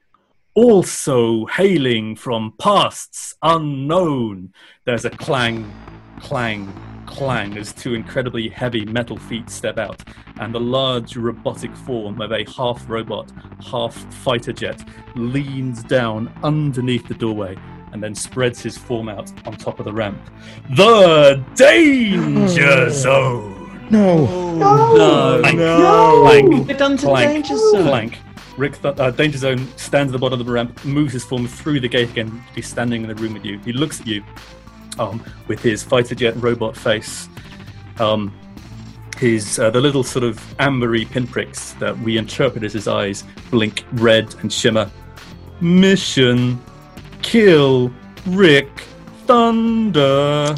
also 0.54 1.46
hailing 1.46 2.16
from 2.16 2.52
pasts 2.58 3.34
unknown, 3.42 4.52
there's 4.84 5.04
a 5.04 5.10
clang, 5.10 5.72
clang, 6.20 6.72
clang 7.08 7.56
as 7.56 7.72
two 7.72 7.94
incredibly 7.94 8.48
heavy 8.48 8.84
metal 8.84 9.16
feet 9.16 9.50
step 9.50 9.78
out, 9.78 10.02
and 10.40 10.54
the 10.54 10.60
large 10.60 11.16
robotic 11.16 11.74
form 11.74 12.20
of 12.20 12.30
a 12.32 12.44
half 12.56 12.88
robot, 12.88 13.32
half 13.64 13.94
fighter 14.14 14.52
jet 14.52 14.86
leans 15.16 15.82
down 15.82 16.32
underneath 16.44 17.08
the 17.08 17.14
doorway 17.14 17.56
and 17.92 18.02
then 18.02 18.14
spreads 18.14 18.62
his 18.62 18.76
form 18.76 19.08
out 19.08 19.32
on 19.46 19.56
top 19.56 19.78
of 19.78 19.86
the 19.86 19.92
ramp. 19.92 20.20
The 20.76 21.42
Danger 21.54 22.90
Zone! 22.90 23.88
No. 23.90 24.26
No. 24.56 25.40
Clank, 25.40 25.58
No. 25.58 26.20
Clank. 26.22 26.68
We're 26.68 26.76
done 26.76 26.96
to 26.98 27.06
clank, 27.06 27.32
Danger 27.46 27.56
Zone. 27.56 27.82
Clank. 27.84 28.18
Rick, 28.58 28.82
Th- 28.82 28.98
uh, 28.98 29.10
Danger 29.12 29.38
Zone 29.38 29.66
stands 29.76 30.10
at 30.10 30.12
the 30.12 30.18
bottom 30.18 30.38
of 30.40 30.44
the 30.46 30.52
ramp, 30.52 30.84
moves 30.84 31.12
his 31.14 31.24
form 31.24 31.46
through 31.46 31.80
the 31.80 31.88
gate 31.88 32.10
again. 32.10 32.44
He's 32.54 32.66
standing 32.68 33.02
in 33.02 33.08
the 33.08 33.14
room 33.14 33.32
with 33.32 33.44
you. 33.44 33.58
He 33.60 33.72
looks 33.72 34.00
at 34.00 34.06
you 34.06 34.22
um, 34.98 35.24
with 35.46 35.60
his 35.62 35.82
fighter 35.82 36.14
jet 36.14 36.34
robot 36.36 36.76
face. 36.76 37.28
Um, 37.98 38.32
his 39.18 39.58
uh, 39.58 39.70
the 39.70 39.80
little 39.80 40.04
sort 40.04 40.24
of 40.24 40.36
ambery 40.58 41.08
pinpricks 41.10 41.72
that 41.74 41.98
we 41.98 42.16
interpret 42.16 42.62
as 42.62 42.72
his 42.72 42.86
eyes 42.86 43.24
blink 43.50 43.84
red 43.94 44.34
and 44.40 44.52
shimmer. 44.52 44.90
Mission: 45.60 46.62
kill 47.22 47.92
Rick 48.26 48.68
Thunder. 49.26 50.54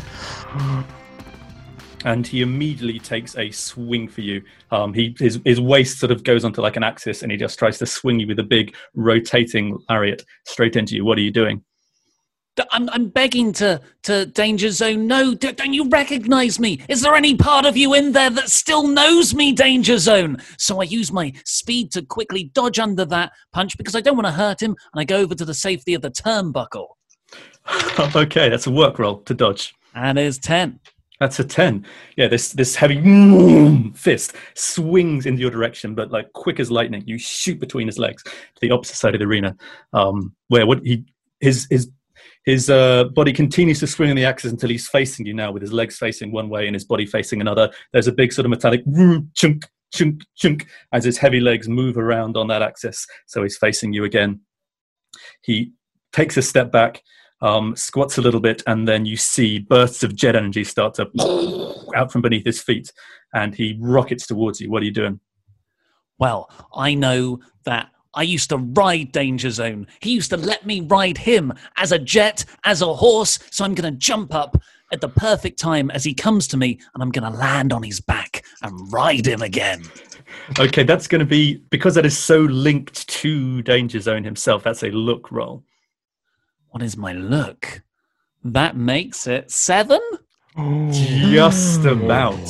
And 2.03 2.27
he 2.27 2.41
immediately 2.41 2.99
takes 2.99 3.37
a 3.37 3.51
swing 3.51 4.09
for 4.09 4.23
you. 4.23 4.43
Um, 4.71 4.95
he 4.95 5.15
his 5.19 5.39
his 5.45 5.61
waist 5.61 5.99
sort 5.99 6.13
of 6.13 6.25
goes 6.25 6.45
onto 6.45 6.63
like 6.63 6.77
an 6.77 6.83
axis, 6.83 7.23
and 7.23 7.31
he 7.31 7.37
just 7.37 7.59
tries 7.59 7.79
to 7.79 7.87
swing 7.87 8.21
you 8.21 8.27
with 8.27 8.39
a 8.39 8.45
big 8.45 8.75
rotating 8.95 9.79
lariat 9.89 10.23
straight 10.47 10.77
into 10.77 10.97
you. 10.97 11.05
What 11.05 11.19
are 11.19 11.23
you 11.23 11.31
doing? 11.31 11.63
I'm, 12.73 12.89
I'm 12.91 13.09
begging 13.09 13.53
to, 13.55 13.81
to 14.05 14.27
Danger 14.27 14.71
Zone. 14.71 15.07
No, 15.07 15.35
don't 15.35 15.73
you 15.73 15.89
recognize 15.89 16.59
me? 16.59 16.81
Is 16.89 17.03
there 17.03 17.15
any 17.15 17.37
part 17.37 17.65
of 17.65 17.77
you 17.77 17.95
in 17.95 18.13
there 18.13 18.31
that 18.31 18.51
still 18.51 18.87
knows 18.87 19.35
me, 19.35 19.53
Danger 19.53 19.99
Zone? 19.99 20.39
So 20.59 20.81
I 20.81 20.85
use 20.85 21.13
my 21.13 21.33
speed 21.45 21.93
to 21.93 22.03
quickly 22.03 22.45
dodge 22.55 22.79
under 22.79 23.05
that 23.07 23.33
punch 23.53 23.77
because 23.79 23.95
I 23.95 24.01
don't 24.01 24.17
want 24.17 24.27
to 24.27 24.33
hurt 24.33 24.61
him, 24.61 24.77
and 24.93 25.01
I 25.01 25.05
go 25.05 25.19
over 25.19 25.35
to 25.35 25.45
the 25.45 25.55
safety 25.55 25.95
of 25.95 26.03
the 26.03 26.11
turnbuckle. 26.11 26.89
okay, 28.17 28.49
that's 28.49 28.67
a 28.67 28.71
work 28.71 28.99
roll 28.99 29.19
to 29.23 29.35
dodge. 29.35 29.75
And 29.95 30.19
is 30.19 30.39
ten. 30.39 30.81
That's 31.21 31.39
a 31.39 31.45
ten. 31.45 31.85
Yeah, 32.17 32.29
this 32.29 32.53
this 32.53 32.75
heavy 32.75 33.93
fist 33.95 34.35
swings 34.55 35.27
into 35.27 35.43
your 35.43 35.51
direction, 35.51 35.95
but 35.95 36.11
like 36.11 36.33
quick 36.33 36.59
as 36.59 36.71
lightning, 36.71 37.03
you 37.07 37.19
shoot 37.19 37.61
between 37.61 37.87
his 37.87 37.99
legs 37.99 38.23
to 38.23 38.33
the 38.61 38.71
opposite 38.71 38.97
side 38.97 39.15
of 39.15 39.21
the 39.21 39.27
arena, 39.27 39.57
um, 39.93 40.35
where 40.49 40.67
what 40.67 40.81
he 40.83 41.05
his 41.41 41.67
his 41.71 41.91
his 42.51 42.69
uh, 42.69 43.05
body 43.05 43.33
continues 43.33 43.79
to 43.79 43.87
swing 43.87 44.11
on 44.11 44.17
the 44.17 44.25
axis 44.25 44.51
until 44.51 44.71
he's 44.71 44.89
facing 44.89 45.25
you 45.25 45.33
now, 45.33 45.53
with 45.53 45.63
his 45.63 45.73
legs 45.73 45.97
facing 45.97 46.33
one 46.33 46.49
way 46.49 46.67
and 46.67 46.75
his 46.75 46.85
body 46.85 47.07
facing 47.07 47.41
another. 47.41 47.71
There's 47.93 48.09
a 48.09 48.13
big 48.13 48.33
sort 48.33 48.45
of 48.45 48.51
metallic 48.51 48.83
chunk 49.35 49.67
chunk 49.93 50.23
chunk 50.37 50.67
as 50.93 51.05
his 51.05 51.17
heavy 51.17 51.39
legs 51.39 51.69
move 51.69 51.97
around 51.97 52.37
on 52.37 52.49
that 52.49 52.61
axis. 52.61 53.07
So 53.27 53.45
he's 53.45 53.57
facing 53.57 53.93
you 53.93 54.05
again. 54.05 54.41
He 55.43 55.73
takes 56.13 56.37
a 56.37 56.43
step 56.43 56.73
back, 56.73 57.03
um, 57.41 57.77
squats 57.77 58.19
a 58.19 58.23
little 58.23 58.41
bit, 58.41 58.65
and 58.67 58.89
then 58.89 59.07
you 59.07 59.17
see 59.17 59.61
bursts 59.61 60.03
of 60.03 60.17
jet 60.17 60.35
energy 60.35 60.65
start 60.65 60.95
to 60.95 61.09
out 61.95 62.11
from 62.11 62.23
beneath 62.23 62.45
his 62.45 62.61
feet, 62.61 62.93
and 63.33 63.55
he 63.55 63.79
rockets 63.81 64.27
towards 64.27 64.61
you. 64.61 64.71
What 64.71 64.83
are 64.83 64.87
you 64.87 64.93
doing? 64.93 65.21
Well, 66.19 66.51
I 66.75 66.95
know 66.95 67.39
that 67.65 67.91
I 68.15 68.23
used 68.23 68.51
to 68.51 68.57
ride 68.57 69.13
Danger 69.13 69.51
Zone. 69.51 69.87
He 70.01 70.13
used 70.13 70.31
to 70.31 70.37
let 70.37 70.67
me 70.67 70.81
ride 70.81 71.19
him 71.19 71.53
as 71.77 71.93
a 71.93 71.99
jet, 71.99 72.45
as 72.65 72.83
a 72.83 72.93
horse. 72.93 73.39
So 73.51 73.65
I'm 73.65 73.75
going 73.75 73.93
to 73.93 73.99
jump 73.99 74.35
up 74.35 74.61
at 74.93 75.01
the 75.01 75.09
perfect 75.09 75.59
time 75.59 75.91
as 75.91 76.03
he 76.03 76.15
comes 76.15 76.49
to 76.49 76.57
me, 76.57 76.81
and 76.95 77.03
I'm 77.03 77.11
going 77.11 77.31
to 77.31 77.39
land 77.39 77.73
on 77.73 77.83
his 77.83 78.01
back 78.01 78.45
and 78.63 78.93
ride 78.93 79.27
him 79.27 79.43
again. 79.43 79.85
Okay, 80.59 80.83
that's 80.83 81.07
going 81.07 81.21
to 81.21 81.27
be 81.27 81.57
because 81.71 81.95
that 81.95 82.07
is 82.07 82.19
so 82.19 82.41
linked 82.41 83.09
to 83.09 83.63
Danger 83.63 84.01
Zone 84.01 84.25
himself. 84.25 84.63
That's 84.63 84.83
a 84.83 84.91
look 84.91 85.31
roll. 85.31 85.65
What 86.71 86.83
is 86.83 86.97
my 86.97 87.13
look? 87.13 87.83
That 88.43 88.77
makes 88.77 89.27
it 89.27 89.51
seven? 89.51 90.01
Just 90.91 91.85
about. 91.85 92.41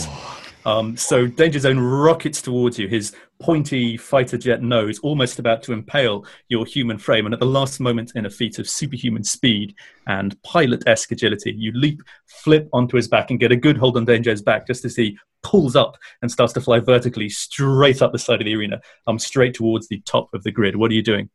Um, 0.65 0.97
so 0.97 1.27
Danger 1.27 1.59
Zone 1.59 1.78
rockets 1.78 2.43
towards 2.43 2.78
you, 2.78 2.87
his 2.87 3.15
pointy 3.41 3.97
fighter 3.97 4.39
jet 4.39 4.62
nose 4.62 4.99
almost 5.01 5.39
about 5.39 5.62
to 5.65 5.73
impale 5.73 6.25
your 6.49 6.67
human 6.67 6.99
frame. 6.99 7.27
And 7.27 7.33
at 7.33 7.41
the 7.41 7.47
last 7.47 7.81
moment, 7.81 8.12
in 8.15 8.27
a 8.27 8.31
feat 8.31 8.59
of 8.59 8.69
superhuman 8.69 9.25
speed 9.25 9.75
and 10.07 10.41
pilot 10.43 10.85
esque 10.87 11.12
agility, 11.12 11.53
you 11.57 11.73
leap, 11.75 12.01
flip 12.27 12.69
onto 12.73 12.97
his 12.97 13.09
back, 13.09 13.31
and 13.31 13.41
get 13.41 13.53
a 13.53 13.57
good 13.57 13.77
hold 13.77 13.97
on 13.97 14.05
Danger's 14.05 14.43
back 14.43 14.67
just 14.67 14.85
as 14.85 14.95
he 14.95 15.19
pulls 15.43 15.75
up 15.75 15.97
and 16.23 16.31
starts 16.31 16.53
to 16.53 16.61
fly 16.61 16.79
vertically 16.79 17.29
straight 17.29 18.03
up 18.03 18.12
the 18.12 18.19
side 18.19 18.41
of 18.41 18.45
the 18.45 18.55
arena, 18.55 18.81
um, 19.07 19.19
straight 19.19 19.55
towards 19.55 19.89
the 19.89 20.01
top 20.03 20.33
of 20.35 20.43
the 20.43 20.53
grid. 20.53 20.77
What 20.77 20.91
are 20.91 20.95
you 20.95 21.03
doing? 21.03 21.31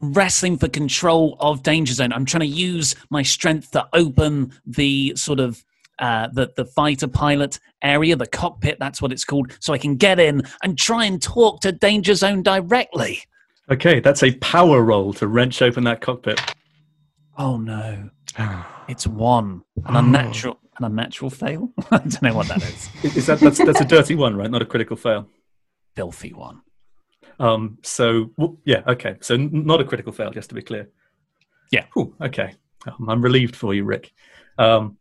wrestling 0.00 0.58
for 0.58 0.68
control 0.68 1.36
of 1.40 1.62
danger 1.62 1.94
zone 1.94 2.12
i'm 2.12 2.26
trying 2.26 2.40
to 2.40 2.46
use 2.46 2.94
my 3.10 3.22
strength 3.22 3.70
to 3.70 3.88
open 3.94 4.52
the 4.66 5.14
sort 5.16 5.40
of 5.40 5.64
uh, 5.98 6.28
the, 6.32 6.50
the 6.56 6.64
fighter 6.64 7.06
pilot 7.08 7.58
area 7.82 8.16
the 8.16 8.26
cockpit 8.26 8.76
that's 8.80 9.00
what 9.00 9.12
it's 9.12 9.24
called 9.24 9.52
so 9.60 9.72
i 9.72 9.78
can 9.78 9.96
get 9.96 10.18
in 10.18 10.42
and 10.62 10.76
try 10.78 11.04
and 11.04 11.22
talk 11.22 11.60
to 11.60 11.70
danger 11.72 12.14
zone 12.14 12.42
directly 12.42 13.20
Okay, 13.70 13.98
that's 13.98 14.22
a 14.22 14.34
power 14.36 14.82
roll 14.82 15.14
to 15.14 15.26
wrench 15.26 15.62
open 15.62 15.84
that 15.84 16.00
cockpit. 16.02 16.38
oh 17.38 17.56
no 17.56 18.10
it's 18.88 19.06
one 19.06 19.62
an 19.86 19.96
unnatural 19.96 20.58
an 20.78 20.84
unnatural 20.86 21.30
fail 21.30 21.72
i 21.90 21.98
don't 21.98 22.22
know 22.22 22.34
what 22.34 22.48
that 22.48 22.62
is 22.62 22.88
Is 23.16 23.26
that 23.26 23.40
that's, 23.40 23.58
that's 23.58 23.80
a 23.80 23.84
dirty 23.84 24.14
one, 24.16 24.36
right? 24.36 24.50
Not 24.50 24.60
a 24.62 24.66
critical 24.66 24.96
fail. 24.96 25.28
filthy 25.96 26.32
one 26.34 26.60
Um, 27.38 27.78
so 27.82 28.30
w- 28.38 28.58
yeah, 28.64 28.82
okay. 28.86 29.16
So 29.20 29.34
n- 29.34 29.50
not 29.66 29.80
a 29.80 29.84
critical 29.84 30.12
fail, 30.12 30.30
just 30.30 30.48
to 30.50 30.54
be 30.54 30.62
clear. 30.62 30.88
Yeah. 31.72 31.86
Whew, 31.94 32.14
okay. 32.20 32.54
Um, 32.86 33.08
I'm 33.08 33.22
relieved 33.22 33.56
for 33.56 33.72
you, 33.74 33.84
Rick. 33.84 34.12
Um, 34.58 34.98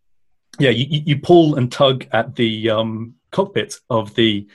yeah, 0.60 0.70
you, 0.70 1.02
you 1.06 1.20
pull 1.20 1.56
and 1.56 1.72
tug 1.72 2.06
at 2.12 2.36
the 2.36 2.70
um, 2.70 3.16
cockpit 3.32 3.76
of 3.90 4.14
the. 4.16 4.48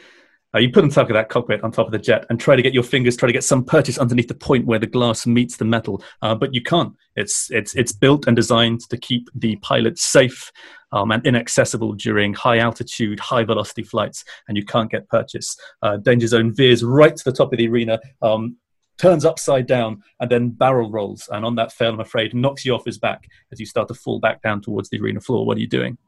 Uh, 0.54 0.58
you 0.58 0.70
put 0.70 0.82
and 0.82 0.90
tug 0.92 1.10
at 1.10 1.12
that 1.12 1.28
cockpit 1.28 1.62
on 1.62 1.70
top 1.70 1.84
of 1.84 1.92
the 1.92 1.98
jet 1.98 2.24
and 2.30 2.40
try 2.40 2.56
to 2.56 2.62
get 2.62 2.72
your 2.72 2.82
fingers, 2.82 3.18
try 3.18 3.26
to 3.26 3.34
get 3.34 3.44
some 3.44 3.62
purchase 3.62 3.98
underneath 3.98 4.28
the 4.28 4.34
point 4.34 4.64
where 4.64 4.78
the 4.78 4.86
glass 4.86 5.26
meets 5.26 5.58
the 5.58 5.64
metal, 5.64 6.02
uh, 6.22 6.34
but 6.34 6.54
you 6.54 6.62
can't. 6.62 6.94
It's 7.16 7.50
it's 7.50 7.74
it's 7.76 7.92
built 7.92 8.26
and 8.26 8.34
designed 8.34 8.80
to 8.88 8.96
keep 8.96 9.28
the 9.34 9.56
pilot 9.56 9.98
safe 9.98 10.50
um, 10.92 11.10
and 11.10 11.24
inaccessible 11.26 11.92
during 11.94 12.32
high 12.32 12.58
altitude, 12.58 13.20
high 13.20 13.44
velocity 13.44 13.82
flights, 13.82 14.24
and 14.48 14.56
you 14.56 14.64
can't 14.64 14.90
get 14.90 15.08
purchase. 15.08 15.56
Uh, 15.82 15.98
Danger 15.98 16.28
Zone 16.28 16.54
veers 16.54 16.82
right 16.82 17.14
to 17.14 17.24
the 17.24 17.32
top 17.32 17.52
of 17.52 17.58
the 17.58 17.68
arena, 17.68 18.00
um, 18.22 18.56
turns 18.98 19.24
upside 19.24 19.66
down, 19.66 20.02
and 20.20 20.30
then 20.30 20.50
barrel 20.50 20.90
rolls. 20.90 21.28
And 21.32 21.44
on 21.44 21.54
that 21.56 21.72
fail, 21.72 21.92
I'm 21.92 22.00
afraid, 22.00 22.34
knocks 22.34 22.64
you 22.64 22.74
off 22.74 22.84
his 22.84 22.98
back 22.98 23.28
as 23.52 23.60
you 23.60 23.66
start 23.66 23.88
to 23.88 23.94
fall 23.94 24.20
back 24.20 24.42
down 24.42 24.60
towards 24.60 24.90
the 24.90 25.00
arena 25.00 25.20
floor. 25.20 25.46
What 25.46 25.56
are 25.56 25.60
you 25.60 25.68
doing? 25.68 25.98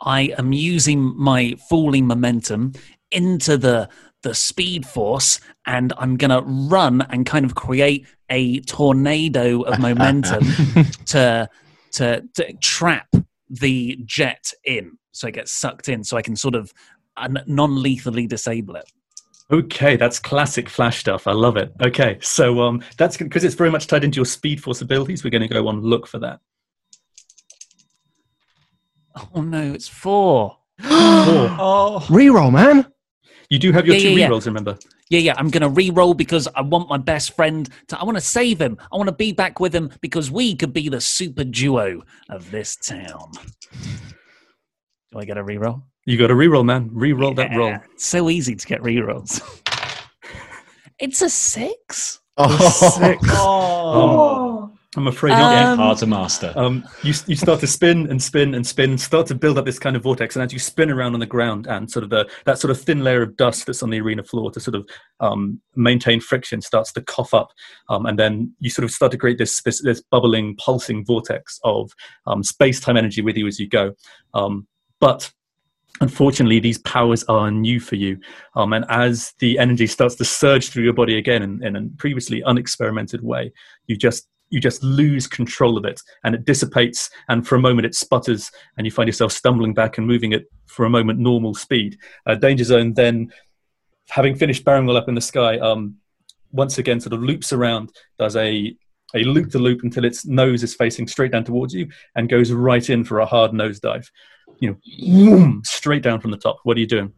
I 0.00 0.34
am 0.38 0.52
using 0.52 1.14
my 1.16 1.56
falling 1.68 2.06
momentum 2.06 2.74
into 3.10 3.56
the 3.56 3.88
the 4.22 4.34
speed 4.34 4.84
force 4.84 5.40
and 5.66 5.92
I'm 5.98 6.16
going 6.16 6.30
to 6.30 6.42
run 6.42 7.02
and 7.10 7.24
kind 7.24 7.44
of 7.44 7.54
create 7.54 8.06
a 8.28 8.60
tornado 8.60 9.62
of 9.62 9.78
momentum 9.88 10.44
to, 11.06 11.48
to 11.92 12.24
to 12.34 12.52
trap 12.54 13.06
the 13.48 13.98
jet 14.04 14.52
in, 14.64 14.98
so 15.12 15.28
it 15.28 15.34
gets 15.34 15.52
sucked 15.52 15.88
in, 15.88 16.02
so 16.02 16.16
I 16.16 16.22
can 16.22 16.34
sort 16.34 16.54
of 16.54 16.72
non-lethally 17.46 18.26
disable 18.26 18.76
it. 18.76 18.90
Okay, 19.50 19.96
that's 19.96 20.18
classic 20.18 20.68
Flash 20.68 20.98
stuff. 20.98 21.26
I 21.26 21.32
love 21.32 21.56
it. 21.56 21.72
Okay, 21.80 22.18
so 22.20 22.60
um, 22.62 22.82
that's 22.98 23.16
because 23.16 23.44
it's 23.44 23.54
very 23.54 23.70
much 23.70 23.86
tied 23.86 24.02
into 24.02 24.16
your 24.16 24.24
Speed 24.24 24.60
Force 24.60 24.80
abilities. 24.80 25.22
We're 25.22 25.30
going 25.30 25.42
to 25.42 25.48
go 25.48 25.68
on 25.68 25.80
look 25.80 26.06
for 26.08 26.18
that. 26.18 26.40
Oh 29.34 29.40
no, 29.42 29.72
it's 29.72 29.88
four. 29.88 30.58
Four. 30.80 30.88
Oh. 31.58 32.04
Reroll, 32.08 32.52
man. 32.52 32.86
You 33.48 33.58
do 33.58 33.72
have 33.72 33.86
your 33.86 33.96
Yeah, 33.96 34.02
two 34.02 34.10
yeah, 34.10 34.16
yeah. 34.18 34.28
rerolls, 34.28 34.46
remember? 34.46 34.76
Yeah, 35.08 35.20
yeah, 35.20 35.34
I'm 35.36 35.50
going 35.50 35.62
to 35.62 35.68
re-roll 35.68 36.14
because 36.14 36.48
I 36.54 36.62
want 36.62 36.88
my 36.88 36.98
best 36.98 37.34
friend 37.34 37.68
to. 37.88 37.98
I 37.98 38.04
want 38.04 38.16
to 38.16 38.20
save 38.20 38.60
him. 38.60 38.76
I 38.92 38.96
want 38.96 39.08
to 39.08 39.14
be 39.14 39.32
back 39.32 39.60
with 39.60 39.74
him 39.74 39.90
because 40.00 40.30
we 40.30 40.54
could 40.56 40.72
be 40.72 40.88
the 40.88 41.00
super 41.00 41.44
duo 41.44 42.02
of 42.28 42.50
this 42.50 42.76
town. 42.76 43.30
Do 45.12 45.18
I 45.18 45.24
get 45.24 45.38
a 45.38 45.42
re-roll? 45.44 45.82
You 46.06 46.16
got 46.16 46.30
a 46.30 46.34
reroll, 46.34 46.64
man. 46.64 46.88
Reroll 46.90 47.34
that 47.36 47.50
roll. 47.56 47.68
Yeah, 47.68 47.80
it's 47.92 48.06
so 48.06 48.30
easy 48.30 48.54
to 48.54 48.66
get 48.66 48.80
re-rolls. 48.80 49.40
it's 51.00 51.20
a 51.20 51.28
six. 51.28 52.20
Oh. 52.36 52.98
Six. 52.98 53.22
Oh. 53.32 54.72
I'm 54.96 55.08
afraid 55.08 55.32
not. 55.32 55.52
Yeah, 55.52 55.72
Um, 55.72 55.78
hard 55.78 55.98
to 55.98 56.06
master. 56.06 56.54
Um, 56.56 56.88
you, 57.02 57.12
you 57.26 57.36
start 57.36 57.60
to 57.60 57.66
spin 57.66 58.08
and 58.08 58.22
spin 58.22 58.54
and 58.54 58.66
spin 58.66 58.90
and 58.90 59.00
start 59.00 59.26
to 59.26 59.34
build 59.34 59.58
up 59.58 59.66
this 59.66 59.78
kind 59.78 59.94
of 59.94 60.02
vortex. 60.02 60.36
And 60.36 60.42
as 60.42 60.54
you 60.54 60.58
spin 60.58 60.90
around 60.90 61.12
on 61.12 61.20
the 61.20 61.26
ground 61.26 61.66
and 61.66 61.90
sort 61.90 62.02
of 62.02 62.08
the, 62.08 62.26
that 62.46 62.58
sort 62.58 62.70
of 62.70 62.80
thin 62.80 63.04
layer 63.04 63.20
of 63.20 63.36
dust 63.36 63.66
that's 63.66 63.82
on 63.82 63.90
the 63.90 64.00
arena 64.00 64.22
floor 64.24 64.50
to 64.52 64.60
sort 64.60 64.74
of 64.74 64.88
um, 65.20 65.60
maintain 65.74 66.18
friction 66.20 66.62
starts 66.62 66.92
to 66.94 67.02
cough 67.02 67.34
up. 67.34 67.50
Um, 67.90 68.06
and 68.06 68.18
then 68.18 68.54
you 68.60 68.70
sort 68.70 68.84
of 68.84 68.90
start 68.90 69.12
to 69.12 69.18
create 69.18 69.36
this, 69.36 69.60
this, 69.62 69.82
this 69.82 70.00
bubbling, 70.10 70.56
pulsing 70.56 71.04
vortex 71.04 71.60
of 71.62 71.90
um, 72.26 72.42
space 72.42 72.80
time 72.80 72.96
energy 72.96 73.20
with 73.20 73.36
you 73.36 73.46
as 73.46 73.60
you 73.60 73.68
go. 73.68 73.92
Um, 74.32 74.66
but 74.98 75.30
unfortunately 76.00 76.60
these 76.60 76.78
powers 76.78 77.24
are 77.24 77.50
new 77.50 77.80
for 77.80 77.96
you 77.96 78.18
um, 78.54 78.72
and 78.72 78.84
as 78.88 79.32
the 79.38 79.58
energy 79.58 79.86
starts 79.86 80.14
to 80.14 80.24
surge 80.24 80.68
through 80.68 80.84
your 80.84 80.92
body 80.92 81.18
again 81.18 81.42
in, 81.42 81.64
in 81.64 81.76
a 81.76 81.88
previously 81.98 82.42
unexperimented 82.44 83.22
way 83.22 83.52
you 83.86 83.96
just 83.96 84.28
you 84.50 84.60
just 84.60 84.82
lose 84.82 85.26
control 85.26 85.76
of 85.76 85.84
it 85.84 86.00
and 86.24 86.34
it 86.34 86.44
dissipates 86.44 87.10
and 87.28 87.46
for 87.46 87.56
a 87.56 87.60
moment 87.60 87.86
it 87.86 87.94
sputters 87.94 88.50
and 88.76 88.86
you 88.86 88.90
find 88.90 89.08
yourself 89.08 89.32
stumbling 89.32 89.74
back 89.74 89.98
and 89.98 90.06
moving 90.06 90.32
at 90.32 90.44
for 90.66 90.84
a 90.84 90.90
moment 90.90 91.18
normal 91.18 91.54
speed. 91.54 91.98
Uh, 92.26 92.34
danger 92.34 92.64
zone 92.64 92.94
then 92.94 93.32
having 94.08 94.36
finished 94.36 94.64
bearing 94.64 94.88
all 94.88 94.96
up 94.96 95.08
in 95.08 95.14
the 95.14 95.20
sky 95.20 95.58
um, 95.58 95.96
once 96.52 96.78
again 96.78 97.00
sort 97.00 97.12
of 97.12 97.22
loops 97.22 97.52
around 97.52 97.90
does 98.18 98.36
a 98.36 98.74
a 99.14 99.22
loop 99.24 99.50
the 99.50 99.58
loop 99.58 99.82
until 99.82 100.04
its 100.04 100.26
nose 100.26 100.62
is 100.62 100.74
facing 100.74 101.06
straight 101.06 101.32
down 101.32 101.44
towards 101.44 101.72
you 101.72 101.88
and 102.16 102.28
goes 102.28 102.52
right 102.52 102.90
in 102.90 103.04
for 103.04 103.20
a 103.20 103.26
hard 103.26 103.52
nosedive 103.52 104.08
you 104.58 104.70
know, 104.70 104.76
whoom, 105.00 105.62
straight 105.64 106.02
down 106.02 106.20
from 106.20 106.30
the 106.30 106.36
top. 106.36 106.58
What 106.64 106.76
are 106.76 106.80
you 106.80 106.86
doing? 106.86 107.12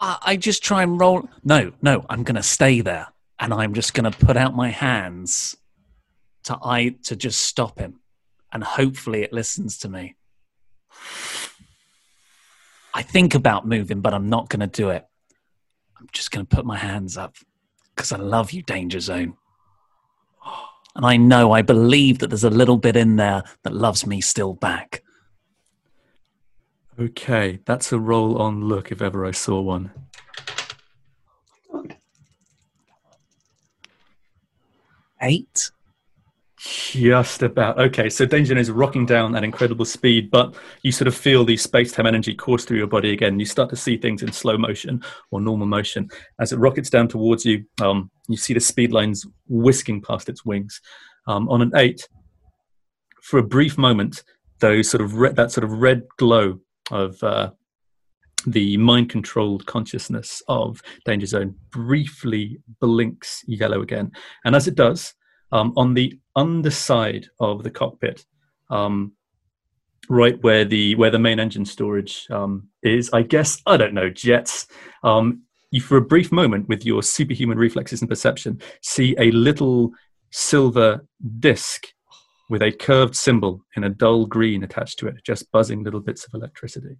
I, 0.00 0.18
I 0.22 0.36
just 0.36 0.62
try 0.62 0.82
and 0.82 1.00
roll. 1.00 1.28
No, 1.44 1.72
no, 1.82 2.04
I'm 2.08 2.22
going 2.22 2.36
to 2.36 2.42
stay 2.42 2.80
there, 2.80 3.08
and 3.38 3.52
I'm 3.52 3.74
just 3.74 3.94
going 3.94 4.10
to 4.10 4.18
put 4.26 4.36
out 4.36 4.54
my 4.54 4.68
hands 4.68 5.56
to 6.44 6.58
I 6.62 6.96
to 7.04 7.16
just 7.16 7.42
stop 7.42 7.78
him, 7.78 8.00
and 8.52 8.64
hopefully 8.64 9.22
it 9.22 9.32
listens 9.32 9.78
to 9.78 9.88
me. 9.88 10.16
I 12.94 13.02
think 13.02 13.34
about 13.34 13.66
moving, 13.66 14.00
but 14.00 14.12
I'm 14.12 14.28
not 14.28 14.48
going 14.50 14.60
to 14.60 14.66
do 14.66 14.90
it. 14.90 15.06
I'm 15.98 16.08
just 16.12 16.30
going 16.30 16.44
to 16.44 16.56
put 16.56 16.66
my 16.66 16.76
hands 16.76 17.16
up 17.16 17.36
because 17.94 18.12
I 18.12 18.16
love 18.16 18.52
you, 18.52 18.62
Danger 18.62 19.00
Zone. 19.00 19.34
And 20.94 21.06
I 21.06 21.16
know, 21.16 21.52
I 21.52 21.62
believe 21.62 22.18
that 22.18 22.28
there's 22.28 22.44
a 22.44 22.50
little 22.50 22.76
bit 22.76 22.96
in 22.96 23.16
there 23.16 23.44
that 23.62 23.72
loves 23.72 24.06
me 24.06 24.20
still 24.20 24.52
back. 24.52 25.01
Okay, 27.02 27.58
that's 27.64 27.90
a 27.90 27.98
roll 27.98 28.40
on 28.40 28.66
look 28.66 28.92
if 28.92 29.02
ever 29.02 29.26
I 29.26 29.32
saw 29.32 29.60
one. 29.60 29.90
Eight. 35.20 35.72
Just 36.60 37.42
about. 37.42 37.80
Okay, 37.80 38.08
so 38.08 38.24
Danger 38.24 38.56
is 38.56 38.70
rocking 38.70 39.04
down 39.04 39.34
at 39.34 39.42
incredible 39.42 39.84
speed, 39.84 40.30
but 40.30 40.54
you 40.82 40.92
sort 40.92 41.08
of 41.08 41.16
feel 41.16 41.44
the 41.44 41.56
space-time 41.56 42.06
energy 42.06 42.36
course 42.36 42.64
through 42.64 42.78
your 42.78 42.86
body 42.86 43.10
again. 43.12 43.40
You 43.40 43.46
start 43.46 43.68
to 43.70 43.76
see 43.76 43.96
things 43.96 44.22
in 44.22 44.30
slow 44.30 44.56
motion 44.56 45.02
or 45.32 45.40
normal 45.40 45.66
motion. 45.66 46.08
As 46.38 46.52
it 46.52 46.58
rockets 46.58 46.88
down 46.88 47.08
towards 47.08 47.44
you, 47.44 47.64
um, 47.80 48.12
you 48.28 48.36
see 48.36 48.54
the 48.54 48.60
speed 48.60 48.92
lines 48.92 49.26
whisking 49.48 50.02
past 50.02 50.28
its 50.28 50.44
wings. 50.44 50.80
Um, 51.26 51.48
on 51.48 51.62
an 51.62 51.72
eight, 51.74 52.06
for 53.22 53.40
a 53.40 53.42
brief 53.42 53.76
moment, 53.76 54.22
those 54.60 54.88
sort 54.88 55.00
of 55.00 55.14
red, 55.14 55.34
that 55.34 55.50
sort 55.50 55.64
of 55.64 55.72
red 55.72 56.04
glow 56.16 56.60
of 56.90 57.22
uh, 57.22 57.50
the 58.46 58.76
mind-controlled 58.76 59.66
consciousness 59.66 60.42
of 60.48 60.82
Danger 61.04 61.26
Zone 61.26 61.54
briefly 61.70 62.58
blinks 62.80 63.42
yellow 63.46 63.82
again, 63.82 64.10
and 64.44 64.56
as 64.56 64.66
it 64.66 64.74
does, 64.74 65.14
um, 65.52 65.72
on 65.76 65.94
the 65.94 66.18
underside 66.34 67.26
of 67.38 67.62
the 67.62 67.70
cockpit, 67.70 68.24
um, 68.70 69.12
right 70.08 70.42
where 70.42 70.64
the 70.64 70.94
where 70.96 71.10
the 71.10 71.18
main 71.18 71.38
engine 71.38 71.64
storage 71.64 72.26
um, 72.30 72.68
is, 72.82 73.10
I 73.12 73.22
guess 73.22 73.60
I 73.66 73.76
don't 73.76 73.94
know 73.94 74.10
jets. 74.10 74.66
Um, 75.04 75.42
you, 75.70 75.80
for 75.80 75.96
a 75.96 76.02
brief 76.02 76.32
moment, 76.32 76.68
with 76.68 76.84
your 76.84 77.02
superhuman 77.02 77.58
reflexes 77.58 78.02
and 78.02 78.08
perception, 78.08 78.60
see 78.82 79.14
a 79.18 79.30
little 79.30 79.92
silver 80.30 81.06
disc 81.38 81.86
with 82.48 82.62
a 82.62 82.72
curved 82.72 83.16
symbol 83.16 83.64
in 83.76 83.84
a 83.84 83.88
dull 83.88 84.26
green 84.26 84.62
attached 84.62 84.98
to 84.98 85.06
it, 85.06 85.16
just 85.24 85.50
buzzing 85.52 85.84
little 85.84 86.00
bits 86.00 86.24
of 86.24 86.34
electricity. 86.34 86.96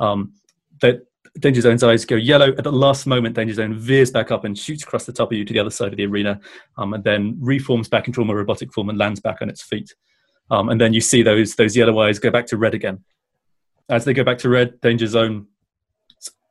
Um, 0.00 0.34
that 0.80 1.02
Danger 1.40 1.60
Zone's 1.60 1.82
eyes 1.82 2.04
go 2.04 2.16
yellow. 2.16 2.50
At 2.50 2.64
the 2.64 2.72
last 2.72 3.06
moment, 3.06 3.34
Danger 3.34 3.54
Zone 3.54 3.74
veers 3.74 4.10
back 4.10 4.30
up 4.30 4.44
and 4.44 4.56
shoots 4.56 4.84
across 4.84 5.04
the 5.04 5.12
top 5.12 5.32
of 5.32 5.38
you 5.38 5.44
to 5.44 5.52
the 5.52 5.58
other 5.58 5.70
side 5.70 5.92
of 5.92 5.96
the 5.96 6.06
arena, 6.06 6.40
um, 6.78 6.94
and 6.94 7.02
then 7.02 7.36
reforms 7.40 7.88
back 7.88 8.06
into 8.06 8.22
a 8.22 8.24
more 8.24 8.36
robotic 8.36 8.72
form 8.72 8.88
and 8.88 8.98
lands 8.98 9.20
back 9.20 9.38
on 9.42 9.48
its 9.48 9.62
feet. 9.62 9.92
Um, 10.50 10.68
and 10.68 10.80
then 10.80 10.92
you 10.92 11.00
see 11.00 11.22
those 11.22 11.56
those 11.56 11.76
yellow 11.76 12.00
eyes 12.00 12.18
go 12.18 12.30
back 12.30 12.46
to 12.46 12.56
red 12.56 12.74
again. 12.74 13.02
As 13.88 14.04
they 14.04 14.14
go 14.14 14.24
back 14.24 14.38
to 14.38 14.48
red, 14.48 14.80
Danger 14.80 15.06
Zone's 15.06 15.46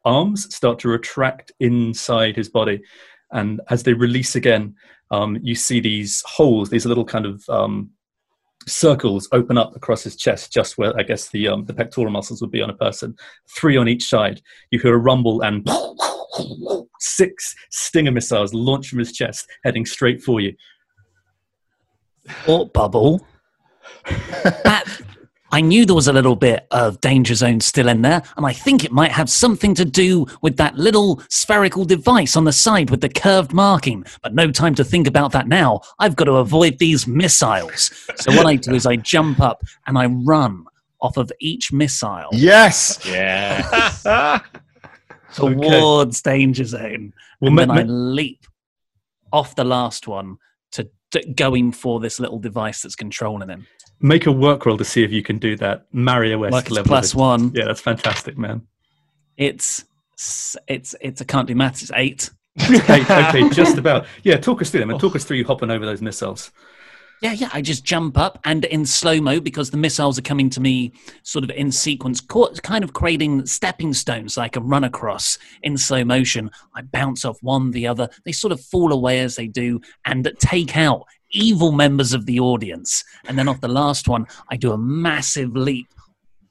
arms 0.03 0.53
start 0.53 0.79
to 0.79 0.89
retract 0.89 1.51
inside 1.59 2.35
his 2.35 2.49
body, 2.49 2.81
and 3.31 3.61
as 3.69 3.83
they 3.83 3.93
release 3.93 4.35
again, 4.35 4.75
um, 5.11 5.37
you 5.41 5.55
see 5.55 5.79
these 5.79 6.21
holes, 6.25 6.69
these 6.69 6.85
little 6.85 7.05
kind 7.05 7.25
of 7.25 7.43
um, 7.49 7.91
circles 8.67 9.27
open 9.31 9.57
up 9.57 9.75
across 9.75 10.03
his 10.03 10.15
chest, 10.15 10.51
just 10.51 10.77
where 10.77 10.97
I 10.97 11.03
guess 11.03 11.29
the 11.29 11.47
um, 11.47 11.65
the 11.65 11.73
pectoral 11.73 12.11
muscles 12.11 12.41
would 12.41 12.51
be 12.51 12.61
on 12.61 12.69
a 12.69 12.75
person. 12.75 13.15
Three 13.55 13.77
on 13.77 13.87
each 13.87 14.05
side. 14.05 14.41
You 14.71 14.79
hear 14.79 14.95
a 14.95 14.99
rumble 14.99 15.41
and 15.41 15.67
six 16.99 17.55
stinger 17.71 18.11
missiles 18.11 18.53
launch 18.53 18.89
from 18.89 18.99
his 18.99 19.11
chest, 19.11 19.47
heading 19.63 19.85
straight 19.85 20.21
for 20.21 20.39
you. 20.39 20.53
Thought 22.45 22.73
bubble. 22.73 23.25
that, 24.05 24.85
I 25.53 25.61
knew 25.61 25.85
there 25.85 25.93
was 25.93 26.07
a 26.07 26.13
little 26.13 26.35
bit 26.35 26.65
of 26.71 26.99
danger 26.99 27.35
zone 27.35 27.59
still 27.61 27.87
in 27.87 28.01
there, 28.01 28.23
and 28.37 28.43
I 28.43 28.53
think 28.53 28.83
it 28.83 28.91
might 28.91 29.11
have 29.11 29.29
something 29.29 29.75
to 29.75 29.85
do 29.85 30.25
with 30.41 30.57
that 30.57 30.75
little 30.77 31.21
spherical 31.29 31.85
device 31.85 32.35
on 32.35 32.45
the 32.45 32.51
side 32.51 32.89
with 32.89 33.01
the 33.01 33.09
curved 33.09 33.53
marking. 33.53 34.03
But 34.23 34.33
no 34.33 34.49
time 34.49 34.73
to 34.73 34.83
think 34.83 35.05
about 35.05 35.31
that 35.33 35.47
now. 35.47 35.81
I've 35.99 36.15
got 36.15 36.25
to 36.25 36.37
avoid 36.37 36.79
these 36.79 37.05
missiles. 37.05 37.91
So 38.15 38.35
what 38.35 38.47
I 38.47 38.55
do 38.55 38.73
is 38.73 38.87
I 38.87 38.95
jump 38.95 39.41
up 39.41 39.61
and 39.85 39.95
I 39.95 40.07
run 40.07 40.65
off 41.01 41.17
of 41.17 41.31
each 41.39 41.71
missile 41.71 42.29
Yes. 42.31 42.99
Yeah. 43.05 44.39
towards 45.35 46.21
danger 46.23 46.63
zone, 46.63 47.13
Well, 47.41 47.49
and 47.49 47.55
ma- 47.55 47.75
then 47.75 47.89
I 47.89 47.91
leap 47.91 48.47
off 49.31 49.55
the 49.55 49.65
last 49.65 50.07
one 50.07 50.37
to, 50.71 50.89
to 51.11 51.33
going 51.33 51.73
for 51.73 51.99
this 51.99 52.19
little 52.19 52.39
device 52.39 52.81
that's 52.81 52.95
controlling 52.95 53.49
him. 53.49 53.67
Make 54.03 54.25
a 54.27 54.31
work 54.31 54.65
roll 54.65 54.77
to 54.77 54.83
see 54.83 55.03
if 55.03 55.11
you 55.11 55.23
can 55.23 55.37
do 55.39 55.55
that. 55.55 55.85
Mario 55.93 56.37
West 56.37 56.51
Like 56.51 56.69
level. 56.69 56.89
plus 56.89 57.15
one. 57.15 57.51
Yeah, 57.55 57.65
that's 57.65 57.79
fantastic, 57.81 58.37
man. 58.37 58.67
It's 59.37 59.85
it's 60.67 60.95
it's 61.01 61.21
I 61.21 61.25
can't 61.25 61.47
do 61.47 61.55
maths. 61.55 61.81
It's 61.83 61.91
eight. 61.95 62.29
Okay, 62.61 63.01
okay, 63.01 63.49
just 63.51 63.77
about. 63.77 64.05
Yeah, 64.23 64.35
talk 64.37 64.61
us 64.61 64.69
through 64.69 64.81
them 64.81 64.89
and 64.91 64.99
talk 64.99 65.15
us 65.15 65.23
through 65.23 65.37
you 65.37 65.45
hopping 65.45 65.71
over 65.71 65.85
those 65.85 66.01
missiles. 66.01 66.51
Yeah, 67.23 67.31
yeah. 67.31 67.49
I 67.53 67.61
just 67.61 67.85
jump 67.85 68.17
up 68.17 68.37
and 68.43 68.65
in 68.65 68.85
slow 68.85 69.21
mo 69.21 69.39
because 69.39 69.69
the 69.69 69.77
missiles 69.77 70.19
are 70.19 70.23
coming 70.23 70.49
to 70.49 70.59
me 70.59 70.91
sort 71.23 71.45
of 71.45 71.51
in 71.51 71.71
sequence, 71.71 72.19
kind 72.19 72.83
of 72.83 72.91
creating 72.91 73.45
stepping 73.45 73.93
stones 73.93 74.37
I 74.37 74.49
can 74.49 74.67
run 74.67 74.83
across 74.83 75.37
in 75.61 75.77
slow 75.77 76.03
motion. 76.03 76.51
I 76.75 76.81
bounce 76.81 77.23
off 77.23 77.41
one, 77.41 77.71
the 77.71 77.87
other. 77.87 78.09
They 78.25 78.33
sort 78.33 78.51
of 78.51 78.59
fall 78.59 78.91
away 78.91 79.21
as 79.21 79.37
they 79.37 79.47
do 79.47 79.79
and 80.03 80.29
take 80.37 80.75
out 80.75 81.05
evil 81.31 81.71
members 81.71 82.11
of 82.11 82.25
the 82.25 82.41
audience. 82.41 83.05
And 83.25 83.39
then 83.39 83.47
off 83.47 83.61
the 83.61 83.69
last 83.69 84.09
one, 84.09 84.27
I 84.49 84.57
do 84.57 84.73
a 84.73 84.77
massive 84.77 85.55
leap. 85.55 85.87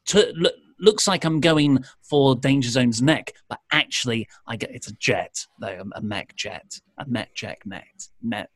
To, 0.07 0.33
look, 0.35 0.55
looks 0.79 1.07
like 1.07 1.27
I'm 1.27 1.41
going 1.41 1.85
for 2.01 2.35
Danger 2.35 2.71
Zone's 2.71 3.03
neck, 3.03 3.35
but 3.51 3.59
actually, 3.73 4.27
I 4.47 4.57
get 4.57 4.71
it's 4.71 4.89
a 4.89 4.95
jet, 4.95 5.47
though 5.61 5.83
a, 5.95 5.99
a 5.99 6.01
mech 6.01 6.35
jet, 6.35 6.81
a 6.97 7.07
mech 7.07 7.35
jet 7.35 7.59
net 7.67 8.09
net. 8.23 8.49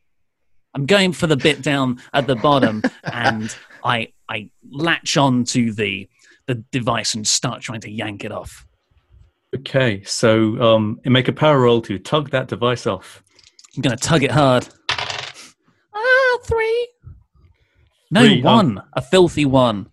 I'm 0.77 0.85
going 0.85 1.11
for 1.11 1.25
the 1.25 1.35
bit 1.35 1.63
down 1.63 1.99
at 2.13 2.27
the 2.27 2.35
bottom, 2.35 2.83
and 3.11 3.57
I 3.83 4.13
I 4.29 4.51
latch 4.69 5.17
on 5.17 5.43
to 5.45 5.73
the 5.73 6.07
the 6.45 6.53
device 6.71 7.15
and 7.15 7.27
start 7.27 7.63
trying 7.63 7.81
to 7.81 7.89
yank 7.89 8.23
it 8.23 8.31
off. 8.31 8.67
Okay, 9.55 10.03
so 10.03 10.61
um, 10.61 10.99
make 11.03 11.27
a 11.29 11.33
power 11.33 11.61
roll 11.61 11.81
to 11.81 11.97
tug 11.97 12.29
that 12.29 12.47
device 12.47 12.85
off. 12.85 13.23
I'm 13.75 13.81
gonna 13.81 13.97
tug 13.97 14.21
it 14.23 14.29
hard. 14.29 14.67
Ah, 15.95 16.37
three. 16.43 16.89
No, 18.11 18.21
Three, 18.21 18.43
um, 18.43 18.75
one. 18.75 18.83
a 18.93 19.01
filthy 19.01 19.45
one. 19.45 19.89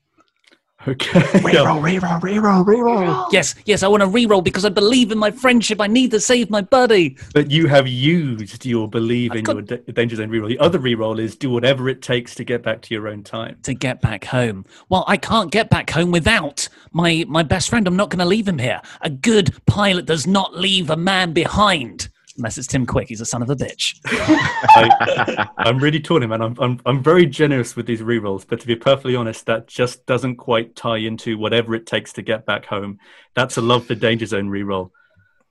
Okay. 0.86 1.20
Reroll, 1.44 1.81
reroll, 1.81 2.20
reroll, 2.20 2.65
reroll. 2.65 3.32
Yes, 3.32 3.55
yes, 3.65 3.82
I 3.82 3.89
want 3.89 4.02
to 4.02 4.06
reroll 4.09 4.44
because 4.44 4.65
I 4.65 4.69
believe 4.69 5.11
in 5.12 5.19
my 5.19 5.31
friendship. 5.31 5.81
I 5.81 5.86
need 5.86 6.11
to 6.11 6.20
save 6.20 6.51
my 6.51 6.61
buddy. 6.61 7.16
But 7.32 7.51
you 7.51 7.66
have 7.69 7.89
used 7.89 8.66
your 8.66 8.89
believe 8.89 9.35
in 9.35 9.44
your 9.44 9.62
da- 9.62 9.78
danger 9.93 10.16
zone 10.16 10.31
reroll. 10.31 10.48
The 10.48 10.59
other 10.59 10.78
reroll 10.78 11.19
is 11.19 11.36
do 11.36 11.51
whatever 11.51 11.89
it 11.89 12.02
takes 12.02 12.35
to 12.36 12.44
get 12.44 12.62
back 12.62 12.82
to 12.82 12.94
your 12.94 13.09
own 13.09 13.23
time. 13.23 13.59
To 13.62 13.74
get 13.74 14.01
back 14.01 14.24
home. 14.24 14.66
Well, 14.89 15.05
I 15.06 15.16
can't 15.16 15.51
get 15.51 15.70
back 15.70 15.90
home 15.90 16.11
without 16.11 16.69
my 16.93 17.24
my 17.28 17.43
best 17.43 17.70
friend. 17.70 17.86
I'm 17.86 17.97
not 17.97 18.11
going 18.11 18.19
to 18.19 18.24
leave 18.24 18.47
him 18.47 18.59
here. 18.59 18.81
A 19.01 19.11
good 19.11 19.55
pilot 19.66 20.06
does 20.06 20.27
not 20.27 20.56
leave 20.56 20.90
a 20.90 20.97
man 20.97 21.32
behind. 21.32 22.09
Unless 22.36 22.59
it's 22.59 22.66
Tim 22.66 22.85
Quick, 22.85 23.09
he's 23.09 23.20
a 23.20 23.24
son 23.27 23.43
of 23.43 23.51
a 23.51 23.55
bitch. 23.55 24.01
I, 24.06 25.48
I'm 25.59 25.78
really 25.78 26.01
torn, 26.01 26.28
man. 26.28 26.43
I'm, 26.43 26.56
I'm 26.59 26.81
I'm 26.85 27.01
very 27.02 27.27
generous 27.27 27.77
with 27.77 27.86
these 27.86 28.01
rerolls, 28.01 28.44
but 28.48 28.59
to 28.61 28.66
be 28.66 28.74
perfectly 28.74 29.15
honest, 29.15 29.47
that 29.47 29.69
just 29.69 30.05
doesn't 30.06 30.36
quite 30.36 30.74
tie 30.74 30.97
into 30.97 31.39
whatever 31.39 31.77
it 31.77 31.86
takes 31.86 32.12
to 32.15 32.23
get 32.23 32.44
back 32.44 32.66
home. 32.66 32.98
That's 33.35 33.56
a 33.56 33.61
love 33.61 33.86
for 33.86 33.94
danger 33.94 34.27
zone 34.27 34.48
reroll. 34.48 34.90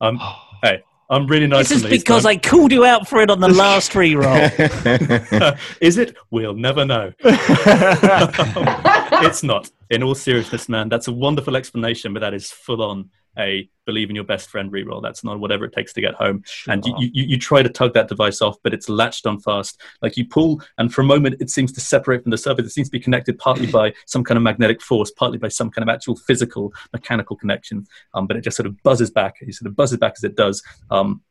Um, 0.01 0.19
hey, 0.63 0.83
I'm 1.09 1.25
really 1.27 1.47
nice. 1.47 1.69
this 1.69 1.83
is 1.85 1.89
because 1.89 2.25
I'm- 2.25 2.35
I 2.35 2.39
called 2.39 2.73
you 2.73 2.83
out 2.83 3.07
for 3.07 3.21
it 3.21 3.29
on 3.29 3.39
the 3.39 3.47
last 3.53 3.93
reroll. 3.93 5.57
is 5.81 5.97
it? 5.97 6.17
We'll 6.31 6.53
never 6.55 6.83
know. 6.83 7.13
it's 9.23 9.43
not. 9.43 9.69
In 9.89 10.03
all 10.03 10.15
seriousness, 10.15 10.67
man, 10.67 10.89
that's 10.89 11.07
a 11.07 11.13
wonderful 11.13 11.55
explanation, 11.55 12.13
but 12.13 12.19
that 12.21 12.33
is 12.33 12.51
full 12.51 12.81
on 12.81 13.09
a 13.37 13.69
believe 13.85 14.09
in 14.09 14.15
your 14.15 14.23
best 14.23 14.49
friend 14.49 14.71
reroll. 14.71 15.01
That's 15.01 15.23
not 15.23 15.39
whatever 15.39 15.65
it 15.65 15.73
takes 15.73 15.93
to 15.93 16.01
get 16.01 16.13
home. 16.13 16.43
And 16.67 16.85
you, 16.85 16.93
you, 16.97 17.23
you 17.23 17.37
try 17.37 17.61
to 17.61 17.69
tug 17.69 17.93
that 17.93 18.07
device 18.07 18.41
off, 18.41 18.57
but 18.63 18.73
it's 18.73 18.87
latched 18.87 19.25
on 19.25 19.39
fast. 19.39 19.81
Like 20.01 20.15
you 20.17 20.25
pull, 20.25 20.61
and 20.77 20.93
for 20.93 21.01
a 21.01 21.05
moment, 21.05 21.37
it 21.41 21.49
seems 21.49 21.71
to 21.73 21.81
separate 21.81 22.23
from 22.23 22.31
the 22.31 22.37
surface. 22.37 22.65
It 22.65 22.71
seems 22.71 22.87
to 22.87 22.91
be 22.91 22.99
connected 22.99 23.37
partly 23.39 23.67
by 23.67 23.93
some 24.05 24.23
kind 24.23 24.37
of 24.37 24.43
magnetic 24.43 24.81
force, 24.81 25.11
partly 25.11 25.37
by 25.37 25.49
some 25.49 25.69
kind 25.69 25.87
of 25.87 25.93
actual 25.93 26.15
physical 26.15 26.73
mechanical 26.93 27.35
connection. 27.35 27.85
Um, 28.13 28.27
but 28.27 28.37
it 28.37 28.41
just 28.41 28.57
sort 28.57 28.67
of 28.67 28.81
buzzes 28.83 29.11
back. 29.11 29.35
It 29.41 29.53
sort 29.53 29.67
of 29.67 29.75
buzzes 29.75 29.97
back 29.97 30.13
as 30.17 30.23
it 30.23 30.35
does. 30.35 30.63
Um, 30.89 31.21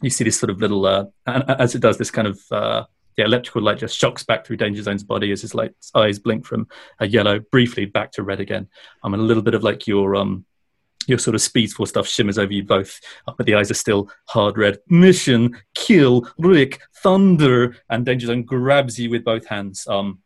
you 0.00 0.10
see 0.10 0.24
this 0.24 0.38
sort 0.38 0.50
of 0.50 0.60
little, 0.60 0.84
uh, 0.84 1.04
and 1.26 1.44
as 1.48 1.74
it 1.74 1.80
does, 1.80 1.98
this 1.98 2.10
kind 2.10 2.26
of 2.26 2.40
uh, 2.50 2.84
the 3.16 3.24
electrical 3.24 3.62
light 3.62 3.78
just 3.78 3.96
shocks 3.96 4.22
back 4.22 4.46
through 4.46 4.56
Danger 4.56 4.82
Zone's 4.82 5.04
body 5.04 5.32
as 5.32 5.42
his 5.42 5.54
light 5.54 5.72
eyes 5.94 6.18
blink 6.18 6.46
from 6.46 6.66
a 6.98 7.06
yellow 7.06 7.38
briefly 7.38 7.84
back 7.84 8.12
to 8.12 8.22
red 8.22 8.40
again. 8.40 8.68
Um, 9.04 9.14
and 9.14 9.22
a 9.22 9.26
little 9.26 9.42
bit 9.42 9.54
of 9.54 9.62
like 9.62 9.86
your 9.86 10.16
um, 10.16 10.44
your 11.06 11.18
sort 11.18 11.34
of 11.34 11.42
speed 11.42 11.72
force 11.72 11.90
stuff 11.90 12.06
shimmers 12.06 12.38
over 12.38 12.52
you 12.52 12.64
both, 12.64 13.00
but 13.26 13.46
the 13.46 13.54
eyes 13.54 13.70
are 13.70 13.74
still 13.74 14.10
hard 14.28 14.58
red. 14.58 14.78
Mission, 14.88 15.56
kill, 15.74 16.28
Rick, 16.38 16.80
thunder, 17.02 17.76
and 17.90 18.04
Danger 18.04 18.26
Zone 18.26 18.42
grabs 18.42 18.98
you 18.98 19.10
with 19.10 19.24
both 19.24 19.46
hands. 19.46 19.86
Um, 19.86 20.18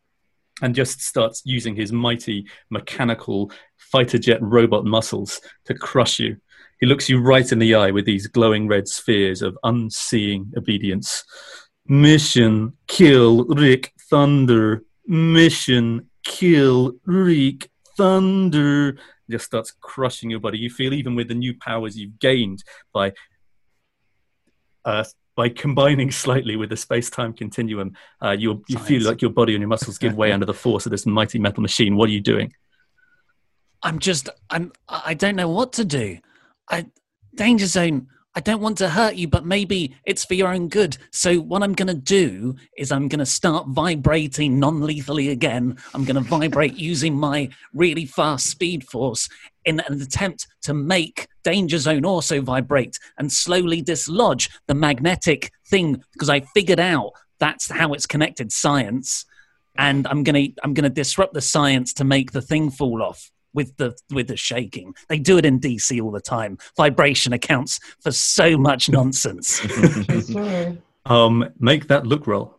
and 0.62 0.74
just 0.74 1.03
starts 1.03 1.43
using 1.44 1.77
his 1.77 1.93
mighty 1.93 2.47
mechanical 2.70 3.51
fighter 3.77 4.19
jet 4.19 4.40
robot 4.40 4.85
muscles 4.85 5.40
to 5.66 5.74
crush 5.74 6.19
you. 6.19 6.36
He 6.81 6.86
looks 6.86 7.09
you 7.09 7.20
right 7.20 7.51
in 7.51 7.59
the 7.59 7.74
eye 7.74 7.90
with 7.90 8.05
these 8.05 8.27
glowing 8.27 8.69
red 8.69 8.89
spheres 8.89 9.43
of 9.43 9.59
unseeing 9.65 10.53
obedience. 10.57 11.24
Mission, 11.86 12.73
kill, 12.86 13.44
Rick, 13.47 13.93
thunder. 14.11 14.85
Mission, 15.07 16.11
kill, 16.24 16.94
Rick, 17.05 17.70
thunder. 17.97 18.98
Just 19.31 19.47
starts 19.47 19.73
crushing 19.81 20.31
your 20.31 20.40
body. 20.40 20.59
You 20.59 20.70
feel 20.70 20.93
even 20.93 21.15
with 21.15 21.28
the 21.28 21.35
new 21.35 21.55
powers 21.59 21.97
you've 21.98 22.19
gained 22.19 22.62
by 22.93 23.12
uh, 24.85 25.05
by 25.36 25.48
combining 25.48 26.11
slightly 26.24 26.57
with 26.57 26.70
the 26.70 26.77
space-time 26.77 27.32
continuum, 27.32 27.93
uh, 28.23 28.31
you 28.31 28.65
you 28.69 28.78
feel 28.78 29.03
like 29.03 29.23
your 29.23 29.31
body 29.31 29.55
and 29.55 29.61
your 29.61 29.69
muscles 29.69 29.98
give 29.98 30.16
way 30.16 30.32
under 30.36 30.47
the 30.47 30.55
force 30.55 30.86
of 30.86 30.90
this 30.90 31.07
mighty 31.07 31.39
metal 31.39 31.62
machine. 31.62 31.97
What 31.97 32.09
are 32.09 32.12
you 32.12 32.20
doing? 32.20 32.53
I'm 33.82 33.98
just 33.98 34.28
I'm 34.51 34.73
I 34.89 35.15
don't 35.15 35.36
know 35.36 35.48
what 35.48 35.73
to 35.74 35.85
do. 35.85 36.19
I 36.69 36.86
danger 37.35 37.66
zone. 37.66 38.09
I 38.37 38.41
don't 38.41 38.61
want 38.61 38.77
to 38.79 38.91
hurt 38.91 39.17
you, 39.17 39.29
but 39.29 39.47
maybe 39.47 39.97
it's 40.05 40.27
for 40.27 40.35
your 40.35 40.49
own 40.49 40.69
good. 40.69 40.99
So 41.11 41.39
what 41.39 41.63
I'm 41.63 41.73
going 41.73 41.89
to 41.89 41.95
do 41.95 42.55
is 42.77 42.93
I'm 42.93 43.09
going 43.09 43.21
to 43.21 43.27
start 43.27 43.69
vibrating 43.69 44.61
non-lethally 44.61 45.31
again. 45.31 45.79
I'm 45.95 46.05
going 46.05 46.23
to 46.23 46.29
vibrate 46.29 46.75
using 46.77 47.15
my 47.15 47.49
really 47.73 48.05
fast 48.05 48.51
speed 48.51 48.85
force 48.85 49.27
in 49.65 49.81
an 49.81 50.03
attempt 50.03 50.47
to 50.65 50.75
make 50.75 51.29
danger 51.45 51.79
zone 51.79 52.05
also 52.05 52.43
vibrate 52.43 52.99
and 53.17 53.33
slowly 53.33 53.81
dislodge 53.81 54.51
the 54.67 54.75
magnetic 54.75 55.51
thing 55.67 56.05
because 56.13 56.29
I 56.29 56.41
figured 56.41 56.79
out 56.79 57.13
that's 57.39 57.71
how 57.71 57.95
it's 57.95 58.05
connected 58.05 58.53
science 58.53 59.25
and 59.79 60.07
I'm 60.07 60.25
going 60.25 60.53
to 60.53 60.61
I'm 60.63 60.75
going 60.75 60.85
to 60.85 60.91
disrupt 60.91 61.35
the 61.35 61.41
science 61.41 61.93
to 61.95 62.05
make 62.05 62.33
the 62.33 62.43
thing 62.43 62.71
fall 62.71 63.03
off 63.03 63.31
with 63.57 63.77
the 63.78 63.97
with 64.12 64.28
the 64.28 64.37
shaking. 64.37 64.95
They 65.09 65.19
do 65.19 65.39
it 65.39 65.45
in 65.45 65.59
DC 65.59 66.01
all 66.01 66.12
the 66.12 66.20
time. 66.20 66.59
Vibration 66.77 67.33
accounts 67.33 67.81
for 68.01 68.12
so 68.12 68.57
much 68.57 68.89
nonsense. 68.99 69.61
Um, 71.05 71.49
make 71.59 71.89
that 71.89 72.07
look 72.07 72.28
roll. 72.28 72.59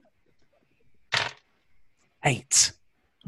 Eight. 2.26 2.74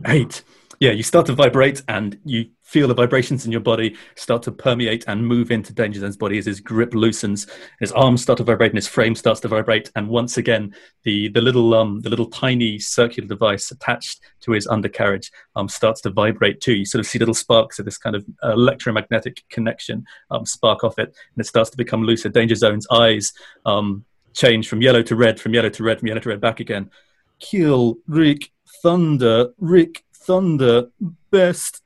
Eight. 0.08 0.44
Yeah, 0.80 0.92
you 0.92 1.04
start 1.04 1.26
to 1.28 1.34
vibrate 1.34 1.84
and 1.88 2.20
you 2.26 2.48
feel 2.70 2.88
the 2.88 2.94
vibrations 2.94 3.46
in 3.48 3.52
your 3.52 3.62
body 3.62 3.96
start 4.16 4.44
to 4.44 4.52
permeate 4.52 5.04
and 5.08 5.26
move 5.26 5.50
into 5.50 5.74
Danger 5.74 6.02
Zone's 6.02 6.16
body 6.16 6.38
as 6.38 6.46
his 6.46 6.60
grip 6.60 6.94
loosens. 6.94 7.48
His 7.80 7.92
arms 7.94 8.22
start 8.22 8.38
to 8.38 8.44
vibrate 8.44 8.72
and 8.72 8.78
his 8.78 8.88
frame 8.88 9.16
starts 9.16 9.40
to 9.40 9.48
vibrate. 9.48 9.92
And 9.96 10.08
once 10.08 10.38
again, 10.38 10.76
the, 11.04 11.30
the 11.30 11.42
little 11.42 11.74
um, 11.74 12.02
the 12.02 12.12
little 12.12 12.28
tiny 12.28 12.78
circular 12.78 13.28
device 13.28 13.72
attached 13.72 14.22
to 14.42 14.52
his 14.52 14.68
undercarriage 14.68 15.32
um, 15.56 15.68
starts 15.68 16.00
to 16.02 16.12
vibrate 16.12 16.62
too. 16.62 16.76
You 16.76 16.86
sort 16.86 17.00
of 17.00 17.08
see 17.08 17.18
little 17.18 17.34
sparks 17.34 17.80
of 17.80 17.86
this 17.86 17.98
kind 17.98 18.16
of 18.16 18.24
electromagnetic 18.44 19.44
connection 19.50 20.06
um, 20.30 20.46
spark 20.46 20.84
off 20.84 21.00
it, 21.00 21.08
and 21.08 21.44
it 21.44 21.48
starts 21.48 21.72
to 21.72 21.78
become 21.78 22.04
looser. 22.04 22.30
Danger 22.30 22.56
Zone's 22.56 22.88
eyes 22.92 23.34
um, 23.66 24.06
change 24.34 24.70
from 24.70 24.84
yellow 24.84 25.02
to 25.02 25.16
red, 25.16 25.40
from 25.40 25.56
yellow 25.56 25.70
to 25.70 25.84
red, 25.84 26.00
from 26.00 26.08
yellow 26.08 26.22
to 26.22 26.30
red, 26.30 26.42
back 26.42 26.60
again. 26.60 26.92
Kill 27.40 27.98
Rick 28.08 28.52
Thunder, 28.84 29.50
Rick 29.58 30.04
Thunder, 30.14 30.92
best 31.32 31.82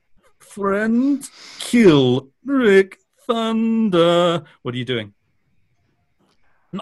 friend. 0.53 1.27
Kill 1.59 2.29
Rick 2.45 2.99
Thunder. 3.25 4.43
What 4.61 4.75
are 4.75 4.77
you 4.77 4.85
doing? 4.85 5.13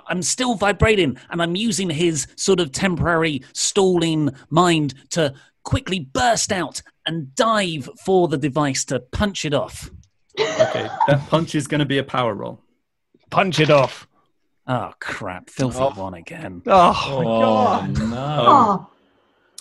I'm 0.07 0.22
still 0.22 0.56
vibrating 0.56 1.18
and 1.30 1.41
I'm 1.41 1.56
using 1.56 1.89
his 1.89 2.27
sort 2.35 2.60
of 2.60 2.72
temporary 2.72 3.43
stalling 3.53 4.30
mind 4.49 4.93
to 5.11 5.34
quickly 5.64 5.99
burst 5.99 6.52
out 6.52 6.81
and 7.06 7.34
dive 7.35 7.89
for 8.03 8.27
the 8.27 8.38
device 8.38 8.85
to 8.85 8.99
punch 8.99 9.43
it 9.45 9.53
off. 9.53 9.89
Okay, 10.39 10.88
that 11.07 11.27
punch 11.30 11.56
is 11.56 11.68
going 11.68 11.80
to 11.80 11.85
be 11.85 11.98
a 11.98 12.03
power 12.03 12.34
roll. 12.34 12.61
Punch 13.30 13.60
it 13.60 13.69
off. 13.69 14.07
Oh 14.68 14.93
crap! 14.99 15.49
Filthy 15.49 15.80
Oh. 15.81 15.89
one 15.91 16.14
again. 16.14 16.61
Oh, 16.68 17.18
my 17.18 17.23
God. 17.23 18.02
Um, 18.02 18.88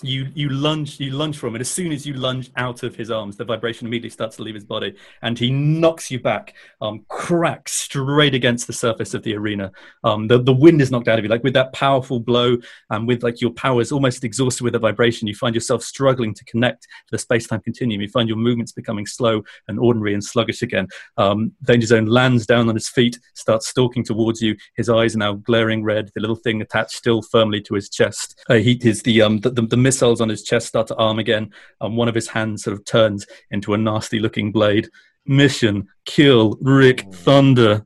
you 0.03 0.27
you 0.33 0.49
lunge 0.49 0.99
you 0.99 1.11
lunge 1.11 1.37
for 1.37 1.47
him, 1.47 1.55
and 1.55 1.61
as 1.61 1.69
soon 1.69 1.91
as 1.91 2.05
you 2.05 2.13
lunge 2.13 2.51
out 2.57 2.83
of 2.83 2.95
his 2.95 3.11
arms, 3.11 3.37
the 3.37 3.45
vibration 3.45 3.87
immediately 3.87 4.09
starts 4.09 4.35
to 4.37 4.43
leave 4.43 4.55
his 4.55 4.63
body, 4.63 4.95
and 5.21 5.37
he 5.37 5.51
knocks 5.51 6.09
you 6.11 6.19
back, 6.19 6.55
um, 6.81 7.05
crack 7.07 7.67
straight 7.69 8.33
against 8.33 8.67
the 8.67 8.73
surface 8.73 9.13
of 9.13 9.23
the 9.23 9.35
arena. 9.35 9.71
Um, 10.03 10.27
the 10.27 10.41
the 10.41 10.53
wind 10.53 10.81
is 10.81 10.91
knocked 10.91 11.07
out 11.07 11.19
of 11.19 11.25
you, 11.25 11.29
like 11.29 11.43
with 11.43 11.53
that 11.53 11.73
powerful 11.73 12.19
blow, 12.19 12.57
and 12.89 13.07
with 13.07 13.23
like 13.23 13.41
your 13.41 13.51
powers 13.51 13.91
almost 13.91 14.23
exhausted 14.23 14.63
with 14.63 14.73
the 14.73 14.79
vibration, 14.79 15.27
you 15.27 15.35
find 15.35 15.55
yourself 15.55 15.83
struggling 15.83 16.33
to 16.33 16.45
connect 16.45 16.83
to 16.83 17.11
the 17.11 17.17
space 17.17 17.47
time 17.47 17.61
continuum. 17.61 18.01
You 18.01 18.09
find 18.09 18.27
your 18.27 18.37
movements 18.37 18.71
becoming 18.71 19.05
slow 19.05 19.43
and 19.67 19.79
ordinary 19.79 20.13
and 20.13 20.23
sluggish 20.23 20.61
again. 20.61 20.87
Um, 21.17 21.53
Danger 21.63 21.87
Zone 21.87 22.05
lands 22.05 22.45
down 22.45 22.69
on 22.69 22.75
his 22.75 22.89
feet, 22.89 23.19
starts 23.33 23.67
stalking 23.67 24.03
towards 24.03 24.41
you. 24.41 24.55
His 24.75 24.89
eyes 24.89 25.15
are 25.15 25.19
now 25.19 25.33
glaring 25.33 25.83
red. 25.83 26.11
The 26.15 26.21
little 26.21 26.35
thing 26.35 26.61
attached 26.61 26.91
still 26.91 27.21
firmly 27.21 27.61
to 27.61 27.75
his 27.75 27.89
chest. 27.89 28.43
Uh, 28.49 28.55
he 28.55 28.79
is 28.83 29.03
the 29.03 29.21
um 29.21 29.39
the, 29.39 29.49
the, 29.49 29.61
the 29.63 29.77
missiles 29.91 30.21
on 30.21 30.29
his 30.29 30.41
chest 30.41 30.67
start 30.67 30.87
to 30.87 30.95
arm 30.95 31.19
again, 31.19 31.51
and 31.81 31.97
one 31.97 32.07
of 32.07 32.15
his 32.15 32.29
hands 32.29 32.63
sort 32.63 32.77
of 32.77 32.85
turns 32.85 33.27
into 33.49 33.73
a 33.73 33.77
nasty 33.77 34.19
looking 34.19 34.49
blade. 34.49 34.87
Mission 35.25 35.85
kill 36.05 36.57
Rick 36.61 37.13
Thunder. 37.13 37.85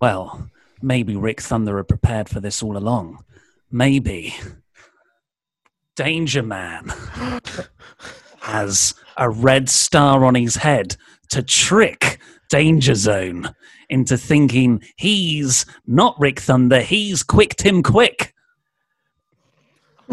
Well, 0.00 0.50
maybe 0.82 1.14
Rick 1.14 1.40
Thunder 1.40 1.78
are 1.78 1.84
prepared 1.84 2.28
for 2.28 2.40
this 2.40 2.60
all 2.60 2.76
along. 2.76 3.24
Maybe 3.70 4.34
Danger 5.94 6.42
Man 6.42 6.92
has 8.40 8.94
a 9.16 9.30
red 9.30 9.68
star 9.68 10.24
on 10.24 10.34
his 10.34 10.56
head 10.56 10.96
to 11.28 11.40
trick 11.40 12.18
Danger 12.50 12.96
Zone 12.96 13.54
into 13.88 14.18
thinking 14.18 14.82
he's 14.96 15.66
not 15.86 16.18
Rick 16.18 16.40
Thunder, 16.40 16.80
he's 16.80 17.22
Quick 17.22 17.54
Tim 17.54 17.84
Quick. 17.84 18.31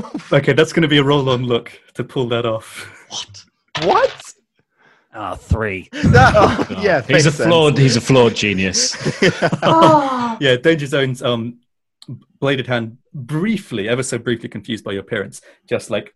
Okay, 0.31 0.53
that's 0.53 0.73
going 0.73 0.83
to 0.83 0.87
be 0.87 0.97
a 0.97 1.03
roll 1.03 1.29
on 1.29 1.43
look 1.43 1.71
to 1.95 2.03
pull 2.03 2.27
that 2.29 2.45
off. 2.45 2.89
What? 3.09 3.45
What? 3.83 4.33
Ah, 5.13 5.35
three. 5.35 5.89
That, 6.09 6.33
oh, 6.35 6.81
yeah, 6.81 7.01
He's 7.01 7.09
a 7.09 7.13
makes 7.13 7.23
sense. 7.23 7.37
flawed. 7.37 7.77
He's 7.77 7.95
a 7.97 8.01
flawed 8.01 8.35
genius. 8.35 8.95
Oh, 9.63 10.37
Yeah, 10.41 10.55
Danger 10.57 10.85
Zone's 10.85 11.21
um, 11.21 11.59
bladed 12.39 12.67
hand, 12.67 12.97
briefly, 13.13 13.89
ever 13.89 14.03
so 14.03 14.17
briefly 14.17 14.49
confused 14.49 14.83
by 14.83 14.91
your 14.91 15.01
appearance, 15.01 15.41
just 15.67 15.89
like 15.89 16.13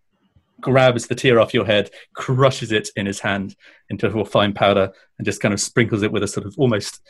grabs 0.62 1.08
the 1.08 1.16
tear 1.16 1.40
off 1.40 1.54
your 1.54 1.66
head, 1.66 1.90
crushes 2.14 2.72
it 2.72 2.90
in 2.96 3.06
his 3.06 3.20
hand 3.20 3.56
into 3.90 4.08
a 4.08 4.26
fine 4.26 4.54
powder, 4.54 4.92
and 5.18 5.26
just 5.26 5.42
kind 5.42 5.54
of 5.54 5.60
sprinkles 5.60 6.04
it 6.04 6.12
with 6.12 6.24
a 6.24 6.28
sort 6.28 6.46
of 6.46 6.56
almost 6.58 7.02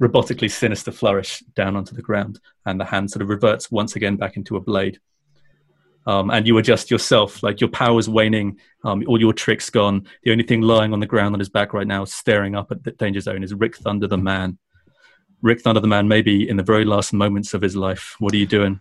robotically 0.00 0.50
sinister 0.50 0.90
flourish 0.90 1.40
down 1.54 1.76
onto 1.76 1.94
the 1.94 2.02
ground. 2.02 2.40
And 2.66 2.80
the 2.80 2.84
hand 2.84 3.10
sort 3.10 3.22
of 3.22 3.28
reverts 3.28 3.70
once 3.70 3.96
again 3.96 4.16
back 4.16 4.36
into 4.36 4.56
a 4.56 4.60
blade. 4.60 4.98
Um, 6.06 6.30
and 6.30 6.46
you 6.46 6.58
adjust 6.58 6.90
yourself, 6.90 7.42
like 7.42 7.60
your 7.60 7.70
power's 7.70 8.08
waning, 8.08 8.58
um, 8.84 9.04
all 9.06 9.20
your 9.20 9.32
tricks 9.32 9.70
gone. 9.70 10.06
The 10.24 10.32
only 10.32 10.44
thing 10.44 10.60
lying 10.60 10.92
on 10.92 11.00
the 11.00 11.06
ground 11.06 11.34
on 11.34 11.38
his 11.38 11.48
back 11.48 11.72
right 11.72 11.86
now, 11.86 12.04
staring 12.04 12.56
up 12.56 12.72
at 12.72 12.82
the 12.82 12.90
danger 12.90 13.20
zone, 13.20 13.44
is 13.44 13.54
Rick 13.54 13.76
Thunder 13.76 14.08
the 14.08 14.18
man. 14.18 14.58
Rick 15.42 15.60
Thunder 15.60 15.80
the 15.80 15.86
man, 15.86 16.08
maybe 16.08 16.48
in 16.48 16.56
the 16.56 16.62
very 16.62 16.84
last 16.84 17.12
moments 17.12 17.54
of 17.54 17.62
his 17.62 17.76
life. 17.76 18.16
What 18.18 18.34
are 18.34 18.38
you 18.38 18.46
doing? 18.46 18.80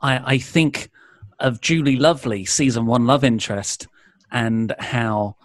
I, 0.00 0.34
I 0.34 0.38
think 0.38 0.90
of 1.38 1.60
Julie 1.60 1.96
Lovely, 1.96 2.44
season 2.44 2.86
one 2.86 3.06
love 3.06 3.22
interest, 3.22 3.86
and 4.30 4.74
how 4.78 5.36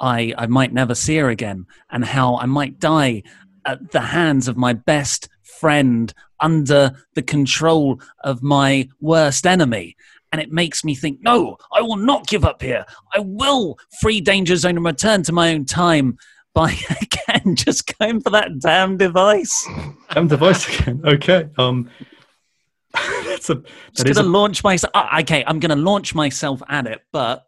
I, 0.00 0.32
I 0.38 0.46
might 0.46 0.72
never 0.72 0.94
see 0.94 1.16
her 1.16 1.28
again, 1.28 1.66
and 1.90 2.04
how 2.04 2.36
I 2.36 2.46
might 2.46 2.78
die 2.80 3.22
at 3.66 3.90
the 3.90 4.00
hands 4.00 4.48
of 4.48 4.56
my 4.56 4.72
best 4.72 5.28
friend 5.42 6.12
under 6.40 6.92
the 7.14 7.22
control 7.22 8.00
of 8.24 8.42
my 8.42 8.88
worst 9.00 9.46
enemy. 9.46 9.96
And 10.32 10.40
it 10.40 10.52
makes 10.52 10.84
me 10.84 10.94
think, 10.94 11.20
no, 11.22 11.56
I 11.72 11.80
will 11.82 11.96
not 11.96 12.26
give 12.26 12.44
up 12.44 12.60
here. 12.60 12.84
I 13.14 13.20
will 13.20 13.78
free 14.00 14.20
Danger 14.20 14.56
Zone 14.56 14.76
and 14.76 14.84
return 14.84 15.22
to 15.24 15.32
my 15.32 15.54
own 15.54 15.64
time 15.64 16.18
by, 16.52 16.72
again, 17.00 17.54
just 17.54 17.96
going 17.98 18.20
for 18.20 18.30
that 18.30 18.58
damn 18.58 18.96
device. 18.96 19.66
Damn 20.12 20.28
device 20.28 20.80
again. 20.80 21.00
Okay. 21.04 21.48
Um, 21.58 21.88
that's 23.24 23.50
a 23.50 23.62
just 23.94 24.14
gonna 24.14 24.26
a, 24.26 24.30
launch 24.30 24.64
myself. 24.64 24.90
Uh, 24.94 25.18
okay, 25.20 25.44
I'm 25.46 25.60
gonna 25.60 25.76
launch 25.76 26.14
myself 26.14 26.62
at 26.68 26.86
it, 26.86 27.02
but 27.12 27.46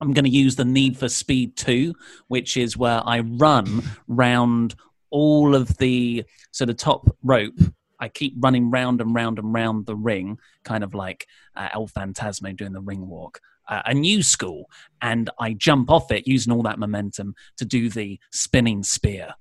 I'm 0.00 0.12
gonna 0.12 0.28
use 0.28 0.56
the 0.56 0.64
Need 0.64 0.98
for 0.98 1.08
Speed 1.08 1.56
two, 1.56 1.94
which 2.28 2.56
is 2.56 2.76
where 2.76 3.00
I 3.04 3.20
run 3.20 3.82
round 4.08 4.74
all 5.10 5.54
of 5.54 5.76
the 5.76 6.24
sort 6.50 6.70
of 6.70 6.76
top 6.76 7.16
rope. 7.22 7.58
I 8.02 8.08
keep 8.08 8.34
running 8.40 8.68
round 8.72 9.00
and 9.00 9.14
round 9.14 9.38
and 9.38 9.54
round 9.54 9.86
the 9.86 9.94
ring, 9.94 10.38
kind 10.64 10.82
of 10.82 10.92
like 10.92 11.28
uh, 11.54 11.68
El 11.72 11.86
Phantasmo 11.86 12.54
doing 12.56 12.72
the 12.72 12.80
ring 12.80 13.06
walk. 13.06 13.40
Uh, 13.68 13.80
a 13.86 13.94
new 13.94 14.24
school, 14.24 14.68
and 15.00 15.30
I 15.38 15.52
jump 15.52 15.88
off 15.88 16.10
it 16.10 16.26
using 16.26 16.52
all 16.52 16.64
that 16.64 16.80
momentum 16.80 17.36
to 17.58 17.64
do 17.64 17.88
the 17.88 18.18
spinning 18.32 18.82
spear. 18.82 19.34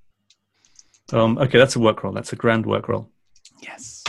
um, 1.12 1.40
okay. 1.40 1.58
That's 1.58 1.76
a 1.76 1.80
work 1.80 2.04
roll. 2.04 2.14
That's 2.14 2.34
a 2.34 2.36
grand 2.36 2.68
work 2.68 2.88
roll. 2.88 3.10
Yes, 3.64 4.04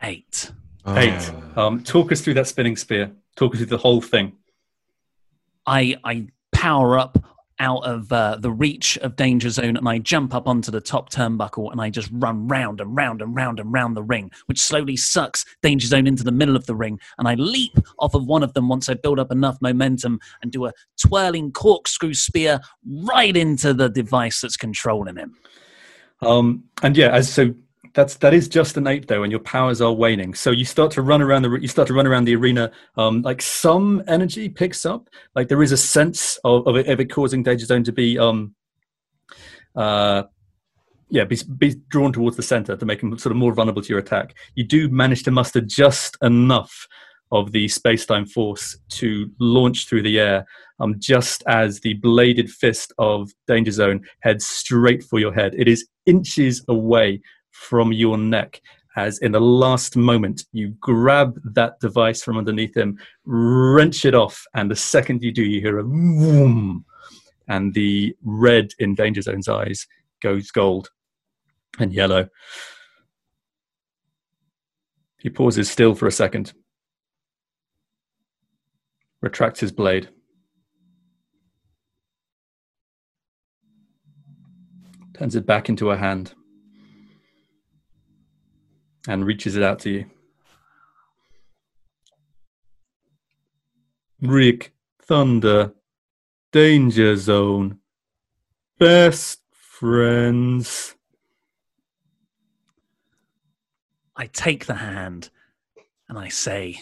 eight. 0.00 0.52
Eight. 0.86 1.32
Um, 1.56 1.82
talk 1.82 2.12
us 2.12 2.20
through 2.20 2.34
that 2.34 2.46
spinning 2.46 2.76
spear. 2.76 3.10
Talk 3.34 3.52
us 3.52 3.58
through 3.58 3.66
the 3.66 3.78
whole 3.78 4.00
thing. 4.00 4.36
I 5.66 5.96
I 6.04 6.28
power 6.52 7.00
up 7.00 7.18
out 7.60 7.84
of 7.84 8.10
uh, 8.12 8.36
the 8.40 8.50
reach 8.50 8.96
of 8.98 9.16
danger 9.16 9.50
zone 9.50 9.76
and 9.76 9.88
I 9.88 9.98
jump 9.98 10.34
up 10.34 10.46
onto 10.46 10.70
the 10.70 10.80
top 10.80 11.10
turnbuckle 11.10 11.70
and 11.72 11.80
I 11.80 11.90
just 11.90 12.10
run 12.12 12.48
round 12.48 12.80
and 12.80 12.94
round 12.94 13.22
and 13.22 13.34
round 13.34 13.60
and 13.60 13.72
round 13.72 13.96
the 13.96 14.02
ring, 14.02 14.30
which 14.46 14.60
slowly 14.60 14.96
sucks 14.96 15.44
danger 15.62 15.86
zone 15.86 16.06
into 16.06 16.24
the 16.24 16.32
middle 16.32 16.56
of 16.56 16.66
the 16.66 16.74
ring. 16.74 16.98
And 17.18 17.26
I 17.26 17.34
leap 17.34 17.76
off 17.98 18.14
of 18.14 18.26
one 18.26 18.42
of 18.42 18.54
them 18.54 18.68
once 18.68 18.88
I 18.88 18.94
build 18.94 19.18
up 19.18 19.32
enough 19.32 19.58
momentum 19.60 20.20
and 20.42 20.52
do 20.52 20.66
a 20.66 20.72
twirling 21.04 21.52
corkscrew 21.52 22.14
spear 22.14 22.60
right 22.86 23.36
into 23.36 23.74
the 23.74 23.88
device 23.88 24.40
that's 24.40 24.56
controlling 24.56 25.16
him. 25.16 25.34
Um, 26.20 26.64
and 26.82 26.96
yeah, 26.96 27.10
as 27.10 27.32
so 27.32 27.54
that's 27.98 28.14
that 28.18 28.32
is 28.32 28.46
just 28.46 28.76
an 28.76 28.86
eight 28.86 29.08
though, 29.08 29.24
and 29.24 29.32
your 29.32 29.40
powers 29.40 29.80
are 29.80 29.92
waning. 29.92 30.32
So 30.32 30.52
you 30.52 30.64
start 30.64 30.92
to 30.92 31.02
run 31.02 31.20
around 31.20 31.42
the 31.42 31.50
you 31.60 31.66
start 31.66 31.88
to 31.88 31.94
run 31.94 32.06
around 32.06 32.26
the 32.26 32.36
arena. 32.36 32.70
Um, 32.96 33.22
like 33.22 33.42
some 33.42 34.04
energy 34.06 34.48
picks 34.48 34.86
up. 34.86 35.10
Like 35.34 35.48
there 35.48 35.64
is 35.64 35.72
a 35.72 35.76
sense 35.76 36.38
of, 36.44 36.64
of, 36.68 36.76
it, 36.76 36.86
of 36.86 37.00
it 37.00 37.10
causing 37.10 37.42
Danger 37.42 37.66
Zone 37.66 37.82
to 37.82 37.90
be 37.90 38.16
um, 38.16 38.54
uh, 39.74 40.22
yeah, 41.08 41.24
be, 41.24 41.40
be 41.56 41.74
drawn 41.88 42.12
towards 42.12 42.36
the 42.36 42.42
center 42.44 42.76
to 42.76 42.86
make 42.86 43.02
him 43.02 43.18
sort 43.18 43.32
of 43.32 43.36
more 43.36 43.52
vulnerable 43.52 43.82
to 43.82 43.88
your 43.88 43.98
attack. 43.98 44.36
You 44.54 44.62
do 44.62 44.88
manage 44.88 45.24
to 45.24 45.32
muster 45.32 45.60
just 45.60 46.16
enough 46.22 46.86
of 47.32 47.50
the 47.50 47.66
space-time 47.66 48.26
force 48.26 48.78
to 48.90 49.28
launch 49.40 49.88
through 49.88 50.02
the 50.02 50.20
air, 50.20 50.46
um, 50.78 50.94
just 50.98 51.42
as 51.48 51.80
the 51.80 51.94
bladed 51.94 52.48
fist 52.48 52.92
of 52.98 53.30
Danger 53.48 53.72
Zone 53.72 54.04
heads 54.20 54.46
straight 54.46 55.02
for 55.02 55.18
your 55.18 55.32
head. 55.32 55.54
It 55.58 55.66
is 55.66 55.88
inches 56.06 56.64
away 56.68 57.20
from 57.58 57.92
your 57.92 58.16
neck. 58.16 58.60
As 58.96 59.18
in 59.18 59.32
the 59.32 59.40
last 59.40 59.96
moment, 59.96 60.44
you 60.52 60.74
grab 60.80 61.38
that 61.44 61.78
device 61.80 62.22
from 62.22 62.38
underneath 62.38 62.76
him, 62.76 62.98
wrench 63.24 64.04
it 64.04 64.14
off, 64.14 64.44
and 64.54 64.70
the 64.70 64.76
second 64.76 65.22
you 65.22 65.32
do, 65.32 65.42
you 65.42 65.60
hear 65.60 65.78
a 65.78 65.84
boom, 65.84 66.84
and 67.48 67.74
the 67.74 68.16
red 68.22 68.70
in 68.78 68.94
Danger 68.94 69.22
Zone's 69.22 69.48
eyes 69.48 69.86
goes 70.20 70.50
gold 70.50 70.90
and 71.78 71.92
yellow. 71.92 72.28
He 75.18 75.30
pauses 75.30 75.70
still 75.70 75.94
for 75.94 76.06
a 76.06 76.12
second, 76.12 76.52
retracts 79.20 79.60
his 79.60 79.72
blade. 79.72 80.08
Turns 85.14 85.36
it 85.36 85.46
back 85.46 85.68
into 85.68 85.90
a 85.90 85.96
hand 85.96 86.34
and 89.08 89.26
reaches 89.26 89.56
it 89.56 89.62
out 89.62 89.80
to 89.80 89.90
you. 89.90 90.04
Rick, 94.20 94.74
Thunder, 95.00 95.72
Danger 96.52 97.16
Zone, 97.16 97.78
best 98.78 99.40
friends. 99.50 100.94
I 104.14 104.26
take 104.26 104.66
the 104.66 104.74
hand 104.74 105.30
and 106.08 106.18
I 106.18 106.28
say, 106.28 106.80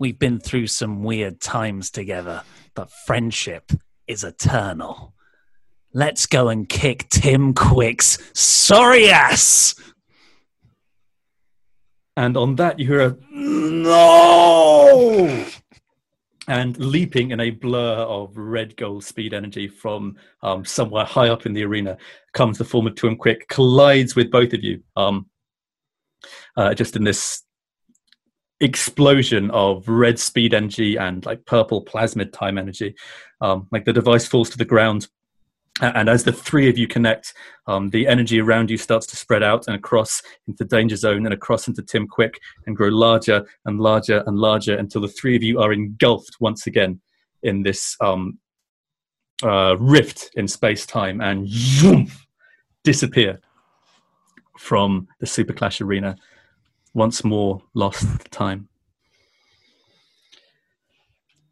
We've 0.00 0.18
been 0.18 0.38
through 0.38 0.68
some 0.68 1.02
weird 1.02 1.40
times 1.40 1.90
together, 1.90 2.42
but 2.74 2.90
friendship 3.04 3.72
is 4.06 4.22
eternal. 4.22 5.12
Let's 5.92 6.26
go 6.26 6.48
and 6.48 6.68
kick 6.68 7.08
Tim 7.08 7.52
Quick's 7.52 8.18
sorry 8.32 9.10
ass. 9.10 9.74
And 12.18 12.36
on 12.36 12.56
that, 12.56 12.80
you 12.80 12.86
hear 12.88 13.00
a 13.00 13.16
no! 13.30 13.96
And 16.48 16.76
leaping 16.76 17.30
in 17.30 17.38
a 17.38 17.50
blur 17.50 17.98
of 17.98 18.36
red 18.36 18.76
gold 18.76 19.04
speed 19.04 19.32
energy 19.32 19.68
from 19.68 20.16
um, 20.42 20.64
somewhere 20.64 21.04
high 21.04 21.28
up 21.28 21.46
in 21.46 21.52
the 21.52 21.62
arena 21.62 21.96
comes 22.32 22.58
the 22.58 22.64
form 22.64 22.88
of 22.88 22.96
Tim 22.96 23.14
Quick, 23.14 23.46
collides 23.46 24.16
with 24.16 24.32
both 24.32 24.52
of 24.52 24.64
you. 24.64 24.82
Um, 24.96 25.26
uh, 26.56 26.74
just 26.74 26.96
in 26.96 27.04
this 27.04 27.44
explosion 28.58 29.52
of 29.52 29.88
red 29.88 30.18
speed 30.18 30.54
energy 30.54 30.96
and 30.96 31.24
like 31.24 31.46
purple 31.46 31.84
plasmid 31.84 32.32
time 32.32 32.58
energy. 32.58 32.96
Um, 33.40 33.68
like 33.70 33.84
the 33.84 33.92
device 33.92 34.26
falls 34.26 34.50
to 34.50 34.58
the 34.58 34.64
ground. 34.64 35.06
And 35.80 36.08
as 36.08 36.24
the 36.24 36.32
three 36.32 36.68
of 36.68 36.76
you 36.76 36.88
connect, 36.88 37.34
um, 37.66 37.90
the 37.90 38.08
energy 38.08 38.40
around 38.40 38.70
you 38.70 38.76
starts 38.76 39.06
to 39.06 39.16
spread 39.16 39.42
out 39.42 39.66
and 39.68 39.76
across 39.76 40.22
into 40.48 40.64
Danger 40.64 40.96
Zone 40.96 41.24
and 41.24 41.32
across 41.32 41.68
into 41.68 41.82
Tim 41.82 42.08
Quick 42.08 42.40
and 42.66 42.76
grow 42.76 42.88
larger 42.88 43.46
and 43.64 43.80
larger 43.80 44.24
and 44.26 44.38
larger 44.38 44.76
until 44.76 45.02
the 45.02 45.08
three 45.08 45.36
of 45.36 45.42
you 45.42 45.60
are 45.60 45.72
engulfed 45.72 46.36
once 46.40 46.66
again 46.66 47.00
in 47.42 47.62
this 47.62 47.96
um, 48.00 48.38
uh, 49.42 49.76
rift 49.78 50.30
in 50.34 50.48
space 50.48 50.84
time 50.84 51.20
and 51.20 51.48
zoom, 51.48 52.10
disappear 52.82 53.40
from 54.58 55.06
the 55.20 55.26
Super 55.26 55.52
Clash 55.52 55.80
arena 55.80 56.16
once 56.94 57.22
more 57.22 57.62
lost 57.74 58.06
time. 58.32 58.68
Dun, 58.68 59.66
dun, 59.68 59.68
dun, 59.68 59.78
dun, 59.78 59.86
dun, 60.26 60.48
dun, 60.48 60.48
dun, 60.48 61.38
dun. 61.38 61.46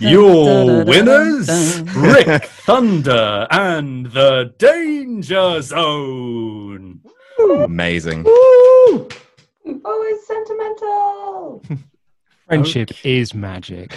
Your 0.00 0.84
winners, 0.84 1.48
Rick 1.94 2.44
Thunder 2.46 3.46
and 3.52 4.06
the 4.06 4.52
Danger 4.58 5.62
Zone. 5.62 7.02
Amazing. 7.38 8.24
oh, 8.26 9.06
it's 9.64 10.26
sentimental. 10.26 11.62
Friendship 12.48 12.90
is 13.04 13.32
magic. 13.32 13.96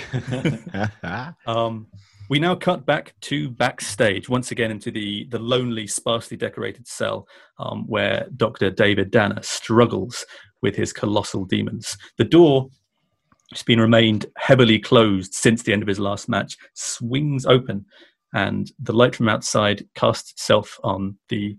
Um, 1.48 1.88
we 2.30 2.38
now 2.40 2.54
cut 2.54 2.86
back 2.86 3.16
to 3.22 3.50
backstage 3.50 4.30
once 4.30 4.52
again 4.52 4.70
into 4.70 4.92
the 4.92 5.26
the 5.32 5.40
lonely, 5.40 5.88
sparsely 5.88 6.38
decorated 6.38 6.88
cell 6.88 7.28
um, 7.58 7.86
where 7.88 8.28
Doctor 8.38 8.70
David 8.70 9.10
Danner 9.10 9.42
struggles 9.42 10.26
with 10.62 10.76
his 10.76 10.94
colossal 10.94 11.46
demons. 11.46 11.98
The 12.18 12.26
door 12.26 12.70
which 13.50 13.60
has 13.60 13.64
been 13.64 13.82
remained 13.82 14.28
heavily 14.38 14.78
closed 14.78 15.34
since 15.34 15.64
the 15.64 15.74
end 15.74 15.82
of 15.82 15.88
his 15.88 16.00
last 16.00 16.30
match, 16.30 16.56
swings 16.74 17.48
open, 17.48 17.84
and 18.34 18.72
the 18.80 18.94
light 18.94 19.16
from 19.16 19.28
outside 19.28 19.88
casts 19.96 20.32
itself 20.32 20.80
on 20.84 21.18
the 21.30 21.58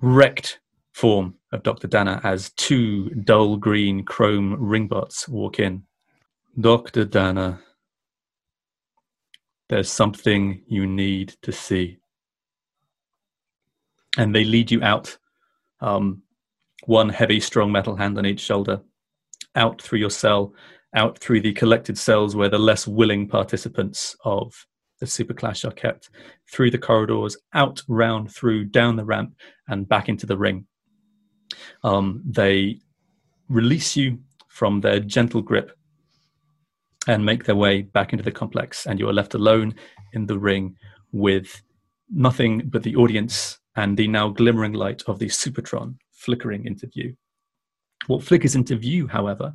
wrecked 0.00 0.58
form 0.92 1.34
of 1.52 1.62
Dr. 1.62 1.86
Danner 1.86 2.20
as 2.24 2.50
two 2.52 3.10
dull 3.10 3.56
green 3.56 4.04
chrome 4.04 4.56
ringbots 4.58 5.28
walk 5.28 5.58
in. 5.60 5.82
Dr. 6.58 7.04
Danner, 7.04 7.60
there's 9.68 9.90
something 9.90 10.62
you 10.66 10.86
need 10.86 11.34
to 11.42 11.52
see. 11.52 11.98
And 14.16 14.34
they 14.34 14.44
lead 14.44 14.70
you 14.70 14.82
out, 14.82 15.16
um, 15.80 16.22
one 16.90 17.08
heavy, 17.08 17.38
strong 17.38 17.70
metal 17.70 17.94
hand 17.94 18.18
on 18.18 18.26
each 18.26 18.40
shoulder, 18.40 18.80
out 19.54 19.80
through 19.80 20.00
your 20.00 20.10
cell, 20.10 20.52
out 20.96 21.16
through 21.20 21.40
the 21.40 21.52
collected 21.52 21.96
cells 21.96 22.34
where 22.34 22.48
the 22.48 22.58
less 22.58 22.84
willing 22.84 23.28
participants 23.28 24.16
of 24.24 24.66
the 24.98 25.06
super 25.06 25.32
clash 25.32 25.64
are 25.64 25.70
kept, 25.70 26.10
through 26.50 26.68
the 26.68 26.78
corridors, 26.78 27.36
out, 27.54 27.80
round, 27.86 28.34
through, 28.34 28.64
down 28.64 28.96
the 28.96 29.04
ramp, 29.04 29.32
and 29.68 29.88
back 29.88 30.08
into 30.08 30.26
the 30.26 30.36
ring. 30.36 30.66
Um, 31.84 32.24
they 32.26 32.80
release 33.48 33.96
you 33.96 34.18
from 34.48 34.80
their 34.80 34.98
gentle 34.98 35.42
grip 35.42 35.70
and 37.06 37.24
make 37.24 37.44
their 37.44 37.54
way 37.54 37.82
back 37.82 38.12
into 38.12 38.24
the 38.24 38.32
complex, 38.32 38.84
and 38.86 38.98
you 38.98 39.08
are 39.08 39.12
left 39.12 39.34
alone 39.34 39.76
in 40.12 40.26
the 40.26 40.40
ring 40.40 40.74
with 41.12 41.62
nothing 42.10 42.62
but 42.68 42.82
the 42.82 42.96
audience 42.96 43.60
and 43.76 43.96
the 43.96 44.08
now 44.08 44.28
glimmering 44.28 44.72
light 44.72 45.04
of 45.06 45.20
the 45.20 45.26
Supertron 45.26 45.94
flickering 46.20 46.66
into 46.66 46.86
view. 46.86 47.16
What 48.06 48.22
flickers 48.22 48.54
into 48.54 48.76
view, 48.76 49.06
however, 49.06 49.54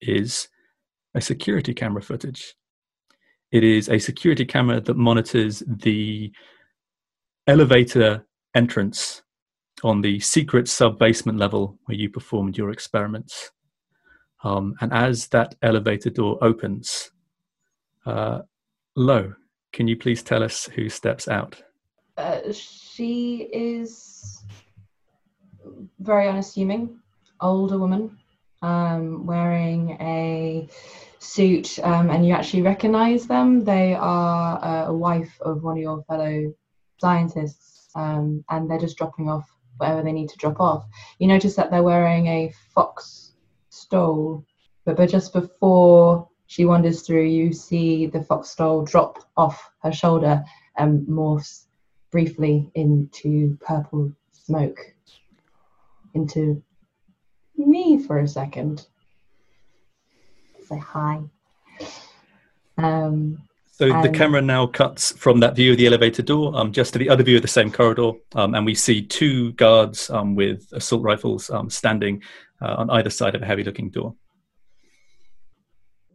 is 0.00 0.48
a 1.14 1.20
security 1.20 1.74
camera 1.74 2.02
footage. 2.02 2.54
It 3.52 3.62
is 3.64 3.88
a 3.88 3.98
security 3.98 4.44
camera 4.44 4.80
that 4.80 4.96
monitors 4.96 5.62
the 5.66 6.32
elevator 7.46 8.26
entrance 8.54 9.22
on 9.84 10.00
the 10.00 10.18
secret 10.20 10.68
sub 10.68 10.98
basement 10.98 11.38
level 11.38 11.78
where 11.84 11.96
you 11.96 12.10
performed 12.10 12.56
your 12.56 12.70
experiments. 12.70 13.50
Um, 14.42 14.74
and 14.80 14.92
as 14.92 15.28
that 15.28 15.54
elevator 15.62 16.10
door 16.10 16.38
opens, 16.42 17.10
uh, 18.04 18.40
Lo, 18.96 19.34
can 19.72 19.86
you 19.86 19.96
please 19.96 20.22
tell 20.22 20.42
us 20.42 20.64
who 20.66 20.88
steps 20.88 21.28
out? 21.28 21.62
Uh, 22.16 22.40
she 22.52 23.48
is 23.52 24.42
very 26.00 26.28
unassuming, 26.28 26.98
older 27.40 27.78
woman, 27.78 28.18
um, 28.62 29.26
wearing 29.26 29.96
a 30.00 30.68
suit, 31.18 31.78
um, 31.82 32.10
and 32.10 32.26
you 32.26 32.32
actually 32.32 32.62
recognize 32.62 33.26
them. 33.26 33.64
They 33.64 33.94
are 33.94 34.64
uh, 34.64 34.86
a 34.88 34.94
wife 34.94 35.36
of 35.40 35.62
one 35.62 35.76
of 35.76 35.82
your 35.82 36.02
fellow 36.04 36.54
scientists, 36.98 37.88
um, 37.94 38.44
and 38.50 38.70
they're 38.70 38.78
just 38.78 38.96
dropping 38.96 39.28
off 39.28 39.48
whatever 39.76 40.02
they 40.02 40.12
need 40.12 40.28
to 40.30 40.38
drop 40.38 40.60
off. 40.60 40.86
You 41.18 41.26
notice 41.26 41.54
that 41.56 41.70
they're 41.70 41.82
wearing 41.82 42.26
a 42.26 42.52
fox 42.74 43.32
stole, 43.68 44.44
but, 44.84 44.96
but 44.96 45.10
just 45.10 45.32
before 45.32 46.28
she 46.46 46.64
wanders 46.64 47.02
through, 47.02 47.24
you 47.26 47.52
see 47.52 48.06
the 48.06 48.22
fox 48.22 48.50
stole 48.50 48.84
drop 48.84 49.18
off 49.36 49.70
her 49.82 49.92
shoulder 49.92 50.44
and 50.76 51.06
morphs 51.06 51.64
briefly 52.10 52.70
into 52.74 53.58
purple 53.60 54.12
smoke 54.32 54.78
into 56.16 56.62
me 57.56 57.98
for 57.98 58.18
a 58.18 58.26
second. 58.28 58.86
Say 60.68 60.78
hi. 60.78 61.20
Um, 62.78 63.38
so 63.70 63.86
the 64.02 64.08
camera 64.08 64.40
now 64.40 64.66
cuts 64.66 65.12
from 65.12 65.40
that 65.40 65.54
view 65.54 65.72
of 65.72 65.78
the 65.78 65.86
elevator 65.86 66.22
door 66.22 66.56
um, 66.56 66.72
just 66.72 66.92
to 66.94 66.98
the 66.98 67.10
other 67.10 67.22
view 67.22 67.36
of 67.36 67.42
the 67.42 67.48
same 67.48 67.70
corridor, 67.70 68.12
um, 68.34 68.54
and 68.54 68.64
we 68.64 68.74
see 68.74 69.02
two 69.02 69.52
guards 69.52 70.08
um, 70.10 70.34
with 70.34 70.66
assault 70.72 71.02
rifles 71.02 71.50
um, 71.50 71.68
standing 71.70 72.22
uh, 72.62 72.74
on 72.78 72.90
either 72.90 73.10
side 73.10 73.34
of 73.34 73.42
a 73.42 73.46
heavy-looking 73.46 73.90
door. 73.90 74.14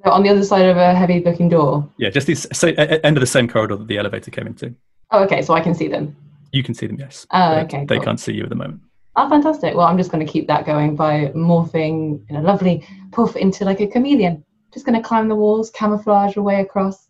On 0.05 0.23
the 0.23 0.29
other 0.29 0.43
side 0.43 0.65
of 0.65 0.77
a 0.77 0.95
heavy-looking 0.95 1.49
door. 1.49 1.87
Yeah, 1.97 2.09
just 2.09 2.25
the 2.25 2.33
s- 2.33 2.63
end 2.63 3.15
of 3.15 3.21
the 3.21 3.27
same 3.27 3.47
corridor 3.47 3.75
that 3.75 3.87
the 3.87 3.99
elevator 3.99 4.31
came 4.31 4.47
into. 4.47 4.73
Oh, 5.11 5.23
okay, 5.25 5.43
so 5.43 5.53
I 5.53 5.61
can 5.61 5.75
see 5.75 5.87
them. 5.87 6.15
You 6.51 6.63
can 6.63 6.73
see 6.73 6.87
them, 6.87 6.97
yes. 6.99 7.27
Oh, 7.31 7.59
okay, 7.59 7.85
They 7.85 7.97
cool. 7.97 8.05
can't 8.05 8.19
see 8.19 8.33
you 8.33 8.43
at 8.43 8.49
the 8.49 8.55
moment. 8.55 8.81
Oh, 9.15 9.29
fantastic. 9.29 9.75
Well, 9.75 9.87
I'm 9.87 9.97
just 9.97 10.11
going 10.11 10.25
to 10.25 10.31
keep 10.31 10.47
that 10.47 10.65
going 10.65 10.95
by 10.95 11.31
morphing 11.35 12.23
in 12.29 12.37
a 12.37 12.41
lovely 12.41 12.87
puff 13.11 13.35
into 13.35 13.65
like 13.65 13.81
a 13.81 13.87
chameleon. 13.87 14.43
Just 14.73 14.85
going 14.85 15.01
to 15.01 15.05
climb 15.05 15.27
the 15.27 15.35
walls, 15.35 15.69
camouflage 15.71 16.37
away 16.37 16.61
across. 16.61 17.09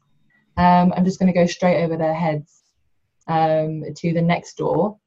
Um, 0.58 0.94
I'm 0.96 1.06
just 1.06 1.20
going 1.20 1.32
to 1.32 1.40
go 1.40 1.46
straight 1.46 1.84
over 1.84 1.96
their 1.96 2.14
heads 2.14 2.64
um, 3.28 3.84
to 3.96 4.14
the 4.14 4.22
next 4.22 4.56
door. 4.56 4.98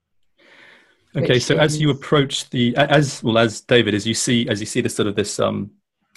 Okay, 1.16 1.38
so 1.38 1.56
as 1.56 1.80
you 1.80 1.90
approach 1.90 2.50
the 2.50 2.76
as 2.76 3.22
well 3.22 3.38
as 3.38 3.60
David, 3.60 3.94
as 3.94 4.04
you 4.04 4.14
see 4.14 4.48
as 4.48 4.58
you 4.58 4.66
see 4.66 4.80
this 4.80 4.96
sort 4.96 5.06
of 5.06 5.14
this 5.14 5.38
um 5.38 5.70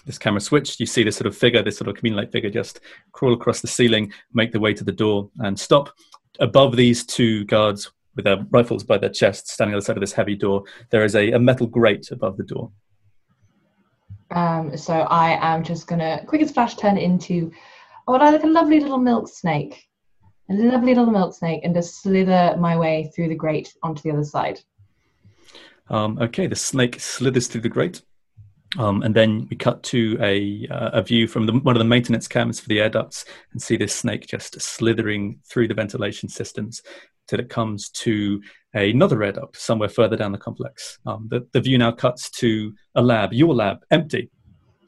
this 0.07 0.17
camera 0.17 0.41
switch, 0.41 0.79
you 0.79 0.87
see 0.87 1.03
this 1.03 1.17
sort 1.17 1.27
of 1.27 1.37
figure, 1.37 1.61
this 1.61 1.77
sort 1.77 1.87
of 1.87 1.95
chameleon-like 1.95 2.31
figure, 2.31 2.49
just 2.49 2.79
crawl 3.11 3.33
across 3.33 3.61
the 3.61 3.67
ceiling, 3.67 4.11
make 4.33 4.51
the 4.51 4.59
way 4.59 4.73
to 4.73 4.83
the 4.83 4.91
door, 4.91 5.29
and 5.39 5.59
stop 5.59 5.93
above 6.39 6.75
these 6.75 7.05
two 7.05 7.45
guards 7.45 7.91
with 8.18 8.26
their 8.26 8.45
rifles 8.49 8.84
by 8.84 8.98
their 8.98 9.10
chests, 9.10 9.53
standing 9.53 9.73
on 9.73 9.80
the 9.80 9.85
side 9.85 9.95
of 9.95 10.02
this 10.02 10.11
heavy 10.11 10.35
door. 10.35 10.64
There 10.89 11.06
is 11.06 11.15
a, 11.15 11.31
a 11.31 11.39
metal 11.39 11.68
grate 11.68 12.11
above 12.11 12.35
the 12.35 12.44
door. 12.44 12.72
Um, 14.31 14.76
so 14.76 14.94
I 14.94 15.38
am 15.56 15.64
just 15.64 15.88
going 15.88 15.99
to, 15.99 16.22
quick 16.26 16.41
as 16.41 16.52
flash, 16.52 16.76
turn 16.76 16.98
into 16.98 17.49
what 18.03 18.22
I 18.22 18.31
like 18.31 18.44
a 18.44 18.48
lovely 18.48 18.81
little 18.81 18.98
milk 18.98 19.30
snake. 19.30 19.85
A 20.49 20.53
lovely 20.53 20.95
little 20.95 21.11
milk 21.11 21.34
snake 21.34 21.61
and 21.64 21.73
just 21.73 22.02
slither 22.02 22.56
my 22.57 22.77
way 22.77 23.11
through 23.14 23.30
the 23.30 23.35
grate 23.35 23.73
onto 23.84 24.02
the 24.02 24.11
other 24.11 24.23
side. 24.23 24.60
Um, 25.89 26.18
okay, 26.19 26.48
the 26.48 26.56
snake 26.56 26.99
slithers 26.99 27.48
through 27.48 27.61
the 27.61 27.69
grate, 27.69 28.02
um, 28.77 29.03
and 29.03 29.15
then 29.15 29.48
we 29.49 29.56
cut 29.56 29.84
to 29.84 30.18
a 30.22 30.68
uh, 30.69 30.89
a 30.94 31.02
view 31.02 31.27
from 31.27 31.45
the, 31.45 31.53
one 31.53 31.76
of 31.76 31.80
the 31.80 31.85
maintenance 31.85 32.27
cams 32.27 32.60
for 32.60 32.68
the 32.68 32.81
air 32.81 32.89
ducts, 32.89 33.23
and 33.52 33.61
see 33.61 33.77
this 33.77 33.95
snake 33.95 34.27
just 34.27 34.60
slithering 34.60 35.39
through 35.45 35.68
the 35.68 35.73
ventilation 35.73 36.27
systems 36.27 36.81
till 37.27 37.39
it 37.39 37.49
comes 37.49 37.89
to 37.89 38.41
another 38.73 39.23
air 39.23 39.31
duct 39.31 39.57
somewhere 39.57 39.89
further 39.89 40.15
down 40.15 40.31
the 40.31 40.37
complex. 40.37 40.99
Um, 41.05 41.27
the, 41.29 41.47
the 41.53 41.61
view 41.61 41.77
now 41.77 41.91
cuts 41.91 42.29
to 42.31 42.73
a 42.95 43.01
lab, 43.01 43.33
your 43.33 43.53
lab, 43.53 43.79
empty. 43.91 44.29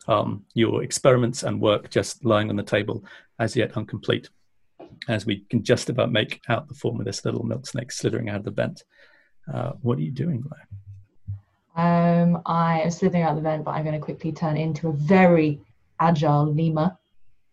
Um, 0.07 0.45
your 0.55 0.81
experiments 0.81 1.43
and 1.43 1.61
work 1.61 1.91
just 1.91 2.25
lying 2.25 2.49
on 2.49 2.55
the 2.55 2.63
table, 2.63 3.05
as 3.37 3.55
yet 3.55 3.77
incomplete. 3.77 4.27
As 5.07 5.27
we 5.27 5.45
can 5.51 5.63
just 5.63 5.87
about 5.89 6.11
make 6.11 6.41
out 6.49 6.67
the 6.67 6.73
form 6.73 6.99
of 6.99 7.05
this 7.05 7.23
little 7.25 7.43
milk 7.43 7.67
snake 7.67 7.91
slithering 7.91 8.27
out 8.27 8.37
of 8.37 8.45
the 8.45 8.51
vent. 8.51 8.83
Uh, 9.53 9.73
what 9.81 9.99
are 9.99 10.01
you 10.01 10.09
doing, 10.09 10.41
Blair? 10.41 10.67
Um, 11.75 12.41
I 12.45 12.81
am 12.81 12.89
slithering 12.89 13.23
out 13.23 13.35
the 13.35 13.41
vent, 13.41 13.63
but 13.63 13.71
I'm 13.71 13.83
going 13.83 13.99
to 13.99 14.03
quickly 14.03 14.31
turn 14.31 14.57
into 14.57 14.89
a 14.89 14.93
very 14.93 15.61
agile 15.99 16.51
lemur. 16.51 16.97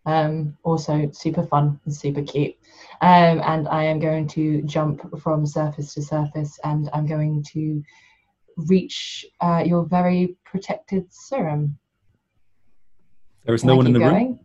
Um, 0.07 0.57
also 0.63 1.11
super 1.11 1.43
fun 1.43 1.79
and 1.83 1.93
super 1.93 2.23
cute. 2.23 2.55
Um, 3.01 3.41
and 3.43 3.67
I 3.67 3.83
am 3.83 3.99
going 3.99 4.27
to 4.29 4.61
jump 4.61 5.19
from 5.19 5.45
surface 5.45 5.93
to 5.95 6.01
surface, 6.01 6.57
and 6.63 6.89
I'm 6.93 7.05
going 7.05 7.43
to 7.51 7.83
reach 8.55 9.25
uh, 9.41 9.63
your 9.65 9.85
very 9.85 10.37
protected 10.45 11.05
serum. 11.11 11.77
There 13.43 13.53
is 13.53 13.61
Can 13.61 13.67
no 13.67 13.73
I 13.73 13.77
one 13.77 13.87
in 13.87 13.93
the 13.93 13.99
keep 13.99 14.07
room. 14.07 14.39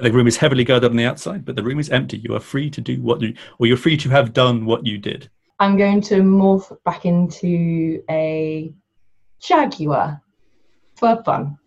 The 0.00 0.12
room 0.12 0.26
is 0.26 0.38
heavily 0.38 0.64
guarded 0.64 0.90
on 0.90 0.96
the 0.96 1.04
outside, 1.04 1.44
but 1.44 1.54
the 1.54 1.62
room 1.62 1.78
is 1.78 1.90
empty. 1.90 2.16
You 2.16 2.34
are 2.34 2.40
free 2.40 2.70
to 2.70 2.80
do 2.80 3.00
what 3.02 3.20
you, 3.20 3.34
or 3.58 3.66
you're 3.66 3.76
free 3.76 3.98
to 3.98 4.08
have 4.08 4.32
done 4.32 4.64
what 4.64 4.86
you 4.86 4.98
did. 4.98 5.30
I'm 5.60 5.76
going 5.76 6.00
to 6.02 6.16
morph 6.16 6.76
back 6.84 7.04
into 7.04 8.02
a 8.10 8.72
jaguar 9.40 10.20
for 10.96 11.22
fun. 11.22 11.58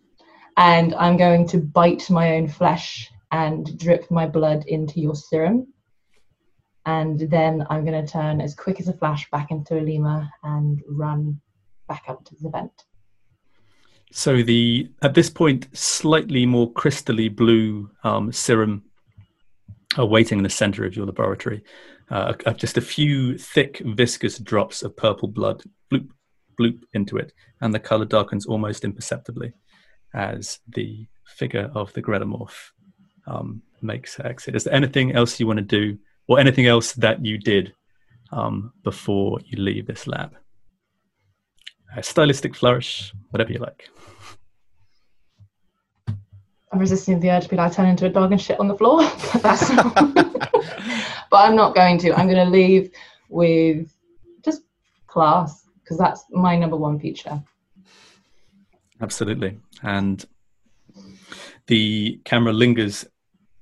And 0.56 0.94
I'm 0.96 1.16
going 1.16 1.46
to 1.48 1.58
bite 1.58 2.10
my 2.10 2.36
own 2.36 2.48
flesh 2.48 3.10
and 3.30 3.78
drip 3.78 4.10
my 4.10 4.26
blood 4.26 4.64
into 4.66 5.00
your 5.00 5.14
serum. 5.14 5.66
And 6.86 7.20
then 7.20 7.66
I'm 7.68 7.84
going 7.84 8.04
to 8.04 8.10
turn 8.10 8.40
as 8.40 8.54
quick 8.54 8.80
as 8.80 8.88
a 8.88 8.94
flash 8.94 9.28
back 9.30 9.50
into 9.50 9.78
a 9.78 9.82
lemur 9.82 10.28
and 10.42 10.82
run 10.88 11.40
back 11.86 12.04
up 12.08 12.24
to 12.24 12.34
the 12.40 12.48
vent. 12.48 12.72
So 14.10 14.42
the 14.42 14.90
at 15.02 15.14
this 15.14 15.28
point, 15.28 15.68
slightly 15.76 16.46
more 16.46 16.72
crystally 16.72 17.34
blue 17.34 17.90
um, 18.04 18.32
serum 18.32 18.84
are 19.98 20.06
waiting 20.06 20.38
in 20.38 20.44
the 20.44 20.50
center 20.50 20.84
of 20.86 20.96
your 20.96 21.06
laboratory. 21.06 21.62
Uh, 22.10 22.32
just 22.54 22.78
a 22.78 22.82
few 22.82 23.36
thick, 23.36 23.82
viscous 23.84 24.38
drops 24.38 24.82
of 24.82 24.96
purple 24.96 25.28
blood 25.28 25.62
bloop, 25.92 26.08
bloop 26.58 26.80
into 26.94 27.18
it, 27.18 27.34
and 27.60 27.74
the 27.74 27.78
color 27.78 28.06
darkens 28.06 28.46
almost 28.46 28.84
imperceptibly 28.84 29.52
as 30.14 30.58
the 30.68 31.06
figure 31.26 31.70
of 31.74 31.92
the 31.92 32.02
Gretamorph 32.02 32.70
um, 33.28 33.62
makes 33.82 34.18
exit. 34.20 34.56
Is 34.56 34.64
there 34.64 34.74
anything 34.74 35.14
else 35.14 35.38
you 35.38 35.46
want 35.46 35.58
to 35.58 35.64
do, 35.64 35.98
or 36.26 36.40
anything 36.40 36.66
else 36.66 36.92
that 36.94 37.24
you 37.24 37.38
did 37.38 37.74
um, 38.32 38.72
before 38.82 39.38
you 39.44 39.62
leave 39.62 39.86
this 39.86 40.06
lab? 40.06 40.34
A 41.96 42.02
stylistic 42.02 42.54
flourish, 42.54 43.12
whatever 43.30 43.52
you 43.52 43.58
like. 43.58 43.88
I'm 46.70 46.78
resisting 46.78 47.18
the 47.18 47.30
urge 47.30 47.44
to 47.44 47.48
be 47.48 47.56
like 47.56 47.72
turn 47.72 47.86
into 47.86 48.06
a 48.06 48.10
dog 48.10 48.30
and 48.30 48.40
shit 48.40 48.60
on 48.60 48.68
the 48.68 48.76
floor. 48.76 49.02
that's 49.42 49.70
not. 49.70 49.94
but 51.30 51.36
I'm 51.36 51.56
not 51.56 51.74
going 51.74 51.98
to. 51.98 52.12
I'm 52.12 52.26
going 52.26 52.44
to 52.44 52.50
leave 52.50 52.90
with 53.28 53.90
just 54.44 54.62
class 55.06 55.66
because 55.82 55.96
that's 55.96 56.24
my 56.30 56.56
number 56.56 56.76
one 56.76 56.98
feature. 56.98 57.42
Absolutely. 59.00 59.58
And 59.82 60.24
the 61.68 62.20
camera 62.24 62.52
lingers 62.52 63.06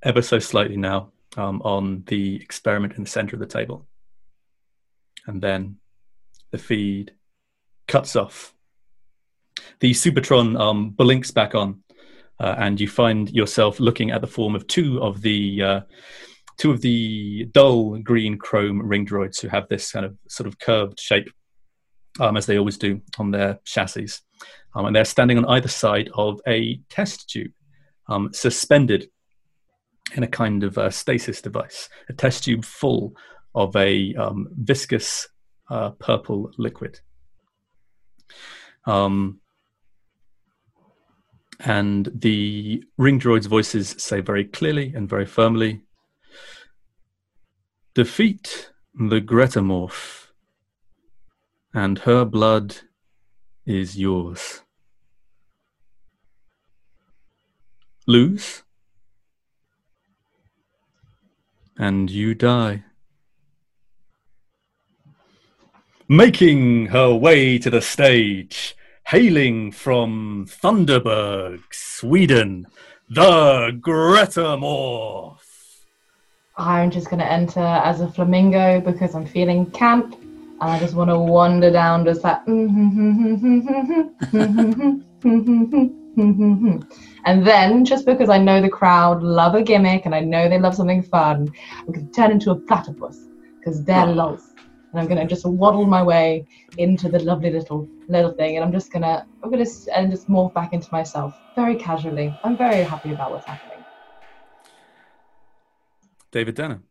ever 0.03 0.21
so 0.21 0.39
slightly 0.39 0.77
now 0.77 1.11
um, 1.35 1.61
on 1.63 2.03
the 2.07 2.35
experiment 2.35 2.93
in 2.95 3.03
the 3.03 3.09
center 3.09 3.35
of 3.35 3.39
the 3.39 3.45
table. 3.45 3.87
And 5.25 5.41
then 5.41 5.77
the 6.51 6.57
feed 6.57 7.11
cuts 7.87 8.15
off. 8.15 8.53
The 9.79 9.91
Supertron 9.91 10.59
um, 10.59 10.91
blinks 10.91 11.31
back 11.31 11.55
on, 11.55 11.83
uh, 12.39 12.55
and 12.57 12.79
you 12.79 12.87
find 12.87 13.29
yourself 13.31 13.79
looking 13.79 14.11
at 14.11 14.21
the 14.21 14.27
form 14.27 14.55
of 14.55 14.67
two 14.67 15.01
of 15.01 15.21
the 15.21 15.61
uh, 15.61 15.81
two 16.57 16.71
of 16.71 16.81
the 16.81 17.45
dull 17.51 17.97
green 17.99 18.37
chrome 18.37 18.81
ring 18.81 19.05
droids 19.05 19.41
who 19.41 19.47
have 19.47 19.67
this 19.67 19.91
kind 19.91 20.05
of 20.05 20.17
sort 20.29 20.47
of 20.47 20.59
curved 20.59 20.99
shape, 20.99 21.29
um, 22.19 22.37
as 22.37 22.45
they 22.45 22.57
always 22.57 22.77
do 22.77 23.01
on 23.17 23.31
their 23.31 23.59
chassis, 23.65 24.07
um, 24.75 24.85
and 24.85 24.95
they're 24.95 25.05
standing 25.05 25.37
on 25.37 25.45
either 25.45 25.67
side 25.67 26.09
of 26.13 26.39
a 26.47 26.77
test 26.89 27.29
tube, 27.29 27.51
um, 28.07 28.31
suspended 28.33 29.09
in 30.15 30.23
a 30.23 30.27
kind 30.27 30.63
of 30.63 30.77
uh, 30.77 30.89
stasis 30.89 31.41
device, 31.41 31.89
a 32.09 32.13
test 32.13 32.43
tube 32.43 32.65
full 32.65 33.15
of 33.55 33.75
a 33.75 34.13
um, 34.15 34.47
viscous 34.55 35.27
uh, 35.69 35.91
purple 35.91 36.51
liquid. 36.57 36.99
Um, 38.85 39.41
and 41.59 42.09
the 42.13 42.83
ring 42.97 43.19
droid's 43.19 43.47
voices 43.47 43.95
say 43.97 44.21
very 44.21 44.45
clearly 44.45 44.93
and 44.95 45.09
very 45.09 45.25
firmly 45.25 45.81
Defeat 47.97 48.69
the 48.93 49.19
Gretamorph, 49.19 50.27
and 51.73 51.97
her 51.97 52.25
blood 52.25 52.75
is 53.65 53.97
yours. 53.97 54.61
Lose, 58.05 58.61
and 61.77 62.09
you 62.09 62.33
die. 62.33 62.83
Making 66.09 66.87
her 66.87 67.13
way 67.13 67.57
to 67.59 67.69
the 67.69 67.81
stage, 67.81 68.75
hailing 69.05 69.71
from 69.71 70.45
Thunderberg, 70.49 71.61
Sweden, 71.71 72.67
the 73.09 73.77
Gretamorph. 73.81 75.39
I'm 76.57 76.89
just 76.89 77.09
going 77.09 77.19
to 77.19 77.31
enter 77.31 77.59
as 77.59 78.01
a 78.01 78.09
flamingo 78.09 78.81
because 78.81 79.13
I'm 79.13 79.25
feeling 79.25 79.69
camp 79.71 80.15
and 80.15 80.71
I 80.71 80.79
just 80.79 80.95
want 80.95 81.09
to 81.11 81.19
wander 81.19 81.71
down 81.71 82.03
just 82.05 82.23
like. 82.23 82.43
Mm-hmm, 82.45 83.35
mm-hmm, 83.35 84.39
mm-hmm, 85.27 86.06
Mm-hmm. 86.17 86.79
and 87.25 87.45
then, 87.45 87.85
just 87.85 88.05
because 88.07 88.29
I 88.29 88.39
know 88.39 88.59
the 88.59 88.69
crowd 88.69 89.21
love 89.21 89.53
a 89.53 89.61
gimmick 89.61 90.05
and 90.07 90.15
I 90.15 90.21
know 90.21 90.49
they 90.49 90.57
love 90.59 90.73
something 90.73 91.03
fun, 91.03 91.53
I'm 91.77 91.85
going 91.85 92.07
to 92.07 92.11
turn 92.11 92.31
into 92.31 92.49
a 92.49 92.55
platypus 92.55 93.27
because 93.59 93.83
they're 93.83 94.07
lols. 94.07 94.55
And 94.91 94.99
I'm 94.99 95.05
going 95.07 95.19
to 95.19 95.27
just 95.27 95.45
waddle 95.45 95.85
my 95.85 96.01
way 96.01 96.47
into 96.77 97.07
the 97.07 97.19
lovely 97.19 97.51
little 97.51 97.87
little 98.07 98.31
thing, 98.31 98.55
and 98.55 98.65
I'm 98.65 98.71
just 98.71 98.91
gonna 98.91 99.27
I'm 99.43 99.51
gonna 99.51 99.65
and 99.93 100.09
just 100.09 100.29
morph 100.29 100.53
back 100.53 100.73
into 100.73 100.87
myself 100.91 101.37
very 101.55 101.75
casually. 101.75 102.33
I'm 102.43 102.57
very 102.57 102.83
happy 102.83 103.11
about 103.11 103.31
what's 103.31 103.45
happening. 103.45 103.83
David 106.31 106.55
Danner. 106.55 106.81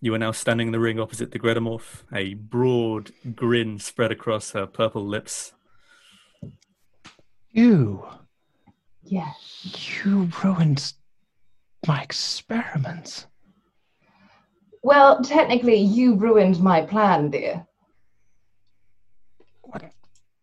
You 0.00 0.14
are 0.14 0.18
now 0.18 0.32
standing 0.32 0.68
in 0.68 0.72
the 0.72 0.80
ring 0.80 0.98
opposite 0.98 1.30
the 1.30 1.38
Gretamorph, 1.38 2.02
a 2.12 2.34
broad 2.34 3.12
grin 3.36 3.78
spread 3.78 4.10
across 4.10 4.50
her 4.50 4.66
purple 4.66 5.06
lips. 5.06 5.52
You. 7.50 8.04
Yeah. 9.04 9.32
You 10.04 10.30
ruined 10.42 10.92
my 11.86 12.02
experiments. 12.02 13.26
Well, 14.82 15.22
technically, 15.22 15.76
you 15.76 16.14
ruined 16.14 16.60
my 16.60 16.82
plan, 16.82 17.30
dear. 17.30 17.66
What? 19.62 19.84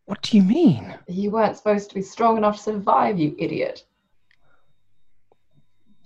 What 0.06 0.22
do 0.22 0.38
you 0.38 0.44
mean? 0.44 0.96
You 1.08 1.32
weren't 1.32 1.58
supposed 1.58 1.90
to 1.90 1.96
be 1.96 2.02
strong 2.02 2.38
enough 2.38 2.58
to 2.58 2.64
survive, 2.64 3.20
you 3.20 3.36
idiot. 3.38 3.86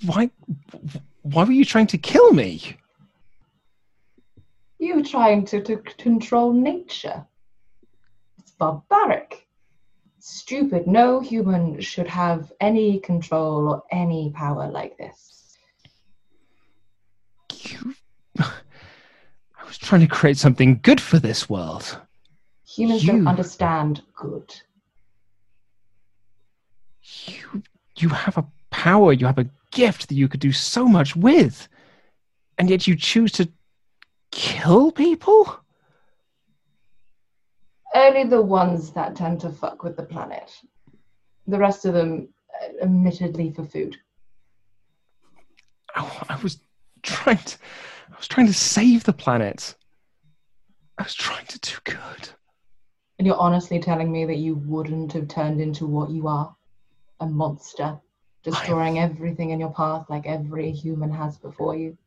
Why? 0.06 0.30
Why 1.22 1.44
were 1.44 1.52
you 1.52 1.66
trying 1.66 1.88
to 1.88 1.98
kill 1.98 2.34
me? 2.34 2.78
You 4.80 4.96
were 4.96 5.04
trying 5.04 5.46
to, 5.46 5.62
to 5.62 5.78
control 5.78 6.52
nature. 6.52 7.26
It's 8.40 8.52
barbaric. 8.52 9.43
Stupid. 10.26 10.88
No 10.88 11.20
human 11.20 11.82
should 11.82 12.08
have 12.08 12.54
any 12.62 12.98
control 12.98 13.68
or 13.68 13.84
any 13.92 14.32
power 14.34 14.72
like 14.72 14.98
this. 14.98 15.58
You. 17.52 17.94
I 18.40 19.66
was 19.68 19.78
trying 19.78 20.00
to 20.00 20.08
create 20.08 20.38
something 20.38 20.80
good 20.82 21.02
for 21.02 21.20
this 21.20 21.50
world. 21.50 22.00
Humans 22.66 23.04
You- 23.04 23.12
don't 23.12 23.28
understand 23.28 24.02
good. 24.16 24.56
You. 27.26 27.62
You 27.98 28.08
have 28.08 28.38
a 28.38 28.46
power. 28.70 29.12
You 29.12 29.26
have 29.26 29.40
a 29.40 29.50
gift 29.72 30.08
that 30.08 30.16
you 30.16 30.30
could 30.30 30.40
do 30.40 30.54
so 30.54 30.86
much 30.88 31.18
with, 31.18 31.68
and 32.58 32.70
yet 32.70 32.88
you 32.88 32.96
choose 32.96 33.34
to 33.34 33.52
kill 34.32 34.90
people. 34.94 35.60
Only 37.94 38.24
the 38.24 38.42
ones 38.42 38.92
that 38.92 39.16
tend 39.16 39.40
to 39.42 39.50
fuck 39.50 39.84
with 39.84 39.96
the 39.96 40.04
planet. 40.04 40.52
The 41.48 41.60
rest 41.60 41.86
of 41.86 41.94
them, 41.94 42.30
uh, 42.62 42.84
admittedly, 42.84 43.52
for 43.52 43.64
food. 43.64 43.98
I, 45.96 46.26
I 46.30 46.42
was 46.42 46.60
trying 47.04 47.38
to. 47.38 47.58
I 48.12 48.18
was 48.18 48.28
trying 48.28 48.48
to 48.48 48.54
save 48.54 49.04
the 49.04 49.14
planet. 49.14 49.76
I 50.98 51.04
was 51.04 51.16
trying 51.16 51.46
to 51.48 51.60
do 51.60 51.76
good. 51.84 52.30
And 53.18 53.28
you're 53.28 53.40
honestly 53.40 53.80
telling 53.80 54.12
me 54.12 54.26
that 54.26 54.38
you 54.38 54.56
wouldn't 54.56 55.14
have 55.14 55.28
turned 55.28 55.62
into 55.62 55.86
what 55.86 56.10
you 56.10 56.28
are 56.28 56.56
a 57.20 57.26
monster, 57.26 58.00
destroying 58.44 59.00
everything 59.00 59.52
in 59.52 59.60
your 59.60 59.72
path 59.72 60.06
like 60.10 60.26
every 60.26 60.72
human 60.72 61.12
has 61.12 61.38
before 61.38 61.76
you. 61.76 61.98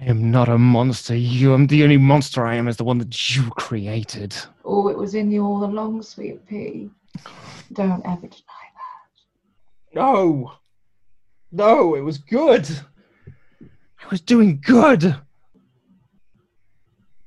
I 0.00 0.04
am 0.04 0.30
not 0.30 0.48
a 0.48 0.58
monster. 0.58 1.14
You 1.16 1.54
am 1.54 1.66
the 1.66 1.82
only 1.82 1.96
monster 1.96 2.46
I 2.46 2.56
am 2.56 2.68
is 2.68 2.76
the 2.76 2.84
one 2.84 2.98
that 2.98 3.34
you 3.34 3.50
created. 3.50 4.36
Oh, 4.64 4.88
it 4.88 4.96
was 4.96 5.14
in 5.14 5.30
you 5.30 5.44
all 5.44 5.64
along, 5.64 6.02
sweet 6.02 6.46
pea. 6.46 6.90
Don't 7.72 8.04
ever 8.04 8.26
deny 8.26 8.66
that. 8.74 9.94
No. 9.94 10.52
No, 11.50 11.94
it 11.94 12.00
was 12.00 12.18
good. 12.18 12.68
I 13.62 14.08
was 14.10 14.20
doing 14.20 14.60
good. 14.64 15.16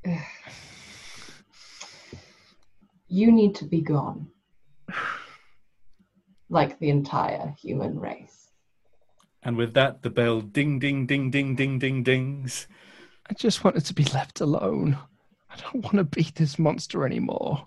You 3.11 3.31
need 3.31 3.55
to 3.55 3.65
be 3.65 3.81
gone. 3.81 4.27
Like 6.47 6.77
the 6.77 6.91
entire 6.91 7.55
human 7.59 7.99
race. 7.99 8.38
And 9.49 9.57
with 9.57 9.73
that, 9.73 10.03
the 10.03 10.11
bell 10.11 10.41
ding, 10.41 10.77
ding, 10.77 11.07
ding, 11.07 11.31
ding, 11.31 11.55
ding, 11.55 11.79
ding, 11.79 12.03
dings. 12.03 12.67
I 13.31 13.33
just 13.33 13.63
wanted 13.63 13.83
to 13.85 13.95
be 13.95 14.03
left 14.03 14.41
alone. 14.41 14.95
I 15.49 15.55
don't 15.55 15.83
want 15.83 15.95
to 15.95 16.03
be 16.03 16.21
this 16.35 16.59
monster 16.59 17.03
anymore. 17.03 17.63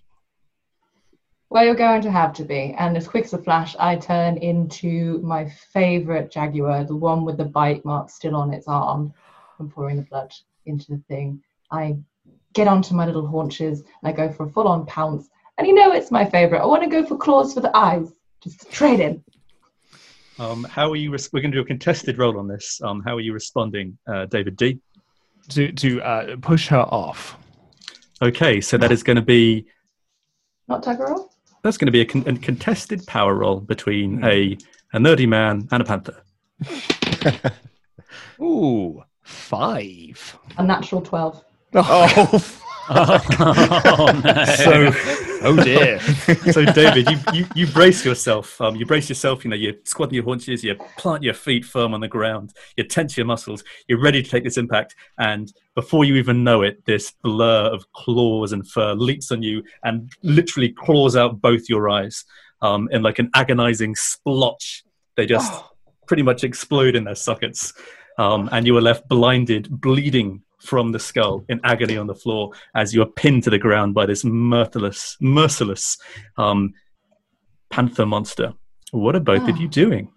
Well, 1.50 1.64
you're 1.64 1.74
going 1.74 2.02
to 2.02 2.10
have 2.12 2.34
to 2.34 2.44
be. 2.44 2.72
And 2.78 2.96
as 2.96 3.08
quick 3.08 3.24
as 3.24 3.32
a 3.32 3.38
flash, 3.38 3.74
I 3.80 3.96
turn 3.96 4.36
into 4.36 5.20
my 5.22 5.50
favorite 5.72 6.30
jaguar, 6.30 6.84
the 6.84 6.94
one 6.94 7.24
with 7.24 7.36
the 7.36 7.46
bite 7.46 7.84
mark 7.84 8.10
still 8.10 8.36
on 8.36 8.54
its 8.54 8.68
arm 8.68 9.12
from 9.56 9.68
pouring 9.68 9.96
the 9.96 10.02
blood 10.02 10.32
into 10.66 10.86
the 10.88 11.02
thing. 11.08 11.42
I 11.72 11.96
get 12.52 12.68
onto 12.68 12.94
my 12.94 13.06
little 13.06 13.26
haunches 13.26 13.80
and 13.80 13.88
I 14.04 14.12
go 14.12 14.30
for 14.30 14.46
a 14.46 14.50
full 14.50 14.68
on 14.68 14.86
pounce. 14.86 15.30
And 15.58 15.66
you 15.66 15.74
know 15.74 15.90
it's 15.90 16.12
my 16.12 16.24
favorite. 16.24 16.62
I 16.62 16.66
want 16.66 16.84
to 16.84 16.88
go 16.88 17.04
for 17.04 17.16
claws 17.16 17.52
for 17.52 17.60
the 17.60 17.76
eyes, 17.76 18.12
just 18.40 18.60
to 18.60 18.66
trade 18.66 19.00
in. 19.00 19.24
Um, 20.38 20.64
how 20.64 20.90
are 20.90 20.96
you? 20.96 21.10
Res- 21.10 21.30
we're 21.32 21.40
going 21.40 21.52
to 21.52 21.58
do 21.58 21.62
a 21.62 21.66
contested 21.66 22.18
roll 22.18 22.38
on 22.38 22.48
this. 22.48 22.80
Um, 22.82 23.02
how 23.04 23.16
are 23.16 23.20
you 23.20 23.32
responding, 23.32 23.98
uh, 24.06 24.26
David 24.26 24.56
D? 24.56 24.78
To 25.50 25.72
to 25.72 26.02
uh, 26.02 26.36
push 26.40 26.68
her 26.68 26.80
off. 26.82 27.36
Okay, 28.22 28.60
so 28.60 28.78
that 28.78 28.92
is 28.92 29.02
going 29.02 29.16
to 29.16 29.22
be 29.22 29.66
Not 30.68 30.82
Tuggerall? 30.84 31.28
that's 31.62 31.76
going 31.76 31.86
to 31.86 31.92
be 31.92 32.00
a, 32.00 32.04
con- 32.04 32.24
a 32.26 32.36
contested 32.38 33.04
power 33.06 33.34
roll 33.34 33.60
between 33.60 34.24
a 34.24 34.56
a 34.92 34.98
nerdy 34.98 35.28
man 35.28 35.68
and 35.70 35.82
a 35.82 35.84
panther. 35.84 36.22
Ooh, 38.40 39.02
five. 39.22 40.38
A 40.58 40.62
natural 40.64 41.00
12. 41.02 41.44
Oh, 41.74 42.38
oh, 42.90 44.20
no. 44.24 44.44
So, 44.44 44.90
oh 45.42 45.56
dear. 45.62 46.00
so 46.00 46.64
David, 46.64 47.08
you, 47.10 47.18
you, 47.32 47.46
you 47.54 47.66
brace 47.66 48.04
yourself. 48.04 48.60
Um, 48.60 48.76
you 48.76 48.86
brace 48.86 49.08
yourself. 49.08 49.44
You 49.44 49.50
know, 49.50 49.56
you 49.56 49.78
squat 49.84 50.12
your 50.12 50.24
haunches, 50.24 50.64
you 50.64 50.74
plant 50.96 51.22
your 51.22 51.34
feet 51.34 51.64
firm 51.64 51.94
on 51.94 52.00
the 52.00 52.08
ground, 52.08 52.52
you 52.76 52.84
tense 52.84 53.16
your 53.16 53.26
muscles. 53.26 53.62
You're 53.88 54.00
ready 54.00 54.22
to 54.22 54.28
take 54.28 54.44
this 54.44 54.56
impact, 54.56 54.94
and 55.18 55.52
before 55.74 56.04
you 56.04 56.16
even 56.16 56.44
know 56.44 56.62
it, 56.62 56.84
this 56.84 57.12
blur 57.22 57.66
of 57.66 57.90
claws 57.92 58.52
and 58.52 58.68
fur 58.68 58.94
leaps 58.94 59.30
on 59.30 59.42
you 59.42 59.62
and 59.84 60.10
literally 60.22 60.70
claws 60.70 61.16
out 61.16 61.40
both 61.40 61.68
your 61.68 61.88
eyes 61.88 62.24
um, 62.60 62.88
in 62.92 63.02
like 63.02 63.18
an 63.18 63.30
agonizing 63.34 63.94
splotch. 63.94 64.84
They 65.16 65.26
just 65.26 65.52
pretty 66.06 66.22
much 66.22 66.44
explode 66.44 66.96
in 66.96 67.04
their 67.04 67.14
sockets, 67.14 67.72
um, 68.18 68.48
and 68.52 68.66
you 68.66 68.76
are 68.76 68.82
left 68.82 69.08
blinded, 69.08 69.68
bleeding 69.80 70.42
from 70.62 70.92
the 70.92 70.98
skull 70.98 71.44
in 71.48 71.60
agony 71.64 71.96
on 71.96 72.06
the 72.06 72.14
floor 72.14 72.52
as 72.74 72.94
you 72.94 73.02
are 73.02 73.06
pinned 73.06 73.42
to 73.44 73.50
the 73.50 73.58
ground 73.58 73.94
by 73.94 74.06
this 74.06 74.24
merciless, 74.24 75.16
merciless 75.20 75.98
um, 76.38 76.72
panther 77.70 78.06
monster. 78.06 78.54
What 78.92 79.16
are 79.16 79.20
both 79.20 79.48
of 79.48 79.56
Oh. 79.56 79.60
you 79.60 79.68
doing? 79.68 80.10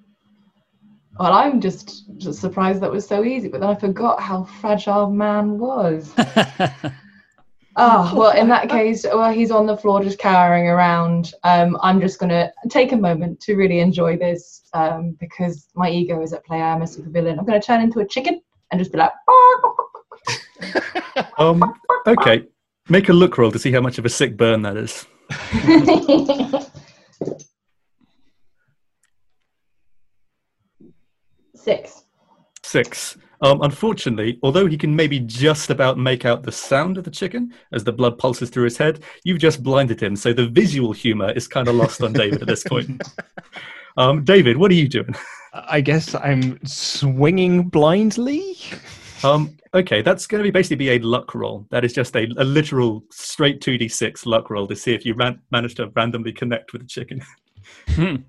Well, 1.19 1.31
I'm 1.31 1.61
just, 1.61 2.03
just 2.17 2.41
surprised 2.41 2.81
that 2.81 2.91
was 2.91 3.07
so 3.07 3.23
easy, 3.23 3.47
but 3.47 3.61
then 3.61 3.69
I 3.69 3.75
forgot 3.75 4.21
how 4.21 4.43
fragile 4.43 5.09
man 5.09 5.57
was. 5.57 6.13
Oh, 7.77 8.13
well, 8.17 8.37
in 8.37 8.49
that 8.49 8.67
case, 8.69 9.05
well, 9.05 9.31
he's 9.31 9.49
on 9.49 9.65
the 9.65 9.77
floor 9.77 10.03
just 10.03 10.19
cowering 10.19 10.67
around. 10.67 11.31
Um, 11.43 11.77
I'm 11.81 12.01
just 12.01 12.19
going 12.19 12.31
to 12.31 12.51
take 12.69 12.91
a 12.91 12.97
moment 12.97 13.39
to 13.41 13.55
really 13.55 13.79
enjoy 13.79 14.17
this 14.17 14.63
um, 14.73 15.15
because 15.19 15.69
my 15.73 15.89
ego 15.89 16.21
is 16.21 16.33
at 16.33 16.45
play. 16.45 16.61
I 16.61 16.73
am 16.73 16.81
a 16.81 16.85
supervillain. 16.85 17.39
I'm 17.39 17.45
going 17.45 17.59
to 17.59 17.65
turn 17.65 17.81
into 17.81 17.99
a 17.99 18.07
chicken 18.07 18.41
and 18.71 18.79
just 18.79 18.91
be 18.91 18.97
like, 18.97 19.11
Um, 21.37 21.61
okay, 22.07 22.43
make 22.89 23.07
a 23.09 23.13
look 23.13 23.37
roll 23.37 23.51
to 23.51 23.59
see 23.59 23.71
how 23.71 23.79
much 23.79 23.97
of 23.97 24.05
a 24.05 24.09
sick 24.09 24.35
burn 24.35 24.61
that 24.63 24.75
is. 24.75 25.05
six. 31.55 32.03
Six. 32.63 33.17
Um, 33.41 33.61
unfortunately, 33.61 34.39
although 34.43 34.65
he 34.65 34.77
can 34.77 34.95
maybe 34.95 35.19
just 35.19 35.69
about 35.69 35.97
make 35.97 36.25
out 36.25 36.43
the 36.43 36.51
sound 36.51 36.97
of 36.97 37.03
the 37.03 37.11
chicken 37.11 37.53
as 37.71 37.83
the 37.83 37.91
blood 37.91 38.17
pulses 38.17 38.49
through 38.49 38.63
his 38.65 38.77
head, 38.77 39.03
you've 39.23 39.39
just 39.39 39.63
blinded 39.63 40.01
him. 40.01 40.15
So 40.15 40.33
the 40.33 40.47
visual 40.47 40.93
humor 40.93 41.31
is 41.31 41.47
kind 41.47 41.67
of 41.67 41.75
lost 41.75 42.01
on 42.01 42.13
David 42.13 42.41
at 42.41 42.47
this 42.47 42.63
point. 42.63 43.01
Um, 43.97 44.25
David, 44.25 44.57
what 44.57 44.71
are 44.71 44.73
you 44.73 44.89
doing? 44.89 45.15
I 45.53 45.79
guess 45.79 46.13
I'm 46.15 46.59
swinging 46.65 47.69
blindly. 47.69 48.57
Um, 49.25 49.57
okay, 49.73 50.01
that's 50.01 50.27
going 50.27 50.43
to 50.43 50.43
be 50.43 50.51
basically 50.51 50.75
be 50.75 50.89
a 50.91 50.99
luck 50.99 51.33
roll. 51.33 51.65
That 51.71 51.83
is 51.83 51.93
just 51.93 52.15
a, 52.15 52.27
a 52.37 52.43
literal 52.43 53.03
straight 53.09 53.59
2d6 53.59 54.25
luck 54.25 54.49
roll 54.51 54.67
to 54.67 54.75
see 54.75 54.93
if 54.93 55.05
you 55.05 55.15
ran- 55.15 55.41
manage 55.51 55.75
to 55.75 55.87
randomly 55.95 56.31
connect 56.31 56.73
with 56.73 56.83
the 56.83 56.87
chicken. 56.87 57.21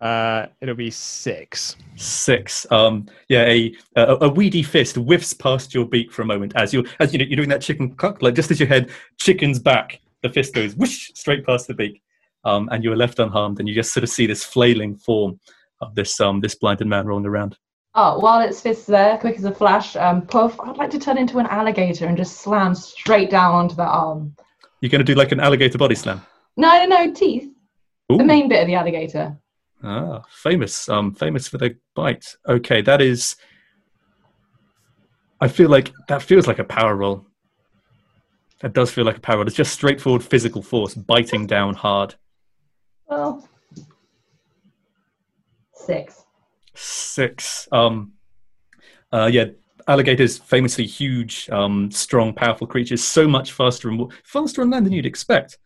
Uh, 0.00 0.48
it'll 0.60 0.74
be 0.74 0.90
six. 0.90 1.76
Six. 1.96 2.66
Um, 2.70 3.06
yeah, 3.28 3.44
a, 3.44 3.74
a 3.96 4.16
a 4.16 4.28
weedy 4.28 4.62
fist 4.62 4.96
whiffs 4.96 5.32
past 5.32 5.72
your 5.72 5.86
beak 5.86 6.12
for 6.12 6.20
a 6.20 6.26
moment 6.26 6.52
as 6.56 6.74
you 6.74 6.84
as 7.00 7.14
you 7.14 7.18
know, 7.18 7.24
you're 7.24 7.36
doing 7.36 7.48
that 7.48 7.62
chicken 7.62 7.94
cock, 7.94 8.20
like 8.20 8.34
just 8.34 8.50
as 8.50 8.60
your 8.60 8.68
head 8.68 8.90
chickens 9.18 9.58
back, 9.58 10.00
the 10.22 10.28
fist 10.28 10.52
goes 10.52 10.74
whoosh 10.74 11.10
straight 11.14 11.46
past 11.46 11.68
the 11.68 11.74
beak, 11.74 12.02
um, 12.44 12.68
and 12.70 12.84
you 12.84 12.92
are 12.92 12.96
left 12.96 13.18
unharmed, 13.18 13.60
and 13.60 13.68
you 13.68 13.74
just 13.74 13.94
sort 13.94 14.04
of 14.04 14.10
see 14.10 14.26
this 14.26 14.44
flailing 14.44 14.94
form 14.96 15.40
of 15.80 15.94
this 15.94 16.20
um 16.20 16.40
this 16.40 16.56
blinded 16.56 16.88
man 16.88 17.06
rolling 17.06 17.24
around. 17.24 17.56
Oh, 17.96 18.18
while 18.18 18.40
its 18.40 18.60
fists 18.60 18.86
there, 18.86 19.16
quick 19.18 19.36
as 19.36 19.44
a 19.44 19.54
flash, 19.54 19.94
um, 19.94 20.26
puff, 20.26 20.58
I'd 20.58 20.76
like 20.76 20.90
to 20.90 20.98
turn 20.98 21.16
into 21.16 21.38
an 21.38 21.46
alligator 21.46 22.06
and 22.06 22.16
just 22.16 22.40
slam 22.40 22.74
straight 22.74 23.30
down 23.30 23.54
onto 23.54 23.76
that 23.76 23.88
arm. 23.88 24.34
You're 24.80 24.90
going 24.90 25.04
to 25.04 25.04
do 25.04 25.14
like 25.14 25.30
an 25.30 25.38
alligator 25.38 25.78
body 25.78 25.94
slam. 25.94 26.20
No, 26.56 26.84
no, 26.84 26.86
no, 26.86 27.14
teeth. 27.14 27.50
Ooh. 28.12 28.18
The 28.18 28.24
main 28.24 28.48
bit 28.48 28.60
of 28.60 28.66
the 28.66 28.74
alligator. 28.74 29.36
Ah, 29.82 30.22
famous, 30.28 30.88
um, 30.88 31.14
famous 31.14 31.46
for 31.46 31.58
the 31.58 31.76
bite. 31.94 32.36
Okay, 32.48 32.82
that 32.82 33.00
is. 33.00 33.36
I 35.40 35.46
feel 35.46 35.68
like 35.68 35.92
that 36.08 36.22
feels 36.22 36.46
like 36.46 36.58
a 36.58 36.64
power 36.64 36.96
roll. 36.96 37.26
That 38.60 38.72
does 38.72 38.90
feel 38.90 39.04
like 39.04 39.18
a 39.18 39.20
power 39.20 39.36
roll. 39.36 39.46
It's 39.46 39.56
just 39.56 39.72
straightforward 39.72 40.24
physical 40.24 40.62
force 40.62 40.94
biting 40.94 41.46
down 41.46 41.74
hard. 41.74 42.14
Well, 43.08 43.48
six. 45.74 46.23
Six. 46.74 47.68
Um, 47.72 48.12
uh, 49.12 49.30
yeah, 49.32 49.46
alligators 49.86 50.38
famously 50.38 50.86
huge, 50.86 51.48
um, 51.50 51.90
strong, 51.90 52.32
powerful 52.34 52.66
creatures. 52.66 53.02
So 53.02 53.28
much 53.28 53.52
faster 53.52 53.88
and 53.88 53.98
more, 53.98 54.08
faster 54.24 54.62
on 54.62 54.70
land 54.70 54.86
than 54.86 54.92
you'd 54.92 55.06
expect. 55.06 55.58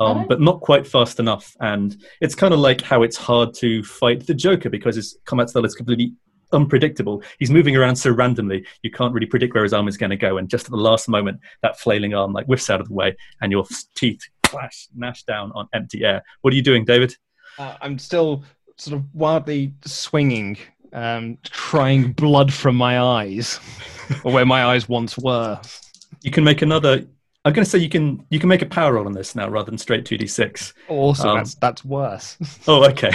Um, 0.00 0.26
but 0.28 0.40
not 0.40 0.60
quite 0.60 0.86
fast 0.86 1.18
enough, 1.18 1.56
and 1.60 1.96
it's 2.20 2.34
kind 2.34 2.54
of 2.54 2.60
like 2.60 2.80
how 2.80 3.02
it's 3.02 3.16
hard 3.16 3.54
to 3.54 3.82
fight 3.82 4.26
the 4.26 4.34
Joker 4.34 4.70
because 4.70 4.94
his 4.96 5.18
combat 5.24 5.50
style 5.50 5.64
is 5.64 5.74
completely 5.74 6.14
unpredictable. 6.52 7.22
He's 7.38 7.50
moving 7.50 7.76
around 7.76 7.96
so 7.96 8.10
randomly, 8.10 8.64
you 8.82 8.90
can't 8.90 9.12
really 9.12 9.26
predict 9.26 9.54
where 9.54 9.64
his 9.64 9.72
arm 9.72 9.88
is 9.88 9.96
going 9.96 10.10
to 10.10 10.16
go. 10.16 10.38
And 10.38 10.48
just 10.48 10.66
at 10.66 10.70
the 10.70 10.76
last 10.76 11.08
moment, 11.08 11.40
that 11.62 11.78
flailing 11.78 12.14
arm 12.14 12.32
like 12.32 12.46
whiffs 12.46 12.70
out 12.70 12.80
of 12.80 12.88
the 12.88 12.94
way, 12.94 13.16
and 13.40 13.50
your 13.50 13.64
teeth 13.96 14.20
clash, 14.44 14.88
gnash 14.94 15.24
down 15.24 15.52
on 15.54 15.68
empty 15.74 16.04
air. 16.04 16.22
What 16.42 16.52
are 16.52 16.56
you 16.56 16.62
doing, 16.62 16.84
David? 16.84 17.16
Uh, 17.58 17.76
I'm 17.80 17.98
still 17.98 18.44
sort 18.76 18.96
of 18.96 19.04
wildly 19.14 19.72
swinging, 19.84 20.58
um, 20.92 21.38
crying 21.50 22.12
blood 22.12 22.52
from 22.52 22.76
my 22.76 23.00
eyes, 23.00 23.60
or 24.24 24.32
where 24.32 24.46
my 24.46 24.64
eyes 24.64 24.88
once 24.88 25.18
were. 25.18 25.60
You 26.22 26.30
can 26.30 26.44
make 26.44 26.62
another. 26.62 27.04
I'm 27.46 27.52
going 27.52 27.64
to 27.64 27.70
say 27.70 27.78
you 27.78 27.88
can 27.90 28.24
you 28.30 28.38
can 28.38 28.48
make 28.48 28.62
a 28.62 28.66
power 28.66 28.94
roll 28.94 29.06
on 29.06 29.12
this 29.12 29.34
now 29.34 29.48
rather 29.48 29.70
than 29.70 29.78
straight 29.78 30.04
two 30.06 30.16
d 30.16 30.26
six. 30.26 30.72
Also, 30.88 31.28
Um, 31.28 31.36
that's 31.38 31.54
that's 31.56 31.84
worse. 31.84 32.36
Oh, 32.66 32.84
okay. 32.88 33.10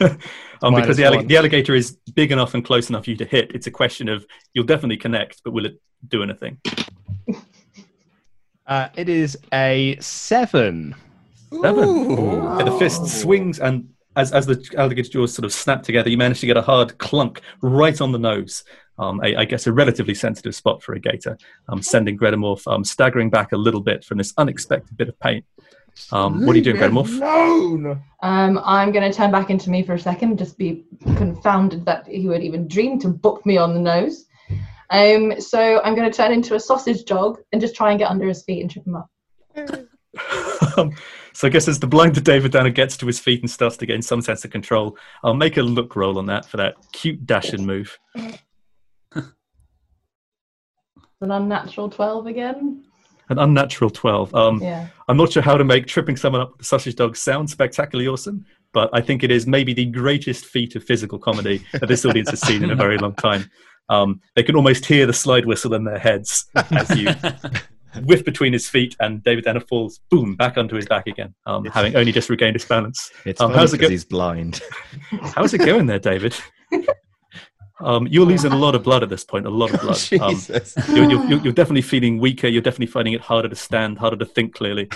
um, 0.62 0.74
because 0.74 0.96
the, 0.96 1.02
allig- 1.02 1.26
the 1.26 1.36
alligator 1.36 1.74
is 1.74 1.96
big 2.14 2.30
enough 2.32 2.54
and 2.54 2.64
close 2.64 2.88
enough 2.90 3.04
for 3.04 3.10
you 3.10 3.16
to 3.16 3.24
hit. 3.24 3.50
It's 3.54 3.66
a 3.66 3.70
question 3.72 4.08
of 4.08 4.24
you'll 4.54 4.64
definitely 4.66 4.98
connect, 4.98 5.42
but 5.44 5.52
will 5.52 5.66
it 5.66 5.80
do 6.08 6.22
anything? 6.22 6.58
Uh, 8.66 8.88
it 8.96 9.08
is 9.08 9.38
a 9.54 9.96
seven. 10.00 10.92
Seven. 11.62 12.10
Yeah, 12.58 12.64
the 12.64 12.76
fist 12.80 13.06
swings, 13.06 13.60
and 13.60 13.88
as, 14.16 14.32
as 14.32 14.46
the 14.46 14.74
alligator 14.76 15.10
jaws 15.10 15.34
sort 15.34 15.44
of 15.44 15.52
snap 15.52 15.82
together, 15.82 16.10
you 16.10 16.16
manage 16.16 16.40
to 16.40 16.46
get 16.46 16.56
a 16.56 16.62
hard 16.62 16.98
clunk 16.98 17.40
right 17.62 18.00
on 18.00 18.12
the 18.12 18.18
nose. 18.18 18.64
Um, 18.98 19.20
a, 19.22 19.36
I 19.36 19.44
guess 19.44 19.66
a 19.66 19.72
relatively 19.72 20.14
sensitive 20.14 20.54
spot 20.54 20.82
for 20.82 20.94
a 20.94 20.98
gator, 20.98 21.36
um, 21.68 21.82
sending 21.82 22.16
Gretamorph 22.16 22.66
um, 22.66 22.82
staggering 22.82 23.28
back 23.28 23.52
a 23.52 23.56
little 23.56 23.82
bit 23.82 24.04
from 24.04 24.16
this 24.16 24.32
unexpected 24.38 24.96
bit 24.96 25.10
of 25.10 25.20
pain. 25.20 25.42
Um, 26.12 26.46
what 26.46 26.54
are 26.54 26.58
you 26.58 26.64
doing, 26.64 26.76
Gretamorph? 26.76 27.18
No. 27.18 28.00
Um, 28.22 28.58
I'm 28.64 28.92
going 28.92 29.10
to 29.10 29.14
turn 29.14 29.30
back 29.30 29.50
into 29.50 29.68
me 29.68 29.82
for 29.82 29.94
a 29.94 29.98
second, 29.98 30.38
just 30.38 30.56
be 30.56 30.86
confounded 31.16 31.84
that 31.84 32.06
he 32.06 32.26
would 32.26 32.42
even 32.42 32.68
dream 32.68 32.98
to 33.00 33.08
book 33.08 33.44
me 33.44 33.58
on 33.58 33.74
the 33.74 33.80
nose. 33.80 34.24
Um, 34.90 35.40
so 35.40 35.82
I'm 35.82 35.94
going 35.94 36.10
to 36.10 36.16
turn 36.16 36.32
into 36.32 36.54
a 36.54 36.60
sausage 36.60 37.04
dog 37.04 37.38
and 37.52 37.60
just 37.60 37.74
try 37.74 37.90
and 37.90 37.98
get 37.98 38.10
under 38.10 38.26
his 38.26 38.44
feet 38.44 38.62
and 38.62 38.70
trip 38.70 38.86
him 38.86 38.96
up. 38.96 39.10
um, 40.76 40.94
so 41.32 41.46
I 41.46 41.50
guess 41.50 41.68
as 41.68 41.78
the 41.78 41.86
blinded 41.86 42.24
David 42.24 42.52
Danner 42.52 42.70
gets 42.70 42.96
to 42.98 43.06
his 43.06 43.20
feet 43.20 43.40
and 43.40 43.50
starts 43.50 43.76
to 43.78 43.86
gain 43.86 44.00
some 44.02 44.22
sense 44.22 44.44
of 44.44 44.50
control, 44.50 44.96
I'll 45.22 45.34
make 45.34 45.56
a 45.58 45.62
look 45.62 45.94
roll 45.94 46.18
on 46.18 46.26
that 46.26 46.46
for 46.46 46.56
that 46.56 46.76
cute 46.92 47.26
dashing 47.26 47.66
move. 47.66 47.98
An 51.20 51.30
unnatural 51.30 51.88
12 51.88 52.26
again. 52.26 52.84
An 53.28 53.38
unnatural 53.38 53.90
12. 53.90 54.34
Um, 54.34 54.62
Yeah. 54.62 54.88
I'm 55.08 55.16
not 55.16 55.32
sure 55.32 55.42
how 55.42 55.56
to 55.56 55.64
make 55.64 55.86
tripping 55.86 56.16
someone 56.16 56.42
up 56.42 56.50
with 56.52 56.58
the 56.58 56.64
sausage 56.64 56.94
dog 56.94 57.16
sound 57.16 57.48
spectacularly 57.50 58.08
awesome, 58.08 58.44
but 58.72 58.90
I 58.92 59.00
think 59.00 59.22
it 59.22 59.30
is 59.30 59.46
maybe 59.46 59.72
the 59.72 59.86
greatest 59.86 60.44
feat 60.46 60.76
of 60.76 60.84
physical 60.84 61.18
comedy 61.18 61.64
that 61.72 61.86
this 61.86 62.04
audience 62.04 62.30
has 62.30 62.40
seen 62.40 62.62
in 62.62 62.70
a 62.70 62.76
very 62.76 62.98
long 62.98 63.14
time. 63.14 63.50
Um, 63.88 64.20
they 64.34 64.42
can 64.42 64.56
almost 64.56 64.84
hear 64.84 65.06
the 65.06 65.12
slide 65.12 65.46
whistle 65.46 65.74
in 65.74 65.84
their 65.84 65.98
heads 65.98 66.46
as 66.54 66.90
you 66.96 67.08
whiff 68.04 68.24
between 68.24 68.52
his 68.52 68.68
feet, 68.68 68.94
and 69.00 69.22
David 69.22 69.44
Danner 69.44 69.60
falls, 69.60 70.00
boom, 70.10 70.36
back 70.36 70.56
onto 70.58 70.76
his 70.76 70.86
back 70.86 71.06
again, 71.06 71.34
um, 71.46 71.64
having 71.66 71.96
only 71.96 72.12
just 72.12 72.28
regained 72.30 72.54
his 72.56 72.64
balance. 72.64 73.10
It's 73.24 73.40
um, 73.40 73.52
how's 73.52 73.72
it 73.74 73.78
'cause 73.78 73.86
go- 73.86 73.90
he's 73.90 74.04
blind. 74.04 74.60
How's 75.34 75.54
it 75.54 75.58
going 75.58 75.86
there, 75.86 75.98
David? 75.98 76.34
Um, 77.80 78.06
you're 78.06 78.24
losing 78.24 78.52
a 78.52 78.56
lot 78.56 78.74
of 78.74 78.82
blood 78.82 79.02
at 79.02 79.10
this 79.10 79.22
point. 79.22 79.44
A 79.46 79.50
lot 79.50 79.72
of 79.74 79.80
blood. 79.82 79.98
Um, 80.22 80.40
you're, 80.96 81.10
you're, 81.10 81.24
you're 81.26 81.40
you're 81.44 81.52
definitely 81.52 81.82
feeling 81.82 82.18
weaker. 82.18 82.48
You're 82.48 82.62
definitely 82.62 82.86
finding 82.86 83.12
it 83.14 83.20
harder 83.20 83.48
to 83.50 83.54
stand, 83.56 83.98
harder 83.98 84.16
to 84.16 84.24
think 84.24 84.54
clearly, 84.54 84.88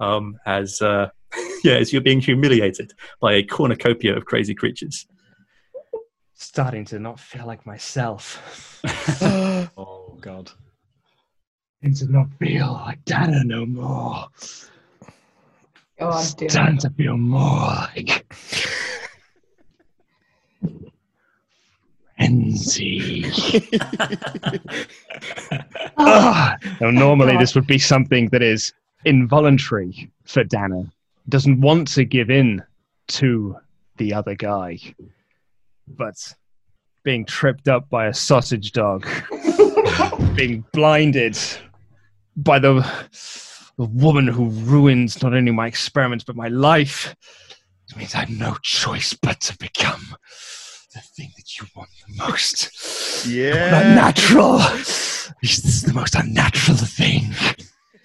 um, 0.00 0.36
as 0.46 0.82
uh, 0.82 1.08
yeah, 1.64 1.74
as 1.74 1.92
you're 1.92 2.02
being 2.02 2.20
humiliated 2.20 2.92
by 3.20 3.32
a 3.34 3.42
cornucopia 3.42 4.14
of 4.16 4.26
crazy 4.26 4.54
creatures. 4.54 5.06
Starting 6.34 6.84
to 6.86 6.98
not 6.98 7.18
feel 7.20 7.46
like 7.46 7.64
myself. 7.66 8.82
oh 9.76 10.16
God. 10.20 10.50
And 11.82 11.96
to 11.96 12.10
not 12.12 12.28
feel 12.38 12.72
like 12.72 13.04
Danner 13.04 13.42
no 13.44 13.64
more. 13.64 14.26
God, 15.98 16.26
dear. 16.36 16.48
Starting 16.48 16.78
to 16.78 16.90
feel 16.90 17.16
more 17.16 17.68
like 17.96 18.26
frenzy. 22.20 23.24
Ah, 26.02 26.56
now, 26.80 26.90
normally, 26.90 27.36
this 27.36 27.54
would 27.54 27.66
be 27.66 27.78
something 27.78 28.30
that 28.30 28.42
is 28.42 28.72
involuntary 29.04 30.10
for 30.24 30.44
Danner. 30.44 30.84
Doesn't 31.28 31.60
want 31.60 31.88
to 31.88 32.04
give 32.04 32.30
in 32.30 32.62
to 33.08 33.56
the 33.98 34.14
other 34.14 34.34
guy. 34.34 34.78
But 35.86 36.34
being 37.02 37.26
tripped 37.26 37.68
up 37.68 37.90
by 37.90 38.06
a 38.06 38.14
sausage 38.14 38.72
dog, 38.72 39.06
being 40.34 40.64
blinded 40.72 41.38
by 42.36 42.58
the, 42.58 42.80
the 43.76 43.84
woman 43.84 44.26
who 44.26 44.48
ruins 44.48 45.22
not 45.22 45.34
only 45.34 45.52
my 45.52 45.66
experiments 45.66 46.24
but 46.24 46.36
my 46.36 46.48
life, 46.48 47.14
it 47.88 47.96
means 47.96 48.14
I 48.14 48.20
have 48.20 48.30
no 48.30 48.56
choice 48.62 49.12
but 49.14 49.40
to 49.42 49.56
become 49.58 50.16
the 50.94 51.00
thing 51.00 51.30
that 51.36 51.58
you 51.58 51.66
want 51.76 51.90
the 52.06 52.24
most. 52.24 53.26
Yeah. 53.26 53.90
Unnatural. 53.90 54.58
This 54.58 55.64
is 55.64 55.82
the 55.82 55.92
most 55.92 56.14
unnatural 56.14 56.76
thing. 56.76 57.34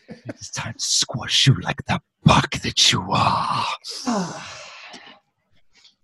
It's 0.08 0.52
time 0.52 0.74
to 0.74 0.80
squash 0.80 1.48
you 1.48 1.56
like 1.62 1.86
the 1.86 2.00
buck 2.24 2.52
that 2.60 2.92
you 2.92 3.06
are. 3.12 3.66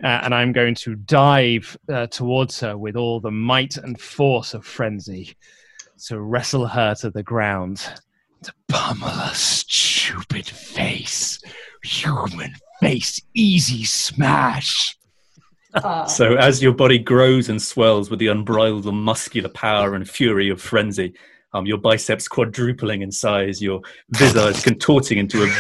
Uh, 0.03 0.19
and 0.23 0.33
I'm 0.33 0.51
going 0.51 0.73
to 0.73 0.95
dive 0.95 1.77
uh, 1.87 2.07
towards 2.07 2.59
her 2.59 2.75
with 2.75 2.95
all 2.95 3.19
the 3.19 3.29
might 3.29 3.77
and 3.77 4.01
force 4.01 4.55
of 4.55 4.65
frenzy 4.65 5.35
to 6.07 6.19
wrestle 6.19 6.65
her 6.65 6.95
to 6.95 7.11
the 7.11 7.21
ground, 7.21 7.87
to 8.43 8.53
pummel 8.67 9.09
her 9.09 9.33
stupid 9.33 10.45
face. 10.45 11.39
Human 11.83 12.53
face, 12.79 13.21
easy 13.33 13.83
smash. 13.83 14.97
So 16.07 16.35
as 16.35 16.61
your 16.61 16.73
body 16.73 16.99
grows 16.99 17.47
and 17.47 17.61
swells 17.61 18.09
with 18.09 18.19
the 18.19 18.27
unbridled 18.27 18.93
muscular 18.93 19.49
power 19.49 19.95
and 19.95 20.09
fury 20.09 20.49
of 20.49 20.61
frenzy, 20.61 21.13
um, 21.53 21.65
your 21.65 21.77
biceps 21.77 22.27
quadrupling 22.27 23.01
in 23.01 23.11
size, 23.11 23.61
your 23.61 23.81
visage 24.11 24.63
contorting 24.63 25.17
into 25.17 25.43
a. 25.43 25.47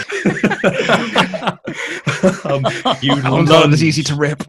um, 2.45 2.63
you 3.01 3.19
That 3.21 3.31
one's 3.31 3.49
not 3.49 3.73
as 3.73 3.83
easy 3.83 4.03
to 4.03 4.15
rip. 4.15 4.41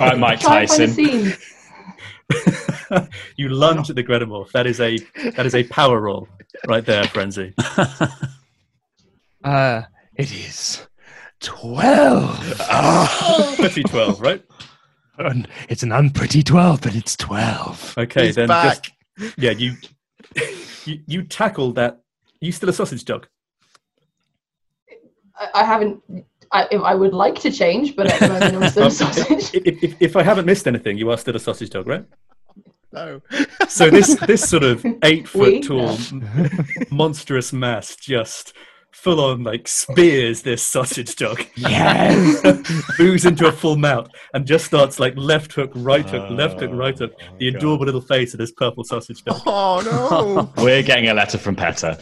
All 0.00 0.08
right, 0.08 0.18
Mike 0.18 0.40
Try 0.40 0.62
and 0.62 0.70
find 0.70 0.82
a 0.82 0.86
Tyson. 2.32 2.62
Scene. 2.88 3.08
you 3.36 3.48
lunge 3.48 3.90
at 3.90 3.96
the 3.96 4.04
Gretamorph. 4.04 4.50
That 4.52 4.66
is 4.66 4.80
a 4.80 4.98
that 5.36 5.46
is 5.46 5.54
a 5.54 5.64
power 5.64 6.00
roll 6.00 6.28
right 6.66 6.84
there, 6.84 7.04
frenzy. 7.04 7.54
Uh, 9.44 9.82
it 10.16 10.32
is 10.32 10.86
12. 11.40 12.58
Pretty 13.56 13.82
twelve, 13.84 14.20
right? 14.20 14.42
Un- 15.20 15.46
It's 15.68 15.84
an 15.84 15.92
unpretty 15.92 16.42
12, 16.42 16.80
but 16.80 16.96
it's 16.96 17.16
12. 17.16 17.94
Okay, 17.96 18.26
He's 18.26 18.34
then 18.34 18.48
back. 18.48 18.90
just 19.18 19.38
yeah, 19.38 19.52
you 19.52 19.74
you 20.84 21.00
you 21.06 21.22
tackle 21.22 21.72
that. 21.74 22.00
You 22.40 22.50
still 22.50 22.68
a 22.70 22.72
sausage 22.72 23.04
dog? 23.04 23.28
I, 25.38 25.48
I 25.60 25.64
haven't. 25.64 26.02
I, 26.52 26.66
if 26.72 26.82
I 26.82 26.94
would 26.94 27.14
like 27.14 27.38
to 27.40 27.50
change, 27.52 27.94
but 27.94 28.06
at 28.10 28.18
the 28.20 28.28
moment 28.28 28.56
I'm 28.64 28.68
still 28.70 28.82
Um, 28.84 28.88
a 28.88 28.90
sausage. 28.90 29.54
If, 29.54 29.82
if, 29.84 29.94
if 30.02 30.16
I 30.16 30.22
haven't 30.24 30.46
missed 30.46 30.66
anything, 30.66 30.98
you 30.98 31.10
are 31.10 31.18
still 31.18 31.36
a 31.36 31.40
sausage 31.40 31.70
dog, 31.70 31.86
right? 31.86 32.04
No. 32.92 33.20
So 33.68 33.90
this 33.90 34.14
this 34.26 34.48
sort 34.48 34.62
of 34.62 34.84
eight 35.02 35.32
We? 35.34 35.60
foot 35.60 35.66
tall 35.66 35.98
monstrous 36.90 37.52
mass 37.52 37.96
just 37.96 38.52
full 38.92 39.20
on 39.20 39.42
like 39.42 39.66
spears 39.68 40.42
this 40.42 40.62
sausage 40.62 41.16
dog. 41.16 41.44
Yes. 41.56 42.42
Moves 42.98 43.26
into 43.26 43.46
a 43.48 43.52
full 43.52 43.76
mount 43.76 44.08
and 44.34 44.46
just 44.46 44.64
starts 44.64 44.98
like 45.00 45.14
left 45.16 45.52
hook, 45.52 45.72
right 45.74 46.08
hook, 46.08 46.30
left 46.30 46.60
hook, 46.60 46.70
right 46.72 46.96
hook. 46.96 47.12
The 47.38 47.48
adorable 47.48 47.84
little 47.86 48.00
face 48.00 48.32
of 48.34 48.38
this 48.38 48.52
purple 48.52 48.84
sausage 48.84 49.22
dog. 49.24 49.42
Oh 49.46 49.82
no. 50.56 50.62
We're 50.62 50.82
getting 50.82 51.08
a 51.10 51.14
letter 51.14 51.38
from 51.38 51.56
PETA. 51.56 51.98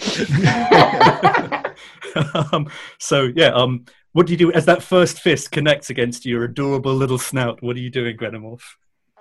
um, 2.53 2.69
so 2.99 3.31
yeah, 3.35 3.49
um, 3.49 3.87
what 4.13 4.27
do 4.27 4.33
you 4.33 4.39
do 4.39 4.53
as 4.53 4.67
that 4.67 4.83
first 4.83 5.21
fist 5.21 5.51
connects 5.51 5.91
against 5.91 6.25
your 6.27 6.45
adorable 6.45 6.95
little 6.95 7.19
snout? 7.19 7.63
What 7.63 7.77
are 7.77 7.81
you 7.81 7.91
doing, 7.91 8.17
Gretamorph? 8.17 8.63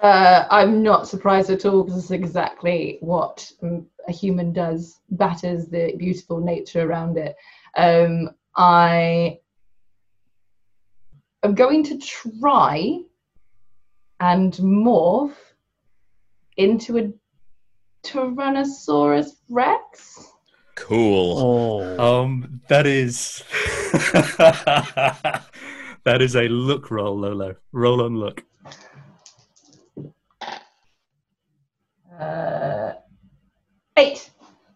Uh, 0.04 0.46
I'm 0.52 0.84
not 0.84 1.08
surprised 1.08 1.50
at 1.50 1.66
all 1.66 1.84
because 1.84 1.98
it's 1.98 2.12
exactly 2.12 2.98
what 3.00 3.50
um, 3.64 3.86
a 4.10 4.12
human 4.12 4.52
does, 4.52 5.00
batters 5.12 5.68
the 5.68 5.96
beautiful 5.98 6.42
nature 6.42 6.82
around 6.82 7.18
it. 7.18 7.38
Um, 7.78 8.32
I 8.58 9.40
am 11.42 11.56
going 11.56 11.86
to 11.86 11.98
try 12.00 13.00
and 14.20 14.52
morph 14.56 15.38
into 16.58 16.98
a 16.98 17.14
Tyrannosaurus 18.06 19.30
Rex. 19.50 20.34
Cool. 20.76 21.98
Um, 21.98 22.60
that 22.68 22.86
is 22.86 23.42
that 26.04 26.22
is 26.22 26.36
a 26.36 26.50
look 26.50 26.92
roll, 26.92 27.18
Lolo. 27.18 27.56
Roll 27.72 28.02
on 28.02 28.18
look. 28.18 28.44
Uh, 32.28 32.94
eight. 33.98 34.30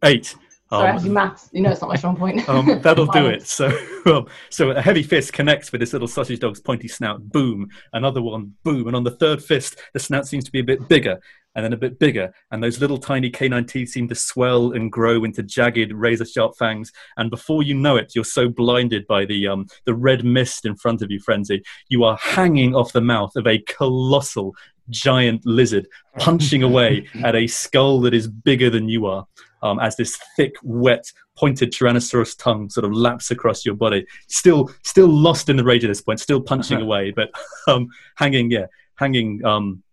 Eight. 0.04 0.36
Sorry, 0.70 0.90
I 0.92 0.96
Um, 0.98 1.14
maths. 1.14 1.50
You 1.54 1.62
know 1.62 1.70
it's 1.72 1.80
not 1.82 1.90
my 1.90 1.96
strong 1.96 2.18
point. 2.18 2.48
um, 2.50 2.82
that'll 2.82 3.06
do 3.06 3.28
it. 3.36 3.48
So, 3.48 3.68
um, 4.06 4.28
so 4.50 4.72
a 4.72 4.82
heavy 4.82 5.02
fist 5.04 5.32
connects 5.32 5.72
with 5.72 5.80
this 5.80 5.94
little 5.94 6.10
sausage 6.10 6.40
dog's 6.40 6.60
pointy 6.60 6.90
snout. 6.90 7.22
Boom. 7.30 7.70
Another 7.94 8.22
one. 8.22 8.54
Boom. 8.64 8.88
And 8.88 8.96
on 8.96 9.04
the 9.06 9.12
third 9.12 9.42
fist, 9.42 9.80
the 9.94 10.00
snout 10.00 10.28
seems 10.28 10.44
to 10.44 10.52
be 10.52 10.60
a 10.60 10.64
bit 10.66 10.90
bigger, 10.90 11.20
and 11.56 11.64
then 11.64 11.72
a 11.72 11.78
bit 11.78 11.98
bigger, 12.00 12.34
and 12.52 12.62
those 12.62 12.82
little 12.82 12.98
tiny 12.98 13.30
canine 13.30 13.66
teeth 13.66 13.90
seem 13.90 14.10
to 14.10 14.16
swell 14.16 14.74
and 14.74 14.92
grow 14.92 15.24
into 15.24 15.42
jagged, 15.42 15.94
razor-sharp 15.94 16.58
fangs. 16.60 16.92
And 17.16 17.30
before 17.32 17.64
you 17.64 17.74
know 17.74 17.96
it, 17.96 18.12
you're 18.14 18.26
so 18.26 18.50
blinded 18.50 19.08
by 19.08 19.24
the 19.26 19.48
um, 19.48 19.68
the 19.86 19.96
red 19.96 20.26
mist 20.26 20.66
in 20.66 20.76
front 20.76 21.02
of 21.02 21.10
you, 21.10 21.20
frenzy, 21.22 21.64
you 21.88 22.04
are 22.04 22.18
hanging 22.22 22.76
off 22.76 22.92
the 22.92 23.02
mouth 23.02 23.32
of 23.38 23.48
a 23.48 23.60
colossal. 23.60 24.54
Giant 24.90 25.46
lizard 25.46 25.88
punching 26.18 26.64
away 26.64 27.08
at 27.24 27.36
a 27.36 27.48
skull 27.48 28.02
that 28.02 28.14
is 28.14 28.28
bigger 28.28 28.70
than 28.70 28.90
you 28.90 29.06
are 29.06 29.26
um, 29.62 29.80
as 29.80 29.96
this 29.96 30.20
thick, 30.36 30.56
wet, 30.64 31.12
pointed 31.38 31.72
Tyrannosaurus 31.72 32.38
tongue 32.38 32.70
sort 32.70 32.86
of 32.86 32.94
laps 32.94 33.32
across 33.32 33.66
your 33.66 33.76
body. 33.76 34.06
Still, 34.28 34.72
still 34.84 35.08
lost 35.08 35.50
in 35.50 35.58
the 35.58 35.64
rage 35.64 35.84
at 35.84 35.88
this 35.88 36.02
point, 36.02 36.20
still 36.20 36.42
punching 36.42 36.82
away, 36.82 37.12
but 37.12 37.30
um, 37.68 37.88
hanging, 38.16 38.52
yeah, 38.52 38.66
hanging, 38.96 39.44
um, 39.46 39.84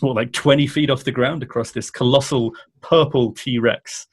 what, 0.00 0.16
like 0.16 0.32
20 0.32 0.66
feet 0.66 0.90
off 0.90 1.04
the 1.04 1.12
ground 1.12 1.42
across 1.42 1.70
this 1.70 1.90
colossal 1.90 2.54
purple 2.82 3.32
T 3.32 3.58
Rex. 3.58 4.06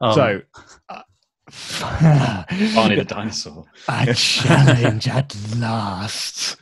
Um, 0.00 0.14
so, 0.14 0.42
uh, 0.88 2.44
Barney 2.74 2.96
the 2.96 3.04
dinosaur. 3.06 3.64
a 3.88 4.14
challenge 4.14 5.08
at 5.08 5.34
last. 5.56 6.56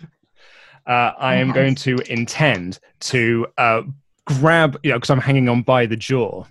Uh, 0.89 1.12
I 1.19 1.36
am 1.36 1.48
Yes. 1.48 1.55
going 1.55 1.74
to 1.74 1.97
intend 2.12 2.78
to 3.01 3.47
uh, 3.59 3.82
grab, 4.24 4.78
you 4.82 4.90
know, 4.90 4.97
because 4.97 5.10
I'm 5.10 5.20
hanging 5.20 5.48
on 5.48 5.62
by 5.62 5.85
the 5.86 5.97
jaw, 5.97 6.44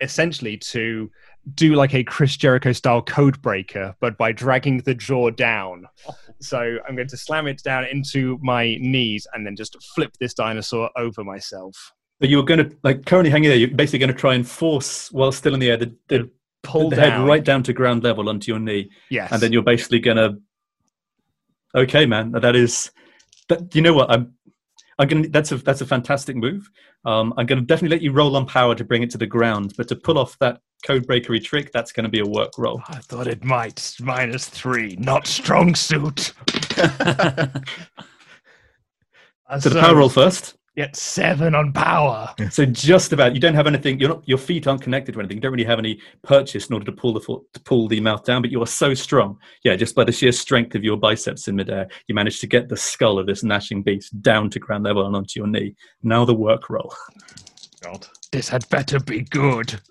essentially 0.00 0.56
to 0.58 1.10
do 1.54 1.74
like 1.74 1.94
a 1.94 2.04
Chris 2.04 2.36
Jericho 2.36 2.72
style 2.72 3.00
code 3.00 3.40
breaker, 3.40 3.94
but 4.00 4.18
by 4.18 4.30
dragging 4.32 4.78
the 4.82 4.94
jaw 4.94 5.30
down. 5.30 5.86
So 6.40 6.76
I'm 6.86 6.94
going 6.94 7.08
to 7.08 7.16
slam 7.16 7.46
it 7.46 7.62
down 7.62 7.86
into 7.86 8.38
my 8.42 8.76
knees 8.80 9.26
and 9.32 9.46
then 9.46 9.56
just 9.56 9.76
flip 9.94 10.12
this 10.20 10.34
dinosaur 10.34 10.90
over 10.96 11.24
myself. 11.24 11.74
so 12.22 12.28
you're 12.28 12.42
going 12.44 12.68
to, 12.68 12.76
like, 12.82 13.06
currently 13.06 13.30
hanging 13.30 13.48
there, 13.48 13.58
you're 13.58 13.70
basically 13.70 13.98
going 14.00 14.12
to 14.12 14.18
try 14.18 14.34
and 14.34 14.46
force, 14.46 15.10
while 15.12 15.32
still 15.32 15.54
in 15.54 15.60
the 15.60 15.70
air, 15.70 15.78
the, 15.78 15.94
the, 16.08 16.30
Pull 16.62 16.90
the 16.90 16.96
down. 16.96 17.20
head 17.20 17.26
right 17.26 17.42
down 17.42 17.62
to 17.62 17.72
ground 17.72 18.04
level 18.04 18.28
onto 18.28 18.52
your 18.52 18.60
knee. 18.60 18.90
Yes. 19.08 19.32
and 19.32 19.40
then 19.40 19.50
you're 19.50 19.62
basically 19.62 19.98
gonna 19.98 20.36
okay 21.74 22.04
man 22.04 22.32
that 22.32 22.54
is 22.54 22.90
that 23.50 23.74
you 23.74 23.82
know 23.82 23.92
what? 23.92 24.10
I'm 24.10 24.32
i'm 24.98 25.08
gonna 25.08 25.28
that's 25.28 25.52
a 25.52 25.58
that's 25.58 25.82
a 25.82 25.86
fantastic 25.86 26.36
move. 26.36 26.70
Um 27.04 27.34
i'm 27.36 27.46
gonna 27.46 27.60
definitely 27.60 27.96
let 27.96 28.02
you 28.02 28.12
roll 28.12 28.36
on 28.36 28.46
power 28.46 28.74
to 28.74 28.84
bring 28.84 29.02
it 29.02 29.10
to 29.10 29.18
the 29.18 29.26
ground 29.26 29.74
but 29.76 29.88
to 29.88 29.96
pull 29.96 30.18
off 30.18 30.38
that 30.40 30.60
code 30.84 31.06
breakery 31.06 31.42
trick 31.42 31.70
that's 31.72 31.92
gonna 31.92 32.08
be 32.08 32.20
a 32.20 32.26
work 32.26 32.56
roll. 32.56 32.82
I 32.88 32.98
thought 32.98 33.26
it 33.26 33.44
might. 33.44 33.94
Minus 34.00 34.48
three, 34.48 34.96
not 34.98 35.26
strong 35.26 35.74
suit. 35.74 36.32
so 39.58 39.68
the 39.68 39.80
power 39.80 39.96
roll 39.96 40.08
first 40.08 40.56
Get 40.80 40.96
seven 40.96 41.54
on 41.54 41.74
power. 41.74 42.34
so 42.50 42.64
just 42.64 43.12
about 43.12 43.34
you 43.34 43.38
don't 43.38 43.54
have 43.54 43.66
anything 43.66 44.00
you're 44.00 44.08
not 44.08 44.26
your 44.26 44.38
feet 44.38 44.66
aren't 44.66 44.80
connected 44.80 45.12
to 45.12 45.18
anything 45.18 45.36
you 45.36 45.40
don't 45.42 45.52
really 45.52 45.62
have 45.62 45.78
any 45.78 46.00
purchase 46.22 46.68
in 46.68 46.72
order 46.72 46.86
to 46.86 46.92
pull 46.92 47.12
the 47.12 47.20
foot 47.20 47.42
to 47.52 47.60
pull 47.60 47.86
the 47.86 48.00
mouth 48.00 48.24
down 48.24 48.40
but 48.40 48.50
you 48.50 48.62
are 48.62 48.66
so 48.66 48.94
strong 48.94 49.38
yeah 49.62 49.76
just 49.76 49.94
by 49.94 50.04
the 50.04 50.10
sheer 50.10 50.32
strength 50.32 50.74
of 50.74 50.82
your 50.82 50.96
biceps 50.96 51.48
in 51.48 51.54
midair 51.56 51.86
you 52.06 52.14
manage 52.14 52.40
to 52.40 52.46
get 52.46 52.70
the 52.70 52.78
skull 52.78 53.18
of 53.18 53.26
this 53.26 53.44
gnashing 53.44 53.82
beast 53.82 54.22
down 54.22 54.48
to 54.48 54.58
ground 54.58 54.84
level 54.84 55.04
and 55.04 55.14
onto 55.14 55.38
your 55.38 55.46
knee 55.46 55.74
now 56.02 56.24
the 56.24 56.32
work 56.32 56.70
roll 56.70 56.90
God. 57.80 58.06
This 58.30 58.48
had 58.48 58.68
better 58.68 59.00
be 59.00 59.22
good. 59.22 59.80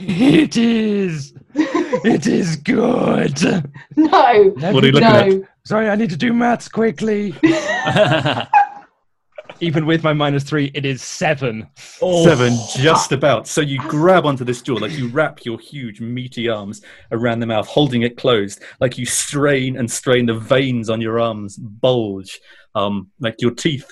it 0.00 0.56
is. 0.56 1.34
It 1.54 2.26
is 2.26 2.56
good. 2.56 3.38
No. 3.96 4.52
What 4.72 4.82
are 4.82 4.86
you 4.86 4.92
looking 4.92 5.08
no. 5.08 5.42
at? 5.42 5.48
Sorry, 5.64 5.88
I 5.88 5.94
need 5.94 6.10
to 6.10 6.16
do 6.16 6.32
maths 6.32 6.68
quickly. 6.68 7.32
Even 9.60 9.86
with 9.86 10.02
my 10.02 10.12
minus 10.12 10.42
three, 10.42 10.72
it 10.74 10.84
is 10.84 11.00
seven. 11.00 11.68
Seven, 11.76 12.56
just 12.76 13.12
about. 13.12 13.46
So 13.46 13.60
you 13.60 13.78
grab 13.78 14.26
onto 14.26 14.44
this 14.44 14.62
jaw, 14.62 14.74
like 14.74 14.90
you 14.92 15.06
wrap 15.08 15.44
your 15.44 15.60
huge, 15.60 16.00
meaty 16.00 16.48
arms 16.48 16.82
around 17.12 17.38
the 17.38 17.46
mouth, 17.46 17.68
holding 17.68 18.02
it 18.02 18.16
closed, 18.16 18.62
like 18.80 18.98
you 18.98 19.06
strain 19.06 19.76
and 19.76 19.88
strain. 19.88 20.26
The 20.26 20.34
veins 20.34 20.90
on 20.90 21.00
your 21.00 21.20
arms 21.20 21.56
bulge, 21.56 22.40
um, 22.74 23.12
like 23.20 23.36
your 23.38 23.52
teeth 23.52 23.88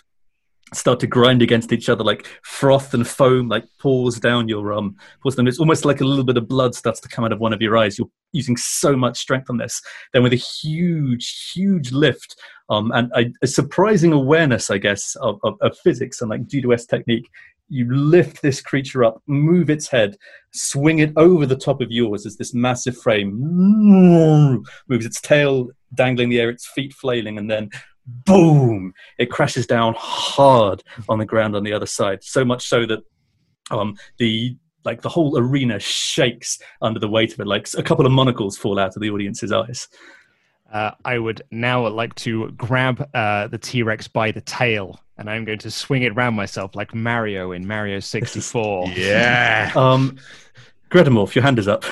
start 0.72 1.00
to 1.00 1.06
grind 1.06 1.42
against 1.42 1.72
each 1.72 1.88
other, 1.88 2.04
like 2.04 2.26
froth 2.42 2.94
and 2.94 3.06
foam, 3.06 3.48
like 3.48 3.64
pours 3.78 4.18
down 4.18 4.48
your 4.48 4.72
um, 4.72 4.96
pours 5.22 5.36
down. 5.36 5.46
It's 5.46 5.60
almost 5.60 5.84
like 5.84 6.00
a 6.00 6.04
little 6.04 6.24
bit 6.24 6.36
of 6.36 6.48
blood 6.48 6.74
starts 6.74 7.00
to 7.00 7.08
come 7.08 7.24
out 7.24 7.32
of 7.32 7.40
one 7.40 7.52
of 7.52 7.62
your 7.62 7.76
eyes. 7.76 7.98
You're 7.98 8.08
using 8.32 8.56
so 8.56 8.96
much 8.96 9.18
strength 9.18 9.50
on 9.50 9.58
this. 9.58 9.80
Then 10.12 10.22
with 10.22 10.32
a 10.32 10.36
huge, 10.36 11.52
huge 11.52 11.92
lift, 11.92 12.40
um, 12.70 12.90
and 12.92 13.10
a, 13.14 13.30
a 13.42 13.46
surprising 13.46 14.12
awareness, 14.12 14.70
I 14.70 14.78
guess, 14.78 15.14
of, 15.16 15.38
of, 15.44 15.54
of 15.60 15.76
physics 15.78 16.20
and 16.20 16.30
like 16.30 16.46
judo 16.46 16.74
technique, 16.76 17.28
you 17.68 17.90
lift 17.94 18.42
this 18.42 18.60
creature 18.60 19.02
up, 19.02 19.22
move 19.26 19.70
its 19.70 19.88
head, 19.88 20.16
swing 20.52 20.98
it 20.98 21.12
over 21.16 21.46
the 21.46 21.56
top 21.56 21.80
of 21.80 21.90
yours 21.90 22.26
as 22.26 22.36
this 22.36 22.52
massive 22.52 22.96
frame 22.96 23.32
moves 24.88 25.06
its 25.06 25.20
tail 25.20 25.68
dangling 25.94 26.24
in 26.24 26.30
the 26.30 26.40
air, 26.40 26.50
its 26.50 26.66
feet 26.66 26.92
flailing, 26.92 27.38
and 27.38 27.50
then 27.50 27.70
boom, 28.06 28.94
it 29.18 29.30
crashes 29.30 29.66
down 29.66 29.94
hard 29.96 30.82
on 31.08 31.18
the 31.18 31.26
ground 31.26 31.56
on 31.56 31.64
the 31.64 31.72
other 31.72 31.86
side. 31.86 32.22
So 32.22 32.44
much 32.44 32.66
so 32.68 32.86
that 32.86 33.00
um, 33.70 33.96
the 34.18 34.56
like 34.84 35.02
the 35.02 35.08
whole 35.08 35.38
arena 35.38 35.78
shakes 35.78 36.58
under 36.80 36.98
the 36.98 37.08
weight 37.08 37.32
of 37.32 37.40
it. 37.40 37.46
Like 37.46 37.68
a 37.76 37.82
couple 37.82 38.06
of 38.06 38.12
monocles 38.12 38.56
fall 38.56 38.78
out 38.78 38.96
of 38.96 39.02
the 39.02 39.10
audience's 39.10 39.52
eyes. 39.52 39.88
Uh, 40.72 40.92
I 41.04 41.18
would 41.18 41.42
now 41.50 41.86
like 41.88 42.14
to 42.16 42.50
grab 42.52 43.08
uh, 43.14 43.46
the 43.48 43.58
T 43.58 43.82
Rex 43.82 44.08
by 44.08 44.32
the 44.32 44.40
tail, 44.40 44.98
and 45.18 45.28
I'm 45.28 45.44
going 45.44 45.58
to 45.58 45.70
swing 45.70 46.02
it 46.02 46.12
around 46.12 46.34
myself 46.34 46.74
like 46.74 46.94
Mario 46.94 47.52
in 47.52 47.66
Mario 47.66 48.00
64. 48.00 48.88
Yeah. 48.96 49.70
Um, 49.76 50.16
Gretamorph, 50.90 51.34
your 51.34 51.42
hand 51.42 51.58
is 51.58 51.68
up. 51.68 51.84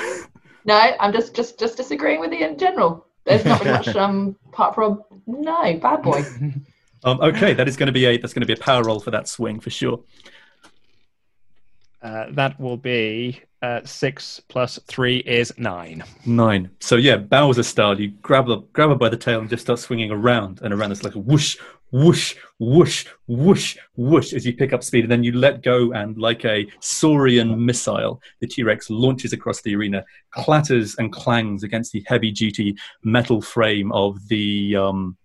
No, 0.65 0.75
I'm 0.75 1.13
just 1.13 1.35
just 1.35 1.59
just 1.59 1.77
disagreeing 1.77 2.21
with 2.21 2.33
you 2.33 2.47
in 2.47 2.59
general. 2.59 3.07
There's 3.25 3.45
not 3.45 3.65
much 3.77 3.89
um 3.89 4.37
apart 4.49 4.75
from 4.75 5.03
no 5.27 5.79
bad 5.79 6.03
boy. 6.03 6.25
Um, 7.03 7.19
okay, 7.23 7.55
that 7.55 7.67
is 7.67 7.79
going 7.79 7.87
to 7.87 7.95
be 7.95 8.05
a 8.05 8.19
that's 8.19 8.35
going 8.35 8.43
to 8.43 8.47
be 8.47 8.53
a 8.53 8.63
power 8.63 8.83
roll 8.83 9.01
for 9.01 9.11
that 9.11 9.27
swing 9.27 9.59
for 9.59 9.71
sure. 9.71 10.05
Uh, 12.03 12.27
that 12.33 12.61
will 12.61 12.77
be 12.77 13.41
uh, 13.63 13.81
six 13.85 14.41
plus 14.49 14.79
three 14.87 15.19
is 15.19 15.53
nine. 15.59 16.03
Nine. 16.25 16.71
So 16.81 16.97
yeah, 16.97 17.17
Bowser 17.17 17.63
style. 17.63 18.01
You 18.01 18.09
grab 18.23 18.49
her, 18.49 18.59
grab 18.73 18.91
her 18.91 18.95
by 18.95 19.09
the 19.09 19.17
tail 19.17 19.41
and 19.41 19.49
just 19.49 19.65
start 19.65 19.79
swinging 19.79 20.11
around 20.11 20.61
and 20.63 20.73
around. 20.73 20.93
It's 20.93 21.05
like 21.05 21.15
a 21.15 21.19
whoosh, 21.19 21.57
whoosh, 21.91 22.37
whoosh, 22.59 23.07
whoosh, 23.27 23.77
whoosh 23.97 24.33
as 24.33 24.47
you 24.47 24.55
pick 24.55 24.73
up 24.73 24.83
speed, 24.83 25.05
and 25.05 25.11
then 25.11 25.25
you 25.25 25.33
let 25.33 25.63
go, 25.63 25.93
and 25.93 26.17
like 26.19 26.45
a 26.45 26.67
saurian 26.81 27.65
missile, 27.65 28.23
the 28.41 28.47
T 28.47 28.63
Rex 28.63 28.89
launches 28.91 29.33
across 29.33 29.61
the 29.63 29.75
arena, 29.75 30.05
clatters 30.31 30.95
and 30.97 31.13
clangs 31.13 31.63
against 31.63 31.93
the 31.93 32.05
heavy-duty 32.07 32.77
metal 33.03 33.43
frame 33.43 33.93
of 33.93 34.27
the 34.29 34.77
um, 34.77 35.17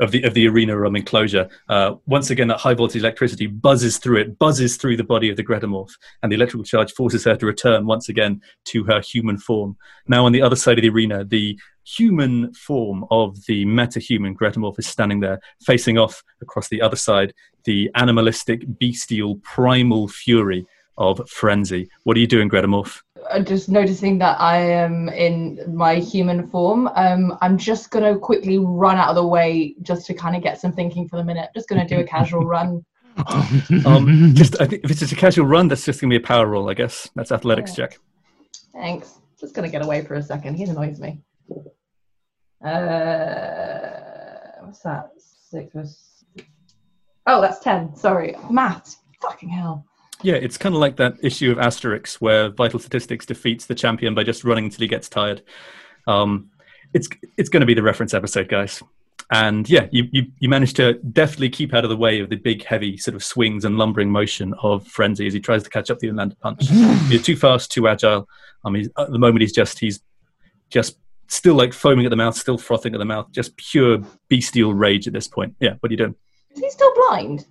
of 0.00 0.10
the 0.10 0.22
of 0.22 0.34
the 0.34 0.46
arena 0.48 0.76
room 0.76 0.96
enclosure. 0.96 1.48
Uh, 1.68 1.94
once 2.06 2.30
again, 2.30 2.48
that 2.48 2.58
high 2.58 2.74
voltage 2.74 3.02
electricity 3.02 3.46
buzzes 3.46 3.98
through 3.98 4.18
it, 4.18 4.38
buzzes 4.38 4.76
through 4.76 4.96
the 4.96 5.04
body 5.04 5.28
of 5.28 5.36
the 5.36 5.44
Gretamorph, 5.44 5.92
and 6.22 6.30
the 6.30 6.36
electrical 6.36 6.64
charge 6.64 6.92
forces 6.92 7.24
her 7.24 7.36
to 7.36 7.46
return 7.46 7.86
once 7.86 8.08
again 8.08 8.40
to 8.66 8.84
her 8.84 9.00
human 9.00 9.38
form. 9.38 9.76
Now, 10.08 10.24
on 10.26 10.32
the 10.32 10.42
other 10.42 10.56
side 10.56 10.78
of 10.78 10.82
the 10.82 10.90
arena, 10.90 11.24
the 11.24 11.58
human 11.84 12.52
form 12.52 13.04
of 13.10 13.44
the 13.46 13.64
meta-human 13.64 14.36
Gretamorph 14.36 14.78
is 14.78 14.86
standing 14.86 15.20
there, 15.20 15.40
facing 15.64 15.98
off 15.98 16.22
across 16.42 16.68
the 16.68 16.82
other 16.82 16.96
side, 16.96 17.32
the 17.64 17.90
animalistic, 17.94 18.62
bestial, 18.78 19.36
primal 19.36 20.08
fury 20.08 20.66
of 20.98 21.28
Frenzy. 21.28 21.88
What 22.04 22.16
are 22.16 22.20
you 22.20 22.26
doing, 22.26 22.48
Gretamorph? 22.48 23.02
Uh, 23.30 23.40
just 23.40 23.68
noticing 23.68 24.18
that 24.18 24.40
I 24.40 24.58
am 24.58 25.08
in 25.08 25.60
my 25.74 25.96
human 25.96 26.46
form. 26.48 26.88
Um, 26.94 27.36
I'm 27.42 27.58
just 27.58 27.90
gonna 27.90 28.16
quickly 28.18 28.58
run 28.58 28.96
out 28.96 29.08
of 29.10 29.16
the 29.16 29.26
way 29.26 29.74
just 29.82 30.06
to 30.06 30.14
kind 30.14 30.36
of 30.36 30.42
get 30.42 30.60
some 30.60 30.72
thinking 30.72 31.08
for 31.08 31.16
the 31.16 31.24
minute. 31.24 31.50
Just 31.54 31.68
gonna 31.68 31.86
do 31.88 31.98
a 31.98 32.04
casual 32.04 32.44
run. 32.46 32.84
um, 33.86 34.32
just 34.34 34.60
I 34.60 34.66
think 34.66 34.84
if 34.84 34.90
it's 34.90 35.00
just 35.00 35.12
a 35.12 35.16
casual 35.16 35.46
run, 35.46 35.68
that's 35.68 35.84
just 35.84 36.00
gonna 36.00 36.10
be 36.10 36.16
a 36.16 36.20
power 36.20 36.46
roll, 36.46 36.68
I 36.70 36.74
guess. 36.74 37.08
That's 37.16 37.32
athletics 37.32 37.76
Yeah. 37.76 37.86
check. 37.88 37.98
Thanks. 38.72 39.18
Just 39.40 39.54
gonna 39.54 39.68
get 39.70 39.82
away 39.84 40.02
for 40.02 40.14
a 40.14 40.22
second. 40.22 40.54
He 40.54 40.64
annoys 40.64 41.00
me. 41.00 41.20
Uh, 42.64 44.60
what's 44.64 44.80
that? 44.80 45.10
Six 45.18 45.70
plus. 45.72 46.24
Oh, 47.26 47.40
that's 47.40 47.58
ten. 47.60 47.94
Sorry, 47.96 48.36
maths. 48.50 48.98
Fucking 49.20 49.48
hell. 49.48 49.84
Yeah, 50.22 50.34
it's 50.34 50.56
kind 50.56 50.74
of 50.74 50.80
like 50.80 50.96
that 50.96 51.16
issue 51.22 51.52
of 51.52 51.58
Asterix 51.58 52.14
where 52.14 52.50
Vitalstatistix 52.50 53.26
defeats 53.26 53.66
the 53.66 53.74
champion 53.74 54.14
by 54.14 54.24
just 54.24 54.44
running 54.44 54.64
until 54.64 54.80
he 54.80 54.88
gets 54.88 55.08
tired. 55.08 55.42
Um, 56.06 56.50
it's 56.94 57.08
it's 57.36 57.48
going 57.48 57.60
to 57.60 57.66
be 57.66 57.74
the 57.74 57.82
reference 57.82 58.14
episode, 58.14 58.48
guys. 58.48 58.82
And 59.30 59.68
yeah, 59.68 59.88
you, 59.90 60.08
you 60.12 60.26
you 60.38 60.48
managed 60.48 60.76
to 60.76 60.94
deftly 60.94 61.50
keep 61.50 61.74
out 61.74 61.84
of 61.84 61.90
the 61.90 61.96
way 61.96 62.20
of 62.20 62.30
the 62.30 62.36
big, 62.36 62.64
heavy 62.64 62.96
sort 62.96 63.14
of 63.14 63.24
swings 63.24 63.64
and 63.64 63.76
lumbering 63.76 64.10
motion 64.10 64.54
of 64.62 64.86
Frenzy 64.86 65.26
as 65.26 65.34
he 65.34 65.40
tries 65.40 65.64
to 65.64 65.70
catch 65.70 65.90
up 65.90 65.98
the 65.98 66.06
you 66.06 66.10
and 66.10 66.18
land 66.18 66.32
a 66.32 66.36
punch. 66.36 66.70
You're 67.10 67.22
too 67.22 67.36
fast, 67.36 67.72
too 67.72 67.88
agile. 67.88 68.28
I 68.64 68.70
mean, 68.70 68.88
at 68.96 69.10
the 69.10 69.18
moment 69.18 69.42
he's 69.42 69.52
just 69.52 69.78
he's 69.80 70.00
just 70.70 70.96
still 71.28 71.54
like 71.54 71.72
foaming 71.72 72.06
at 72.06 72.10
the 72.10 72.16
mouth, 72.16 72.36
still 72.36 72.58
frothing 72.58 72.94
at 72.94 72.98
the 72.98 73.04
mouth, 73.04 73.30
just 73.32 73.56
pure 73.56 73.98
bestial 74.28 74.72
rage 74.72 75.06
at 75.06 75.12
this 75.12 75.26
point. 75.26 75.56
Yeah, 75.60 75.74
what 75.80 75.90
are 75.90 75.92
you 75.92 75.98
doing? 75.98 76.14
Is 76.52 76.60
he 76.60 76.70
still 76.70 76.94
blind? 76.94 77.46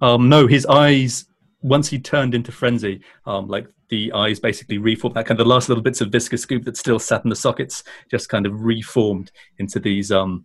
Um, 0.00 0.28
no, 0.28 0.46
his 0.46 0.66
eyes. 0.66 1.26
Once 1.62 1.88
he 1.88 1.98
turned 1.98 2.34
into 2.34 2.52
frenzy, 2.52 3.00
um, 3.26 3.48
like 3.48 3.66
the 3.88 4.12
eyes 4.12 4.40
basically 4.40 4.78
reformed. 4.78 5.16
That 5.16 5.26
kind 5.26 5.38
of 5.38 5.46
the 5.46 5.50
last 5.50 5.68
little 5.68 5.82
bits 5.82 6.00
of 6.00 6.10
viscous 6.10 6.44
goop 6.44 6.64
that 6.64 6.76
still 6.76 6.98
sat 6.98 7.24
in 7.24 7.30
the 7.30 7.36
sockets, 7.36 7.84
just 8.10 8.28
kind 8.28 8.46
of 8.46 8.60
reformed 8.60 9.30
into 9.58 9.78
these 9.78 10.10
um, 10.10 10.44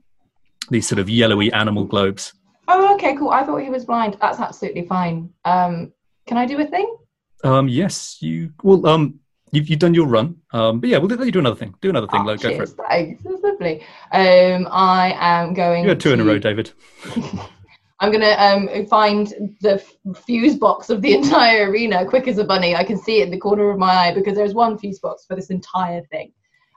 these 0.70 0.88
sort 0.88 1.00
of 1.00 1.10
yellowy 1.10 1.52
animal 1.54 1.86
globes. 1.86 2.34
Oh, 2.68 2.94
okay, 2.96 3.16
cool. 3.16 3.30
I 3.30 3.44
thought 3.44 3.62
he 3.62 3.70
was 3.70 3.86
blind. 3.86 4.18
That's 4.20 4.40
absolutely 4.40 4.86
fine. 4.86 5.30
Um, 5.46 5.94
can 6.26 6.38
I 6.38 6.46
do 6.46 6.60
a 6.60 6.66
thing? 6.66 6.98
Um, 7.44 7.68
yes, 7.68 8.18
you. 8.22 8.52
Well, 8.64 8.86
um, 8.86 9.20
you've, 9.52 9.70
you've 9.70 9.80
done 9.80 9.94
your 9.94 10.08
run. 10.08 10.36
Um, 10.52 10.80
but 10.80 10.90
yeah, 10.90 10.98
we'll 10.98 11.08
let 11.08 11.26
you 11.26 11.32
do 11.32 11.40
another 11.40 11.56
thing. 11.56 11.74
Do 11.82 11.90
another 11.90 12.08
thing. 12.08 12.22
Oh, 12.22 12.26
like, 12.26 12.42
go 12.42 12.56
for 12.56 12.64
it. 12.64 12.70
thanks. 12.90 13.24
That's 13.24 13.42
lovely. 13.42 13.82
Um, 14.12 14.68
I 14.70 15.16
am 15.18 15.54
going. 15.54 15.84
You 15.84 15.90
had 15.90 16.00
two 16.00 16.12
in 16.12 16.20
a 16.20 16.26
row, 16.26 16.40
David. 16.40 16.72
I'm 18.00 18.12
gonna 18.12 18.36
um, 18.38 18.86
find 18.88 19.56
the 19.62 19.84
fuse 20.26 20.56
box 20.56 20.90
of 20.90 21.02
the 21.02 21.14
entire 21.20 21.70
arena 21.70 22.06
quick 22.06 22.28
as 22.28 22.38
a 22.38 22.44
bunny. 22.44 22.76
I 22.76 22.84
can 22.84 22.98
see 22.98 23.22
it 23.22 23.26
in 23.26 23.32
the 23.32 23.40
corner 23.40 23.70
of 23.70 23.80
my 23.80 23.92
eye 23.92 24.14
because 24.14 24.36
there's 24.36 24.54
one 24.54 24.78
fuse 24.78 25.00
box 25.00 25.26
for 25.26 25.36
this 25.36 25.50
entire 25.50 26.04
thing. 26.06 26.32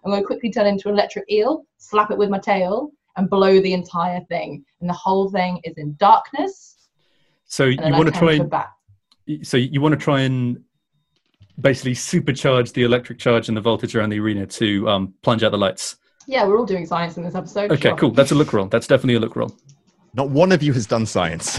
I'm 0.04 0.12
gonna 0.12 0.24
quickly 0.24 0.50
turn 0.50 0.66
into 0.66 0.88
an 0.88 0.94
electric 0.94 1.30
eel, 1.30 1.66
slap 1.76 2.10
it 2.10 2.16
with 2.18 2.30
my 2.30 2.38
tail, 2.38 2.90
and 3.16 3.28
blow 3.28 3.60
the 3.60 3.74
entire 3.74 4.20
thing. 4.24 4.64
And 4.80 4.88
the 4.88 4.94
whole 4.94 5.30
thing 5.30 5.60
is 5.64 5.76
in 5.76 5.94
darkness. 5.98 6.88
So 7.44 7.64
you 7.64 7.78
want 7.82 8.06
to 8.06 8.18
try 8.18 8.32
and 8.34 8.48
bat. 8.48 8.70
so 9.42 9.56
you 9.56 9.80
want 9.80 9.92
to 9.92 9.98
try 9.98 10.20
and 10.20 10.62
basically 11.60 11.94
supercharge 11.94 12.72
the 12.72 12.84
electric 12.84 13.18
charge 13.18 13.48
and 13.48 13.56
the 13.56 13.60
voltage 13.60 13.94
around 13.94 14.10
the 14.10 14.20
arena 14.20 14.46
to 14.46 14.88
um, 14.88 15.14
plunge 15.22 15.42
out 15.42 15.50
the 15.50 15.58
lights. 15.58 15.96
Yeah, 16.26 16.46
we're 16.46 16.58
all 16.58 16.64
doing 16.64 16.86
science 16.86 17.16
in 17.16 17.24
this 17.24 17.34
episode. 17.34 17.72
Okay, 17.72 17.88
sure. 17.88 17.96
cool. 17.96 18.10
That's 18.12 18.30
a 18.30 18.34
look 18.34 18.52
roll. 18.52 18.66
That's 18.66 18.86
definitely 18.86 19.16
a 19.16 19.20
look 19.20 19.36
roll. 19.36 19.54
Not 20.14 20.30
one 20.30 20.52
of 20.52 20.62
you 20.62 20.72
has 20.72 20.86
done 20.86 21.06
science. 21.06 21.58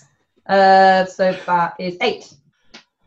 Uh, 0.50 1.04
so 1.04 1.32
that 1.46 1.74
is 1.78 1.96
eight. 2.02 2.34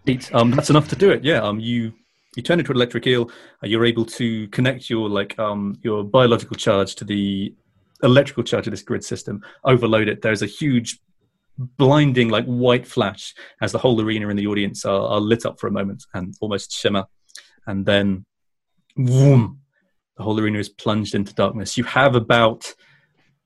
Eight. 0.08 0.34
Um, 0.34 0.52
that's 0.52 0.70
enough 0.70 0.88
to 0.88 0.96
do 0.96 1.12
it. 1.12 1.26
Yeah. 1.26 1.42
Um, 1.42 1.60
you 1.60 1.94
you 2.38 2.42
turn 2.42 2.58
into 2.60 2.72
an 2.72 2.78
electric 2.78 3.06
eel. 3.06 3.30
Uh, 3.62 3.68
you're 3.68 3.86
able 3.86 4.06
to 4.06 4.48
connect 4.48 4.90
your 4.90 5.10
like 5.10 5.38
um 5.38 5.78
your 5.84 6.06
biological 6.06 6.56
charge 6.56 6.96
to 6.96 7.04
the 7.04 7.54
electrical 8.02 8.44
charge 8.44 8.66
of 8.66 8.72
this 8.72 8.82
grid 8.82 9.04
system. 9.04 9.42
Overload 9.66 10.08
it. 10.08 10.22
There's 10.22 10.42
a 10.42 10.46
huge 10.46 11.00
blinding 11.58 12.30
like 12.30 12.46
white 12.46 12.88
flash 12.88 13.34
as 13.62 13.74
the 13.74 13.78
whole 13.78 14.00
arena 14.00 14.30
and 14.30 14.40
the 14.40 14.48
audience 14.48 14.86
are, 14.86 15.08
are 15.08 15.20
lit 15.20 15.46
up 15.46 15.60
for 15.60 15.68
a 15.68 15.72
moment 15.72 16.04
and 16.14 16.34
almost 16.40 16.72
shimmer, 16.72 17.06
and 17.68 17.86
then, 17.86 18.26
boom, 18.96 19.60
the 20.18 20.24
whole 20.24 20.40
arena 20.40 20.60
is 20.60 20.70
plunged 20.70 21.14
into 21.14 21.34
darkness. 21.34 21.78
You 21.78 21.84
have 21.84 22.16
about 22.16 22.74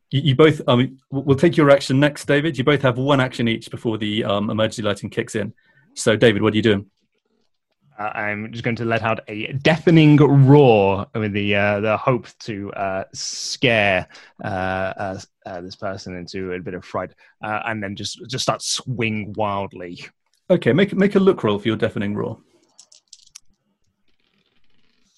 you, 0.10 0.22
you 0.22 0.36
both. 0.36 0.62
Um, 0.68 0.98
we'll 1.12 1.38
take 1.38 1.58
your 1.58 1.70
action 1.70 2.00
next, 2.00 2.26
David. 2.26 2.58
You 2.58 2.64
both 2.64 2.82
have 2.82 2.98
one 2.98 3.20
action 3.20 3.48
each 3.48 3.70
before 3.70 3.98
the 3.98 4.24
um, 4.24 4.50
emergency 4.50 4.82
lighting 4.82 5.10
kicks 5.10 5.36
in. 5.36 5.54
So, 5.94 6.16
David, 6.16 6.42
what 6.42 6.54
are 6.54 6.56
you 6.56 6.62
doing? 6.62 6.90
Uh, 7.98 8.12
I'm 8.14 8.52
just 8.52 8.64
going 8.64 8.76
to 8.76 8.86
let 8.86 9.02
out 9.02 9.22
a 9.28 9.54
deafening 9.54 10.18
roar 10.18 11.08
with 11.16 11.34
the 11.34 11.56
uh, 11.56 11.80
the 11.80 11.98
hope 11.98 12.28
to 12.42 12.72
uh, 12.74 13.06
scare 13.14 14.08
uh, 14.44 14.48
uh, 14.48 15.20
uh, 15.46 15.62
this 15.62 15.76
person 15.76 16.16
into 16.16 16.54
a 16.54 16.60
bit 16.60 16.76
of 16.76 16.86
fright, 16.86 17.12
uh, 17.44 17.62
and 17.66 17.82
then 17.82 17.96
just 17.96 18.22
just 18.30 18.44
start 18.44 18.62
swing 18.62 19.34
wildly. 19.36 20.06
Okay, 20.50 20.74
make 20.74 20.94
make 20.94 21.16
a 21.16 21.20
look 21.20 21.44
roll 21.44 21.58
for 21.58 21.68
your 21.68 21.78
deafening 21.78 22.14
roar. 22.14 22.38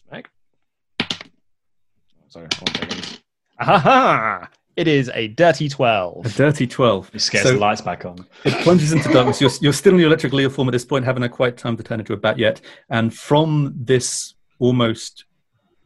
Smack. 0.07 0.29
Sorry, 2.29 2.47
one 2.61 2.75
second. 2.75 3.19
Aha! 3.59 4.49
It 4.79 4.87
is 4.87 5.11
a 5.13 5.27
dirty 5.27 5.67
12. 5.67 6.25
A 6.25 6.29
dirty 6.29 6.65
12. 6.65 7.11
It 7.13 7.19
scares 7.19 7.43
So- 7.43 7.51
the 7.51 7.59
lights 7.59 7.81
back 7.81 8.05
on. 8.05 8.25
It 8.45 8.53
plunges 8.63 8.93
into 8.93 9.11
darkness. 9.11 9.41
You're, 9.41 9.51
you're 9.59 9.73
still 9.73 9.91
in 9.91 9.99
your 9.99 10.07
electrical 10.07 10.39
eel 10.39 10.49
form 10.49 10.69
at 10.69 10.71
this 10.71 10.85
point, 10.85 11.03
haven't 11.03 11.23
had 11.23 11.33
quite 11.33 11.57
time 11.57 11.75
to 11.75 11.83
turn 11.83 11.99
into 11.99 12.13
a 12.13 12.17
bat 12.17 12.39
yet. 12.39 12.61
And 12.89 13.13
from 13.13 13.73
this 13.75 14.35
almost 14.57 15.25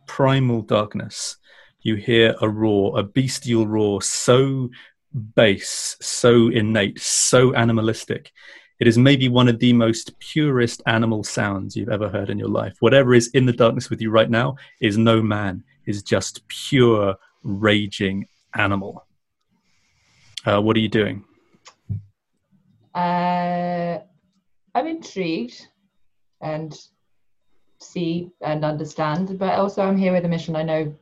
primal 0.05 0.61
darkness, 0.61 1.37
you 1.81 1.95
hear 1.95 2.35
a 2.39 2.47
roar, 2.47 2.99
a 2.99 3.01
bestial 3.01 3.65
roar, 3.65 4.03
so 4.03 4.69
base, 5.35 5.97
so 5.99 6.49
innate, 6.49 7.01
so 7.01 7.51
animalistic. 7.55 8.31
It 8.79 8.87
is 8.87 8.99
maybe 8.99 9.27
one 9.27 9.47
of 9.47 9.57
the 9.57 9.73
most 9.73 10.19
purest 10.19 10.83
animal 10.85 11.23
sounds 11.23 11.75
you've 11.75 11.89
ever 11.89 12.09
heard 12.09 12.29
in 12.29 12.37
your 12.37 12.49
life. 12.49 12.75
Whatever 12.79 13.15
is 13.15 13.29
in 13.29 13.47
the 13.47 13.53
darkness 13.53 13.89
with 13.89 14.01
you 14.01 14.11
right 14.11 14.29
now 14.29 14.55
is 14.81 14.99
no 14.99 15.19
man, 15.19 15.63
is 15.87 16.03
just 16.03 16.47
pure, 16.47 17.15
raging 17.41 18.27
animal. 18.55 19.05
Uh, 20.45 20.61
what 20.61 20.75
are 20.75 20.79
you 20.79 20.89
doing? 20.89 21.23
Uh, 22.93 23.99
I'm 24.75 24.87
intrigued 24.87 25.67
and 26.41 26.77
see 27.79 28.31
and 28.41 28.63
understand, 28.65 29.37
but 29.39 29.53
also 29.55 29.81
I'm 29.83 29.97
here 29.97 30.13
with 30.13 30.25
a 30.25 30.29
mission. 30.29 30.55
I 30.55 30.63
know 30.63 30.93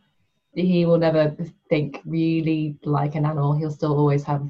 he 0.54 0.86
will 0.86 0.98
never 0.98 1.36
think 1.70 2.02
really 2.06 2.78
like 2.84 3.16
an 3.16 3.26
animal. 3.26 3.54
He'll 3.54 3.72
still 3.72 3.98
always 3.98 4.24
have 4.24 4.46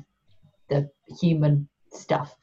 the 0.69 0.89
human 1.19 1.67
stuff. 1.91 2.35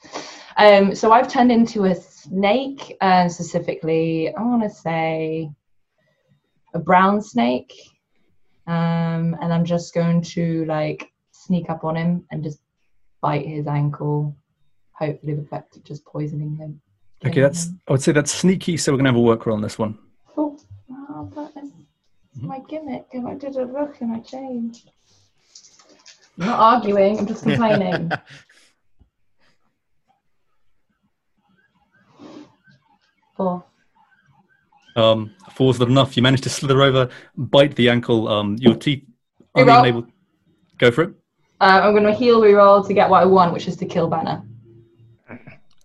Um, 0.57 0.95
so 0.95 1.13
I've 1.13 1.29
turned 1.29 1.53
into 1.53 1.85
a 1.85 1.95
snake, 1.95 2.97
and 3.01 3.31
specifically, 3.31 4.35
I 4.35 4.43
want 4.43 4.63
to 4.63 4.71
say 4.71 5.51
a 6.75 6.79
brown 6.79 7.23
snake. 7.23 7.73
Um, 8.69 9.35
and 9.41 9.53
I'm 9.53 9.65
just 9.65 9.95
going 9.95 10.21
to 10.23 10.65
like 10.67 11.11
sneak 11.33 11.71
up 11.71 11.85
on 11.85 11.97
him 11.97 12.25
and 12.31 12.45
just 12.45 12.61
bite 13.23 13.47
his 13.47 13.67
ankle, 13.67 14.37
hopefully 14.93 15.35
with 15.35 15.47
effect 15.47 15.77
of 15.77 15.85
just 15.85 16.05
poisoning 16.05 16.55
him. 16.55 16.81
Okay, 17.27 17.41
that's. 17.41 17.71
I 17.89 17.93
would 17.93 18.03
say 18.03 18.13
that's 18.13 18.31
sneaky. 18.31 18.77
So 18.77 18.93
we're 18.93 18.99
gonna 18.99 19.09
have 19.09 19.17
a 19.17 19.21
work 19.21 19.47
roll 19.47 19.57
on 19.57 19.63
this 19.63 19.79
one. 19.79 19.99
Oh, 20.37 20.57
oh, 20.93 21.33
that 21.35 21.65
is 21.65 21.71
my 22.43 22.61
gimmick. 22.69 23.07
And 23.15 23.27
I 23.27 23.35
did 23.35 23.57
a 23.57 23.65
look 23.65 24.01
and 24.01 24.13
I 24.13 24.21
changed. 24.21 24.91
I'm 26.39 26.47
not 26.47 26.61
arguing, 26.61 27.19
I'm 27.19 27.27
just 27.27 27.43
complaining. 27.43 28.13
Four. 33.37 33.65
Um, 34.99 35.35
four's 35.55 35.79
not 35.79 35.89
enough. 35.89 36.17
You 36.17 36.23
manage 36.23 36.41
to 36.43 36.51
slither 36.51 36.83
over, 36.83 37.09
bite 37.37 37.77
the 37.77 37.89
ankle. 37.89 38.27
Um, 38.29 38.57
your 38.59 38.75
teeth 38.75 39.05
are 39.55 39.65
Reroll. 39.65 39.87
able. 39.87 40.07
Go 40.79 40.91
for 40.91 41.03
it. 41.05 41.11
Uh, 41.61 41.81
I'm 41.85 41.93
going 41.93 42.05
to 42.05 42.13
heal 42.13 42.41
reroll 42.41 42.87
to 42.87 42.93
get 42.95 43.09
what 43.09 43.23
I 43.23 43.27
want, 43.27 43.53
which 43.53 43.67
is 43.69 43.77
to 43.77 43.87
kill 43.87 44.09
Banner. 44.09 44.43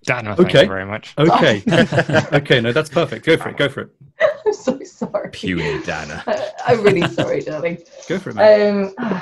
Danner, 0.06 0.36
thank 0.36 0.50
Okay. 0.50 0.62
you 0.64 0.68
very 0.68 0.86
much. 0.86 1.14
Okay. 1.18 1.64
okay. 2.34 2.60
No, 2.60 2.74
that's 2.74 2.90
perfect. 2.90 3.26
Go 3.26 3.38
for 3.38 3.50
it. 3.50 3.58
Go 3.58 3.70
for 3.70 3.82
it. 3.82 3.90
I'm 4.46 4.54
so 4.54 4.78
sorry. 4.84 5.30
Puny 5.32 5.82
Danner. 5.84 6.22
I- 6.28 6.50
I'm 6.68 6.84
really 6.84 7.08
sorry, 7.08 7.42
darling. 7.42 7.78
Go 8.10 8.20
for 8.20 8.32
it, 8.32 8.36
man. 8.36 8.94
Um, 8.98 9.22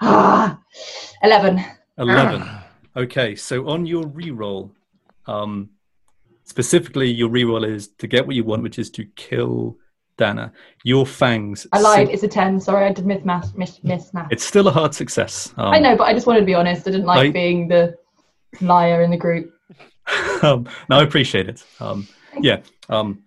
ah, 0.00 0.60
11. 1.22 1.62
Eleven. 1.98 2.48
Okay. 2.96 3.34
So 3.34 3.68
on 3.68 3.84
your 3.84 4.04
reroll, 4.04 4.70
um, 5.26 5.70
specifically 6.50 7.08
your 7.08 7.28
reroll 7.28 7.66
is 7.66 7.88
to 7.98 8.08
get 8.08 8.26
what 8.26 8.34
you 8.34 8.42
want, 8.42 8.62
which 8.62 8.78
is 8.78 8.90
to 8.90 9.04
kill 9.14 9.78
Danner. 10.18 10.52
Your 10.82 11.06
fangs. 11.06 11.66
I 11.72 11.80
lied. 11.80 12.08
It's 12.10 12.24
a 12.24 12.28
10. 12.28 12.60
Sorry, 12.60 12.84
I 12.84 12.92
did 12.92 13.06
miss 13.06 13.24
math. 13.24 13.56
Miss, 13.56 13.82
miss 13.84 14.12
math. 14.12 14.26
It's 14.32 14.44
still 14.44 14.66
a 14.66 14.70
hard 14.72 14.92
success. 14.92 15.54
Um, 15.56 15.72
I 15.72 15.78
know, 15.78 15.96
but 15.96 16.04
I 16.04 16.12
just 16.12 16.26
wanted 16.26 16.40
to 16.40 16.46
be 16.46 16.54
honest. 16.54 16.86
I 16.86 16.90
didn't 16.90 17.06
like 17.06 17.28
I- 17.28 17.30
being 17.30 17.68
the 17.68 17.96
liar 18.60 19.02
in 19.02 19.12
the 19.12 19.16
group. 19.16 19.54
um, 20.42 20.68
no, 20.88 20.98
I 20.98 21.04
appreciate 21.04 21.48
it. 21.48 21.64
Um, 21.78 22.08
yeah. 22.40 22.62
Um, 22.88 23.22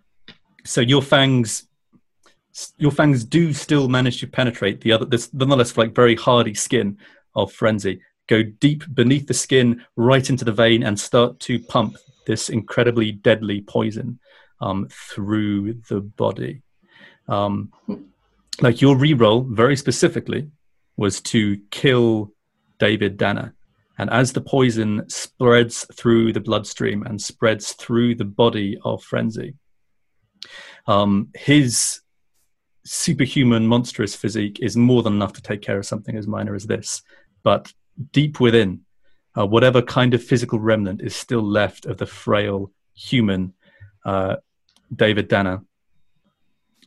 so 0.65 0.81
your 0.81 1.01
fangs, 1.01 1.67
your 2.77 2.91
fangs 2.91 3.23
do 3.23 3.53
still 3.53 3.87
manage 3.87 4.19
to 4.19 4.27
penetrate 4.27 4.81
the 4.81 4.91
other, 4.91 5.05
this 5.05 5.33
nonetheless 5.33 5.77
like 5.77 5.95
very 5.95 6.15
hardy 6.15 6.53
skin 6.53 6.97
of 7.35 7.53
frenzy. 7.53 8.01
Go 8.27 8.43
deep 8.43 8.83
beneath 8.93 9.27
the 9.27 9.33
skin, 9.33 9.83
right 9.95 10.29
into 10.29 10.43
the 10.43 10.51
vein, 10.51 10.83
and 10.83 10.99
start 10.99 11.39
to 11.41 11.59
pump 11.59 11.95
this 12.25 12.49
incredibly 12.49 13.11
deadly 13.11 13.61
poison 13.61 14.19
um, 14.61 14.87
through 14.89 15.73
the 15.89 16.01
body. 16.01 16.61
Um, 17.27 17.71
like 18.61 18.81
your 18.81 18.95
reroll, 18.95 19.47
very 19.47 19.75
specifically, 19.75 20.49
was 20.97 21.21
to 21.21 21.57
kill 21.71 22.31
David 22.79 23.17
Danner. 23.17 23.55
And 23.97 24.09
as 24.09 24.33
the 24.33 24.41
poison 24.41 25.07
spreads 25.09 25.85
through 25.93 26.33
the 26.33 26.39
bloodstream 26.39 27.03
and 27.03 27.21
spreads 27.21 27.73
through 27.73 28.15
the 28.15 28.25
body 28.25 28.77
of 28.83 29.03
Frenzy, 29.03 29.55
um, 30.87 31.29
his 31.35 32.01
superhuman, 32.85 33.67
monstrous 33.67 34.15
physique 34.15 34.59
is 34.61 34.75
more 34.75 35.03
than 35.03 35.13
enough 35.13 35.33
to 35.33 35.41
take 35.41 35.61
care 35.61 35.77
of 35.77 35.85
something 35.85 36.17
as 36.17 36.27
minor 36.27 36.55
as 36.55 36.65
this. 36.65 37.01
But 37.43 37.71
deep 38.11 38.39
within, 38.39 38.81
uh, 39.37 39.45
whatever 39.45 39.81
kind 39.81 40.13
of 40.13 40.23
physical 40.23 40.59
remnant 40.59 41.01
is 41.01 41.15
still 41.15 41.43
left 41.43 41.85
of 41.85 41.97
the 41.97 42.05
frail 42.05 42.71
human 42.93 43.53
uh, 44.05 44.35
David 44.95 45.27
Danner 45.27 45.61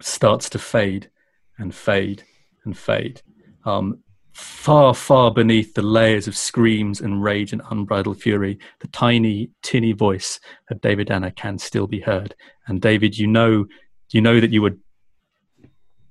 starts 0.01 0.51
to 0.51 0.59
fade 0.59 1.11
and 1.59 1.75
fade 1.75 2.23
and 2.65 2.77
fade. 2.77 3.23
Um, 3.65 4.03
far, 4.33 4.95
far 4.95 5.31
beneath 5.31 5.75
the 5.75 5.83
layers 5.83 6.29
of 6.29 6.37
screams 6.37 7.01
and 7.01 7.23
rage 7.23 7.53
and 7.53 7.63
unbridled 7.71 8.21
fury, 8.21 8.59
the 8.81 8.89
tiny, 8.89 9.51
tinny 9.63 9.93
voice 9.93 10.39
of 10.71 10.81
David 10.81 11.09
Danner 11.09 11.31
can 11.31 11.59
still 11.59 11.87
be 11.87 12.01
heard. 12.01 12.35
And 12.67 12.81
David, 12.81 13.19
you 13.19 13.27
know, 13.27 13.67
you 14.11 14.21
know 14.21 14.41
that 14.41 14.51
you 14.51 14.63
would. 14.63 14.79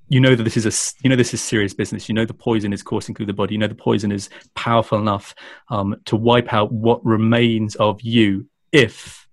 You 0.07 0.19
know 0.19 0.35
that 0.35 0.43
this 0.43 0.57
is 0.57 0.65
a 0.65 1.03
you 1.03 1.09
know 1.09 1.15
this 1.15 1.33
is 1.33 1.41
serious 1.41 1.73
business. 1.73 2.07
You 2.07 2.15
know 2.15 2.25
the 2.25 2.33
poison 2.33 2.73
is 2.73 2.83
coursing 2.83 3.15
through 3.15 3.25
the 3.25 3.33
body. 3.33 3.55
You 3.55 3.59
know 3.59 3.67
the 3.67 3.75
poison 3.75 4.11
is 4.11 4.29
powerful 4.53 4.99
enough 4.99 5.33
um, 5.69 5.95
to 6.05 6.15
wipe 6.15 6.53
out 6.53 6.71
what 6.71 7.03
remains 7.05 7.75
of 7.75 8.01
you 8.01 8.47
if 8.71 9.27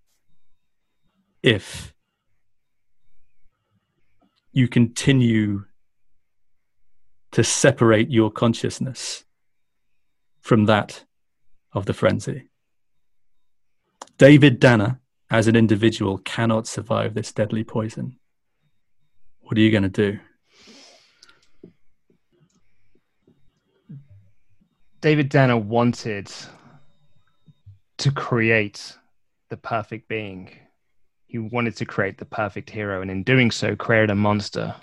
if 1.43 1.93
you 4.53 4.69
continue 4.69 5.65
to 7.33 7.43
separate 7.43 8.11
your 8.11 8.31
consciousness 8.31 9.25
from 10.41 10.67
that 10.67 11.05
of 11.73 11.87
the 11.87 11.95
frenzy. 11.95 12.49
David 14.19 14.61
Danner, 14.61 15.01
as 15.31 15.49
an 15.49 15.57
individual, 15.57 16.19
cannot 16.19 16.67
survive 16.67 17.15
this 17.15 17.33
deadly 17.33 17.65
poison. 17.65 18.19
What 19.41 19.57
are 19.57 19.61
you 19.61 19.71
going 19.71 19.83
to 19.83 19.89
do? 19.89 20.21
David 25.03 25.31
Danner 25.31 25.57
wanted 25.57 26.31
to 27.99 28.13
create 28.13 28.97
the 29.51 29.57
perfect 29.57 30.09
being. 30.09 30.51
He 31.27 31.39
wanted 31.39 31.77
to 31.79 31.85
create 31.85 32.19
the 32.19 32.25
perfect 32.25 32.71
hero, 32.71 33.03
and 33.03 33.11
in 33.11 33.25
doing 33.25 33.51
so, 33.51 33.75
created 33.75 34.11
a 34.11 34.15
monster. 34.15 34.77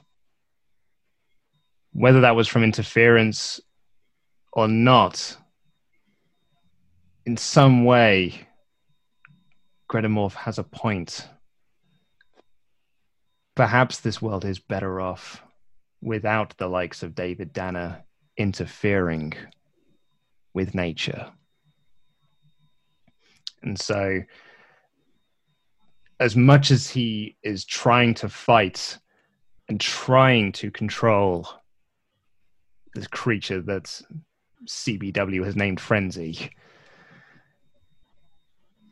Whether 1.94 2.20
that 2.20 2.36
was 2.36 2.50
from 2.50 2.66
interference 2.66 3.62
or 4.52 4.68
not, 4.68 5.38
in 7.26 7.38
some 7.38 7.86
way, 7.86 8.46
Gretamorph 9.90 10.34
has 10.34 10.60
a 10.60 10.64
point. 10.64 11.30
Perhaps 13.56 14.02
this 14.02 14.22
world 14.22 14.44
is 14.44 14.60
better 14.60 15.00
off 15.00 15.42
without 16.02 16.58
the 16.58 16.68
likes 16.68 17.04
of 17.04 17.16
David 17.16 17.54
Danner 17.54 18.04
interfering 18.36 19.34
with 20.60 20.76
nature. 20.76 21.26
And 23.64 23.80
so, 23.80 24.22
as 26.20 26.36
much 26.36 26.70
as 26.70 26.90
he 26.90 27.38
is 27.44 27.64
trying 27.64 28.14
to 28.16 28.28
fight 28.28 28.98
and 29.70 29.80
trying 29.80 30.52
to 30.52 30.70
control 30.70 31.48
this 32.94 33.08
creature 33.08 33.62
that 33.62 34.02
CBW 34.66 35.46
has 35.46 35.56
named 35.56 35.80
Frenzy, 35.80 36.52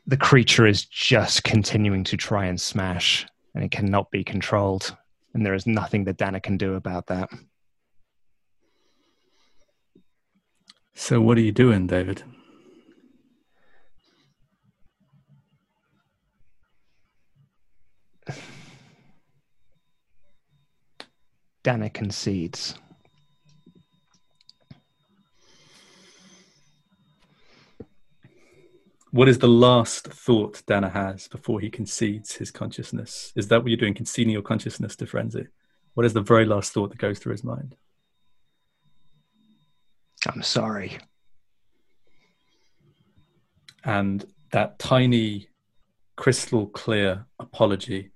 the 0.05 0.15
creature 0.15 0.65
is 0.65 0.85
just 0.85 1.43
continuing 1.43 2.05
to 2.05 2.15
try 2.15 2.45
and 2.45 2.61
smash, 2.61 3.27
and 3.55 3.61
it 3.65 3.71
cannot 3.71 4.09
be 4.09 4.23
controlled. 4.23 4.95
And 5.33 5.45
there 5.45 5.53
is 5.53 5.67
nothing 5.67 6.05
that 6.05 6.15
Danner 6.15 6.39
can 6.39 6.55
do 6.55 6.75
about 6.75 7.07
that. 7.07 7.29
So, 10.99 11.21
what 11.21 11.37
are 11.37 11.41
you 11.41 11.51
doing, 11.51 11.85
David? 11.85 12.23
Danner 21.63 21.89
concedes. 21.89 22.73
What 29.11 29.29
is 29.29 29.37
the 29.37 29.47
last 29.47 30.07
thought 30.07 30.63
Danner 30.65 30.89
has 30.89 31.27
before 31.27 31.59
he 31.59 31.69
concedes 31.69 32.33
his 32.33 32.49
consciousness? 32.49 33.31
Is 33.35 33.47
that 33.49 33.61
what 33.61 33.67
you're 33.67 33.77
doing, 33.77 33.93
conceding 33.93 34.33
your 34.33 34.41
consciousness 34.41 34.95
to 34.95 35.05
Frenzy? 35.05 35.45
What 35.93 36.07
is 36.07 36.13
the 36.13 36.21
very 36.21 36.45
last 36.45 36.73
thought 36.73 36.89
that 36.89 36.97
goes 36.97 37.19
through 37.19 37.33
his 37.33 37.43
mind? 37.43 37.75
I'm 40.25 40.41
sorry. 40.41 40.97
And 43.83 44.25
that 44.51 44.79
tiny, 44.79 45.49
crystal 46.15 46.67
clear 46.67 47.25
apology 47.39 48.11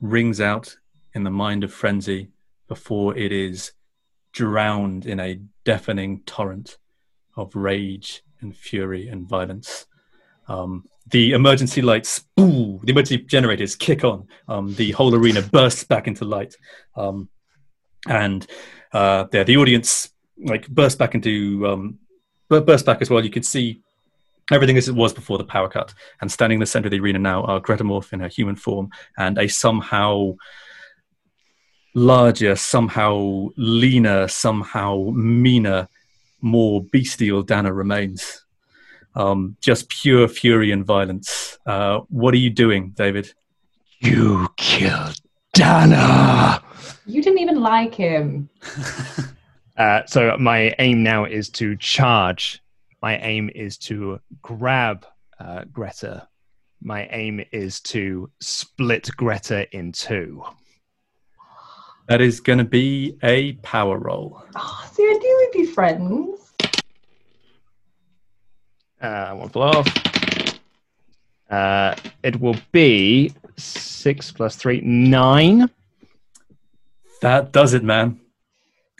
rings 0.00 0.40
out 0.40 0.76
in 1.14 1.24
the 1.24 1.30
mind 1.30 1.64
of 1.64 1.72
Frenzy 1.72 2.28
before 2.68 3.16
it 3.16 3.32
is 3.32 3.72
drowned 4.32 5.06
in 5.06 5.18
a 5.18 5.40
deafening 5.64 6.20
torrent 6.24 6.78
of 7.36 7.54
rage 7.56 8.22
and 8.40 8.56
fury 8.56 9.08
and 9.08 9.28
violence. 9.28 9.86
Um, 10.46 10.84
the 11.10 11.32
emergency 11.32 11.82
lights, 11.82 12.24
the 12.36 12.80
emergency 12.86 13.18
generators 13.18 13.74
kick 13.74 14.04
on. 14.04 14.28
Um, 14.46 14.74
the 14.74 14.92
whole 14.92 15.14
arena 15.14 15.42
bursts 15.42 15.84
back 15.84 16.06
into 16.06 16.24
light, 16.24 16.54
um, 16.96 17.28
and 18.06 18.46
uh, 18.92 19.24
there 19.30 19.44
the 19.44 19.56
audience 19.56 20.10
like 20.44 20.68
burst 20.68 20.98
back 20.98 21.14
into 21.14 21.66
um, 21.66 21.98
burst 22.48 22.86
back 22.86 23.02
as 23.02 23.10
well. 23.10 23.24
You 23.24 23.30
could 23.30 23.44
see 23.44 23.82
everything 24.50 24.76
as 24.76 24.88
it 24.88 24.94
was 24.94 25.12
before 25.12 25.38
the 25.38 25.44
power 25.44 25.68
cut. 25.68 25.92
And 26.20 26.30
standing 26.30 26.56
in 26.56 26.60
the 26.60 26.66
center 26.66 26.86
of 26.86 26.92
the 26.92 27.00
arena 27.00 27.18
now 27.18 27.44
are 27.44 27.60
Gretamorph 27.60 28.12
in 28.12 28.20
her 28.20 28.28
human 28.28 28.56
form 28.56 28.90
and 29.16 29.38
a 29.38 29.48
somehow 29.48 30.36
larger, 31.94 32.56
somehow 32.56 33.48
leaner, 33.56 34.28
somehow 34.28 35.10
meaner, 35.14 35.88
more 36.40 36.82
bestial 36.82 37.42
Danner 37.42 37.72
remains. 37.72 38.44
Um, 39.14 39.56
just 39.60 39.88
pure 39.88 40.28
fury 40.28 40.70
and 40.70 40.84
violence. 40.84 41.58
Uh, 41.66 42.00
what 42.08 42.34
are 42.34 42.38
you 42.38 42.50
doing, 42.50 42.90
David? 42.90 43.32
You 44.00 44.48
killed 44.56 45.18
Danner. 45.54 46.60
You 47.04 47.22
didn't 47.22 47.40
even 47.40 47.60
like 47.60 47.94
him. 47.94 48.48
Uh, 49.78 50.04
so 50.06 50.36
my 50.38 50.74
aim 50.80 51.04
now 51.04 51.24
is 51.24 51.48
to 51.48 51.76
charge. 51.76 52.60
My 53.00 53.16
aim 53.18 53.48
is 53.54 53.78
to 53.78 54.18
grab 54.42 55.06
uh, 55.38 55.64
Greta. 55.72 56.26
My 56.82 57.06
aim 57.12 57.44
is 57.52 57.80
to 57.82 58.28
split 58.40 59.08
Greta 59.16 59.68
in 59.76 59.92
two. 59.92 60.42
That 62.08 62.20
is 62.20 62.40
going 62.40 62.58
to 62.58 62.64
be 62.64 63.16
a 63.22 63.52
power 63.54 63.98
roll. 63.98 64.42
Oh, 64.56 64.90
see, 64.92 65.04
I 65.04 65.12
knew 65.12 65.50
we'd 65.52 65.66
be 65.66 65.72
friends. 65.72 66.52
Uh, 69.00 69.34
one 69.34 69.48
blow 69.48 69.68
off. 69.68 70.58
Uh, 71.48 71.94
it 72.24 72.40
will 72.40 72.56
be 72.72 73.32
six 73.56 74.32
plus 74.32 74.56
three, 74.56 74.80
nine. 74.80 75.70
That 77.22 77.52
does 77.52 77.74
it, 77.74 77.84
man. 77.84 78.20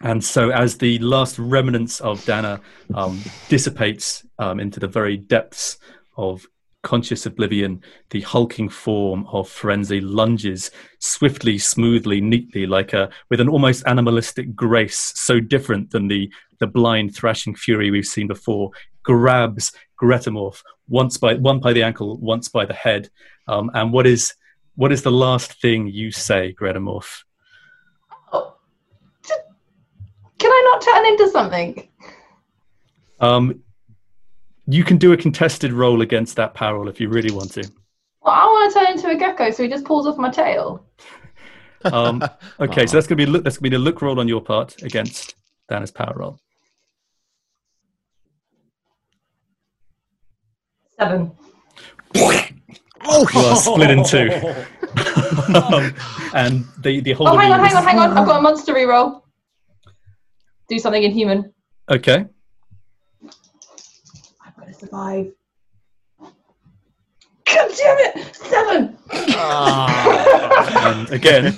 And 0.02 0.22
so, 0.22 0.50
as 0.50 0.78
the 0.78 0.98
last 0.98 1.38
remnants 1.38 2.00
of 2.00 2.24
Danner 2.24 2.60
um, 2.94 3.20
dissipates 3.48 4.24
um, 4.38 4.60
into 4.60 4.78
the 4.78 4.86
very 4.86 5.16
depths 5.16 5.78
of 6.16 6.46
conscious 6.82 7.26
oblivion, 7.26 7.82
the 8.10 8.20
hulking 8.20 8.68
form 8.68 9.26
of 9.32 9.48
Frenzy 9.48 10.00
lunges 10.00 10.70
swiftly, 11.00 11.58
smoothly, 11.58 12.20
neatly, 12.20 12.66
like 12.66 12.92
a 12.92 13.10
with 13.28 13.40
an 13.40 13.48
almost 13.48 13.82
animalistic 13.86 14.54
grace, 14.54 15.12
so 15.16 15.40
different 15.40 15.90
than 15.90 16.08
the 16.08 16.32
the 16.60 16.66
blind 16.66 17.14
thrashing 17.14 17.54
fury 17.54 17.90
we've 17.90 18.06
seen 18.06 18.28
before. 18.28 18.70
Grabs 19.02 19.72
Gretamorph 20.00 20.62
once 20.88 21.16
by 21.16 21.34
one 21.34 21.60
by 21.60 21.72
the 21.72 21.82
ankle, 21.82 22.18
once 22.18 22.48
by 22.48 22.64
the 22.64 22.74
head. 22.74 23.10
Um, 23.48 23.70
and 23.74 23.92
what 23.92 24.06
is 24.06 24.34
what 24.76 24.92
is 24.92 25.02
the 25.02 25.10
last 25.10 25.60
thing 25.60 25.88
you 25.88 26.12
say, 26.12 26.54
Gretamorph? 26.54 27.24
Can 30.38 30.50
I 30.52 30.70
not 30.72 30.82
turn 30.82 31.06
into 31.06 31.28
something? 31.30 31.88
Um, 33.20 33.62
you 34.66 34.84
can 34.84 34.96
do 34.96 35.12
a 35.12 35.16
contested 35.16 35.72
roll 35.72 36.02
against 36.02 36.36
that 36.36 36.54
power 36.54 36.74
roll 36.74 36.88
if 36.88 37.00
you 37.00 37.08
really 37.08 37.30
want 37.30 37.52
to. 37.52 37.70
Well, 38.22 38.34
I 38.34 38.44
want 38.44 38.72
to 38.72 38.78
turn 38.78 38.92
into 38.92 39.08
a 39.08 39.16
gecko, 39.16 39.50
so 39.50 39.62
he 39.62 39.68
just 39.68 39.84
pulls 39.84 40.06
off 40.06 40.16
my 40.18 40.30
tail. 40.30 40.84
Um, 41.84 42.20
okay, 42.60 42.88
so 42.88 42.96
that's 42.96 43.06
gonna 43.06 43.18
be 43.18 43.22
a 43.22 43.28
look, 43.28 43.44
that's 43.44 43.56
gonna 43.56 43.70
be 43.70 43.76
a 43.76 43.78
look 43.78 44.02
roll 44.02 44.18
on 44.18 44.26
your 44.26 44.40
part 44.40 44.82
against 44.82 45.36
Danner's 45.68 45.92
power 45.92 46.12
roll. 46.16 46.40
Seven. 50.98 51.30
Oh, 52.16 53.28
you 53.32 53.40
are 53.40 53.56
split 53.56 53.90
in 53.92 54.02
two. 54.02 54.28
um, 55.54 55.94
and 56.34 56.64
the 56.78 56.98
the 57.00 57.12
whole. 57.12 57.28
Oh, 57.28 57.38
hang 57.38 57.52
on, 57.52 57.60
hang 57.60 57.76
on, 57.76 57.84
hang 57.84 57.98
on. 58.00 58.18
I've 58.18 58.26
got 58.26 58.40
a 58.40 58.42
monster 58.42 58.74
reroll. 58.74 59.22
Do 60.68 60.78
something 60.78 61.02
inhuman. 61.02 61.52
Okay. 61.90 62.26
I've 64.44 64.56
got 64.56 64.66
to 64.66 64.74
survive. 64.74 65.32
God 66.20 67.70
damn 67.76 67.98
it! 67.98 68.36
Seven! 68.36 68.98
and 70.84 71.10
again, 71.10 71.56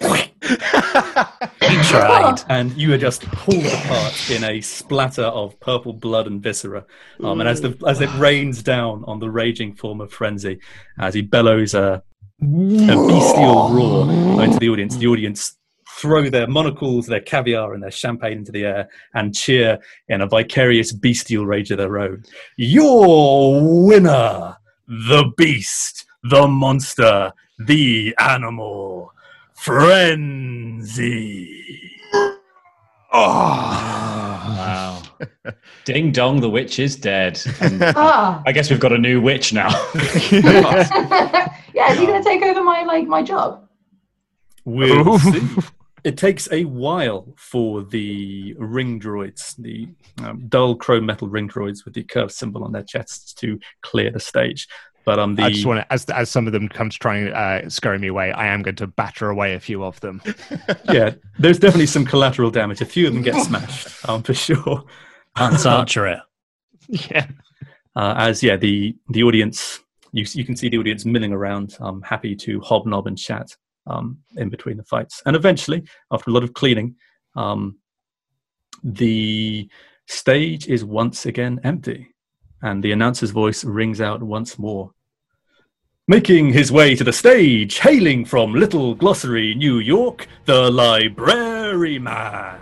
He 0.42 1.82
tried. 1.84 2.42
and 2.48 2.72
you 2.76 2.92
are 2.92 2.98
just 2.98 3.22
pulled 3.22 3.64
apart 3.64 4.30
in 4.30 4.44
a 4.44 4.60
splatter 4.60 5.22
of 5.22 5.58
purple 5.60 5.92
blood 5.92 6.26
and 6.26 6.42
viscera. 6.42 6.84
Um, 7.22 7.40
and 7.40 7.48
as 7.48 7.60
the 7.60 7.76
as 7.86 8.00
it 8.00 8.12
rains 8.16 8.62
down 8.62 9.04
on 9.06 9.20
the 9.20 9.30
raging 9.30 9.74
form 9.74 10.00
of 10.00 10.12
frenzy, 10.12 10.58
as 10.98 11.14
he 11.14 11.22
bellows 11.22 11.74
a, 11.74 12.02
a 12.42 12.46
bestial 12.46 13.70
roar 13.70 14.42
into 14.42 14.58
the 14.58 14.68
audience, 14.68 14.96
the 14.96 15.06
audience 15.06 15.56
throw 15.98 16.28
their 16.30 16.46
monocles, 16.46 17.06
their 17.06 17.20
caviar, 17.20 17.74
and 17.74 17.82
their 17.82 17.90
champagne 17.90 18.38
into 18.38 18.52
the 18.52 18.64
air 18.64 18.88
and 19.14 19.34
cheer 19.34 19.78
in 20.08 20.20
a 20.20 20.26
vicarious 20.26 20.92
bestial 20.92 21.46
rage 21.46 21.70
of 21.70 21.78
their 21.78 21.98
own. 21.98 22.24
Your 22.56 23.86
winner, 23.86 24.56
the 24.88 25.32
beast, 25.36 26.06
the 26.24 26.46
monster, 26.48 27.32
the 27.58 28.14
animal, 28.18 29.12
frenzy. 29.54 31.48
Wow. 33.12 35.02
Ding 35.84 36.12
dong, 36.12 36.40
the 36.40 36.48
witch 36.48 36.78
is 36.78 36.96
dead. 36.96 37.40
And 37.60 37.82
Ah. 37.96 38.42
I 38.46 38.52
guess 38.52 38.70
we've 38.70 38.80
got 38.80 38.92
a 38.92 38.98
new 38.98 39.20
witch 39.20 39.52
now. 39.52 39.68
yeah, 40.30 41.90
is 41.90 41.98
he 41.98 42.06
going 42.06 42.22
to 42.22 42.28
take 42.28 42.42
over 42.42 42.62
my 42.62 42.82
like 42.84 43.06
my 43.06 43.22
job? 43.22 43.68
We'll 44.64 45.18
see. 45.18 45.40
It 46.04 46.16
takes 46.16 46.50
a 46.50 46.64
while 46.64 47.32
for 47.36 47.84
the 47.84 48.54
ring 48.58 48.98
droids, 48.98 49.54
the 49.56 49.88
um, 50.24 50.48
dull 50.48 50.74
chrome 50.74 51.06
metal 51.06 51.28
ring 51.28 51.48
droids 51.48 51.84
with 51.84 51.94
the 51.94 52.02
curved 52.02 52.32
symbol 52.32 52.64
on 52.64 52.72
their 52.72 52.82
chests, 52.82 53.32
to 53.34 53.58
clear 53.82 54.10
the 54.10 54.20
stage. 54.20 54.66
But 55.04 55.18
um, 55.18 55.34
the 55.34 55.44
I 55.44 55.50
just 55.50 55.66
want 55.66 55.80
to, 55.80 55.92
as 55.92 56.04
as 56.06 56.30
some 56.30 56.46
of 56.46 56.52
them 56.52 56.68
come 56.68 56.90
to 56.90 56.98
try 56.98 57.16
and 57.16 57.34
uh, 57.34 57.68
scurry 57.68 57.98
me 57.98 58.08
away, 58.08 58.32
I 58.32 58.46
am 58.46 58.62
going 58.62 58.76
to 58.76 58.86
batter 58.86 59.30
away 59.30 59.54
a 59.54 59.60
few 59.60 59.84
of 59.84 59.98
them. 60.00 60.22
yeah, 60.84 61.14
there's 61.38 61.58
definitely 61.58 61.86
some 61.86 62.04
collateral 62.04 62.50
damage. 62.50 62.80
A 62.80 62.84
few 62.84 63.08
of 63.08 63.14
them 63.14 63.22
get 63.22 63.34
smashed, 63.44 64.08
um, 64.08 64.22
for 64.22 64.34
sure. 64.34 64.84
Lance 65.38 65.66
Archer 65.66 66.22
yeah. 66.88 67.26
Uh, 67.96 68.14
as 68.16 68.42
yeah, 68.42 68.56
the 68.56 68.96
the 69.10 69.22
audience, 69.22 69.80
you 70.12 70.24
you 70.32 70.44
can 70.44 70.56
see 70.56 70.68
the 70.68 70.78
audience 70.78 71.04
milling 71.04 71.32
around, 71.32 71.76
um, 71.80 72.02
happy 72.02 72.34
to 72.36 72.60
hobnob 72.60 73.06
and 73.06 73.18
chat 73.18 73.56
um, 73.86 74.18
in 74.36 74.48
between 74.48 74.76
the 74.76 74.84
fights. 74.84 75.22
And 75.26 75.36
eventually, 75.36 75.84
after 76.10 76.30
a 76.30 76.32
lot 76.32 76.44
of 76.44 76.54
cleaning, 76.54 76.96
um, 77.36 77.78
the 78.82 79.68
stage 80.06 80.68
is 80.68 80.84
once 80.84 81.26
again 81.26 81.60
empty, 81.64 82.08
and 82.62 82.82
the 82.82 82.92
announcer's 82.92 83.30
voice 83.30 83.64
rings 83.64 84.00
out 84.00 84.22
once 84.22 84.58
more. 84.58 84.92
Making 86.08 86.52
his 86.52 86.72
way 86.72 86.96
to 86.96 87.04
the 87.04 87.12
stage, 87.12 87.78
hailing 87.78 88.24
from 88.24 88.54
Little 88.54 88.94
Glossary, 88.94 89.54
New 89.54 89.78
York, 89.78 90.26
the 90.46 90.70
Library 90.70 91.98
Man. 91.98 92.58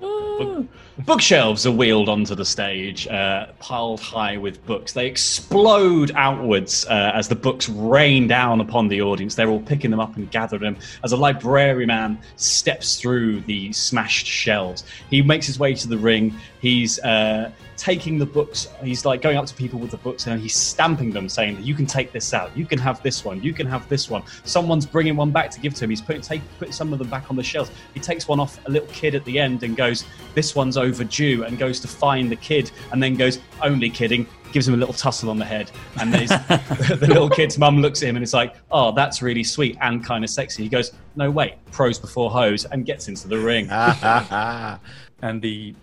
Book- 0.00 0.66
bookshelves 1.04 1.66
are 1.66 1.72
wheeled 1.72 2.08
onto 2.08 2.34
the 2.34 2.44
stage, 2.44 3.06
uh, 3.08 3.46
piled 3.58 4.00
high 4.00 4.36
with 4.36 4.64
books. 4.66 4.92
They 4.92 5.06
explode 5.06 6.12
outwards 6.14 6.86
uh, 6.86 7.12
as 7.14 7.28
the 7.28 7.34
books 7.34 7.68
rain 7.68 8.26
down 8.26 8.60
upon 8.60 8.88
the 8.88 9.02
audience. 9.02 9.34
They're 9.34 9.48
all 9.48 9.60
picking 9.60 9.90
them 9.90 10.00
up 10.00 10.16
and 10.16 10.30
gathering 10.30 10.62
them 10.62 10.76
as 11.04 11.12
a 11.12 11.16
library 11.16 11.86
man 11.86 12.18
steps 12.36 13.00
through 13.00 13.40
the 13.42 13.72
smashed 13.72 14.26
shelves. 14.26 14.84
He 15.10 15.22
makes 15.22 15.46
his 15.46 15.58
way 15.58 15.74
to 15.74 15.88
the 15.88 15.98
ring. 15.98 16.34
He's 16.62 17.00
uh, 17.00 17.50
taking 17.76 18.20
the 18.20 18.24
books. 18.24 18.68
He's 18.84 19.04
like 19.04 19.20
going 19.20 19.36
up 19.36 19.46
to 19.46 19.54
people 19.54 19.80
with 19.80 19.90
the 19.90 19.96
books 19.96 20.28
and 20.28 20.40
he's 20.40 20.54
stamping 20.54 21.10
them, 21.10 21.28
saying 21.28 21.56
that 21.56 21.64
you 21.64 21.74
can 21.74 21.86
take 21.86 22.12
this 22.12 22.32
out. 22.32 22.56
You 22.56 22.66
can 22.66 22.78
have 22.78 23.02
this 23.02 23.24
one. 23.24 23.42
You 23.42 23.52
can 23.52 23.66
have 23.66 23.88
this 23.88 24.08
one. 24.08 24.22
Someone's 24.44 24.86
bringing 24.86 25.16
one 25.16 25.32
back 25.32 25.50
to 25.50 25.60
give 25.60 25.74
to 25.74 25.84
him. 25.84 25.90
He's 25.90 26.00
putting 26.00 26.22
take, 26.22 26.40
putting 26.60 26.72
some 26.72 26.92
of 26.92 27.00
them 27.00 27.10
back 27.10 27.30
on 27.30 27.36
the 27.36 27.42
shelves. 27.42 27.72
He 27.94 27.98
takes 27.98 28.28
one 28.28 28.38
off 28.38 28.64
a 28.66 28.70
little 28.70 28.86
kid 28.88 29.16
at 29.16 29.24
the 29.24 29.40
end 29.40 29.64
and 29.64 29.76
goes, 29.76 30.04
"This 30.36 30.54
one's 30.54 30.76
overdue," 30.76 31.42
and 31.42 31.58
goes 31.58 31.80
to 31.80 31.88
find 31.88 32.30
the 32.30 32.36
kid, 32.36 32.70
and 32.92 33.02
then 33.02 33.16
goes, 33.16 33.40
"Only 33.60 33.90
kidding." 33.90 34.28
gives 34.52 34.68
him 34.68 34.74
a 34.74 34.76
little 34.76 34.92
tussle 34.92 35.30
on 35.30 35.38
the 35.38 35.44
head, 35.44 35.70
and 35.98 36.12
there's, 36.12 36.28
the 37.00 37.06
little 37.08 37.30
kid's 37.30 37.58
mum 37.58 37.80
looks 37.80 38.02
at 38.02 38.08
him 38.10 38.16
and 38.16 38.22
it's 38.22 38.34
like, 38.34 38.54
"Oh, 38.70 38.92
that's 38.92 39.22
really 39.22 39.42
sweet 39.42 39.76
and 39.80 40.04
kind 40.04 40.22
of 40.22 40.30
sexy." 40.30 40.62
He 40.62 40.68
goes, 40.68 40.92
"No, 41.16 41.30
wait, 41.30 41.54
pros 41.72 41.98
before 41.98 42.30
hoes," 42.30 42.66
and 42.66 42.86
gets 42.86 43.08
into 43.08 43.26
the 43.26 43.38
ring. 43.38 43.68
and 45.22 45.42
the 45.42 45.74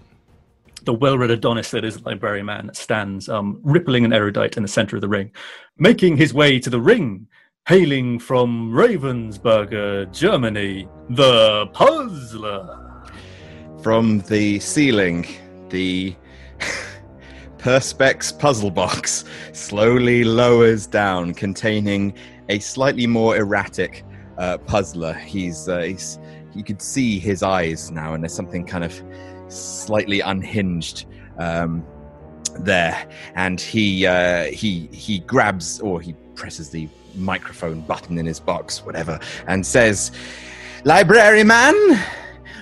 the 0.85 0.93
well-read 0.93 1.31
Adonis 1.31 1.72
that 1.72 1.85
is 1.85 1.97
the 1.97 2.10
library 2.10 2.43
man 2.43 2.72
stands 2.73 3.30
um, 3.30 3.60
rippling 3.64 4.03
and 4.03 4.14
erudite 4.14 4.57
in 4.57 4.64
the 4.64 4.69
center 4.69 4.95
of 4.95 5.01
the 5.01 5.07
ring, 5.07 5.31
making 5.77 6.18
his 6.18 6.34
way 6.34 6.60
to 6.60 6.69
the 6.69 6.80
ring, 6.80 7.27
hailing 7.68 8.19
from 8.19 8.72
Ravensburger, 8.72 10.11
Germany, 10.11 10.88
the 11.10 11.68
Puzzler. 11.68 12.85
From 13.81 14.19
the 14.22 14.60
ceiling, 14.60 15.26
the 15.69 16.15
Perspex 17.57 18.38
puzzle 18.38 18.72
box 18.72 19.26
slowly 19.53 20.23
lowers 20.23 20.88
down, 20.88 21.34
containing 21.34 22.14
a 22.49 22.60
slightly 22.60 23.07
more 23.07 23.38
erratic 23.38 24.03
uh, 24.38 24.57
puzzler. 24.57 25.14
He's, 25.14 25.69
uh, 25.69 25.81
he's 25.81 26.19
you 26.56 26.64
could 26.64 26.81
see 26.81 27.19
his 27.19 27.43
eyes 27.43 27.91
now, 27.91 28.14
and 28.14 28.23
there's 28.23 28.34
something 28.34 28.65
kind 28.65 28.84
of 28.84 29.01
slightly 29.49 30.21
unhinged 30.21 31.05
um, 31.38 31.85
there. 32.59 33.07
And 33.35 33.59
he 33.59 34.05
uh, 34.05 34.45
he 34.45 34.88
he 34.88 35.19
grabs 35.19 35.80
or 35.80 36.01
he 36.01 36.13
presses 36.35 36.69
the 36.69 36.88
microphone 37.15 37.81
button 37.81 38.17
in 38.17 38.26
his 38.26 38.39
box, 38.39 38.85
whatever, 38.85 39.19
and 39.47 39.65
says, 39.65 40.11
"Library 40.85 41.43
man, 41.43 41.76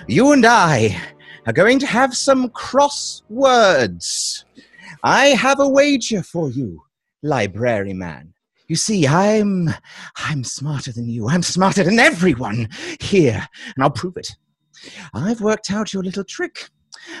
you 0.06 0.32
and 0.32 0.44
I 0.44 1.00
are 1.46 1.52
going 1.52 1.78
to 1.78 1.86
have 1.86 2.16
some 2.16 2.50
cross 2.50 3.22
words. 3.28 4.44
I 5.02 5.28
have 5.28 5.60
a 5.60 5.68
wager 5.68 6.22
for 6.22 6.50
you, 6.50 6.82
library 7.22 7.94
man. 7.94 8.34
You 8.68 8.76
see, 8.76 9.06
I'm 9.06 9.70
I'm 10.16 10.44
smarter 10.44 10.92
than 10.92 11.08
you. 11.08 11.28
I'm 11.28 11.42
smarter 11.42 11.82
than 11.82 11.98
everyone 11.98 12.68
here, 13.00 13.46
and 13.64 13.82
I'll 13.82 13.90
prove 13.90 14.16
it. 14.16 14.36
I've 15.14 15.40
worked 15.40 15.70
out 15.70 15.94
your 15.94 16.02
little 16.02 16.24
trick. 16.24 16.68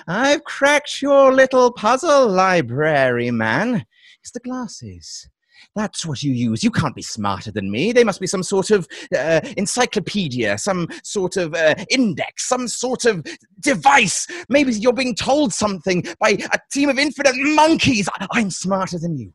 I've 0.06 0.44
cracked 0.44 1.02
your 1.02 1.32
little 1.32 1.72
puzzle, 1.72 2.28
library 2.28 3.30
man. 3.30 3.84
It's 4.20 4.32
the 4.32 4.40
glasses. 4.40 5.28
That's 5.74 6.06
what 6.06 6.22
you 6.22 6.32
use. 6.32 6.62
You 6.62 6.70
can't 6.70 6.94
be 6.94 7.02
smarter 7.02 7.50
than 7.50 7.70
me. 7.70 7.92
They 7.92 8.04
must 8.04 8.20
be 8.20 8.26
some 8.26 8.42
sort 8.42 8.70
of 8.70 8.88
uh, 9.16 9.40
encyclopedia, 9.56 10.58
some 10.58 10.88
sort 11.02 11.36
of 11.36 11.54
uh, 11.54 11.74
index, 11.90 12.48
some 12.48 12.68
sort 12.68 13.04
of 13.04 13.24
device. 13.60 14.26
Maybe 14.48 14.72
you're 14.72 14.92
being 14.92 15.14
told 15.14 15.52
something 15.52 16.04
by 16.20 16.30
a 16.52 16.58
team 16.72 16.88
of 16.88 16.98
infinite 16.98 17.34
monkeys. 17.36 18.08
I'm 18.32 18.50
smarter 18.50 18.98
than 18.98 19.16
you. 19.16 19.32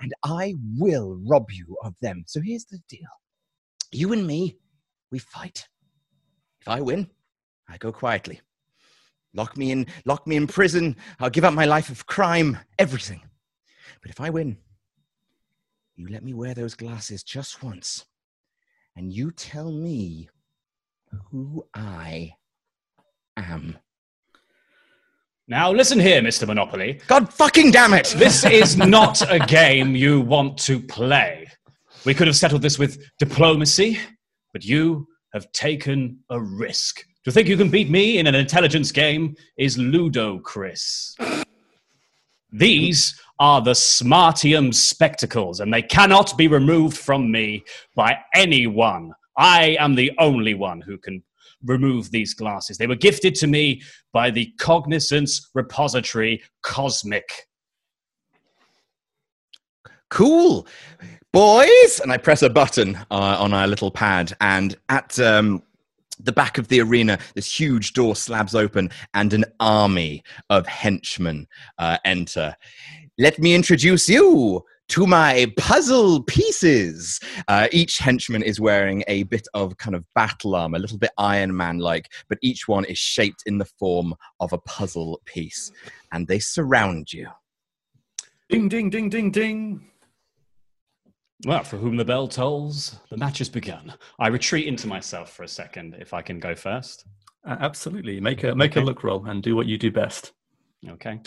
And 0.00 0.12
I 0.24 0.54
will 0.78 1.18
rob 1.26 1.50
you 1.50 1.76
of 1.84 1.94
them. 2.00 2.24
So 2.26 2.40
here's 2.40 2.64
the 2.64 2.78
deal 2.88 3.08
you 3.92 4.12
and 4.12 4.26
me, 4.26 4.56
we 5.10 5.18
fight. 5.18 5.68
If 6.60 6.68
I 6.68 6.80
win, 6.80 7.10
I 7.68 7.76
go 7.76 7.92
quietly. 7.92 8.40
Lock 9.34 9.56
me 9.56 9.70
in, 9.70 9.86
lock 10.04 10.26
me 10.26 10.36
in 10.36 10.46
prison. 10.46 10.96
I'll 11.18 11.30
give 11.30 11.44
up 11.44 11.54
my 11.54 11.64
life 11.64 11.88
of 11.88 12.06
crime, 12.06 12.58
everything. 12.78 13.22
But 14.02 14.10
if 14.10 14.20
I 14.20 14.30
win, 14.30 14.58
you 15.96 16.08
let 16.08 16.24
me 16.24 16.34
wear 16.34 16.54
those 16.54 16.74
glasses 16.74 17.22
just 17.22 17.62
once, 17.62 18.04
and 18.96 19.12
you 19.12 19.30
tell 19.30 19.70
me 19.70 20.28
who 21.30 21.66
I 21.74 22.34
am. 23.36 23.78
Now, 25.48 25.72
listen 25.72 25.98
here, 25.98 26.22
Mr. 26.22 26.46
Monopoly. 26.46 27.00
God 27.06 27.32
fucking 27.32 27.72
damn 27.72 27.94
it! 27.94 28.14
This 28.16 28.44
is 28.44 28.76
not 28.76 29.22
a 29.30 29.38
game 29.38 29.94
you 29.94 30.20
want 30.20 30.58
to 30.58 30.80
play. 30.80 31.46
We 32.04 32.14
could 32.14 32.26
have 32.26 32.36
settled 32.36 32.62
this 32.62 32.78
with 32.78 33.02
diplomacy, 33.18 33.98
but 34.52 34.64
you 34.64 35.06
have 35.32 35.50
taken 35.52 36.20
a 36.30 36.40
risk. 36.40 37.04
To 37.24 37.30
think 37.30 37.46
you 37.46 37.56
can 37.56 37.68
beat 37.68 37.88
me 37.88 38.18
in 38.18 38.26
an 38.26 38.34
intelligence 38.34 38.90
game 38.90 39.36
is 39.56 39.78
Ludo, 39.78 40.40
Chris. 40.40 41.14
These 42.50 43.14
are 43.38 43.60
the 43.60 43.72
Smartium 43.72 44.74
spectacles, 44.74 45.60
and 45.60 45.72
they 45.72 45.82
cannot 45.82 46.36
be 46.36 46.48
removed 46.48 46.96
from 46.96 47.30
me 47.30 47.62
by 47.94 48.18
anyone. 48.34 49.12
I 49.38 49.76
am 49.78 49.94
the 49.94 50.10
only 50.18 50.54
one 50.54 50.80
who 50.80 50.98
can 50.98 51.22
remove 51.64 52.10
these 52.10 52.34
glasses. 52.34 52.76
They 52.76 52.88
were 52.88 52.96
gifted 52.96 53.36
to 53.36 53.46
me 53.46 53.82
by 54.12 54.32
the 54.32 54.52
Cognizance 54.58 55.48
Repository 55.54 56.42
Cosmic. 56.62 57.24
Cool, 60.10 60.66
boys! 61.32 62.00
And 62.02 62.10
I 62.10 62.16
press 62.16 62.42
a 62.42 62.50
button 62.50 62.96
uh, 63.12 63.36
on 63.38 63.54
our 63.54 63.68
little 63.68 63.92
pad, 63.92 64.36
and 64.40 64.76
at 64.88 65.20
um, 65.20 65.62
the 66.22 66.32
back 66.32 66.58
of 66.58 66.68
the 66.68 66.80
arena, 66.80 67.18
this 67.34 67.60
huge 67.60 67.92
door 67.92 68.16
slabs 68.16 68.54
open, 68.54 68.90
and 69.14 69.32
an 69.32 69.44
army 69.60 70.22
of 70.50 70.66
henchmen 70.66 71.46
uh, 71.78 71.98
enter. 72.04 72.56
Let 73.18 73.38
me 73.38 73.54
introduce 73.54 74.08
you 74.08 74.64
to 74.88 75.06
my 75.06 75.50
puzzle 75.58 76.22
pieces. 76.22 77.20
Uh, 77.48 77.68
each 77.72 77.98
henchman 77.98 78.42
is 78.42 78.60
wearing 78.60 79.04
a 79.06 79.22
bit 79.24 79.46
of 79.54 79.76
kind 79.78 79.94
of 79.94 80.04
battle 80.14 80.54
armor, 80.54 80.76
a 80.76 80.80
little 80.80 80.98
bit 80.98 81.12
Iron 81.18 81.56
Man 81.56 81.78
like, 81.78 82.12
but 82.28 82.38
each 82.42 82.68
one 82.68 82.84
is 82.84 82.98
shaped 82.98 83.42
in 83.46 83.58
the 83.58 83.64
form 83.64 84.14
of 84.40 84.52
a 84.52 84.58
puzzle 84.58 85.20
piece. 85.24 85.72
And 86.12 86.26
they 86.26 86.38
surround 86.38 87.12
you. 87.12 87.28
Ding, 88.48 88.68
ding, 88.68 88.90
ding, 88.90 89.08
ding, 89.08 89.30
ding. 89.30 89.91
Well, 91.44 91.64
for 91.64 91.76
whom 91.76 91.96
the 91.96 92.04
bell 92.04 92.28
tolls, 92.28 92.98
the 93.10 93.16
match 93.16 93.38
has 93.38 93.48
begun. 93.48 93.92
I 94.20 94.28
retreat 94.28 94.66
into 94.68 94.86
myself 94.86 95.32
for 95.32 95.42
a 95.42 95.48
second, 95.48 95.96
if 95.98 96.14
I 96.14 96.22
can 96.22 96.38
go 96.38 96.54
first. 96.54 97.04
Uh, 97.44 97.56
absolutely. 97.58 98.20
Make 98.20 98.44
a 98.44 98.54
make 98.54 98.72
Okay. 98.72 98.80
a 98.80 98.84
look 98.84 99.02
roll 99.02 99.26
and 99.26 99.42
do 99.42 99.56
what 99.56 99.66
you 99.66 99.76
do 99.76 99.90
best. 99.90 100.32
Okay. 100.88 101.20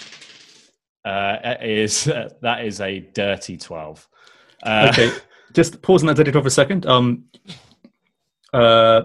Uh, 1.03 1.55
is 1.61 2.05
that 2.05 2.63
is 2.65 2.79
a 2.79 2.99
dirty 3.13 3.57
twelve. 3.57 4.07
Uh, 4.63 4.87
okay, 4.91 5.11
just 5.53 5.81
pause 5.81 6.01
on 6.01 6.07
that 6.07 6.15
dirty 6.15 6.31
twelve 6.31 6.45
for 6.45 6.47
a 6.47 6.51
second. 6.51 6.85
Um, 6.85 7.25
uh, 8.53 9.03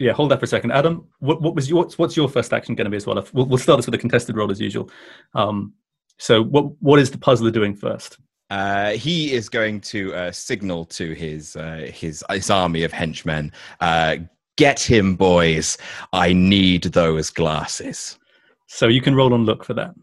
yeah, 0.00 0.12
hold 0.12 0.30
that 0.30 0.38
for 0.38 0.44
a 0.46 0.48
second. 0.48 0.72
Adam, 0.72 1.06
what, 1.18 1.42
what 1.42 1.54
was 1.54 1.68
your 1.68 1.80
what's, 1.82 1.98
what's 1.98 2.16
your 2.16 2.28
first 2.28 2.52
action 2.54 2.74
going 2.74 2.86
to 2.86 2.90
be 2.90 2.96
as 2.96 3.06
well? 3.06 3.22
We'll, 3.34 3.46
we'll 3.46 3.58
start 3.58 3.78
this 3.78 3.86
with 3.86 3.94
a 3.94 3.98
contested 3.98 4.34
roll 4.36 4.50
as 4.50 4.60
usual. 4.60 4.90
Um, 5.34 5.74
so 6.16 6.42
what 6.42 6.80
what 6.80 6.98
is 6.98 7.10
the 7.10 7.18
puzzler 7.18 7.50
doing 7.50 7.74
first? 7.74 8.18
Uh, 8.50 8.92
he 8.92 9.32
is 9.32 9.48
going 9.48 9.80
to 9.82 10.14
uh, 10.14 10.32
signal 10.32 10.84
to 10.86 11.12
his, 11.12 11.54
uh, 11.56 11.90
his 11.92 12.24
his 12.30 12.50
army 12.50 12.82
of 12.84 12.92
henchmen. 12.92 13.52
Uh, 13.80 14.16
Get 14.56 14.80
him, 14.80 15.14
boys! 15.14 15.78
I 16.12 16.32
need 16.32 16.82
those 16.84 17.30
glasses. 17.30 18.18
So 18.66 18.88
you 18.88 19.00
can 19.00 19.14
roll 19.14 19.32
on 19.32 19.44
look 19.44 19.64
for 19.64 19.72
that. 19.74 19.94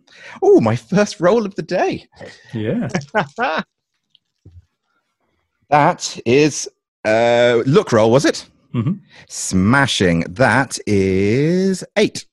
Oh, 0.42 0.62
my 0.62 0.78
first 0.78 1.20
roll 1.20 1.46
of 1.46 1.54
the 1.56 1.62
day. 1.62 2.08
Yeah. 2.54 2.88
That 5.70 6.18
is 6.26 6.70
uh, 7.06 7.64
look 7.66 7.92
roll, 7.92 8.12
was 8.12 8.26
it? 8.26 8.48
Mhm. 8.74 9.02
Smashing. 9.28 10.22
That 10.30 10.78
is 10.86 11.84
eight. 11.98 12.26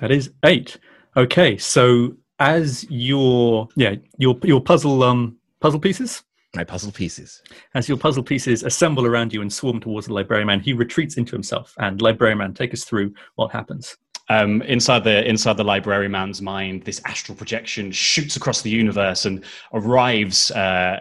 That 0.00 0.10
is 0.10 0.30
eight. 0.44 0.78
Okay, 1.16 1.56
so 1.58 2.16
as 2.42 2.84
your 2.90 3.68
yeah 3.76 3.94
your 4.18 4.34
your 4.42 4.60
puzzle 4.60 5.02
um 5.04 5.36
puzzle 5.60 5.80
pieces 5.80 6.22
My 6.54 6.64
puzzle 6.64 6.92
pieces. 6.92 7.40
as 7.78 7.88
your 7.88 7.98
puzzle 7.98 8.24
pieces 8.32 8.62
assemble 8.70 9.04
around 9.06 9.32
you 9.32 9.40
and 9.44 9.50
swarm 9.52 9.78
towards 9.80 10.06
the 10.08 10.12
librarian 10.18 10.48
man, 10.48 10.60
he 10.60 10.72
retreats 10.84 11.16
into 11.16 11.32
himself. 11.38 11.72
And 11.78 12.02
librarian 12.02 12.38
man, 12.38 12.52
take 12.52 12.72
us 12.74 12.84
through 12.84 13.08
what 13.38 13.52
happens. 13.52 13.96
um, 14.28 14.62
inside 14.62 15.02
the 15.04 15.16
inside 15.32 15.56
the 15.56 15.64
library 15.74 16.08
man's 16.08 16.40
mind, 16.54 16.76
this 16.84 17.00
astral 17.12 17.36
projection 17.36 17.84
shoots 17.92 18.34
across 18.36 18.60
the 18.62 18.70
universe 18.84 19.22
and 19.28 19.36
arrives 19.80 20.50
uh, 20.64 20.96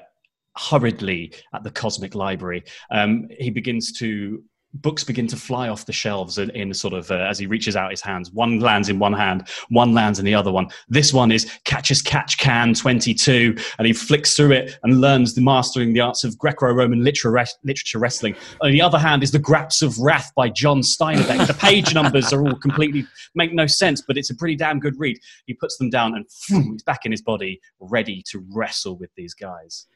hurriedly 0.58 1.22
at 1.56 1.64
the 1.64 1.72
cosmic 1.72 2.14
library. 2.16 2.62
Um, 2.98 3.28
he 3.46 3.50
begins 3.50 3.92
to 4.02 4.44
books 4.76 5.04
begin 5.04 5.28
to 5.28 5.36
fly 5.36 5.70
off 5.70 5.86
the 5.86 5.94
shelves 5.94 6.38
in, 6.38 6.50
in 6.52 6.74
sort 6.74 6.94
of 6.94 7.10
uh, 7.12 7.16
as 7.16 7.38
he 7.38 7.48
reaches 7.48 7.76
out 7.76 7.92
his 7.92 8.02
hands. 8.02 8.32
One 8.32 8.60
lands 8.60 8.90
in 8.90 9.00
one 9.00 9.14
hand, 9.14 9.48
one 9.70 9.94
lands 9.94 10.20
in 10.20 10.26
the 10.26 10.34
other 10.34 10.52
one. 10.52 10.68
This 10.90 11.14
one 11.14 11.32
is 11.32 11.52
catches 11.66 12.02
Catch 12.02 12.38
Can 12.38 12.74
22, 12.74 13.56
and 13.78 13.88
he 13.88 13.94
flicks 13.94 14.36
through 14.36 14.52
it 14.52 14.80
and 14.84 15.02
learns 15.02 15.34
the 15.34 15.42
mastering 15.42 15.94
the 15.94 16.00
arts 16.00 16.24
of 16.24 16.38
Greco-Roman 16.38 17.04
literature, 17.04 17.32
literature 17.64 18.00
wrestling. 18.00 18.36
On 18.62 18.72
the 18.72 18.82
other 18.82 19.00
hand 19.00 19.24
is 19.24 19.32
the 19.32 19.40
Graps 19.40 19.82
of 19.82 19.98
Wrath 20.00 20.32
by 20.36 20.50
John 20.50 20.82
steinbeck 20.82 21.48
The 21.48 21.54
page 21.54 21.94
numbers 21.94 22.32
are 22.32 22.42
all 22.42 22.56
completely 22.56 23.06
make 23.36 23.54
no 23.54 23.68
sense, 23.68 24.02
but 24.02 24.18
it's 24.18 24.30
a 24.30 24.36
pretty 24.36 24.56
damn 24.56 24.80
good 24.80 24.98
read. 24.98 25.18
He 25.46 25.54
puts 25.54 25.78
them 25.78 25.90
down 25.90 26.16
and 26.16 26.26
phew, 26.32 26.72
he's 26.74 26.84
back 26.84 27.06
in 27.06 27.12
his 27.12 27.22
body, 27.22 27.60
ready 27.80 28.24
to 28.30 28.46
wrestle 28.54 28.98
with 28.98 29.10
these 29.16 29.34
guys. 29.34 29.88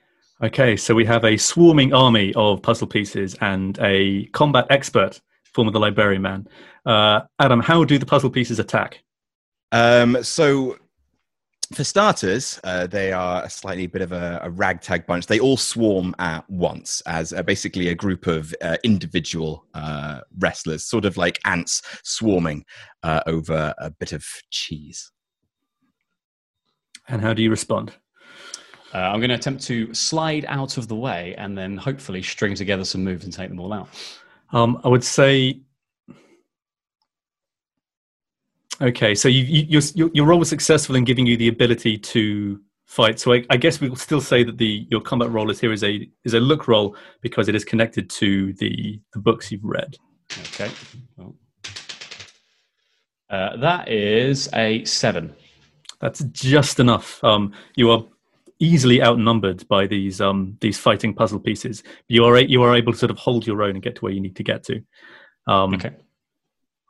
Okay, 0.44 0.76
so 0.76 0.94
we 0.94 1.06
have 1.06 1.24
a 1.24 1.38
swarming 1.38 1.94
army 1.94 2.34
of 2.36 2.62
puzzle 2.62 2.88
pieces 2.88 3.36
and 3.40 3.80
a 3.80 4.26
combat 4.34 4.68
expert, 4.70 5.22
form 5.54 5.68
of 5.68 5.74
the 5.74 5.80
librarian 5.80 6.22
man. 6.22 6.46
Uh, 6.86 7.22
Adam, 7.40 7.62
how 7.62 7.86
do 7.86 7.98
the 7.98 8.06
puzzle 8.06 8.30
pieces 8.30 8.60
attack? 8.60 9.02
Um, 9.72 10.22
so 10.24 10.78
for 11.74 11.86
starters, 11.86 12.60
uh, 12.66 12.86
they 12.86 13.14
are 13.14 13.44
a 13.46 13.50
slightly 13.50 13.88
bit 13.88 14.02
of 14.02 14.12
a, 14.12 14.42
a, 14.44 14.50
ragtag 14.50 15.08
bunch. 15.08 15.26
They 15.26 15.40
all 15.40 15.56
swarm 15.56 16.14
at 16.20 16.48
once 16.50 17.02
as 17.08 17.32
uh, 17.32 17.42
basically 17.42 17.88
a 17.88 17.96
group 17.96 18.28
of 18.28 18.54
uh, 18.62 18.76
individual 18.84 19.66
uh, 19.74 20.20
wrestlers, 20.38 20.84
sort 20.84 21.06
of 21.06 21.16
like 21.16 21.40
ants 21.46 21.82
swarming 22.04 22.66
uh, 23.04 23.22
over 23.26 23.74
a 23.78 23.90
bit 23.90 24.12
of 24.12 24.26
cheese. 24.52 25.12
And 27.08 27.22
how 27.22 27.34
do 27.34 27.42
you 27.42 27.50
respond? 27.50 27.94
Uh, 28.96 29.00
I'm 29.12 29.20
going 29.20 29.30
to 29.30 29.36
attempt 29.36 29.62
to 29.64 29.94
slide 29.94 30.46
out 30.48 30.78
of 30.78 30.88
the 30.88 30.96
way 30.96 31.36
and 31.38 31.58
then 31.58 31.76
hopefully 31.76 32.22
string 32.22 32.56
together 32.56 32.86
some 32.86 33.04
moves 33.04 33.26
and 33.26 33.34
take 33.34 33.50
them 33.50 33.60
all 33.60 33.74
out. 33.74 33.90
Um, 34.54 34.80
I 34.86 34.88
would 34.88 35.04
say 35.04 35.60
Okay, 38.82 39.16
so 39.16 39.30
you, 39.30 39.44
you, 39.44 39.82
your 39.96 40.10
your 40.14 40.26
role 40.26 40.40
was 40.40 40.50
successful 40.50 40.96
in 40.96 41.06
giving 41.06 41.26
you 41.26 41.38
the 41.38 41.48
ability 41.48 41.98
to 41.98 42.60
fight. 42.86 43.22
So 43.22 43.34
I, 43.34 43.46
I, 43.50 43.56
guess 43.56 43.80
we 43.80 43.88
will 43.88 43.96
still 43.96 44.20
say 44.20 44.44
that 44.44 44.58
the 44.58 44.86
your 44.90 45.00
combat 45.00 45.32
roll 45.32 45.50
is 45.50 45.62
here 45.62 45.72
is 45.72 45.82
a 45.82 46.10
is 46.26 46.34
a 46.34 46.42
look 46.42 46.68
roll 46.68 46.98
because 47.22 47.48
it 47.48 47.56
is 47.56 47.64
connected 47.64 48.10
to 48.12 48.52
the 48.54 49.00
the 49.14 49.20
books 49.20 49.50
you've 49.50 49.64
read. 49.64 49.96
Okay, 50.42 50.70
well, 51.16 51.36
uh, 53.30 53.56
that 53.58 53.88
is 53.88 54.50
a 54.54 54.84
seven. 54.84 55.34
That's 56.02 56.20
just 56.26 56.82
enough. 56.82 57.24
Um, 57.24 57.54
you 57.78 57.92
are 57.92 58.04
easily 58.60 59.02
outnumbered 59.02 59.68
by 59.68 59.88
these 59.88 60.22
um 60.22 60.58
these 60.62 60.78
fighting 60.78 61.14
puzzle 61.14 61.40
pieces. 61.40 61.84
You 62.08 62.26
are 62.26 62.40
you 62.40 62.64
are 62.64 62.76
able 62.76 62.94
to 62.94 62.98
sort 62.98 63.12
of 63.12 63.18
hold 63.18 63.46
your 63.46 63.64
own 63.64 63.72
and 63.72 63.82
get 63.82 63.96
to 63.96 64.02
where 64.02 64.14
you 64.14 64.22
need 64.22 64.36
to 64.38 64.44
get 64.44 64.64
to. 64.66 64.82
Um, 65.48 65.74
okay. 65.76 65.94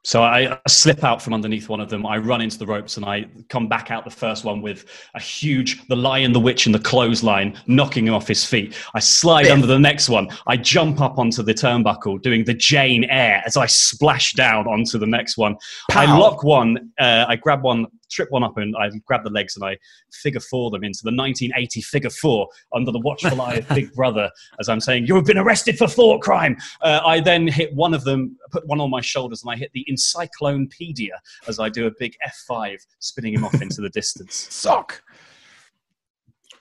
So 0.06 0.22
I, 0.22 0.60
slip 0.68 1.03
out 1.03 1.19
from 1.19 1.34
underneath 1.34 1.68
one 1.68 1.80
of 1.80 1.90
them. 1.90 2.06
I 2.06 2.19
run 2.19 2.40
into 2.40 2.60
the 2.60 2.66
ropes 2.68 2.98
and 2.98 3.06
I 3.08 3.26
come 3.50 3.68
back 3.68 3.90
out 3.90 4.06
the 4.06 4.11
first 4.11 4.45
one 4.45 4.61
with 4.61 4.85
a 5.16 5.19
huge, 5.19 5.88
the 5.88 5.95
lion, 5.95 6.32
the 6.32 6.40
witch, 6.40 6.68
and 6.68 6.76
the 6.76 6.80
clothesline 6.80 7.60
knocking 7.66 8.06
him 8.08 8.14
off 8.14 8.27
his 8.27 8.45
feet. 8.45 8.77
I 8.94 9.00
slide 9.00 9.48
under 9.48 9.66
the 9.66 9.80
next 9.80 10.08
one. 10.08 10.30
I 10.45 10.58
jump 10.58 11.02
up 11.02 11.18
onto 11.18 11.42
the 11.42 11.56
turnbuckle 11.56 12.22
doing 12.22 12.44
the 12.44 12.53
Jane 12.53 13.06
Eyre 13.06 13.42
as 13.48 13.58
I 13.58 13.66
splash 13.66 14.34
down 14.34 14.68
onto 14.68 15.00
the 15.00 15.08
next 15.08 15.38
one. 15.38 15.56
Pow. 15.90 16.02
I 16.02 16.18
lock 16.19 16.44
one, 16.44 16.92
uh, 17.00 17.26
I 17.27 17.35
grab 17.35 17.64
one 17.64 17.88
trip 18.09 18.30
one 18.32 18.43
up 18.43 18.58
and 18.58 18.75
I 18.77 18.90
grab 19.06 19.24
the 19.24 19.30
legs 19.30 19.56
and 19.56 19.66
I 19.66 19.77
figure 20.11 20.40
four 20.40 20.72
them 20.72 20.84
into 20.84 21.01
the 21.03 21.11
1980 21.11 21.82
figure 21.82 22.09
four 22.09 22.48
under 22.74 22.92
the 22.92 23.00
watchful 23.00 23.42
eye 23.42 23.56
of 23.56 23.67
Big 23.75 23.93
Brother 23.93 24.30
as 24.59 24.69
I'm 24.69 24.80
saying, 24.80 25.08
You 25.08 25.16
have 25.16 25.25
been 25.25 25.38
arrested 25.38 25.77
for 25.77 25.88
thought 25.88 26.22
crime. 26.22 26.58
Uh, 26.82 27.01
I 27.06 27.19
then 27.19 27.48
hit 27.48 27.74
one 27.74 27.93
of 27.93 28.03
them, 28.03 28.38
put 28.51 28.66
one 28.67 28.80
on 28.80 28.90
my 28.90 29.01
shoulders, 29.01 29.43
and 29.43 29.51
I 29.51 29.56
hit 29.56 29.72
the 29.74 29.85
Encyclopedia 29.88 31.19
as 31.48 31.59
I 31.59 31.69
do 31.69 31.88
a 31.88 31.92
big 32.00 32.16
F5, 32.50 32.77
spinning 33.00 33.34
him 33.34 33.45
off 33.45 33.61
into 33.61 33.82
the 33.82 33.90
distance. 33.90 34.35
Sock! 34.50 35.01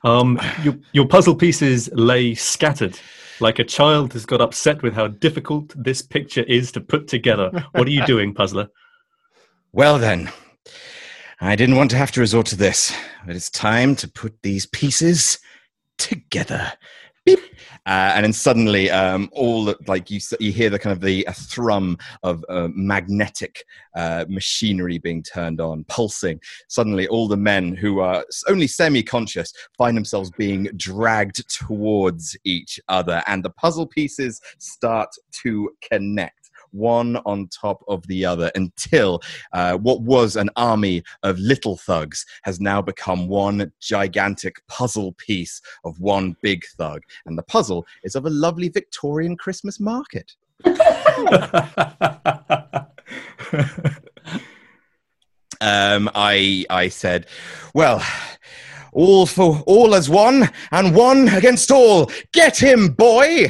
Um, 0.02 0.38
your, 0.62 0.74
your 0.92 1.06
puzzle 1.06 1.34
pieces 1.34 1.88
lay 1.94 2.34
scattered 2.34 2.98
like 3.40 3.58
a 3.58 3.64
child 3.64 4.12
has 4.12 4.26
got 4.26 4.40
upset 4.40 4.82
with 4.82 4.94
how 4.94 5.08
difficult 5.08 5.72
this 5.76 6.02
picture 6.02 6.42
is 6.42 6.70
to 6.72 6.80
put 6.80 7.08
together. 7.08 7.50
What 7.72 7.86
are 7.86 7.90
you 7.90 8.04
doing, 8.06 8.34
puzzler? 8.34 8.68
Well, 9.72 9.98
then, 9.98 10.30
I 11.46 11.56
didn't 11.56 11.76
want 11.76 11.90
to 11.90 11.98
have 11.98 12.10
to 12.12 12.20
resort 12.20 12.46
to 12.46 12.56
this, 12.56 12.96
but 13.26 13.36
it's 13.36 13.50
time 13.50 13.96
to 13.96 14.08
put 14.08 14.34
these 14.42 14.64
pieces 14.64 15.38
together. 15.98 16.72
Uh, 17.28 17.36
and 17.84 18.24
then 18.24 18.32
suddenly, 18.32 18.90
um, 18.90 19.28
all 19.30 19.66
the, 19.66 19.76
like 19.86 20.10
you, 20.10 20.20
you 20.40 20.52
hear 20.52 20.70
the 20.70 20.78
kind 20.78 20.94
of 20.94 21.02
the 21.02 21.26
thrum 21.34 21.98
of 22.22 22.42
uh, 22.48 22.68
magnetic 22.74 23.62
uh, 23.94 24.24
machinery 24.26 24.96
being 24.96 25.22
turned 25.22 25.60
on, 25.60 25.84
pulsing. 25.84 26.40
Suddenly, 26.68 27.08
all 27.08 27.28
the 27.28 27.36
men 27.36 27.76
who 27.76 28.00
are 28.00 28.24
only 28.48 28.66
semi-conscious 28.66 29.52
find 29.76 29.98
themselves 29.98 30.30
being 30.38 30.64
dragged 30.76 31.46
towards 31.50 32.34
each 32.44 32.80
other, 32.88 33.22
and 33.26 33.44
the 33.44 33.50
puzzle 33.50 33.86
pieces 33.86 34.40
start 34.58 35.10
to 35.42 35.70
connect 35.92 36.43
one 36.74 37.16
on 37.24 37.48
top 37.48 37.82
of 37.88 38.06
the 38.06 38.24
other 38.24 38.50
until 38.54 39.22
uh, 39.52 39.76
what 39.76 40.02
was 40.02 40.36
an 40.36 40.50
army 40.56 41.02
of 41.22 41.38
little 41.38 41.76
thugs 41.76 42.26
has 42.42 42.60
now 42.60 42.82
become 42.82 43.28
one 43.28 43.72
gigantic 43.80 44.56
puzzle 44.66 45.12
piece 45.12 45.60
of 45.84 45.98
one 46.00 46.36
big 46.42 46.64
thug. 46.76 47.02
And 47.26 47.38
the 47.38 47.42
puzzle 47.44 47.86
is 48.02 48.14
of 48.14 48.26
a 48.26 48.30
lovely 48.30 48.68
Victorian 48.68 49.36
Christmas 49.36 49.80
market. 49.80 50.32
um, 55.60 56.10
I 56.14 56.64
I 56.70 56.88
said, 56.88 57.26
well, 57.74 58.02
all 58.92 59.26
for 59.26 59.62
all 59.66 59.94
as 59.94 60.08
one, 60.08 60.48
and 60.72 60.94
one 60.94 61.28
against 61.28 61.70
all. 61.70 62.10
Get 62.32 62.56
him, 62.56 62.88
boy. 62.88 63.48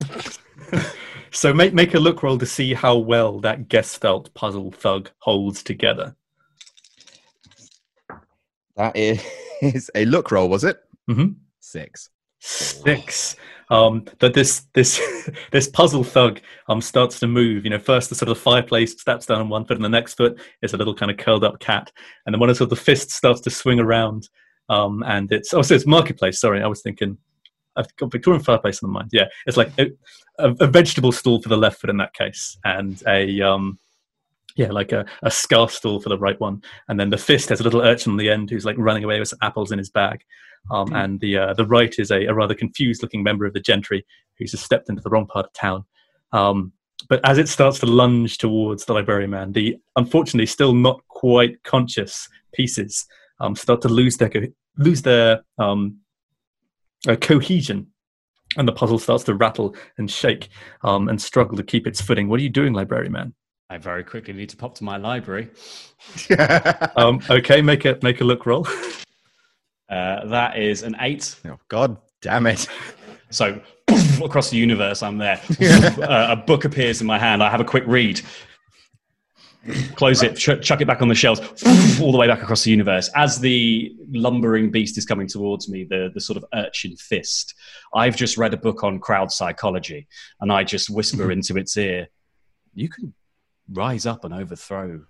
So 1.32 1.54
make 1.54 1.72
make 1.72 1.94
a 1.94 1.98
look 1.98 2.22
roll 2.22 2.36
to 2.38 2.46
see 2.46 2.74
how 2.74 2.98
well 2.98 3.40
that 3.40 3.68
Gestalt 3.68 4.32
puzzle 4.34 4.70
thug 4.70 5.10
holds 5.18 5.62
together. 5.62 6.14
That 8.76 8.96
is 8.96 9.90
a 9.94 10.04
look 10.04 10.30
roll, 10.30 10.48
was 10.48 10.64
it? 10.64 10.78
Mm-hmm. 11.08 11.32
Six. 11.60 12.10
Six. 12.38 13.36
Um, 13.70 14.04
that 14.18 14.34
this 14.34 14.66
this 14.74 15.00
this 15.52 15.68
puzzle 15.68 16.04
thug 16.04 16.40
um 16.68 16.82
starts 16.82 17.18
to 17.20 17.26
move. 17.26 17.64
You 17.64 17.70
know, 17.70 17.78
first 17.78 18.10
the 18.10 18.14
sort 18.14 18.30
of 18.30 18.38
fireplace 18.38 19.00
steps 19.00 19.24
down 19.24 19.40
on 19.40 19.48
one 19.48 19.64
foot, 19.64 19.78
and 19.78 19.84
the 19.84 19.88
next 19.88 20.14
foot 20.14 20.38
is 20.60 20.74
a 20.74 20.76
little 20.76 20.94
kind 20.94 21.10
of 21.10 21.16
curled 21.16 21.44
up 21.44 21.60
cat, 21.60 21.90
and 22.26 22.34
then 22.34 22.40
one 22.40 22.50
of 22.50 22.56
sort 22.58 22.66
of 22.66 22.76
the 22.76 22.84
fist 22.84 23.10
starts 23.10 23.40
to 23.42 23.50
swing 23.50 23.80
around. 23.80 24.28
Um, 24.68 25.02
and 25.06 25.32
it's 25.32 25.54
oh, 25.54 25.62
so 25.62 25.74
it's 25.74 25.86
marketplace. 25.86 26.40
Sorry, 26.40 26.62
I 26.62 26.66
was 26.66 26.82
thinking 26.82 27.16
I've 27.76 27.94
got 27.96 28.12
Victorian 28.12 28.42
fireplace 28.42 28.82
in 28.82 28.88
the 28.88 28.92
mind. 28.92 29.10
Yeah, 29.12 29.26
it's 29.46 29.56
like 29.56 29.72
a, 29.78 29.90
a, 30.38 30.66
vegetable 30.66 31.12
stall 31.12 31.40
for 31.40 31.48
the 31.48 31.56
left 31.56 31.80
foot 31.80 31.90
in 31.90 31.96
that 31.98 32.14
case, 32.14 32.58
and 32.64 33.02
a 33.06 33.40
um, 33.40 33.78
yeah, 34.56 34.70
like 34.70 34.92
a, 34.92 35.06
a 35.22 35.30
scarf 35.30 35.72
stall 35.72 36.00
for 36.00 36.08
the 36.08 36.18
right 36.18 36.38
one. 36.40 36.62
And 36.88 36.98
then 36.98 37.10
the 37.10 37.18
fist 37.18 37.48
has 37.48 37.60
a 37.60 37.64
little 37.64 37.82
urchin 37.82 38.12
on 38.12 38.18
the 38.18 38.30
end 38.30 38.50
who's 38.50 38.64
like 38.64 38.76
running 38.78 39.04
away 39.04 39.18
with 39.18 39.28
some 39.28 39.38
apples 39.42 39.72
in 39.72 39.78
his 39.78 39.90
bag. 39.90 40.22
Um, 40.70 40.88
mm. 40.88 41.04
And 41.04 41.20
the 41.20 41.38
uh, 41.38 41.54
the 41.54 41.66
right 41.66 41.94
is 41.98 42.10
a, 42.10 42.26
a 42.26 42.34
rather 42.34 42.54
confused 42.54 43.02
looking 43.02 43.22
member 43.22 43.46
of 43.46 43.52
the 43.52 43.60
gentry 43.60 44.04
who's 44.38 44.50
just 44.50 44.64
stepped 44.64 44.88
into 44.88 45.02
the 45.02 45.10
wrong 45.10 45.26
part 45.26 45.46
of 45.46 45.52
town. 45.52 45.84
Um, 46.32 46.72
but 47.08 47.20
as 47.24 47.38
it 47.38 47.48
starts 47.48 47.80
to 47.80 47.86
lunge 47.86 48.38
towards 48.38 48.84
the 48.84 48.92
librarian 48.92 49.30
man, 49.30 49.52
the 49.52 49.76
unfortunately 49.96 50.46
still 50.46 50.72
not 50.72 51.00
quite 51.08 51.62
conscious 51.64 52.28
pieces 52.52 53.06
um, 53.40 53.56
start 53.56 53.80
to 53.82 53.88
lose 53.88 54.16
their 54.18 54.30
lose 54.78 55.02
their 55.02 55.42
um, 55.58 55.98
uh, 57.08 57.16
cohesion 57.16 57.88
and 58.56 58.68
the 58.68 58.72
puzzle 58.72 58.98
starts 58.98 59.24
to 59.24 59.34
rattle 59.34 59.74
and 59.98 60.10
shake 60.10 60.48
um, 60.82 61.08
and 61.08 61.20
struggle 61.20 61.56
to 61.56 61.62
keep 61.62 61.86
its 61.86 62.00
footing. 62.00 62.28
What 62.28 62.40
are 62.40 62.42
you 62.42 62.50
doing, 62.50 62.72
library 62.72 63.08
man? 63.08 63.34
I 63.70 63.78
very 63.78 64.04
quickly 64.04 64.34
need 64.34 64.50
to 64.50 64.56
pop 64.56 64.74
to 64.76 64.84
my 64.84 64.98
library. 64.98 65.48
um, 66.96 67.20
okay, 67.30 67.62
make 67.62 67.84
a 67.86 67.98
make 68.02 68.20
a 68.20 68.24
look 68.24 68.44
roll. 68.44 68.66
Uh, 69.88 70.26
that 70.26 70.58
is 70.58 70.82
an 70.82 70.96
eight. 71.00 71.36
Oh, 71.46 71.58
God 71.68 71.96
damn 72.20 72.46
it! 72.46 72.68
So 73.30 73.60
across 74.22 74.50
the 74.50 74.58
universe, 74.58 75.02
I'm 75.02 75.16
there. 75.16 75.40
uh, 75.60 76.26
a 76.30 76.36
book 76.36 76.66
appears 76.66 77.00
in 77.00 77.06
my 77.06 77.18
hand. 77.18 77.42
I 77.42 77.50
have 77.50 77.60
a 77.60 77.64
quick 77.64 77.84
read 77.86 78.20
close 79.94 80.22
it, 80.22 80.36
ch- 80.36 80.60
chuck 80.60 80.80
it 80.80 80.86
back 80.86 81.02
on 81.02 81.08
the 81.08 81.14
shelves, 81.14 81.40
all 82.00 82.12
the 82.12 82.18
way 82.18 82.26
back 82.26 82.42
across 82.42 82.64
the 82.64 82.70
universe. 82.70 83.10
As 83.14 83.38
the 83.38 83.94
lumbering 84.10 84.70
beast 84.70 84.98
is 84.98 85.04
coming 85.04 85.26
towards 85.26 85.68
me, 85.68 85.84
the, 85.84 86.10
the 86.12 86.20
sort 86.20 86.36
of 86.36 86.44
urchin 86.54 86.96
fist, 86.96 87.54
I've 87.94 88.16
just 88.16 88.36
read 88.36 88.54
a 88.54 88.56
book 88.56 88.82
on 88.84 88.98
crowd 88.98 89.30
psychology, 89.30 90.08
and 90.40 90.52
I 90.52 90.64
just 90.64 90.90
whisper 90.90 91.30
into 91.32 91.56
its 91.56 91.76
ear, 91.76 92.08
You 92.74 92.88
can 92.88 93.14
rise 93.70 94.06
up 94.06 94.24
and 94.24 94.34
overthrow 94.34 95.02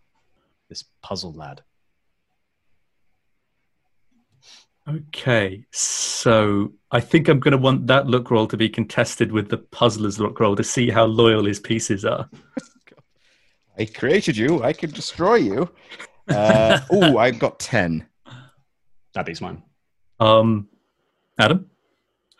this 0.68 0.84
puzzle 1.02 1.32
lad. 1.32 1.62
Okay, 4.88 5.64
so 5.70 6.72
I 6.90 6.98
think 6.98 7.28
I'm 7.28 7.38
going 7.38 7.52
to 7.52 7.58
want 7.58 7.86
that 7.86 8.08
look 8.08 8.32
roll 8.32 8.48
to 8.48 8.56
be 8.56 8.68
contested 8.68 9.30
with 9.30 9.48
the 9.48 9.58
puzzler's 9.58 10.18
look 10.18 10.40
roll 10.40 10.56
to 10.56 10.64
see 10.64 10.90
how 10.90 11.04
loyal 11.04 11.44
his 11.44 11.60
pieces 11.60 12.04
are. 12.04 12.28
I 13.78 13.86
created 13.86 14.36
you. 14.36 14.62
I 14.62 14.72
can 14.72 14.90
destroy 14.90 15.36
you. 15.36 15.70
Uh, 16.28 16.80
oh, 16.90 17.18
I've 17.18 17.38
got 17.38 17.58
10. 17.58 18.06
That 19.14 19.26
beats 19.26 19.40
mine. 19.40 19.62
Um, 20.20 20.68
Adam? 21.38 21.70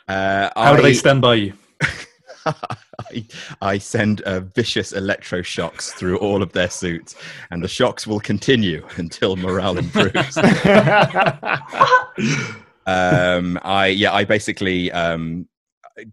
Uh, 0.09 0.51
How 0.55 0.73
I, 0.73 0.77
do 0.77 0.83
they 0.83 0.95
stand 0.95 1.21
by 1.21 1.35
you? 1.35 1.53
I, 2.47 3.27
I, 3.61 3.79
send 3.79 4.21
uh, 4.23 4.41
vicious 4.41 4.93
electroshocks 4.93 5.93
through 5.93 6.19
all 6.19 6.43
of 6.43 6.53
their 6.53 6.71
suits, 6.71 7.15
and 7.51 7.63
the 7.63 7.69
shocks 7.69 8.07
will 8.07 8.21
continue 8.21 8.87
until 8.97 9.37
morale 9.37 9.79
improves. 9.79 10.37
um, 12.87 13.59
I 13.63 13.95
yeah, 13.95 14.13
I 14.13 14.25
basically 14.25 14.91
um, 14.93 15.49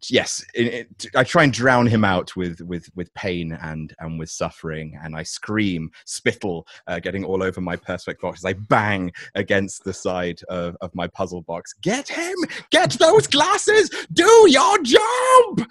yes, 0.09 0.45
it, 0.53 0.87
it, 1.05 1.05
I 1.15 1.23
try 1.23 1.43
and 1.43 1.53
drown 1.53 1.87
him 1.87 2.03
out 2.03 2.35
with 2.35 2.61
with 2.61 2.89
with 2.95 3.13
pain 3.13 3.53
and 3.61 3.93
and 3.99 4.19
with 4.19 4.29
suffering, 4.29 4.99
and 5.03 5.15
I 5.15 5.23
scream, 5.23 5.91
spittle, 6.05 6.67
uh, 6.87 6.99
getting 6.99 7.23
all 7.23 7.43
over 7.43 7.61
my 7.61 7.75
perspex 7.75 8.19
box 8.19 8.39
as 8.39 8.45
I 8.45 8.53
bang 8.53 9.11
against 9.35 9.83
the 9.83 9.93
side 9.93 10.41
of, 10.49 10.75
of 10.81 10.93
my 10.95 11.07
puzzle 11.07 11.41
box. 11.41 11.73
Get 11.81 12.07
him! 12.07 12.35
Get 12.71 12.91
those 12.91 13.27
glasses! 13.27 13.89
Do 14.13 14.45
your 14.49 14.81
job! 14.83 15.67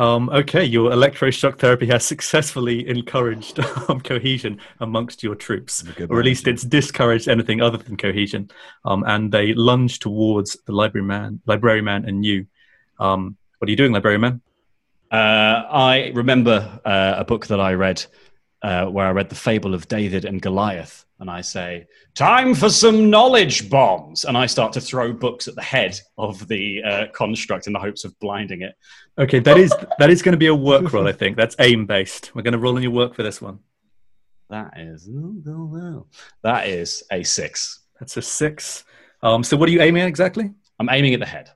Um, 0.00 0.30
okay, 0.30 0.64
your 0.64 0.92
electroshock 0.92 1.58
therapy 1.58 1.86
has 1.88 2.06
successfully 2.06 2.88
encouraged 2.88 3.60
um, 3.88 4.00
cohesion 4.00 4.58
amongst 4.80 5.22
your 5.22 5.34
troops, 5.34 5.84
or 6.08 6.20
at 6.20 6.24
least 6.24 6.48
it's 6.48 6.62
discouraged 6.62 7.28
anything 7.28 7.60
other 7.60 7.76
than 7.76 7.98
cohesion. 7.98 8.50
Um, 8.86 9.04
and 9.06 9.30
they 9.30 9.52
lunge 9.52 9.98
towards 9.98 10.56
the 10.64 10.72
library 10.72 11.06
man, 11.06 11.42
library 11.44 11.82
man, 11.82 12.06
and 12.06 12.24
you. 12.24 12.46
Um, 12.98 13.36
what 13.58 13.68
are 13.68 13.70
you 13.70 13.76
doing, 13.76 13.92
library 13.92 14.16
man? 14.16 14.40
Uh, 15.10 15.68
I 15.70 16.12
remember 16.14 16.80
uh, 16.82 17.16
a 17.18 17.24
book 17.26 17.48
that 17.48 17.60
I 17.60 17.74
read 17.74 18.02
uh, 18.62 18.86
where 18.86 19.06
I 19.06 19.10
read 19.10 19.28
the 19.28 19.34
fable 19.34 19.74
of 19.74 19.88
David 19.88 20.24
and 20.24 20.42
Goliath, 20.42 21.04
and 21.18 21.30
I 21.30 21.40
say, 21.40 21.86
"Time 22.14 22.54
for 22.54 22.68
some 22.68 23.10
knowledge 23.10 23.70
bombs," 23.70 24.24
and 24.24 24.36
I 24.36 24.46
start 24.46 24.72
to 24.74 24.80
throw 24.80 25.12
books 25.12 25.48
at 25.48 25.54
the 25.54 25.62
head 25.62 25.98
of 26.18 26.46
the 26.48 26.82
uh, 26.82 27.06
construct 27.12 27.66
in 27.66 27.72
the 27.72 27.78
hopes 27.78 28.04
of 28.04 28.18
blinding 28.20 28.62
it. 28.62 28.74
Okay, 29.18 29.38
that 29.40 29.58
is 29.58 29.72
that 29.98 30.10
is 30.10 30.22
going 30.22 30.32
to 30.32 30.38
be 30.38 30.48
a 30.48 30.54
work 30.54 30.92
roll. 30.92 31.08
I 31.08 31.12
think 31.12 31.36
that's 31.36 31.56
aim 31.58 31.86
based. 31.86 32.34
We're 32.34 32.42
going 32.42 32.52
to 32.52 32.58
roll 32.58 32.76
on 32.76 32.82
your 32.82 32.92
work 32.92 33.14
for 33.14 33.22
this 33.22 33.40
one. 33.40 33.60
That 34.50 34.78
is 34.78 35.08
that 36.42 36.68
is 36.68 37.04
a 37.12 37.22
six. 37.22 37.80
That's 37.98 38.16
a 38.16 38.22
six. 38.22 38.84
Um, 39.22 39.44
so 39.44 39.56
what 39.56 39.68
are 39.68 39.72
you 39.72 39.80
aiming 39.80 40.02
at 40.02 40.08
exactly? 40.08 40.50
I'm 40.78 40.88
aiming 40.90 41.14
at 41.14 41.20
the 41.20 41.26
head. 41.26 41.50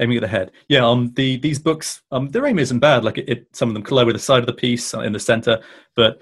Aiming 0.00 0.16
at 0.16 0.22
the 0.22 0.28
head. 0.28 0.52
Yeah. 0.68 0.86
Um. 0.86 1.12
The 1.14 1.36
these 1.36 1.58
books. 1.58 2.02
Um. 2.10 2.28
Their 2.28 2.46
aim 2.46 2.58
isn't 2.58 2.80
bad. 2.80 3.04
Like 3.04 3.18
it, 3.18 3.28
it 3.28 3.46
some 3.52 3.68
of 3.68 3.74
them 3.74 3.82
collide 3.82 4.06
with 4.06 4.16
the 4.16 4.20
side 4.20 4.40
of 4.40 4.46
the 4.46 4.52
piece 4.52 4.94
in 4.94 5.12
the 5.12 5.20
center, 5.20 5.60
but 5.94 6.20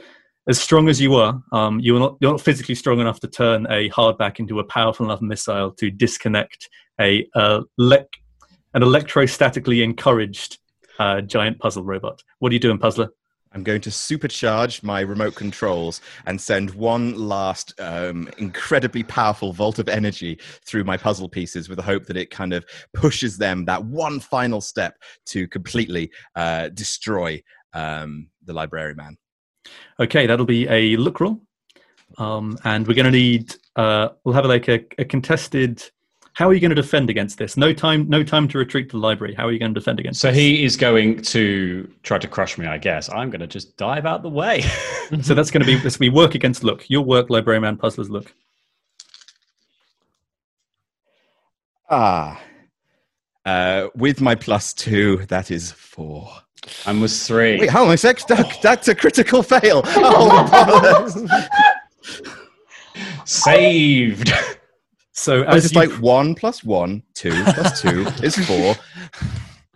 as 0.48 0.58
strong 0.58 0.88
as 0.88 1.00
you 1.00 1.14
are, 1.14 1.42
um, 1.52 1.78
you're 1.78 2.00
not 2.00 2.16
you're 2.20 2.30
not 2.30 2.40
physically 2.40 2.74
strong 2.74 3.00
enough 3.00 3.20
to 3.20 3.28
turn 3.28 3.66
a 3.70 3.90
hardback 3.90 4.40
into 4.40 4.58
a 4.58 4.64
powerful 4.64 5.06
enough 5.06 5.20
missile 5.20 5.70
to 5.72 5.90
disconnect 5.90 6.68
a 7.00 7.28
uh, 7.34 7.60
an 7.78 8.82
electrostatically 8.82 9.82
encouraged 9.84 10.58
uh, 10.98 11.20
giant 11.20 11.58
puzzle 11.58 11.84
robot. 11.84 12.22
What 12.38 12.50
are 12.50 12.54
you 12.54 12.60
doing, 12.60 12.78
puzzler? 12.78 13.10
I'm 13.52 13.62
going 13.62 13.80
to 13.82 13.90
supercharge 13.90 14.82
my 14.82 15.00
remote 15.00 15.34
controls 15.34 16.02
and 16.26 16.38
send 16.38 16.70
one 16.70 17.14
last 17.14 17.72
um, 17.80 18.28
incredibly 18.36 19.02
powerful 19.02 19.54
volt 19.54 19.78
of 19.78 19.88
energy 19.88 20.38
through 20.66 20.84
my 20.84 20.98
puzzle 20.98 21.30
pieces 21.30 21.68
with 21.68 21.76
the 21.76 21.82
hope 21.82 22.04
that 22.06 22.16
it 22.16 22.30
kind 22.30 22.52
of 22.52 22.66
pushes 22.92 23.38
them 23.38 23.64
that 23.64 23.82
one 23.84 24.20
final 24.20 24.60
step 24.60 24.98
to 25.26 25.48
completely 25.48 26.10
uh, 26.36 26.68
destroy 26.68 27.42
um, 27.72 28.28
the 28.44 28.52
library 28.52 28.94
man. 28.94 29.16
Okay, 30.00 30.26
that'll 30.26 30.46
be 30.46 30.68
a 30.68 30.96
look 30.96 31.20
roll. 31.20 31.40
Um, 32.16 32.58
and 32.64 32.86
we're 32.86 32.94
going 32.94 33.06
to 33.06 33.10
need, 33.12 33.54
uh, 33.76 34.10
we'll 34.24 34.34
have 34.34 34.46
like 34.46 34.68
a, 34.68 34.84
a 34.98 35.04
contested 35.04 35.82
how 36.38 36.48
are 36.48 36.54
you 36.54 36.60
going 36.60 36.70
to 36.70 36.76
defend 36.76 37.10
against 37.10 37.36
this? 37.36 37.56
No 37.56 37.72
time, 37.72 38.08
no 38.08 38.22
time 38.22 38.46
to 38.46 38.58
retreat 38.58 38.88
to 38.90 38.92
the 38.96 39.02
library. 39.02 39.34
How 39.34 39.48
are 39.48 39.50
you 39.50 39.58
going 39.58 39.74
to 39.74 39.80
defend 39.80 39.98
against? 39.98 40.20
So 40.20 40.28
this? 40.28 40.36
he 40.36 40.64
is 40.64 40.76
going 40.76 41.20
to 41.22 41.92
try 42.04 42.16
to 42.16 42.28
crush 42.28 42.56
me, 42.56 42.64
I 42.64 42.78
guess. 42.78 43.10
I'm 43.10 43.28
going 43.28 43.40
to 43.40 43.48
just 43.48 43.76
dive 43.76 44.06
out 44.06 44.22
the 44.22 44.28
way. 44.28 44.60
so 45.22 45.34
that's 45.34 45.50
going 45.50 45.62
to 45.62 45.66
be 45.66 45.74
this. 45.74 45.98
Will 45.98 46.04
be 46.04 46.10
work 46.10 46.36
against 46.36 46.62
look. 46.62 46.88
Your 46.88 47.02
work, 47.02 47.28
library 47.28 47.58
man, 47.58 47.76
puzzlers 47.76 48.08
look. 48.08 48.32
Ah, 51.90 52.40
uh, 53.44 53.88
with 53.96 54.20
my 54.20 54.36
plus 54.36 54.72
two, 54.72 55.26
that 55.26 55.50
is 55.50 55.72
four. 55.72 56.30
And 56.86 57.00
was 57.00 57.26
three. 57.26 57.60
Wait, 57.60 57.70
hold 57.70 57.88
on 57.88 57.94
a 57.94 57.96
sec. 57.96 58.26
That, 58.26 58.58
that's 58.62 58.88
a 58.88 58.94
critical 58.94 59.42
fail. 59.42 59.82
Oh, 59.96 61.46
Saved. 63.24 64.32
So 65.12 65.42
as 65.42 65.64
it's 65.64 65.74
like 65.74 65.90
one 66.00 66.34
plus 66.34 66.64
one, 66.64 67.02
two 67.14 67.30
plus 67.44 67.80
two 67.80 68.02
is 68.22 68.36
four. 68.36 68.76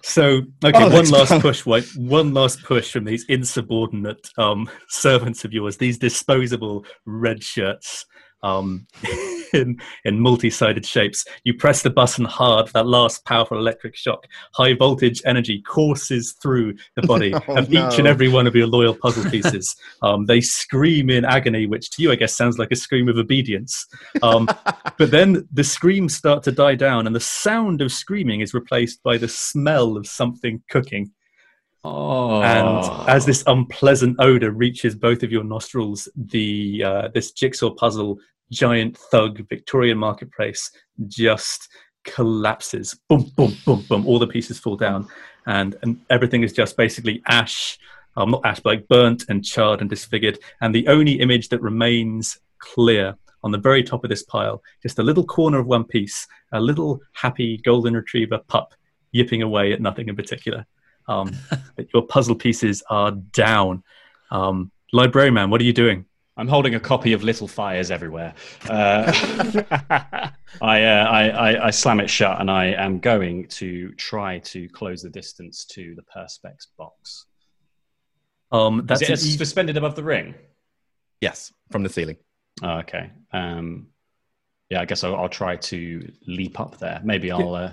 So 0.03 0.43
okay, 0.65 0.85
oh, 0.85 0.91
one 0.91 1.09
last 1.11 1.41
push, 1.41 1.67
right? 1.67 1.85
One 1.97 2.33
last 2.33 2.63
push 2.63 2.91
from 2.93 3.05
these 3.05 3.25
insubordinate 3.29 4.29
um, 4.39 4.69
servants 4.89 5.45
of 5.45 5.53
yours, 5.53 5.77
these 5.77 5.99
disposable 5.99 6.85
red 7.07 7.43
shirts 7.43 8.07
um, 8.43 8.87
in, 9.53 9.79
in 10.05 10.19
multi-sided 10.21 10.85
shapes. 10.87 11.25
You 11.45 11.55
press 11.55 11.83
the 11.83 11.91
button 11.91 12.25
hard 12.25 12.67
for 12.69 12.73
that 12.75 12.87
last 12.87 13.25
powerful 13.25 13.59
electric 13.59 13.97
shock. 13.97 14.27
High 14.55 14.75
voltage 14.75 15.23
energy 15.27 15.63
courses 15.63 16.35
through 16.43 16.75
the 16.97 17.03
body 17.07 17.35
Oh, 17.35 17.57
of 17.57 17.71
no. 17.71 17.89
each 17.89 17.99
and 17.99 18.07
every 18.09 18.29
one 18.29 18.47
of 18.47 18.55
your 18.55 18.67
loyal 18.67 18.95
puzzle 18.95 19.25
pieces. 19.31 19.75
um, 20.03 20.27
they 20.27 20.41
scream 20.41 21.11
in 21.11 21.25
agony, 21.25 21.67
which 21.67 21.91
to 21.91 22.03
you, 22.03 22.11
I 22.13 22.17
guess, 22.17 22.37
sounds 22.37 22.59
like 22.59 22.71
a 22.73 22.77
scream 22.77 23.09
of 23.09 23.17
obedience. 23.19 23.87
Um, 24.23 24.49
but 24.99 25.11
then 25.11 25.47
the 25.53 25.65
screams 25.65 26.15
start 26.17 26.43
to 26.45 26.53
die 26.53 26.75
down, 26.75 27.07
and 27.07 27.15
the 27.15 27.21
sound 27.21 27.81
of 27.83 27.93
screaming 27.93 28.41
is 28.41 28.55
replaced 28.55 29.03
by 29.03 29.19
the 29.19 29.29
smell 29.29 29.97
of 29.97 30.07
something 30.07 30.63
cooking. 30.71 31.11
Oh. 31.85 32.43
And 32.43 33.09
as 33.09 33.27
this 33.27 33.43
unpleasant 33.47 34.17
odor 34.21 34.53
reaches 34.53 34.95
both 34.95 35.23
of 35.23 35.33
your 35.33 35.45
nostrils, 35.45 36.09
the 36.15 36.83
uh, 36.85 37.09
this 37.09 37.33
jigsaw 37.33 37.71
puzzle 37.71 38.19
giant 38.51 38.97
thug 38.97 39.49
Victorian 39.49 39.99
marketplace 39.99 40.71
just 41.09 41.69
collapses. 42.05 42.95
Boom, 43.09 43.31
boom, 43.37 43.57
boom, 43.65 43.85
boom. 43.89 44.07
All 44.07 44.19
the 44.19 44.27
pieces 44.27 44.59
fall 44.59 44.77
down, 44.77 45.09
and 45.47 45.77
and 45.83 46.01
everything 46.11 46.43
is 46.43 46.53
just 46.53 46.77
basically 46.77 47.23
ash. 47.27 47.79
Um, 48.15 48.31
not 48.31 48.45
ash, 48.45 48.61
but 48.61 48.71
like 48.71 48.89
burnt 48.89 49.25
and 49.31 49.43
charred 49.43 49.81
and 49.81 49.89
disfigured. 49.89 50.39
And 50.61 50.75
the 50.75 50.87
only 50.87 51.15
image 51.15 51.49
that 51.49 51.63
remains 51.63 52.39
clear 52.59 53.17
on 53.43 53.51
the 53.51 53.59
very 53.59 53.83
top 53.83 54.05
of 54.05 54.11
this 54.11 54.23
pile, 54.23 54.63
just 54.83 54.99
a 54.99 55.03
little 55.03 55.25
corner 55.25 55.59
of 55.59 55.67
one 55.67 55.85
piece, 55.85 56.29
a 56.53 56.61
little 56.61 57.01
happy 57.15 57.57
golden 57.65 57.95
retriever 57.95 58.39
pup 58.49 58.75
yipping 59.13 59.43
away 59.43 59.73
at 59.73 59.81
nothing 59.81 60.09
in 60.09 60.15
particular. 60.15 60.67
Um, 61.09 61.33
but 61.77 61.93
your 61.93 62.07
puzzle 62.07 62.35
pieces 62.35 62.83
are 62.89 63.11
down. 63.11 63.83
Um, 64.31 64.71
library 64.93 65.31
man, 65.31 65.51
what 65.51 65.61
are 65.61 65.65
you 65.65 65.73
doing? 65.73 66.07
I'm 66.37 66.49
holding 66.49 66.75
a 66.75 66.81
copy 66.81 67.13
of 67.13 67.23
Little 67.23 67.47
Fires 67.47 67.91
Everywhere. 67.91 68.35
Uh, 68.69 69.13
I, 70.63 70.83
uh, 70.83 71.07
I, 71.11 71.29
I, 71.29 71.67
I 71.67 71.71
slam 71.71 72.01
it 72.01 72.09
shut 72.09 72.41
and 72.41 72.51
I 72.51 72.67
am 72.67 73.01
going 73.01 73.49
to 73.49 73.93
try 73.95 74.39
to 74.39 74.69
close 74.71 75.03
the 75.03 75.11
distance 75.11 75.67
to 75.67 75.95
the 75.95 76.03
Perspex 76.03 76.69
box. 76.79 77.27
Um, 78.51 78.83
that's 78.87 79.03
Is 79.03 79.09
it 79.11 79.23
an 79.23 79.29
e- 79.29 79.37
suspended 79.37 79.77
above 79.77 79.95
the 79.95 80.05
ring? 80.05 80.35
Yes, 81.21 81.53
from 81.71 81.83
the 81.83 81.89
ceiling. 81.91 82.17
Oh, 82.63 82.79
okay. 82.79 83.11
Um, 83.33 83.89
yeah, 84.71 84.81
I 84.81 84.85
guess 84.87 85.05
I'll, 85.05 85.17
I'll 85.17 85.29
try 85.29 85.57
to 85.57 86.13
leap 86.27 86.59
up 86.59 86.79
there. 86.79 87.01
Maybe 87.05 87.31
I'll. 87.31 87.55
Uh, 87.55 87.61
yeah. 87.61 87.73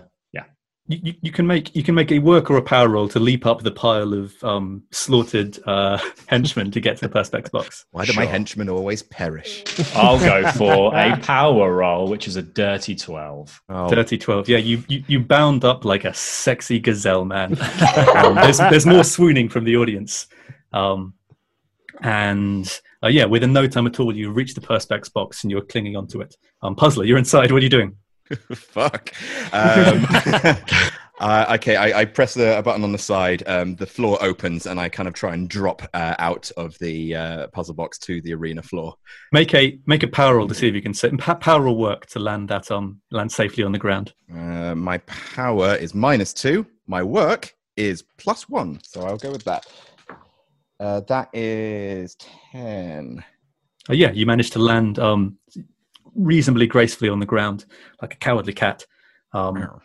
You, 0.90 1.00
you- 1.04 1.14
you 1.22 1.32
can 1.32 1.48
make 1.48 1.74
you 1.76 1.84
can 1.84 1.96
make 1.96 2.12
a 2.12 2.20
work 2.20 2.50
or 2.52 2.58
a 2.58 2.62
power 2.62 2.90
roll 2.90 3.08
to 3.10 3.20
leap 3.20 3.46
up 3.46 3.62
the 3.64 3.72
pile 3.72 4.14
of 4.14 4.34
um, 4.44 4.84
slaughtered 4.92 5.58
uh, 5.66 5.98
henchmen 6.28 6.72
to 6.72 6.82
get 6.82 6.98
to 6.98 7.08
the 7.08 7.14
perspex 7.14 7.50
box. 7.52 7.86
Why 7.92 8.06
do 8.06 8.14
my 8.14 8.26
henchmen 8.26 8.68
always 8.70 9.04
perish? 9.04 9.64
I'll 9.96 10.20
go 10.20 10.50
for 10.52 10.94
a 10.96 11.16
power 11.22 11.74
roll, 11.76 12.08
which 12.10 12.28
is 12.28 12.36
a 12.36 12.42
dirty 12.42 12.96
12. 12.96 13.62
Oh, 13.70 13.90
Dirty 13.90 14.18
twelve. 14.18 14.50
Yeah, 14.50 14.58
you, 14.58 14.84
you 14.90 15.04
you 15.08 15.20
bound 15.20 15.64
up 15.64 15.86
like 15.86 16.04
a 16.06 16.14
sexy 16.14 16.80
gazelle, 16.80 17.24
man. 17.26 17.52
um, 18.18 18.36
there's 18.36 18.58
there's 18.58 18.86
more 18.86 19.04
swooning 19.04 19.48
from 19.48 19.64
the 19.64 19.78
audience, 19.78 20.28
um, 20.74 21.14
and 22.02 22.80
uh, 23.04 23.08
yeah, 23.08 23.26
within 23.26 23.54
no 23.54 23.68
time 23.68 23.88
at 23.88 24.00
all, 24.00 24.16
you 24.16 24.32
reach 24.32 24.54
the 24.56 24.62
perspex 24.62 25.12
box 25.12 25.44
and 25.44 25.52
you're 25.52 25.62
clinging 25.62 25.96
onto 25.96 26.22
it. 26.22 26.36
Um, 26.62 26.76
Puzzler, 26.76 27.06
you're 27.06 27.18
inside. 27.18 27.52
What 27.52 27.60
are 27.62 27.64
you 27.64 27.70
doing? 27.70 27.96
fuck. 28.54 29.14
Um, 29.54 30.06
uh, 31.20 31.56
okay, 31.56 31.76
I, 31.76 32.02
I 32.02 32.06
press 32.06 32.34
the 32.34 32.58
a 32.58 32.64
button 32.64 32.84
on 32.84 32.92
the 32.92 32.98
side. 32.98 33.44
Um, 33.48 33.76
the 33.76 33.86
floor 33.86 34.18
opens, 34.22 34.66
and 34.66 34.80
I 34.80 34.90
kind 34.90 35.08
of 35.08 35.14
try 35.14 35.34
and 35.34 35.50
drop 35.50 35.82
uh, 35.94 36.16
out 36.20 36.52
of 36.58 36.78
the 36.80 37.16
uh, 37.16 37.48
puzzle 37.48 37.74
box 37.74 37.98
to 38.00 38.22
the 38.22 38.34
arena 38.34 38.62
floor. 38.62 38.96
Make 39.32 39.54
a 39.56 39.80
make 39.86 40.04
a 40.04 40.08
power 40.08 40.38
roll 40.38 40.48
to 40.48 40.54
see 40.54 40.68
if 40.68 40.76
you 40.76 40.82
can 40.82 40.94
sit. 40.94 41.18
Pa- 41.18 41.36
power 41.36 41.62
roll 41.62 41.78
work 41.78 42.06
to 42.08 42.20
land 42.20 42.50
that 42.50 42.70
um 42.72 43.02
land 43.12 43.32
safely 43.32 43.64
on 43.64 43.72
the 43.72 43.80
ground. 43.80 44.14
Uh, 44.32 44.76
my 44.76 45.00
power 45.00 45.76
is 45.76 45.96
minus 45.96 46.34
two. 46.34 46.66
My 46.88 47.04
work 47.04 47.54
is 47.76 48.04
plus 48.18 48.48
one, 48.48 48.80
so 48.84 49.02
I'll 49.02 49.18
go 49.18 49.32
with 49.32 49.44
that. 49.46 49.66
Uh, 50.80 51.02
that 51.02 51.30
is 51.34 52.16
ten. 52.52 53.24
Oh, 53.90 53.94
yeah, 53.94 54.12
you 54.12 54.28
managed 54.28 54.54
to 54.54 54.60
land 54.60 55.00
um, 55.00 55.39
reasonably 56.16 56.68
gracefully 56.68 57.10
on 57.10 57.20
the 57.20 57.26
ground, 57.26 57.66
like 58.02 58.14
a 58.14 58.18
cowardly 58.18 58.54
cat. 58.54 58.86
Um, 59.34 59.82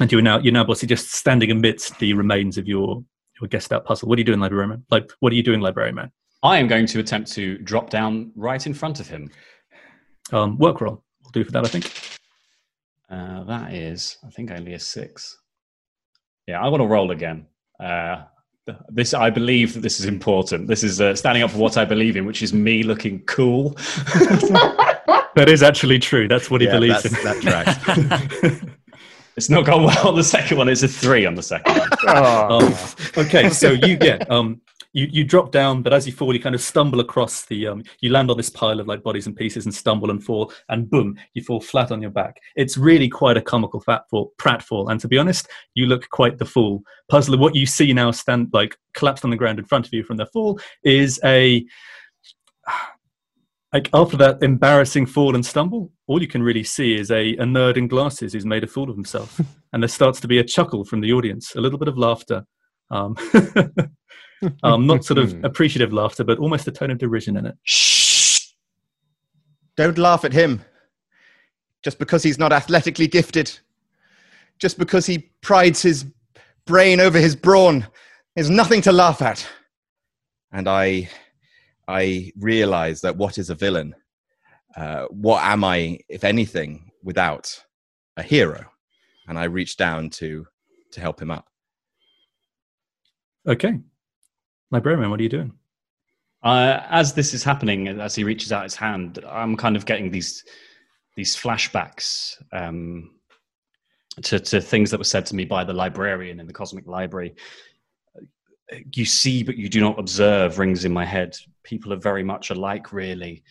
and 0.00 0.10
you're 0.12 0.22
now 0.22 0.38
you're 0.38 0.52
now 0.52 0.64
basically 0.64 0.88
just 0.88 1.12
standing 1.12 1.50
amidst 1.50 1.98
the 1.98 2.12
remains 2.14 2.58
of 2.58 2.66
your 2.66 3.02
your 3.40 3.48
gestalt 3.48 3.84
puzzle. 3.84 4.08
What 4.08 4.16
are 4.16 4.20
you 4.20 4.24
doing, 4.24 4.40
librarian? 4.40 4.84
Like, 4.90 5.10
what 5.20 5.32
are 5.32 5.36
you 5.36 5.42
doing, 5.42 5.60
librarian 5.60 5.94
man? 5.94 6.12
I 6.42 6.58
am 6.58 6.68
going 6.68 6.86
to 6.86 7.00
attempt 7.00 7.32
to 7.32 7.58
drop 7.58 7.90
down 7.90 8.32
right 8.36 8.64
in 8.64 8.74
front 8.74 9.00
of 9.00 9.08
him. 9.08 9.30
Um, 10.32 10.56
work 10.58 10.80
roll. 10.80 11.02
We'll 11.22 11.32
do 11.32 11.44
for 11.44 11.52
that, 11.52 11.64
I 11.64 11.68
think. 11.68 11.92
Uh, 13.10 13.44
that 13.44 13.74
is, 13.74 14.18
I 14.24 14.30
think, 14.30 14.50
only 14.50 14.74
a 14.74 14.78
six. 14.78 15.38
Yeah, 16.46 16.60
I 16.60 16.68
want 16.68 16.80
to 16.80 16.86
roll 16.86 17.10
again. 17.10 17.46
Uh, 17.80 18.24
this, 18.88 19.14
I 19.14 19.30
believe 19.30 19.74
that 19.74 19.80
this 19.80 19.98
is 19.98 20.06
important. 20.06 20.68
This 20.68 20.84
is 20.84 21.00
uh, 21.00 21.14
standing 21.14 21.42
up 21.42 21.50
for 21.50 21.58
what 21.58 21.76
I 21.76 21.84
believe 21.84 22.16
in, 22.16 22.26
which 22.26 22.42
is 22.42 22.52
me 22.52 22.82
looking 22.82 23.20
cool. 23.20 23.76
that 25.38 25.48
is 25.48 25.62
actually 25.62 25.98
true. 25.98 26.28
That's 26.28 26.50
what 26.50 26.60
he 26.60 26.66
Yeah, 26.66 26.74
believes 26.74 27.04
in. 27.04 27.12
that 27.12 27.40
tracks. 27.40 28.60
It's 29.38 29.48
not 29.48 29.64
gone 29.66 29.84
well 29.84 30.08
on 30.08 30.16
the 30.16 30.24
second 30.24 30.58
one. 30.58 30.68
It's 30.68 30.82
a 30.82 30.88
three 30.88 31.24
on 31.24 31.36
the 31.36 31.44
second 31.44 31.78
one. 31.78 32.16
Um, 32.16 32.74
okay, 33.16 33.48
so 33.48 33.70
you 33.70 33.96
yeah, 34.00 34.18
um, 34.28 34.60
you 34.92 35.06
you 35.12 35.22
drop 35.22 35.52
down, 35.52 35.80
but 35.80 35.92
as 35.92 36.08
you 36.08 36.12
fall, 36.12 36.34
you 36.34 36.40
kind 36.40 36.56
of 36.56 36.60
stumble 36.60 36.98
across 36.98 37.44
the. 37.46 37.68
Um, 37.68 37.84
you 38.00 38.10
land 38.10 38.32
on 38.32 38.36
this 38.36 38.50
pile 38.50 38.80
of 38.80 38.88
like 38.88 39.04
bodies 39.04 39.28
and 39.28 39.36
pieces, 39.36 39.64
and 39.64 39.72
stumble 39.72 40.10
and 40.10 40.24
fall, 40.24 40.52
and 40.70 40.90
boom, 40.90 41.16
you 41.34 41.44
fall 41.44 41.60
flat 41.60 41.92
on 41.92 42.02
your 42.02 42.10
back. 42.10 42.40
It's 42.56 42.76
really 42.76 43.08
quite 43.08 43.36
a 43.36 43.40
comical 43.40 43.78
fat 43.80 44.10
fall, 44.10 44.32
pratfall, 44.38 44.90
and 44.90 44.98
to 45.02 45.06
be 45.06 45.18
honest, 45.18 45.48
you 45.74 45.86
look 45.86 46.08
quite 46.10 46.38
the 46.38 46.44
fool. 46.44 46.82
Puzzler, 47.08 47.38
what 47.38 47.54
you 47.54 47.64
see 47.64 47.92
now 47.92 48.10
stand 48.10 48.48
like 48.52 48.76
collapsed 48.94 49.24
on 49.24 49.30
the 49.30 49.36
ground 49.36 49.60
in 49.60 49.66
front 49.66 49.86
of 49.86 49.92
you 49.94 50.02
from 50.02 50.16
the 50.16 50.26
fall 50.26 50.58
is 50.82 51.20
a. 51.24 51.64
Like 53.72 53.90
after 53.92 54.16
that 54.16 54.42
embarrassing 54.42 55.06
fall 55.06 55.34
and 55.34 55.44
stumble, 55.44 55.92
all 56.06 56.22
you 56.22 56.28
can 56.28 56.42
really 56.42 56.64
see 56.64 56.94
is 56.94 57.10
a, 57.10 57.32
a 57.34 57.44
nerd 57.44 57.76
in 57.76 57.86
glasses 57.86 58.32
who's 58.32 58.46
made 58.46 58.64
a 58.64 58.66
fool 58.66 58.88
of 58.88 58.96
himself, 58.96 59.40
and 59.72 59.82
there 59.82 59.88
starts 59.88 60.20
to 60.20 60.28
be 60.28 60.38
a 60.38 60.44
chuckle 60.44 60.84
from 60.84 61.00
the 61.00 61.12
audience, 61.12 61.54
a 61.54 61.60
little 61.60 61.78
bit 61.78 61.88
of 61.88 61.98
laughter, 61.98 62.44
um, 62.90 63.14
um, 64.62 64.86
not 64.86 65.04
sort 65.04 65.18
of 65.18 65.44
appreciative 65.44 65.92
laughter, 65.92 66.24
but 66.24 66.38
almost 66.38 66.66
a 66.66 66.72
tone 66.72 66.90
of 66.90 66.98
derision 66.98 67.36
in 67.36 67.46
it. 67.46 67.56
Shh! 67.64 68.08
Don't 69.76 69.98
laugh 69.98 70.24
at 70.24 70.32
him. 70.32 70.62
Just 71.84 71.98
because 71.98 72.22
he's 72.22 72.38
not 72.38 72.52
athletically 72.52 73.06
gifted. 73.06 73.56
Just 74.58 74.78
because 74.78 75.06
he 75.06 75.30
prides 75.40 75.82
his 75.82 76.06
brain 76.66 77.00
over 77.00 77.18
his 77.18 77.36
brawn. 77.36 77.86
There's 78.34 78.50
nothing 78.50 78.80
to 78.82 78.92
laugh 78.92 79.22
at. 79.22 79.46
And 80.52 80.68
I, 80.68 81.08
I 81.88 82.32
realize 82.38 83.00
that 83.00 83.16
what 83.16 83.38
is 83.38 83.50
a 83.50 83.54
villain? 83.54 83.94
Uh, 84.76 85.06
what 85.06 85.42
am 85.42 85.64
I, 85.64 85.98
if 86.08 86.22
anything, 86.22 86.90
without 87.02 87.58
a 88.16 88.22
hero? 88.22 88.64
And 89.26 89.38
I 89.38 89.44
reach 89.44 89.76
down 89.76 90.10
to, 90.10 90.46
to 90.92 91.00
help 91.00 91.20
him 91.20 91.30
up. 91.30 91.46
Okay, 93.46 93.80
librarian, 94.70 95.10
what 95.10 95.20
are 95.20 95.22
you 95.22 95.28
doing? 95.30 95.52
Uh, 96.42 96.82
as 96.90 97.14
this 97.14 97.34
is 97.34 97.42
happening, 97.42 97.88
as 97.88 98.14
he 98.14 98.22
reaches 98.22 98.52
out 98.52 98.62
his 98.62 98.76
hand, 98.76 99.24
I'm 99.26 99.56
kind 99.56 99.74
of 99.74 99.86
getting 99.86 100.10
these 100.10 100.44
these 101.16 101.34
flashbacks 101.34 102.34
um, 102.52 103.10
to 104.22 104.38
to 104.38 104.60
things 104.60 104.90
that 104.90 104.98
were 104.98 105.04
said 105.04 105.26
to 105.26 105.34
me 105.34 105.44
by 105.44 105.64
the 105.64 105.72
librarian 105.72 106.40
in 106.40 106.46
the 106.46 106.52
Cosmic 106.52 106.86
Library. 106.86 107.34
You 108.92 109.04
see, 109.04 109.42
but 109.42 109.56
you 109.56 109.68
do 109.68 109.80
not 109.80 109.98
observe. 109.98 110.58
Rings 110.58 110.84
in 110.84 110.92
my 110.92 111.04
head. 111.04 111.36
People 111.62 111.92
are 111.92 111.98
very 111.98 112.22
much 112.22 112.50
alike, 112.50 112.92
really. 112.92 113.42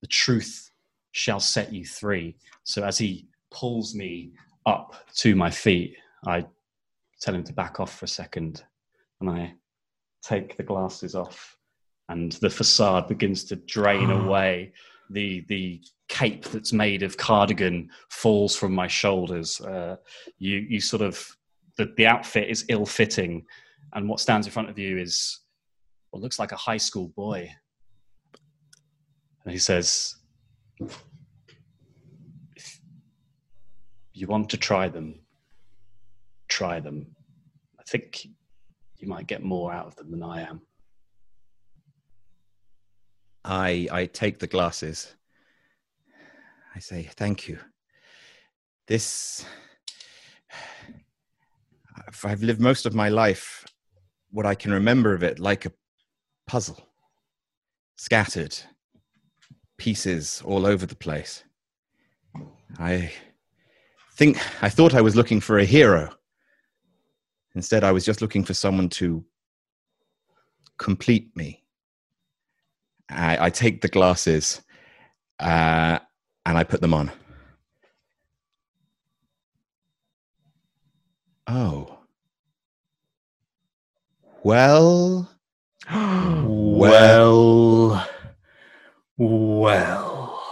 The 0.00 0.06
truth 0.06 0.70
shall 1.12 1.40
set 1.40 1.72
you 1.72 1.84
free. 1.84 2.36
So 2.64 2.82
as 2.82 2.98
he 2.98 3.28
pulls 3.50 3.94
me 3.94 4.32
up 4.64 4.94
to 5.16 5.36
my 5.36 5.50
feet, 5.50 5.96
I 6.26 6.46
tell 7.20 7.34
him 7.34 7.44
to 7.44 7.52
back 7.52 7.80
off 7.80 7.98
for 7.98 8.06
a 8.06 8.08
second, 8.08 8.64
and 9.20 9.28
I 9.28 9.54
take 10.22 10.56
the 10.56 10.62
glasses 10.62 11.14
off 11.14 11.56
and 12.12 12.32
the 12.32 12.50
facade 12.50 13.08
begins 13.08 13.44
to 13.44 13.56
drain 13.56 14.10
away. 14.10 14.72
The 15.10 15.44
the 15.48 15.82
cape 16.08 16.44
that's 16.44 16.72
made 16.72 17.02
of 17.02 17.16
cardigan 17.16 17.90
falls 18.10 18.54
from 18.54 18.74
my 18.74 18.86
shoulders. 18.86 19.60
Uh, 19.60 19.96
you 20.38 20.58
you 20.68 20.80
sort 20.80 21.02
of 21.02 21.26
the, 21.76 21.92
the 21.96 22.06
outfit 22.06 22.48
is 22.48 22.66
ill 22.68 22.86
fitting, 22.86 23.44
and 23.92 24.08
what 24.08 24.20
stands 24.20 24.46
in 24.46 24.52
front 24.52 24.70
of 24.70 24.78
you 24.78 24.98
is 24.98 25.40
what 26.10 26.22
looks 26.22 26.38
like 26.38 26.52
a 26.52 26.56
high 26.56 26.76
school 26.76 27.08
boy. 27.08 27.50
And 29.44 29.52
he 29.52 29.58
says, 29.58 30.16
"If 32.56 32.80
you 34.12 34.26
want 34.26 34.50
to 34.50 34.56
try 34.56 34.88
them, 34.88 35.20
try 36.48 36.80
them. 36.80 37.16
I 37.78 37.82
think 37.84 38.26
you 38.98 39.08
might 39.08 39.26
get 39.26 39.42
more 39.42 39.72
out 39.72 39.86
of 39.86 39.96
them 39.96 40.10
than 40.10 40.22
I 40.22 40.42
am." 40.42 40.62
I, 43.44 43.88
I 43.90 44.06
take 44.06 44.38
the 44.38 44.46
glasses. 44.46 45.14
I 46.74 46.78
say, 46.78 47.02
thank 47.02 47.48
you. 47.48 47.58
This, 48.86 49.44
I've- 52.06 52.24
I've 52.28 52.42
lived 52.42 52.60
most 52.60 52.86
of 52.86 52.94
my 52.94 53.08
life, 53.08 53.64
what 54.32 54.46
I 54.46 54.54
can 54.54 54.72
remember 54.72 55.14
of 55.14 55.22
it, 55.22 55.38
like 55.38 55.66
a 55.66 55.72
puzzle, 56.46 56.88
scattered, 57.96 58.56
pieces 59.76 60.42
all 60.44 60.66
over 60.66 60.86
the 60.86 60.96
place. 60.96 61.44
I 62.78 63.12
think, 64.16 64.38
I 64.62 64.68
thought 64.68 64.94
I 64.94 65.02
was 65.02 65.14
looking 65.14 65.40
for 65.40 65.58
a 65.58 65.64
hero. 65.64 66.10
Instead, 67.54 67.84
I 67.84 67.92
was 67.92 68.04
just 68.04 68.22
looking 68.22 68.44
for 68.44 68.54
someone 68.54 68.88
to 68.90 69.24
complete 70.78 71.36
me. 71.36 71.62
I, 73.10 73.46
I 73.46 73.50
take 73.50 73.82
the 73.82 73.88
glasses 73.88 74.62
uh, 75.38 75.98
and 76.46 76.58
I 76.58 76.64
put 76.64 76.80
them 76.80 76.94
on. 76.94 77.10
Oh. 81.46 82.01
Well. 84.44 85.30
Well, 86.84 88.08
well. 89.16 90.42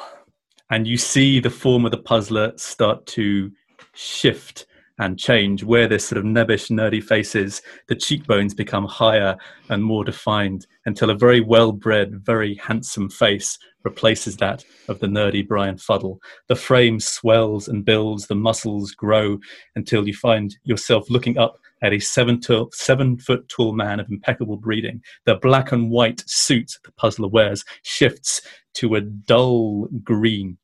And 0.70 0.86
you 0.86 0.96
see 0.96 1.40
the 1.40 1.50
form 1.50 1.84
of 1.84 1.90
the 1.90 1.98
puzzler 1.98 2.52
start 2.56 3.06
to 3.06 3.50
shift 3.94 4.66
and 5.00 5.18
change 5.18 5.64
where 5.64 5.88
this 5.88 6.06
sort 6.06 6.18
of 6.18 6.24
nebbish, 6.24 6.70
nerdy 6.70 7.02
face 7.02 7.34
is. 7.34 7.62
The 7.88 7.96
cheekbones 7.96 8.54
become 8.54 8.84
higher 8.84 9.36
and 9.70 9.82
more 9.82 10.04
defined 10.04 10.66
until 10.84 11.10
a 11.10 11.14
very 11.14 11.40
well 11.40 11.72
bred, 11.72 12.24
very 12.24 12.54
handsome 12.56 13.08
face 13.08 13.58
replaces 13.82 14.36
that 14.36 14.64
of 14.88 15.00
the 15.00 15.06
nerdy 15.06 15.46
Brian 15.46 15.78
Fuddle. 15.78 16.20
The 16.48 16.56
frame 16.56 17.00
swells 17.00 17.66
and 17.66 17.84
builds, 17.84 18.26
the 18.26 18.34
muscles 18.34 18.92
grow 18.92 19.38
until 19.74 20.06
you 20.06 20.14
find 20.14 20.54
yourself 20.64 21.08
looking 21.08 21.38
up 21.38 21.56
at 21.82 21.92
a 21.92 22.00
seven, 22.00 22.40
to, 22.42 22.68
seven 22.72 23.18
foot 23.18 23.48
tall 23.48 23.72
man 23.72 24.00
of 24.00 24.10
impeccable 24.10 24.56
breeding. 24.56 25.02
The 25.24 25.36
black 25.36 25.72
and 25.72 25.90
white 25.90 26.22
suit 26.26 26.72
the 26.84 26.92
puzzler 26.92 27.28
wears 27.28 27.64
shifts 27.82 28.40
to 28.74 28.94
a 28.94 29.00
dull 29.00 29.88
green. 30.02 30.58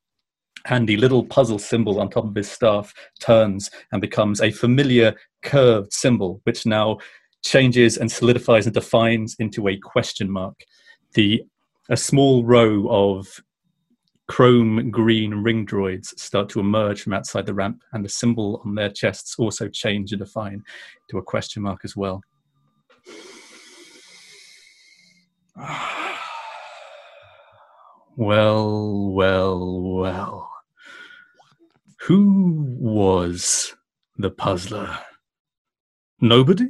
And 0.65 0.87
the 0.87 0.97
little 0.97 1.25
puzzle 1.25 1.59
symbol 1.59 1.99
on 2.01 2.09
top 2.09 2.25
of 2.25 2.35
his 2.35 2.51
staff 2.51 2.93
turns 3.21 3.69
and 3.91 4.01
becomes 4.01 4.41
a 4.41 4.51
familiar 4.51 5.15
curved 5.43 5.93
symbol, 5.93 6.41
which 6.43 6.65
now 6.65 6.97
changes 7.43 7.97
and 7.97 8.11
solidifies 8.11 8.65
and 8.65 8.73
defines 8.73 9.35
into 9.39 9.67
a 9.67 9.77
question 9.77 10.29
mark. 10.29 10.59
The 11.13 11.43
a 11.89 11.95
small 11.97 12.43
row 12.43 12.87
of 12.89 13.41
chrome 14.27 14.91
green 14.91 15.33
ring 15.33 15.65
droids 15.65 16.17
start 16.19 16.49
to 16.49 16.59
emerge 16.59 17.01
from 17.01 17.13
outside 17.13 17.45
the 17.45 17.53
ramp, 17.53 17.81
and 17.93 18.03
the 18.03 18.09
symbol 18.09 18.61
on 18.65 18.75
their 18.75 18.89
chests 18.89 19.35
also 19.39 19.67
change 19.67 20.11
and 20.11 20.19
define 20.19 20.63
to 21.09 21.17
a 21.17 21.23
question 21.23 21.63
mark 21.63 21.81
as 21.83 21.95
well. 21.95 22.21
Well, 28.19 29.11
well, 29.11 29.79
well. 29.79 30.49
Who 32.07 32.65
was 32.79 33.75
the 34.17 34.31
puzzler? 34.31 34.97
Nobody? 36.19 36.69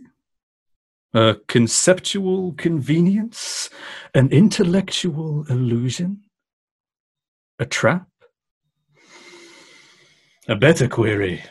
A 1.13 1.37
conceptual 1.47 2.51
convenience? 2.51 3.69
An 4.13 4.29
intellectual 4.29 5.45
illusion? 5.49 6.23
A 7.59 7.65
trap? 7.65 8.07
A 10.47 10.55
better 10.55 10.87
query. 10.87 11.43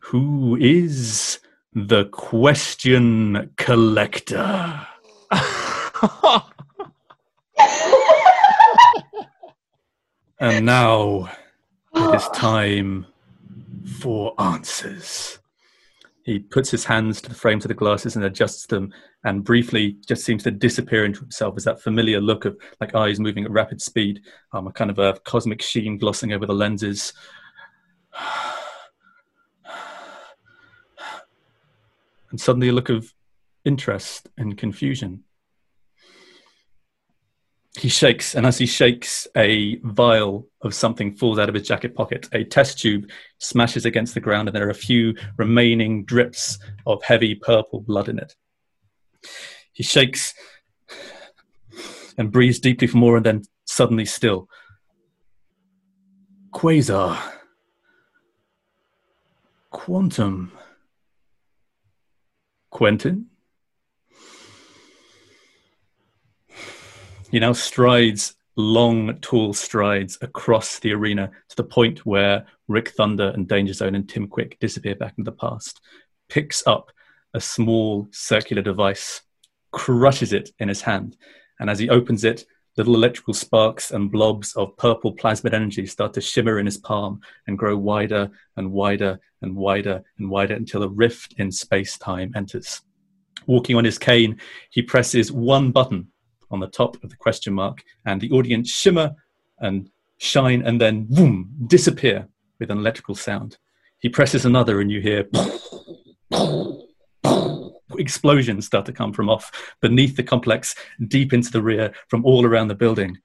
Who 0.00 0.56
is 0.56 1.38
the 1.72 2.06
question 2.06 3.52
collector? 3.56 4.86
and 10.40 10.66
now 10.66 11.30
it 11.94 12.14
is 12.16 12.28
time 12.34 13.06
for 14.00 14.34
answers. 14.40 15.38
He 16.24 16.40
puts 16.40 16.72
his 16.72 16.84
hands 16.84 17.22
to 17.22 17.28
the 17.28 17.36
frames 17.36 17.64
of 17.64 17.68
the 17.68 17.74
glasses 17.74 18.16
and 18.16 18.24
adjusts 18.24 18.66
them, 18.66 18.92
and 19.24 19.44
briefly 19.44 19.96
just 20.06 20.24
seems 20.24 20.42
to 20.42 20.50
disappear 20.50 21.04
into 21.04 21.20
himself 21.20 21.54
as 21.56 21.64
that 21.64 21.80
familiar 21.80 22.20
look 22.20 22.44
of 22.44 22.56
like 22.80 22.94
eyes 22.94 23.20
moving 23.20 23.44
at 23.44 23.50
rapid 23.50 23.80
speed, 23.80 24.20
um, 24.52 24.66
a 24.66 24.72
kind 24.72 24.90
of 24.90 24.98
a 24.98 25.14
cosmic 25.24 25.62
sheen 25.62 25.98
glossing 25.98 26.32
over 26.32 26.46
the 26.46 26.54
lenses. 26.54 27.12
and 32.30 32.40
suddenly 32.40 32.68
a 32.68 32.72
look 32.72 32.88
of 32.88 33.12
interest 33.64 34.28
and 34.36 34.58
confusion. 34.58 35.22
He 37.78 37.88
shakes, 37.88 38.34
and 38.34 38.44
as 38.44 38.58
he 38.58 38.66
shakes, 38.66 39.26
a 39.34 39.76
vial 39.82 40.46
of 40.60 40.74
something 40.74 41.14
falls 41.14 41.38
out 41.38 41.48
of 41.48 41.54
his 41.54 41.66
jacket 41.66 41.94
pocket. 41.94 42.28
A 42.32 42.44
test 42.44 42.78
tube 42.78 43.08
smashes 43.38 43.86
against 43.86 44.12
the 44.12 44.20
ground, 44.20 44.48
and 44.48 44.54
there 44.54 44.66
are 44.66 44.70
a 44.70 44.74
few 44.74 45.14
remaining 45.38 46.04
drips 46.04 46.58
of 46.86 47.02
heavy 47.02 47.34
purple 47.34 47.80
blood 47.80 48.08
in 48.10 48.18
it. 48.18 48.34
He 49.72 49.82
shakes 49.82 50.34
and 52.18 52.30
breathes 52.30 52.60
deeply 52.60 52.86
for 52.86 52.98
more, 52.98 53.16
and 53.16 53.26
then 53.26 53.42
suddenly 53.64 54.04
still. 54.04 54.48
Quasar. 56.52 57.18
Quantum. 59.70 60.52
Quentin? 62.70 63.26
He 67.30 67.38
now 67.38 67.54
strides 67.54 68.34
long, 68.56 69.16
tall 69.20 69.54
strides 69.54 70.18
across 70.20 70.78
the 70.78 70.92
arena 70.92 71.30
to 71.48 71.56
the 71.56 71.64
point 71.64 72.04
where 72.04 72.46
Rick 72.68 72.90
Thunder 72.90 73.30
and 73.30 73.48
Danger 73.48 73.72
Zone 73.72 73.94
and 73.94 74.08
Tim 74.08 74.28
Quick 74.28 74.58
disappear 74.60 74.94
back 74.94 75.14
into 75.16 75.30
the 75.30 75.36
past, 75.36 75.80
picks 76.28 76.62
up 76.66 76.92
a 77.34 77.40
small 77.40 78.08
circular 78.10 78.62
device, 78.62 79.22
crushes 79.70 80.32
it 80.32 80.50
in 80.58 80.68
his 80.68 80.82
hand, 80.82 81.16
and 81.60 81.70
as 81.70 81.78
he 81.78 81.88
opens 81.88 82.24
it, 82.24 82.44
little 82.76 82.94
electrical 82.94 83.34
sparks 83.34 83.90
and 83.90 84.10
blobs 84.10 84.54
of 84.54 84.76
purple 84.76 85.14
plasmid 85.14 85.52
energy 85.52 85.86
start 85.86 86.14
to 86.14 86.20
shimmer 86.20 86.58
in 86.58 86.66
his 86.66 86.78
palm 86.78 87.20
and 87.46 87.58
grow 87.58 87.76
wider 87.76 88.30
and 88.56 88.70
wider 88.70 89.18
and 89.42 89.54
wider 89.54 90.02
and 90.18 90.30
wider 90.30 90.54
until 90.54 90.82
a 90.82 90.88
rift 90.88 91.34
in 91.38 91.50
space 91.52 91.98
time 91.98 92.32
enters. 92.34 92.80
Walking 93.46 93.76
on 93.76 93.84
his 93.84 93.98
cane, 93.98 94.38
he 94.70 94.82
presses 94.82 95.32
one 95.32 95.70
button 95.70 96.08
on 96.50 96.60
the 96.60 96.68
top 96.68 97.02
of 97.02 97.10
the 97.10 97.16
question 97.16 97.52
mark, 97.52 97.82
and 98.06 98.20
the 98.20 98.30
audience 98.30 98.70
shimmer 98.70 99.14
and 99.58 99.90
shine 100.18 100.62
and 100.62 100.80
then 100.80 101.06
boom, 101.08 101.50
disappear 101.66 102.28
with 102.58 102.70
an 102.70 102.78
electrical 102.78 103.14
sound. 103.14 103.58
He 103.98 104.08
presses 104.08 104.44
another, 104.44 104.80
and 104.80 104.90
you 104.90 105.00
hear 105.00 105.28
explosions 107.98 108.66
start 108.66 108.86
to 108.86 108.92
come 108.92 109.12
from 109.12 109.28
off 109.28 109.74
beneath 109.80 110.16
the 110.16 110.22
complex, 110.22 110.74
deep 111.08 111.32
into 111.32 111.50
the 111.50 111.62
rear, 111.62 111.92
from 112.08 112.24
all 112.24 112.44
around 112.44 112.68
the 112.68 112.74
building. 112.74 113.18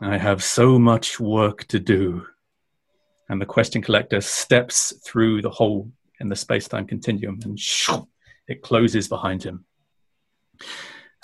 I 0.00 0.18
have 0.18 0.42
so 0.42 0.78
much 0.78 1.20
work 1.20 1.64
to 1.68 1.78
do. 1.78 2.26
And 3.28 3.40
the 3.40 3.46
question 3.46 3.82
collector 3.82 4.20
steps 4.20 4.92
through 5.04 5.42
the 5.42 5.50
hole 5.50 5.90
in 6.20 6.28
the 6.28 6.36
space 6.36 6.68
time 6.68 6.86
continuum 6.86 7.40
and 7.44 7.58
it 8.48 8.62
closes 8.62 9.08
behind 9.08 9.42
him 9.42 9.64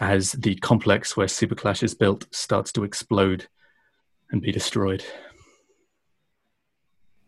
as 0.01 0.33
the 0.33 0.55
complex 0.57 1.17
where 1.17 1.29
Super 1.29 1.55
Clash 1.55 1.83
is 1.83 1.95
built 1.95 2.27
starts 2.31 2.73
to 2.73 2.85
explode 2.85 3.49
and 4.31 4.41
be 4.41 4.53
destroyed. 4.53 5.05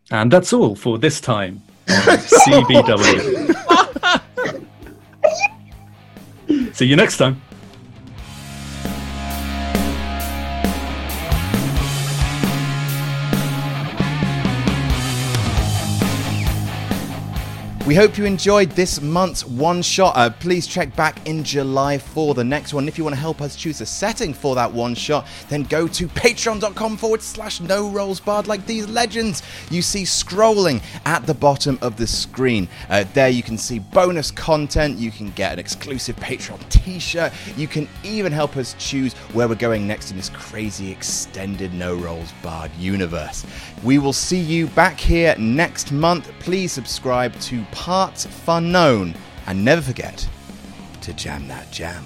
And 0.09 0.31
that's 0.31 0.53
all 0.53 0.75
for 0.75 0.97
this 0.97 1.19
time 1.19 1.63
CBW. 1.87 3.55
See 6.73 6.85
you 6.85 6.95
next 6.95 7.17
time. 7.17 7.41
We 17.91 17.95
hope 17.95 18.17
you 18.17 18.23
enjoyed 18.23 18.71
this 18.71 19.01
month's 19.01 19.45
one 19.45 19.81
shot. 19.81 20.15
Uh, 20.15 20.29
please 20.29 20.65
check 20.65 20.95
back 20.95 21.27
in 21.27 21.43
July 21.43 21.97
for 21.97 22.33
the 22.33 22.41
next 22.41 22.73
one. 22.73 22.87
If 22.87 22.97
you 22.97 23.03
want 23.03 23.17
to 23.17 23.19
help 23.19 23.41
us 23.41 23.53
choose 23.53 23.81
a 23.81 23.85
setting 23.85 24.33
for 24.33 24.55
that 24.55 24.71
one 24.71 24.95
shot, 24.95 25.27
then 25.49 25.63
go 25.63 25.89
to 25.89 26.07
patreon.com 26.07 26.95
forward 26.95 27.21
slash 27.21 27.59
no 27.59 27.89
rolls 27.89 28.21
barred 28.21 28.47
like 28.47 28.65
these 28.65 28.87
legends 28.87 29.43
you 29.69 29.81
see 29.81 30.03
scrolling 30.03 30.81
at 31.05 31.25
the 31.25 31.33
bottom 31.33 31.77
of 31.81 31.97
the 31.97 32.07
screen. 32.07 32.69
Uh, 32.87 33.03
there 33.13 33.27
you 33.27 33.43
can 33.43 33.57
see 33.57 33.79
bonus 33.79 34.31
content, 34.31 34.97
you 34.97 35.11
can 35.11 35.29
get 35.31 35.51
an 35.51 35.59
exclusive 35.59 36.15
Patreon 36.15 36.69
t 36.69 36.97
shirt, 36.97 37.33
you 37.57 37.67
can 37.67 37.89
even 38.05 38.31
help 38.31 38.55
us 38.55 38.73
choose 38.79 39.11
where 39.33 39.49
we're 39.49 39.55
going 39.55 39.85
next 39.85 40.11
in 40.11 40.15
this 40.15 40.29
crazy 40.29 40.89
extended 40.89 41.73
no 41.73 41.95
rolls 41.95 42.31
barred 42.41 42.71
universe. 42.75 43.45
We 43.83 43.97
will 43.97 44.13
see 44.13 44.39
you 44.39 44.67
back 44.67 44.97
here 44.97 45.35
next 45.37 45.91
month. 45.91 46.31
Please 46.39 46.71
subscribe 46.71 47.37
to 47.41 47.65
Parts 47.81 48.27
Fun 48.27 48.71
Known 48.71 49.15
and 49.47 49.65
never 49.65 49.81
forget 49.81 50.29
to 51.01 51.13
jam 51.13 51.47
that 51.47 51.71
jam. 51.71 52.05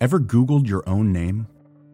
Ever 0.00 0.18
Googled 0.18 0.66
your 0.66 0.82
own 0.88 1.12
name? 1.12 1.46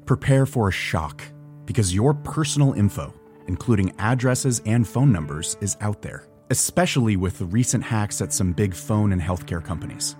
Prepare 0.04 0.46
for 0.46 0.68
a 0.68 0.72
shock 0.72 1.24
because 1.64 1.92
your 1.92 2.14
personal 2.14 2.72
info, 2.74 3.12
including 3.48 3.92
addresses 3.98 4.62
and 4.64 4.86
phone 4.86 5.10
numbers, 5.10 5.56
is 5.60 5.76
out 5.80 6.02
there, 6.02 6.28
especially 6.50 7.16
with 7.16 7.36
the 7.40 7.46
recent 7.46 7.82
hacks 7.82 8.22
at 8.22 8.32
some 8.32 8.52
big 8.52 8.74
phone 8.74 9.10
and 9.10 9.20
healthcare 9.20 9.64
companies. 9.64 10.14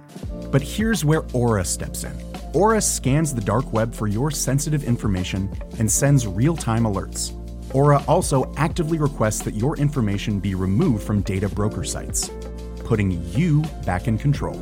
But 0.51 0.63
here's 0.63 1.05
where 1.05 1.23
Aura 1.33 1.65
steps 1.65 2.03
in. 2.03 2.11
Aura 2.55 2.81
scans 2.81 3.33
the 3.33 3.41
dark 3.41 3.73
web 3.73 3.95
for 3.95 4.09
your 4.09 4.33
sensitive 4.33 4.83
information 4.83 5.49
and 5.79 5.89
sends 5.89 6.27
real 6.27 6.57
time 6.57 6.87
alerts. 6.87 7.35
Aura 7.73 8.03
also 8.09 8.53
actively 8.57 8.99
requests 8.99 9.43
that 9.43 9.55
your 9.55 9.77
information 9.77 10.41
be 10.41 10.57
removed 10.57 11.07
from 11.07 11.21
data 11.21 11.49
broker 11.49 11.85
sites, 11.85 12.33
putting 12.79 13.23
you 13.31 13.63
back 13.85 14.09
in 14.09 14.19
control. 14.19 14.61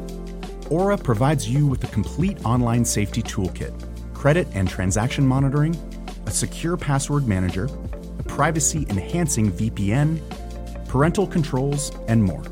Aura 0.70 0.96
provides 0.96 1.48
you 1.48 1.66
with 1.66 1.84
a 1.84 1.88
complete 1.88 2.44
online 2.44 2.84
safety 2.84 3.22
toolkit, 3.22 3.72
credit 4.14 4.48
and 4.54 4.68
transaction 4.68 5.26
monitoring, 5.26 5.76
a 6.26 6.30
secure 6.30 6.76
password 6.76 7.28
manager, 7.28 7.68
a 8.18 8.22
privacy 8.22 8.86
enhancing 8.88 9.52
VPN, 9.52 10.20
parental 10.88 11.26
controls, 11.26 11.92
and 12.08 12.22
more. 12.22 12.42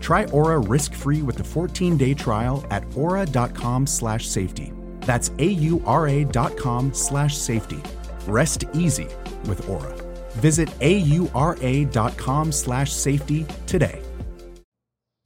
Try 0.00 0.24
Aura 0.26 0.58
risk-free 0.58 1.20
with 1.20 1.38
a 1.40 1.42
14-day 1.42 2.14
trial 2.14 2.64
at 2.70 2.84
aura.com/safety. 2.96 4.72
That's 5.00 5.30
a-u-r-a 5.38 6.24
dot 6.24 6.56
com 6.56 6.94
slash 6.94 7.36
safety. 7.36 7.82
Rest 8.26 8.64
easy 8.72 9.08
with 9.46 9.68
Aura. 9.68 9.94
Visit 10.36 10.70
a-u-r-a 10.80 11.84
dot 11.86 12.16
com 12.16 12.52
slash 12.52 12.92
safety 12.92 13.46
today. 13.66 14.00